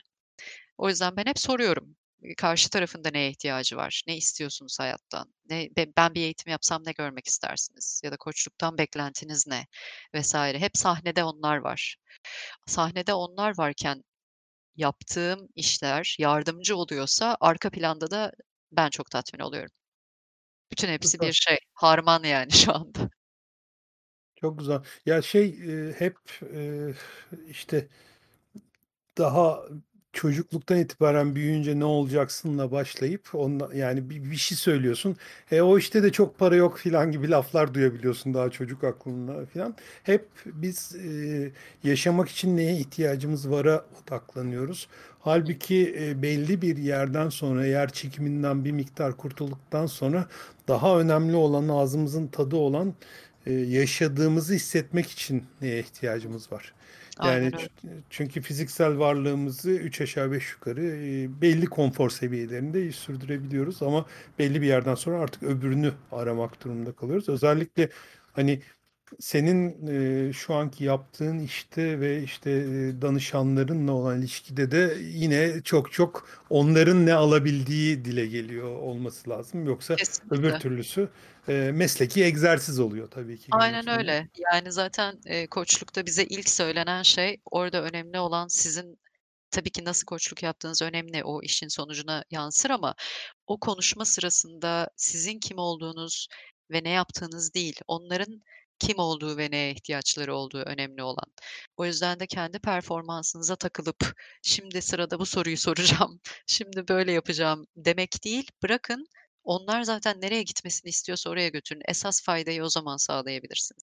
O 0.78 0.88
yüzden 0.88 1.16
ben 1.16 1.26
hep 1.26 1.38
soruyorum. 1.38 1.96
Karşı 2.36 2.70
tarafın 2.70 3.04
da 3.04 3.10
neye 3.10 3.30
ihtiyacı 3.30 3.76
var? 3.76 4.02
Ne 4.06 4.16
istiyorsunuz 4.16 4.80
hayattan? 4.80 5.34
Ne 5.50 5.68
be 5.76 5.86
ben 5.96 6.14
bir 6.14 6.20
eğitim 6.20 6.50
yapsam 6.50 6.82
ne 6.86 6.92
görmek 6.92 7.26
istersiniz? 7.26 8.00
Ya 8.04 8.12
da 8.12 8.16
koçluktan 8.16 8.78
beklentiniz 8.78 9.46
ne? 9.46 9.66
vs. 10.14 10.34
Hep 10.34 10.76
sahnede 10.76 11.24
onlar 11.24 11.56
var. 11.56 11.96
Sahnede 12.66 13.14
onlar 13.14 13.58
varken 13.58 14.04
yaptığım 14.76 15.48
işler 15.54 16.16
yardımcı 16.18 16.76
oluyorsa 16.76 17.36
arka 17.40 17.70
planda 17.70 18.10
da 18.10 18.32
ben 18.76 18.90
çok 18.90 19.10
tatmin 19.10 19.40
oluyorum. 19.40 19.70
Bütün 20.70 20.88
hepsi 20.88 21.20
bir 21.20 21.32
şey, 21.32 21.58
harman 21.74 22.22
yani 22.24 22.52
şu 22.52 22.74
anda. 22.74 23.10
Çok 24.36 24.58
güzel. 24.58 24.82
Ya, 25.06 25.22
şey, 25.22 25.50
eee, 25.50 25.94
hep, 25.98 26.16
eee, 26.52 26.94
işte, 27.48 27.88
daha 29.18 29.62
çocukluktan 30.16 30.78
itibaren 30.78 31.34
büyüyünce 31.34 31.78
ne 31.78 31.84
olacaksınla 31.84 32.70
başlayıp 32.72 33.28
onunla 33.34 33.70
yani 33.74 34.10
bir 34.10 34.30
bir 34.30 34.36
şey 34.36 34.58
söylüyorsun. 34.58 35.16
E, 35.50 35.60
o 35.60 35.78
işte 35.78 36.02
de 36.02 36.12
çok 36.12 36.38
para 36.38 36.56
yok 36.56 36.78
filan 36.78 37.12
gibi 37.12 37.30
laflar 37.30 37.74
duyabiliyorsun 37.74 38.34
daha 38.34 38.50
çocuk 38.50 38.84
aklında 38.84 39.46
filan. 39.46 39.76
Hep 40.02 40.28
biz, 40.46 40.94
eee, 40.94 41.52
yaşamak 41.84 42.28
için 42.28 42.56
neye 42.56 42.76
ihtiyacımız 42.76 43.50
vara 43.50 43.86
odaklanıyoruz. 44.02 44.88
Hâlbuki, 45.20 45.76
eee, 45.76 46.22
belli 46.22 46.62
bir 46.62 46.76
yerden 46.76 47.28
sonra 47.28 47.66
yer 47.66 47.88
çekiminden 47.92 48.64
bir 48.64 48.72
miktar 48.72 49.16
kurtulduktan 49.16 49.86
sonra 49.86 50.26
daha 50.68 51.00
önemli 51.00 51.36
olan 51.36 51.68
ağzımızın 51.68 52.26
tadı 52.26 52.56
olan, 52.56 52.94
eee, 53.46 53.54
yaşadığımızı 53.54 54.54
hissetmek 54.54 55.10
için 55.10 55.44
neye 55.60 55.80
ihtiyacımız 55.80 56.52
var? 56.52 56.74
Yani 57.22 57.50
Aynen 57.52 57.68
çünkü 58.10 58.40
fiziksel 58.42 58.98
varlığımızı 58.98 59.70
3 59.70 60.00
aşağı 60.00 60.32
5 60.32 60.52
yukarı, 60.52 60.82
belli 61.42 61.66
konfor 61.66 62.10
seviyelerinde 62.10 62.92
sürdürebiliyoruz 62.92 63.82
ama 63.82 64.06
belli 64.38 64.62
bir 64.62 64.66
yerden 64.66 64.94
sonra 64.94 65.18
artık 65.20 65.42
öbürünü 65.42 65.92
aramak 66.12 66.64
durumunda 66.64 66.92
kalıyoruz. 66.92 67.28
Özellikle, 67.28 67.88
hani, 68.32 68.62
senin, 69.20 69.86
eee, 69.86 70.32
şu 70.32 70.54
anki 70.54 70.84
yaptığın 70.84 71.38
işte 71.38 72.00
ve, 72.00 72.22
işte, 72.22 72.50
eee, 72.66 73.02
danışanlarınla 73.02 73.92
olan 73.92 74.18
ilişkide 74.20 74.70
de 74.70 74.96
yine 75.02 75.62
çok 75.62 75.92
çok 75.92 76.28
onların 76.50 77.06
ne 77.06 77.14
alabildiği 77.14 78.04
dile 78.04 78.26
geliyor 78.26 78.68
olması 78.76 79.30
lazım. 79.30 79.66
Yoksa 79.66 79.98
öbür 80.30 80.52
Kesinlikle. 80.52 80.60
türlüsü, 80.60 81.08
eee, 81.48 81.72
mesleki 81.72 82.24
egzersiz 82.24 82.80
oluyor 82.80 83.10
tabii 83.10 83.38
ki 83.38 83.52
Aynen 83.52 83.88
öyle. 83.88 84.28
Yani, 84.52 84.72
zaten, 84.72 85.20
eee, 85.26 85.46
koçlukta 85.46 86.06
bize 86.06 86.24
ilk 86.24 86.48
söylenen 86.48 87.02
şey, 87.02 87.40
orada 87.50 87.82
önemli 87.82 88.18
olan 88.20 88.48
sizin 88.48 88.98
tabii 89.50 89.70
ki 89.70 89.84
nasıl 89.84 90.06
koçluk 90.06 90.42
yaptığınız 90.42 90.82
önemli, 90.82 91.24
o 91.24 91.42
işin 91.42 91.68
sonucuna 91.68 92.24
yansır 92.30 92.70
ama 92.70 92.94
o 93.46 93.60
konuşma 93.60 94.04
sırasında 94.04 94.90
sizin 94.96 95.40
kim 95.40 95.58
olduğunuz 95.58 96.28
ve 96.72 96.84
ne 96.84 96.90
yaptığınız 96.90 97.54
değil, 97.54 97.80
onların 97.88 98.42
kim 98.78 98.98
olduğu 98.98 99.36
ve 99.36 99.50
neye 99.50 99.70
ihtiyaçları 99.72 100.34
olduğu 100.36 100.58
önemli 100.58 101.02
olan. 101.02 101.26
O 101.76 101.84
yüzden 101.86 102.20
de 102.20 102.26
kendi 102.26 102.58
performansınıza 102.58 103.56
takılıp, 103.56 104.14
"Şimdi 104.42 104.82
sırada 104.82 105.18
bu 105.18 105.26
soruyu 105.26 105.56
soracağım, 106.06 106.20
şimdi 106.46 106.88
böyle 106.88 107.12
yapacağım." 107.12 107.66
demek 107.76 108.24
değil, 108.24 108.50
bırakın 108.62 109.06
onlar 109.44 109.82
zaten 109.82 110.20
nereye 110.20 110.42
gitmesini 110.42 110.88
istiyorsa 110.90 111.30
oraya 111.30 111.48
götürün. 111.48 111.82
Esas 111.88 112.22
faydayı 112.22 112.64
o 112.64 112.68
zaman 112.68 112.96
sağlayabilirsiniz. 112.96 113.95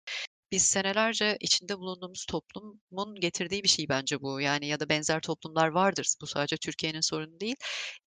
Biz 0.51 0.63
senelerce 0.63 1.37
içinde 1.41 1.77
bulunduğumuz 1.79 2.25
toplumun 2.25 3.15
getirdiği 3.19 3.63
bir 3.63 3.69
şey 3.69 3.89
bence 3.89 4.21
bu. 4.21 4.41
Yani 4.41 4.67
ya 4.67 4.79
da 4.79 4.89
benzer 4.89 5.19
toplumlar 5.21 5.67
vardır. 5.67 6.07
Bu 6.21 6.27
sadece 6.27 6.57
Türkiye'nin 6.57 7.01
sorunu 7.01 7.39
değil. 7.39 7.55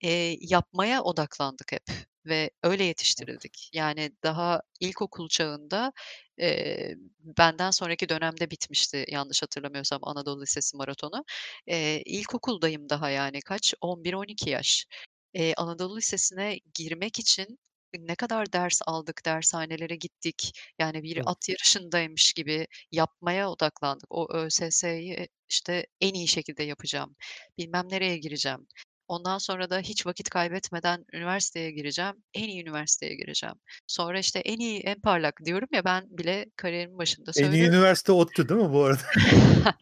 Eee, 0.03 0.37
yapmaya 0.41 1.03
odaklandık 1.03 1.73
hep 1.73 1.83
ve 2.27 2.51
öyle 2.63 2.85
yetiştirildik. 2.85 3.71
Yani 3.75 4.13
daha 4.25 4.61
ilkokul 4.81 5.29
çağında, 5.29 5.93
eee, 6.39 6.95
benden 7.21 7.71
sonraki 7.71 8.09
dönemde 8.09 8.51
bitmişti 8.51 9.05
yanlış 9.09 9.43
hatırlamıyorsam 9.43 10.01
Anadolu 10.03 10.43
Lisesi 10.43 10.77
maratonu. 10.77 11.25
Eee, 11.67 12.03
ilkokuldayım 12.07 12.89
daha 12.89 13.11
yani 13.11 13.41
kaç? 13.41 13.75
11-12 13.81 14.51
yaş. 14.51 14.87
Eee, 15.35 15.55
Anadolu 15.57 15.97
Lisesi'ne 15.97 16.59
girmek 16.75 17.19
için 17.19 17.59
ne 17.99 18.15
kadar 18.15 18.53
ders 18.53 18.81
aldık, 18.87 19.25
dershanelere 19.25 19.97
gittik. 19.97 20.61
Yani 20.79 21.03
bir 21.03 21.23
at 21.27 21.49
yarışındaymış 21.49 22.33
gibi 22.33 22.67
yapmaya 22.93 23.51
odaklandık. 23.51 24.07
O 24.11 24.35
ÖSS'yi, 24.35 25.29
işte, 25.49 25.87
en 26.01 26.15
iyi 26.15 26.29
şekilde 26.29 26.63
yapacağım, 26.63 27.17
bilmem 27.59 27.87
nereye 27.91 28.19
gireceğim. 28.19 28.67
Ondan 29.09 29.39
sonra 29.39 29.71
da 29.71 29.79
hiç 29.79 30.07
vakit 30.07 30.31
kaybetmeden 30.31 31.05
üniversiteye 31.13 31.71
gireceğim, 31.71 32.15
en 32.35 32.49
iyi 32.49 32.63
üniversiteye 32.63 33.15
gireceğim. 33.15 33.55
Sonra, 33.87 34.19
işte, 34.19 34.39
en 34.39 34.59
iyi, 34.59 34.81
en 34.81 35.01
parlak 35.01 35.45
diyorum 35.45 35.69
ya, 35.73 35.85
ben 35.85 36.05
bile 36.11 36.47
kariyerimin 36.57 36.99
başında 36.99 37.31
En 37.37 37.43
iyi 37.43 37.47
söylüyorum. 37.47 37.75
üniversite 37.75 38.13
ODTÜ 38.13 38.49
değil 38.49 38.61
mi 38.61 38.73
bu 38.73 38.85
arada? 38.85 39.03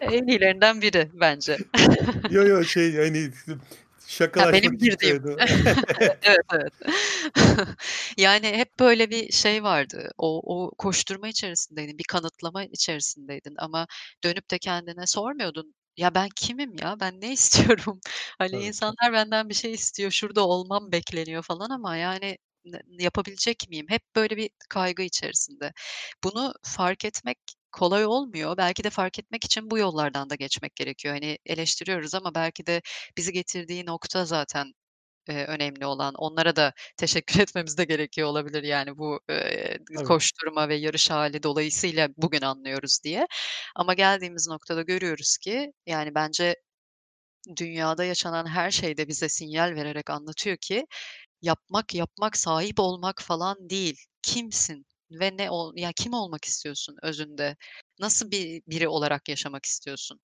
En 0.00 0.26
iyilerinden 0.26 0.82
biri 0.82 1.10
bence. 1.14 1.58
Yo, 2.30 2.46
yo, 2.46 2.64
şey, 2.64 2.96
hani, 2.96 3.30
Ha, 4.36 4.52
benim 4.52 4.78
girdiğim. 4.78 5.20
Evet, 6.22 6.40
evet. 6.52 6.72
Yani 8.18 8.46
hep 8.46 8.80
böyle 8.80 9.10
bir 9.10 9.32
şey 9.32 9.62
vardı. 9.62 10.10
O 10.18 10.40
o 10.66 10.70
koşturma 10.78 11.28
içerisindeydin, 11.28 11.98
bir 11.98 12.04
kanıtlama 12.08 12.64
içerisindeydin 12.64 13.54
ama 13.58 13.86
dönüp 14.24 14.50
de 14.50 14.58
kendine 14.58 15.06
sormuyordun. 15.06 15.74
"Ya, 15.96 16.14
ben 16.14 16.28
kimim 16.36 16.72
ya? 16.82 16.96
Ben 17.00 17.20
ne 17.20 17.32
istiyorum? 17.32 18.00
Hani, 18.38 18.50
Tabii. 18.50 18.64
insanlar 18.64 19.12
benden 19.12 19.48
bir 19.48 19.54
şey 19.54 19.72
istiyor, 19.72 20.10
şurada 20.10 20.46
olmam 20.48 20.92
bekleniyor." 20.92 21.42
falan 21.42 21.70
ama 21.70 21.96
yani 21.96 22.38
yapabilecek 22.88 23.66
miyim? 23.70 23.86
Hep 23.88 24.02
böyle 24.16 24.36
bir 24.36 24.50
kaygı 24.70 25.02
içerisinde. 25.02 25.72
Bunu 26.24 26.54
fark 26.64 27.04
etmek 27.04 27.38
kolay 27.72 28.06
olmuyor. 28.06 28.56
Belki 28.56 28.84
de 28.84 28.90
fark 28.90 29.18
etmek 29.18 29.44
için 29.44 29.70
bu 29.70 29.78
yollardan 29.78 30.30
da 30.30 30.34
geçmek 30.34 30.76
gerekiyor. 30.76 31.14
Hani, 31.14 31.38
eleştiriyoruz 31.46 32.14
ama 32.14 32.34
belki 32.34 32.66
de 32.66 32.82
bizi 33.16 33.32
getirdiği 33.32 33.86
nokta 33.86 34.24
zaten, 34.24 34.72
eee, 35.28 35.46
önemli 35.46 35.86
olan. 35.86 36.14
Onlara 36.18 36.56
da 36.56 36.72
teşekkür 36.98 37.40
etmemiz 37.40 37.78
de 37.78 37.84
gerekiyor 37.84 38.28
olabilir, 38.28 38.62
yani, 38.64 38.98
bu, 38.98 39.20
Tabii. 39.94 40.04
koşturma 40.04 40.68
ve 40.68 40.74
yarış 40.74 41.10
hâli 41.10 41.42
dolayısıyla 41.42 42.08
bugün 42.16 42.42
anlıyoruz 42.42 42.98
diye. 43.04 43.26
Ama 43.76 43.94
geldiğimiz 43.94 44.48
noktada 44.48 44.82
görüyoruz 44.82 45.36
ki, 45.38 45.72
yani, 45.86 46.14
bence 46.14 46.56
dünyada 47.56 48.04
yaşanan 48.04 48.46
her 48.46 48.70
şey 48.70 48.96
de 48.96 49.08
bize 49.08 49.28
sinyal 49.28 49.74
vererek 49.74 50.10
anlatıyor 50.10 50.56
ki 50.56 50.86
yapmak, 51.44 51.94
yapmak, 51.94 52.36
sahip 52.36 52.80
olmak 52.80 53.22
falan 53.22 53.70
değil. 53.70 53.98
Kimsin 54.22 54.86
ve 55.10 55.36
ne 55.36 55.50
ol 55.50 55.72
ya, 55.76 55.92
kim 55.96 56.14
olmak 56.14 56.44
istiyorsun 56.44 56.96
özünde? 57.02 57.56
Nasıl 58.00 58.30
bir 58.30 58.62
biri 58.68 58.88
olarak 58.88 59.28
yaşamak 59.28 59.66
istiyorsun? 59.66 60.20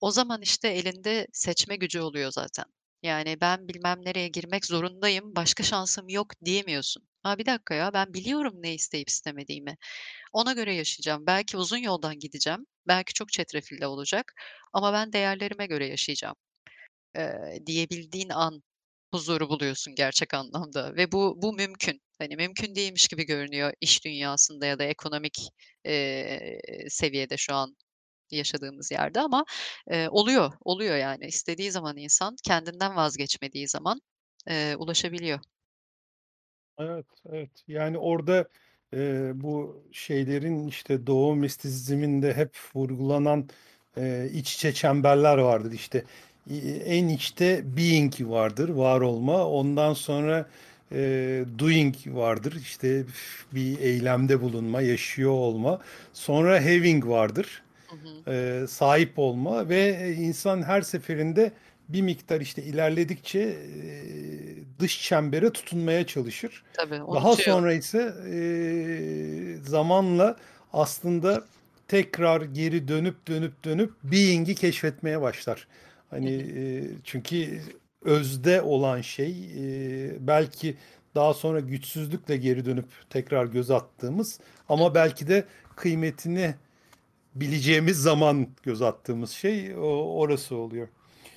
O 0.00 0.10
zaman, 0.10 0.42
işte, 0.42 0.68
elinde 0.68 1.26
seçme 1.32 1.76
gücü 1.76 2.00
oluyor 2.00 2.30
zaten. 2.32 2.64
Yani, 3.02 3.40
"Ben 3.40 3.68
bilmem 3.68 3.98
nereye 4.04 4.28
girmek 4.28 4.66
zorundayım, 4.66 5.36
başka 5.36 5.62
şansım 5.62 6.08
yok." 6.08 6.28
diyemiyorsun. 6.44 7.08
"A, 7.24 7.38
bir 7.38 7.46
dakika 7.46 7.74
ya, 7.74 7.92
ben 7.94 8.14
biliyorum 8.14 8.54
ne 8.62 8.74
isteyip 8.74 9.08
istemediğimi. 9.10 9.76
Ona 10.32 10.52
göre 10.54 10.74
yaşayacağım. 10.74 11.26
Belki 11.26 11.56
uzun 11.58 11.78
yoldan 11.78 12.18
gideceğim, 12.18 12.66
belki 12.88 13.14
çok 13.14 13.32
çetrefilli 13.32 13.86
olacak 13.86 14.32
ama 14.72 14.92
ben 14.92 15.12
değerlerime 15.12 15.66
göre 15.66 15.88
yaşayacağım." 15.88 16.36
eee, 17.16 17.62
diyebildiğin 17.66 18.28
an 18.30 18.62
huzuru 19.16 19.48
buluyorsun 19.50 19.94
gerçek 19.96 20.34
anlamda 20.34 20.96
ve 20.96 21.12
bu 21.12 21.34
bu 21.42 21.52
mümkün. 21.54 22.00
Hani, 22.18 22.36
mümkün 22.36 22.74
değilmiş 22.76 23.08
gibi 23.08 23.26
görünüyor 23.26 23.72
iş 23.80 24.04
dünyasında 24.04 24.66
ya 24.66 24.78
da 24.78 24.84
ekonomik, 24.84 25.38
eee, 25.84 26.60
seviyede 26.88 27.36
şu 27.36 27.54
an 27.54 27.76
yaşadığımız 28.32 28.92
yerde 28.92 29.20
ama, 29.20 29.44
eee, 29.90 30.08
oluyor, 30.10 30.52
oluyor 30.64 30.96
yani. 30.96 31.26
İstediği 31.26 31.70
zaman 31.72 31.96
insan, 31.98 32.36
kendinden 32.48 32.96
vazgeçmediği 32.96 33.68
zaman, 33.68 34.00
eee, 34.48 34.76
ulaşabiliyor. 34.76 35.40
Evet, 36.78 37.06
evet. 37.28 37.50
Yani, 37.68 37.98
orada, 37.98 38.48
eee, 38.92 39.32
bu 39.34 39.82
şeylerin, 39.92 40.66
işte, 40.68 41.06
Doğu 41.06 41.34
mistisizminde 41.36 42.34
hep 42.34 42.56
vurgulanan, 42.74 43.48
eee, 43.96 44.30
iç 44.34 44.54
içe 44.54 44.72
çemberler 44.72 45.38
vardır. 45.38 45.72
İşte, 45.72 46.04
en 46.86 47.08
içte 47.08 47.76
being 47.76 48.14
vardır, 48.20 48.68
var 48.68 49.00
olma. 49.00 49.46
Ondan 49.50 49.94
sonra, 49.94 50.46
eee, 50.92 51.44
doing 51.58 51.94
vardır. 52.06 52.56
İşte, 52.60 53.04
bir 53.52 53.78
eylemde 53.80 54.40
bulunma, 54.40 54.80
yaşıyor 54.80 55.30
olma. 55.32 55.80
Sonra 56.12 56.64
having 56.64 57.06
vardır, 57.06 57.62
Hı 57.90 57.96
hı. 57.96 58.26
eee, 58.28 58.66
sahip 58.68 59.12
olma 59.18 59.68
ve 59.68 60.14
insan 60.18 60.62
her 60.62 60.82
seferinde 60.82 61.52
bir 61.88 62.02
miktar, 62.02 62.40
işte, 62.40 62.62
ilerledikçe, 62.62 63.40
eee, 63.42 64.56
dış 64.80 65.02
çembere 65.02 65.50
tutunmaya 65.52 66.06
çalışır. 66.06 66.64
Tabii, 66.72 67.00
Daha 67.12 67.36
sonra 67.36 67.72
ise, 67.74 68.14
eee, 68.32 69.56
zamanla 69.64 70.36
aslında 70.72 71.44
tekrar 71.88 72.42
geri 72.42 72.88
dönüp, 72.88 73.28
dönüp, 73.28 73.64
dönüp 73.64 73.92
being'i 74.04 74.54
keşfetmeye 74.54 75.20
başlar. 75.20 75.68
Hani, 76.10 76.30
eee, 76.32 76.88
çünkü 77.04 77.62
özde 78.02 78.62
olan 78.62 79.00
şey, 79.00 79.32
eee, 79.46 80.16
belki 80.20 80.76
daha 81.14 81.34
sonra 81.34 81.60
güçsüzlükle 81.60 82.36
geri 82.36 82.64
dönüp 82.64 82.86
tekrar 83.10 83.46
göz 83.46 83.70
attığımız 83.70 84.40
ama 84.68 84.94
belki 84.94 85.28
de 85.28 85.44
kıymetini 85.76 86.54
bileceğimiz 87.34 87.98
zaman 87.98 88.48
göz 88.64 88.82
attığımız 88.82 89.30
şey 89.30 89.76
o 89.76 89.80
orası 90.20 90.56
oluyor. 90.56 90.88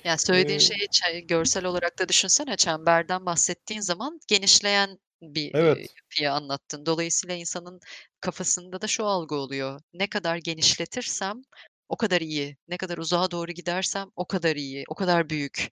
Ya, 0.04 0.18
söylediğin 0.18 0.58
Eee 0.58 0.88
şeyi 0.92 1.26
görsel 1.26 1.64
olarak 1.64 1.98
da 1.98 2.08
düşünsene, 2.08 2.56
çemberden 2.56 3.26
bahsettiğin 3.26 3.80
zaman 3.80 4.20
genişleyen 4.28 4.98
bir, 5.22 5.54
eee, 5.54 5.54
Evet. 5.54 5.90
yapıyı 6.02 6.32
anlattın. 6.32 6.86
Dolayısıyla 6.86 7.34
insanın 7.36 7.80
kafasında 8.20 8.80
da 8.82 8.86
şu 8.86 9.04
algı 9.06 9.34
oluyor: 9.34 9.80
Ne 9.92 10.06
kadar 10.10 10.36
genişletirsem 10.36 11.42
o 11.90 11.96
kadar 11.96 12.20
iyi, 12.20 12.56
ne 12.68 12.76
kadar 12.76 12.98
uzağa 12.98 13.30
doğru 13.30 13.52
gidersem 13.52 14.08
o 14.16 14.26
kadar 14.26 14.56
iyi, 14.56 14.84
o 14.88 14.94
kadar 14.94 15.30
büyük, 15.30 15.68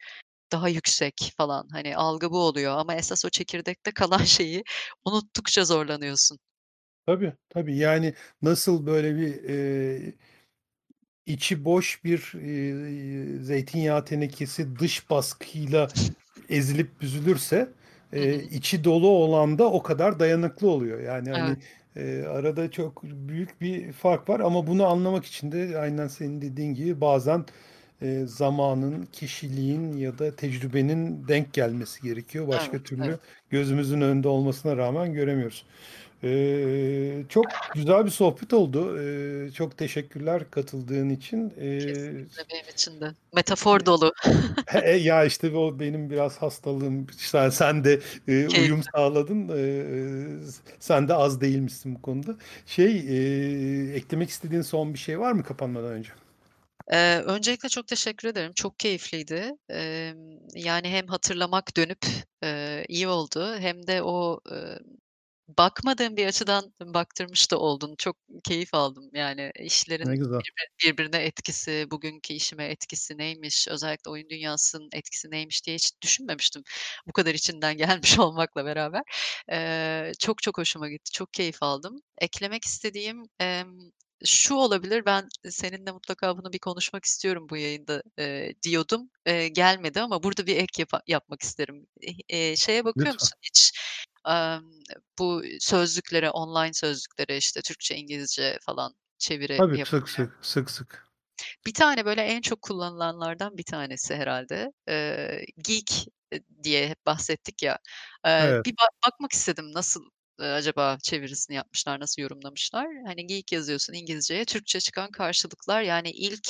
daha 0.52 0.68
yüksek 0.68 1.32
falan. 1.36 1.68
Hani, 1.72 1.96
algı 1.96 2.30
bu 2.30 2.38
oluyor 2.38 2.78
ama 2.78 2.94
esas 2.94 3.24
o 3.24 3.30
çekirdekte 3.30 3.90
kalan 3.92 4.24
şeyi 4.24 4.64
unuttukça 5.04 5.64
zorlanıyorsun. 5.64 6.38
Tabii, 7.06 7.32
tabii. 7.48 7.76
Yani, 7.76 8.14
nasıl 8.42 8.86
böyle 8.86 9.16
bir, 9.16 9.42
eee, 9.42 10.14
içi 11.26 11.64
boş 11.64 12.04
bir, 12.04 12.32
eee, 12.34 13.38
zeytinyağı 13.44 14.04
tenekesi 14.04 14.78
dış 14.78 15.10
baskıyla 15.10 15.88
ezilip 16.48 17.00
büzülürse, 17.00 17.72
Hı. 18.16 18.38
içi 18.50 18.84
dolu 18.84 19.08
olan 19.08 19.58
da 19.58 19.72
o 19.72 19.82
kadar 19.82 20.20
dayanıklı 20.20 20.70
oluyor. 20.70 21.00
Yani, 21.00 21.30
Evet. 21.32 21.56
hani, 21.56 21.58
eee, 21.96 22.24
arada 22.24 22.70
çok 22.70 23.02
büyük 23.04 23.60
bir 23.60 23.92
fark 23.92 24.28
var 24.28 24.40
ama 24.40 24.66
bunu 24.66 24.86
anlamak 24.86 25.24
için 25.24 25.52
de 25.52 25.78
aynen 25.78 26.06
senin 26.08 26.42
dediğin 26.42 26.74
gibi 26.74 27.00
bazen, 27.00 27.46
eee, 28.02 28.26
zamanın, 28.26 29.06
kişiliğin 29.12 29.92
ya 29.92 30.18
da 30.18 30.36
tecrübenin 30.36 31.28
denk 31.28 31.52
gelmesi 31.54 32.02
gerekiyor. 32.02 32.48
Evet, 32.52 32.72
Başka 32.72 32.82
evet. 33.00 33.18
türlü 33.18 33.18
gözümüzün 33.50 34.00
önünde 34.00 34.28
olmasına 34.28 34.76
rağmen 34.76 35.12
göremiyoruz. 35.12 35.66
Eee, 36.22 37.24
çok 37.28 37.56
güzel 37.72 38.04
bir 38.04 38.10
sohbet 38.10 38.52
oldu. 38.52 39.02
Eee, 39.02 39.50
çok 39.52 39.78
teşekkürler 39.78 40.50
katıldığın 40.50 41.08
için. 41.10 41.50
Kesinlikle 41.78 42.42
benim 42.50 42.68
için 42.68 43.00
de. 43.00 43.14
Metafor 43.34 43.86
dolu. 43.86 44.12
he 44.66 44.78
e 44.78 44.96
ya, 44.96 45.24
işte, 45.24 45.50
o 45.56 45.80
benim 45.80 46.10
biraz 46.10 46.38
hastalığım. 46.42 47.06
Sen 47.18 47.48
sen 47.50 47.84
de, 47.84 48.00
eee, 48.28 48.48
uyum 48.48 48.82
sağladın. 48.94 49.48
Eee, 49.48 50.46
s 50.46 50.60
sen 50.80 51.08
de 51.08 51.14
az 51.14 51.40
değilmişsin 51.40 51.94
bu 51.94 52.02
konuda. 52.02 52.36
Şey, 52.66 52.96
eee, 52.98 53.94
eklemek 53.96 54.30
istediğin 54.30 54.62
son 54.62 54.94
bir 54.94 54.98
şey 54.98 55.20
var 55.20 55.32
mı 55.32 55.42
kapanmadan 55.44 55.92
önce? 55.92 56.10
Eee, 56.92 57.18
öncelikle 57.22 57.68
çok 57.68 57.86
teşekkür 57.88 58.28
ederim. 58.28 58.52
Çok 58.54 58.78
keyifliydi. 58.78 59.52
Emm, 59.68 60.38
yani 60.54 60.88
hem 60.88 61.06
hatırlamak 61.06 61.76
dönüp, 61.76 61.98
eee, 62.42 62.84
iyi 62.88 63.08
oldu 63.08 63.56
hem 63.58 63.86
de 63.86 64.02
o, 64.02 64.40
eee 64.50 64.78
bakmadığım 65.48 66.16
bir 66.16 66.26
açıdan 66.26 66.74
baktırmış 66.80 67.50
da 67.50 67.58
oldun. 67.58 67.94
Çok 67.98 68.16
keyif 68.44 68.74
aldım. 68.74 69.10
Yani 69.14 69.50
Ne 70.02 70.14
işlerin 70.14 70.18
birbirine 70.84 71.16
etkisi, 71.18 71.86
bugünkü 71.90 72.34
işime 72.34 72.64
etkisi 72.64 73.18
neymiş, 73.18 73.68
özellikle 73.68 74.10
oyun 74.10 74.30
dünyasının 74.30 74.88
etkisi 74.92 75.30
neymiş 75.30 75.66
diye 75.66 75.76
hiç 75.76 75.92
düşünmemiştim 76.02 76.62
bu 77.06 77.12
kadar 77.12 77.34
içinden 77.34 77.76
gelmiş 77.78 78.18
olmakla 78.18 78.64
beraber. 78.64 79.02
Eee, 79.50 80.12
çok 80.18 80.42
çok 80.42 80.58
hoşuma 80.58 80.88
gitti. 80.88 81.10
Çok 81.12 81.32
keyif 81.32 81.62
aldım. 81.62 82.02
Eklemek 82.18 82.64
istediğim, 82.64 83.22
emm, 83.40 83.78
şu 84.24 84.54
olabilir, 84.54 85.06
ben 85.06 85.28
seninle 85.50 85.92
mutlaka 85.92 86.38
bunu 86.38 86.52
bir 86.52 86.58
konuşmak 86.58 87.04
istiyorum 87.04 87.46
bu 87.50 87.56
yayında, 87.56 88.02
eee, 88.18 88.54
diyordum. 88.62 89.10
Eee, 89.26 89.48
gelmedi 89.48 90.00
ama 90.00 90.22
burada 90.22 90.46
bir 90.46 90.56
ek 90.56 90.66
yapa 90.82 91.02
yapmak 91.06 91.42
isterim. 91.42 91.86
Eee, 92.28 92.56
şeye 92.56 92.84
bakıyor 92.84 93.12
Lütfen. 93.12 93.14
musun 93.14 93.38
hiç? 93.42 93.72
Bu 95.18 95.42
sözlüklere, 95.60 96.30
online 96.30 96.72
sözlüklere, 96.72 97.36
işte, 97.36 97.62
Türkçe, 97.62 97.96
İngilizce 97.96 98.58
falan 98.66 98.94
çeviri 99.18 99.54
Tabii, 99.56 99.78
sık 99.84 100.08
yapılıyor. 100.08 100.08
sık, 100.08 100.38
sık 100.42 100.70
sık. 100.70 101.08
Bir 101.66 101.74
tane, 101.74 102.04
böyle, 102.04 102.22
en 102.22 102.40
çok 102.40 102.62
kullanılanlardan 102.62 103.56
bir 103.58 103.62
tanesi 103.64 104.14
herhâlde. 104.16 104.72
Eee, 104.88 105.44
geek, 105.58 106.06
eee, 106.32 106.42
diye 106.62 106.88
hep 106.88 107.06
bahsettik 107.06 107.62
ya. 107.62 107.78
Evet. 108.36 108.66
bir 108.66 108.72
ba 108.72 108.82
bakmak 109.06 109.32
istedim 109.32 109.72
nasıl, 109.74 110.00
acaba 110.38 110.98
çevirisini 111.02 111.56
yapmışlar, 111.56 112.00
nasıl 112.00 112.22
yorumlamışlar? 112.22 112.86
Hani, 113.06 113.26
geek 113.26 113.52
yazıyorsun 113.52 113.92
İngilizceye, 113.94 114.44
Türkçe 114.44 114.80
çıkan 114.80 115.10
karşılıklar, 115.10 115.82
yani, 115.82 116.10
ilk 116.10 116.48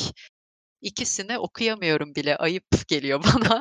ikisini 0.80 1.38
okuyamıyorum 1.38 2.14
bile, 2.14 2.36
ayıp 2.36 2.88
geliyor 2.88 3.24
bana. 3.24 3.60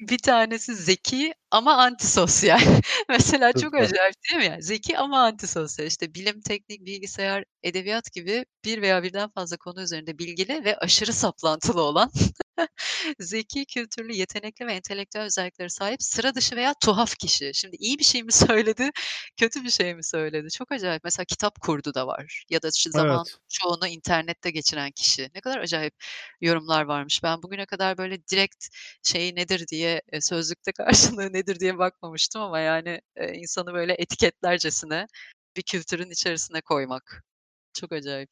Bir 0.00 0.18
tanesi 0.18 0.74
zeki 0.74 1.34
ama 1.50 1.76
antisosyal. 1.76 2.60
Mesela 3.08 3.52
çok 3.52 3.74
acayip 3.74 4.14
değil 4.30 4.42
mi 4.42 4.44
yani? 4.52 4.62
Zeki 4.62 4.98
ama 4.98 5.22
antisosyal. 5.24 5.86
İşte, 5.86 6.14
bilim, 6.14 6.40
teknik, 6.40 6.80
bilgisayar, 6.86 7.44
edebiyat 7.62 8.12
gibi 8.12 8.44
bir 8.64 8.82
veya 8.82 9.02
birden 9.02 9.30
fazla 9.30 9.56
konu 9.56 9.82
üzerinde 9.82 10.18
bilgili 10.18 10.64
ve 10.64 10.76
aşırı 10.78 11.12
saplantılı 11.12 11.82
olan, 11.82 12.10
zeki, 13.20 13.64
kültürlü, 13.66 14.12
yetenekli 14.14 14.66
ve 14.66 14.72
entelektüel 14.72 15.24
özelliklere 15.24 15.68
sahip 15.68 16.02
sıra 16.02 16.34
dışı 16.34 16.56
veya 16.56 16.74
tuhaf 16.84 17.16
kişi. 17.16 17.50
Şimdi 17.54 17.76
iyi 17.76 17.98
bir 17.98 18.04
şey 18.04 18.22
mi 18.22 18.32
söyledi, 18.32 18.90
kötü 19.36 19.64
bir 19.64 19.70
şey 19.70 19.94
mi 19.94 20.04
söyledi? 20.04 20.48
Çok 20.50 20.72
acayip. 20.72 21.04
Mesela 21.04 21.24
kitap 21.24 21.60
kurdu 21.60 21.94
da 21.94 22.06
var 22.06 22.44
ya 22.50 22.62
da, 22.62 22.68
işte, 22.76 22.90
zamanının 22.90 23.26
Evet. 23.26 23.40
çoğunu 23.48 23.88
internette 23.88 24.50
geçiren 24.50 24.90
kişi. 24.90 25.30
Ne 25.34 25.40
kadar 25.40 25.58
acayip 25.58 25.94
yorumlar 26.40 26.82
varmış. 26.84 27.22
Ben 27.22 27.42
bugüne 27.42 27.66
kadar, 27.66 27.98
böyle, 27.98 28.26
direkt 28.32 28.66
şeyi 29.02 29.34
nedir 29.36 29.66
diye, 29.68 30.02
eee, 30.12 30.20
sözlükte 30.20 30.72
karşılığı 31.18 31.32
nedir 31.32 31.60
diye 31.60 31.78
bakmamıştım 31.78 32.42
ama, 32.42 32.60
yani, 32.60 33.00
eee, 33.16 33.32
insanı, 33.34 33.74
böyle, 33.74 33.94
etiketlercesine 33.98 35.06
bir 35.56 35.62
kültürün 35.62 36.10
içerisine 36.10 36.60
koymak. 36.60 37.24
Çok 37.74 37.92
acayip. 37.92 38.30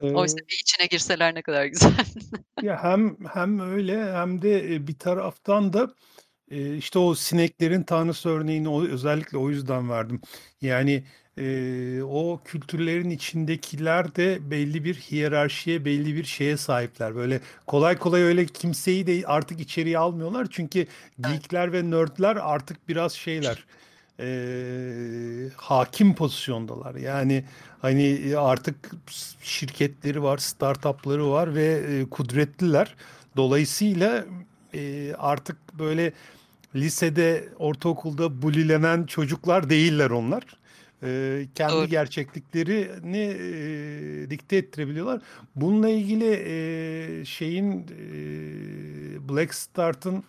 Oysa 0.00 0.36
bir 0.36 0.58
içine 0.62 0.86
girseler 0.86 1.34
ne 1.34 1.42
kadar 1.42 1.66
güzel. 1.66 1.92
Ya, 2.62 2.84
hem 2.84 3.16
hem 3.34 3.60
öyle 3.60 4.12
hem 4.12 4.42
de, 4.42 4.86
bir 4.86 4.98
taraftan 4.98 5.72
da, 5.72 5.94
işte, 6.76 6.98
o 6.98 7.14
sineklerin 7.14 7.82
tanrısı 7.82 8.28
örneğini 8.28 8.68
o 8.68 8.84
özellikle 8.84 9.38
o 9.38 9.50
yüzden 9.50 9.90
verdim. 9.90 10.20
Yani, 10.60 11.04
o 12.02 12.40
kültürlerin 12.44 13.10
içindekiler 13.10 14.16
de 14.16 14.50
belli 14.50 14.84
bir 14.84 14.94
hiyerarşiye, 14.94 15.84
belli 15.84 16.16
bir 16.16 16.24
şeye 16.24 16.56
sahipler. 16.56 17.14
Böyle 17.16 17.40
kolay 17.66 17.98
kolay 17.98 18.22
öyle 18.22 18.46
kimseyi 18.46 19.06
de 19.06 19.26
artık 19.26 19.60
içeriye 19.60 19.98
almıyorlar. 19.98 20.46
Çünkü 20.50 20.86
geek'ler 21.20 21.72
ve 21.72 21.90
nerd'ler 21.90 22.36
artık 22.36 22.88
biraz 22.88 23.12
şeyler, 23.12 23.64
eee, 24.18 25.50
hâkim 25.56 26.14
pozisyondalar. 26.14 26.94
Yani, 26.94 27.44
hani, 27.82 28.34
artık 28.38 28.90
şirketleri 29.42 30.22
var, 30.22 30.38
startup'ları 30.38 31.30
var 31.30 31.54
ve, 31.54 31.82
eee, 31.90 32.10
kudretliler. 32.10 32.94
Dolayısıyla, 33.36 34.24
eee, 34.72 35.14
artık 35.14 35.56
böyle 35.78 36.12
lisede, 36.74 37.48
ortaokulda 37.58 38.42
bullilenen 38.42 39.04
çocuklar 39.06 39.70
değiller 39.70 40.10
onlar. 40.10 40.42
Eee, 41.02 41.48
kendi 41.54 41.74
Doğru. 41.74 41.86
gerçekliklerini, 41.86 43.18
eee, 43.18 44.30
dikte 44.30 44.56
ettirebiliyorlar. 44.56 45.20
Bununla 45.56 45.88
ilgili, 45.88 46.24
eee, 46.24 47.24
şeyin, 47.24 47.72
eee, 47.88 49.28
Blackstart'ın, 49.28 50.24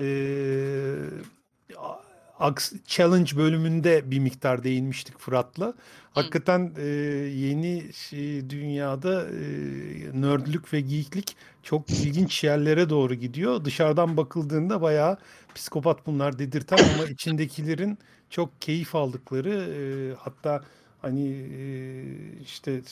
eee, 0.00 0.96
a 1.78 1.88
aks 1.92 2.05
challenge 2.86 3.36
bölümünde 3.36 4.10
bir 4.10 4.18
miktar 4.18 4.64
değinmiştik 4.64 5.18
Fırat'la. 5.18 5.74
Hakikaten, 6.12 6.74
eee, 6.78 6.84
yeni 7.28 7.92
şey 7.92 8.50
dünyada, 8.50 9.28
eee, 9.30 10.10
nerd'lük 10.22 10.72
ve 10.72 10.80
geek'lik 10.80 11.36
çok 11.62 11.90
ilginç 11.92 12.44
yerlere 12.44 12.90
doğru 12.90 13.14
gidiyor. 13.14 13.64
Dışarıdan 13.64 14.16
bakıldığında 14.16 14.82
bayağı 14.82 15.18
psikopat 15.54 16.06
bunlar 16.06 16.38
dedirten 16.38 16.82
ama 16.82 17.06
içindekilerin 17.10 17.98
çok 18.30 18.60
keyif 18.62 18.94
aldıkları, 18.94 19.50
eee, 19.50 20.16
hatta, 20.20 20.64
hani, 21.02 21.22
eee, 21.28 22.38
işte, 22.42 22.82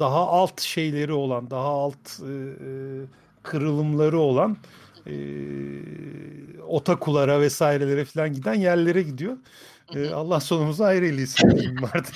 daha 0.00 0.26
alt 0.28 0.60
şeyleri 0.60 1.12
olan, 1.12 1.50
daha 1.50 1.68
alt, 1.68 2.20
eee, 2.20 3.06
kırılımları 3.42 4.18
olan, 4.18 4.56
Eee, 5.06 6.60
otakulara 6.62 7.48
vs.'lere 7.48 8.04
filan 8.04 8.32
giden 8.32 8.54
yerlere 8.54 9.02
gidiyor. 9.02 9.36
Hı. 9.92 10.16
Allah 10.16 10.40
sonumuzu 10.40 10.84
hayır 10.84 11.02
eylesin 11.02 11.50
diyeyim 11.50 11.84
artık. 11.94 12.14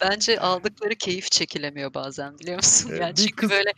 Bence 0.00 0.40
aldıkları 0.40 0.94
keyif 0.94 1.30
çekilemiyor 1.30 1.94
bazen, 1.94 2.38
biliyor 2.38 2.56
musun? 2.56 2.90
Eee, 2.90 2.98
Yani, 2.98 3.10
bir 3.10 3.16
çünkü, 3.16 3.50
böyle, 3.50 3.72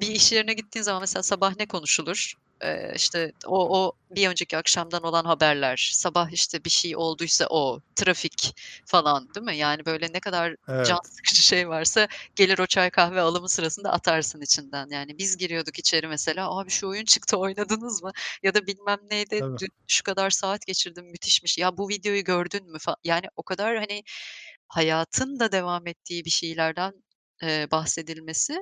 bir 0.00 0.06
iş 0.06 0.32
yerine 0.32 0.54
gittiğin 0.54 0.82
zaman 0.82 1.00
mesela 1.02 1.22
sabah 1.22 1.56
ne 1.58 1.66
konuşulur? 1.66 2.34
Eee, 2.62 2.92
işte, 2.96 3.32
o 3.46 3.78
o 3.84 3.92
bir 4.10 4.28
önceki 4.28 4.56
akşamdan 4.58 5.02
olan 5.02 5.24
haberler, 5.24 5.90
sabah, 5.94 6.30
işte, 6.32 6.64
bir 6.64 6.70
şey 6.70 6.96
olduysa 6.96 7.46
o, 7.50 7.80
trafik 7.96 8.54
falan, 8.86 9.28
değil 9.34 9.44
mi? 9.46 9.56
Yani, 9.56 9.86
böyle, 9.86 10.12
ne 10.12 10.20
kadar 10.20 10.54
can 10.82 10.98
Evet. 10.98 11.04
sıkıcı 11.04 11.42
şey 11.42 11.68
varsa 11.68 12.08
gelir 12.36 12.58
o 12.58 12.66
çay 12.66 12.90
kahve 12.90 13.20
alımı 13.20 13.48
sırasında 13.48 13.92
atarsın 13.92 14.40
içinden. 14.40 14.86
Yani, 14.90 15.18
biz 15.18 15.36
giriyorduk 15.36 15.78
içeri 15.78 16.08
mesela, 16.08 16.58
"Abi, 16.58 16.70
şu 16.70 16.88
oyun 16.88 17.04
çıktı, 17.04 17.36
oynadınız 17.36 18.02
mı?" 18.02 18.10
ya 18.42 18.54
da 18.54 18.66
bilmem 18.66 18.98
neyde 19.10 19.40
Tabii. 19.40 19.58
dün 19.60 19.68
şu 19.88 20.02
kadar 20.02 20.30
saat 20.30 20.66
geçirdim, 20.66 21.06
müthişmiş, 21.10 21.58
ya 21.58 21.76
bu 21.78 21.88
videoyu 21.88 22.24
gördün 22.24 22.70
mü 22.72 22.78
yani, 23.04 23.26
o 23.36 23.42
kadar, 23.42 23.76
hani, 23.78 24.02
hayatın 24.68 25.40
da 25.40 25.52
devam 25.52 25.86
ettiği 25.86 26.24
bir 26.24 26.30
şeylerden, 26.30 26.92
eee, 27.42 27.68
bahsedilmesi 27.72 28.58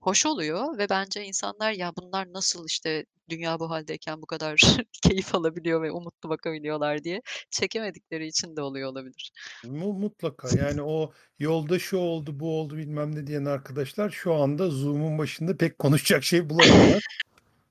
hoş 0.00 0.26
oluyor 0.26 0.78
ve 0.78 0.88
bence 0.90 1.24
insanlar, 1.24 1.72
"Ya, 1.72 1.92
bunlar 1.96 2.32
nasıl, 2.32 2.66
işte, 2.66 3.04
dünya 3.28 3.60
bu 3.60 3.70
hâldeyken 3.70 4.22
bu 4.22 4.26
kadar 4.26 4.60
keyif 5.02 5.34
alabiliyor 5.34 5.82
ve 5.82 5.90
umutlu 5.90 6.28
bakabiliyorlar?" 6.28 7.04
diye 7.04 7.22
çekemedikleri 7.50 8.26
için 8.26 8.56
de 8.56 8.62
oluyor 8.62 8.90
olabilir. 8.90 9.32
Mu 9.64 9.92
mutlaka. 9.92 10.48
Yani, 10.58 10.82
o 10.82 11.12
yolda 11.38 11.78
şu 11.78 11.96
oldu, 11.96 12.40
bu 12.40 12.60
oldu, 12.60 12.76
bilmem 12.76 13.16
ne 13.16 13.26
diyen 13.26 13.44
arkadaşlar 13.44 14.10
şu 14.10 14.34
anda 14.34 14.70
Zoom'un 14.70 15.18
başında 15.18 15.56
pek 15.56 15.78
konuşacak 15.78 16.24
şey 16.24 16.50
bulamıyorlar. 16.50 17.02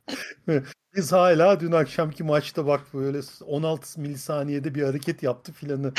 Biz 0.96 1.12
hâlâ 1.12 1.60
dün 1.60 1.72
akşamki 1.72 2.24
maçta 2.24 2.66
bak 2.66 2.94
böyle 2.94 3.22
s 3.22 3.46
16 3.46 4.02
milisaniyede 4.02 4.76
bir 4.76 4.84
hareket 4.84 5.24
yaptı 5.24 5.54
filanı 5.54 5.94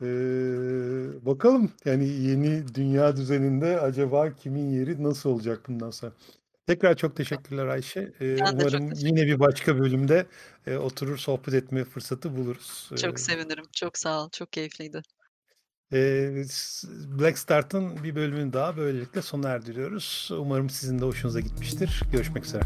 Eee, 0.00 1.26
bakalım, 1.26 1.72
yani, 1.84 2.08
yeni 2.08 2.74
dünya 2.74 3.16
düzeninde 3.16 3.80
acaba 3.80 4.34
kimin 4.34 4.70
yeri 4.70 5.02
nasıl 5.02 5.30
olacak 5.30 5.60
bundan 5.68 5.90
sonra? 5.90 6.12
Tekrar 6.66 6.96
çok 6.96 7.16
teşekkürler 7.16 7.66
Ayşe. 7.66 8.00
Eee, 8.20 8.36
Ben 8.44 8.58
de 8.58 8.60
çok 8.68 8.70
umarım 8.70 8.82
yine 8.84 8.90
teşekkür 8.94 9.16
bir 9.16 9.26
ederim. 9.26 9.40
başka 9.40 9.78
bölümde, 9.78 10.26
eee, 10.66 10.76
oturur 10.78 11.16
sohbet 11.16 11.54
etme 11.54 11.84
fırsatı 11.84 12.36
buluruz. 12.36 12.88
Eee 12.92 12.98
Çok 12.98 13.20
sevinirim. 13.20 13.64
Çok 13.72 13.98
sağ 13.98 14.24
ol. 14.24 14.30
Çok 14.30 14.52
keyifliydi. 14.52 15.02
Eee, 15.92 16.44
s 16.44 16.88
Blackstart'ın 17.18 18.04
bir 18.04 18.14
bölümünü 18.14 18.52
daha 18.52 18.76
böylelikle 18.76 19.22
sona 19.22 19.48
erdiriyoruz. 19.48 20.30
Umarım 20.38 20.70
sizin 20.70 20.98
de 20.98 21.04
hoşunuza 21.04 21.40
gitmiştir. 21.40 22.02
Görüşmek 22.12 22.44
üzere. 22.44 22.62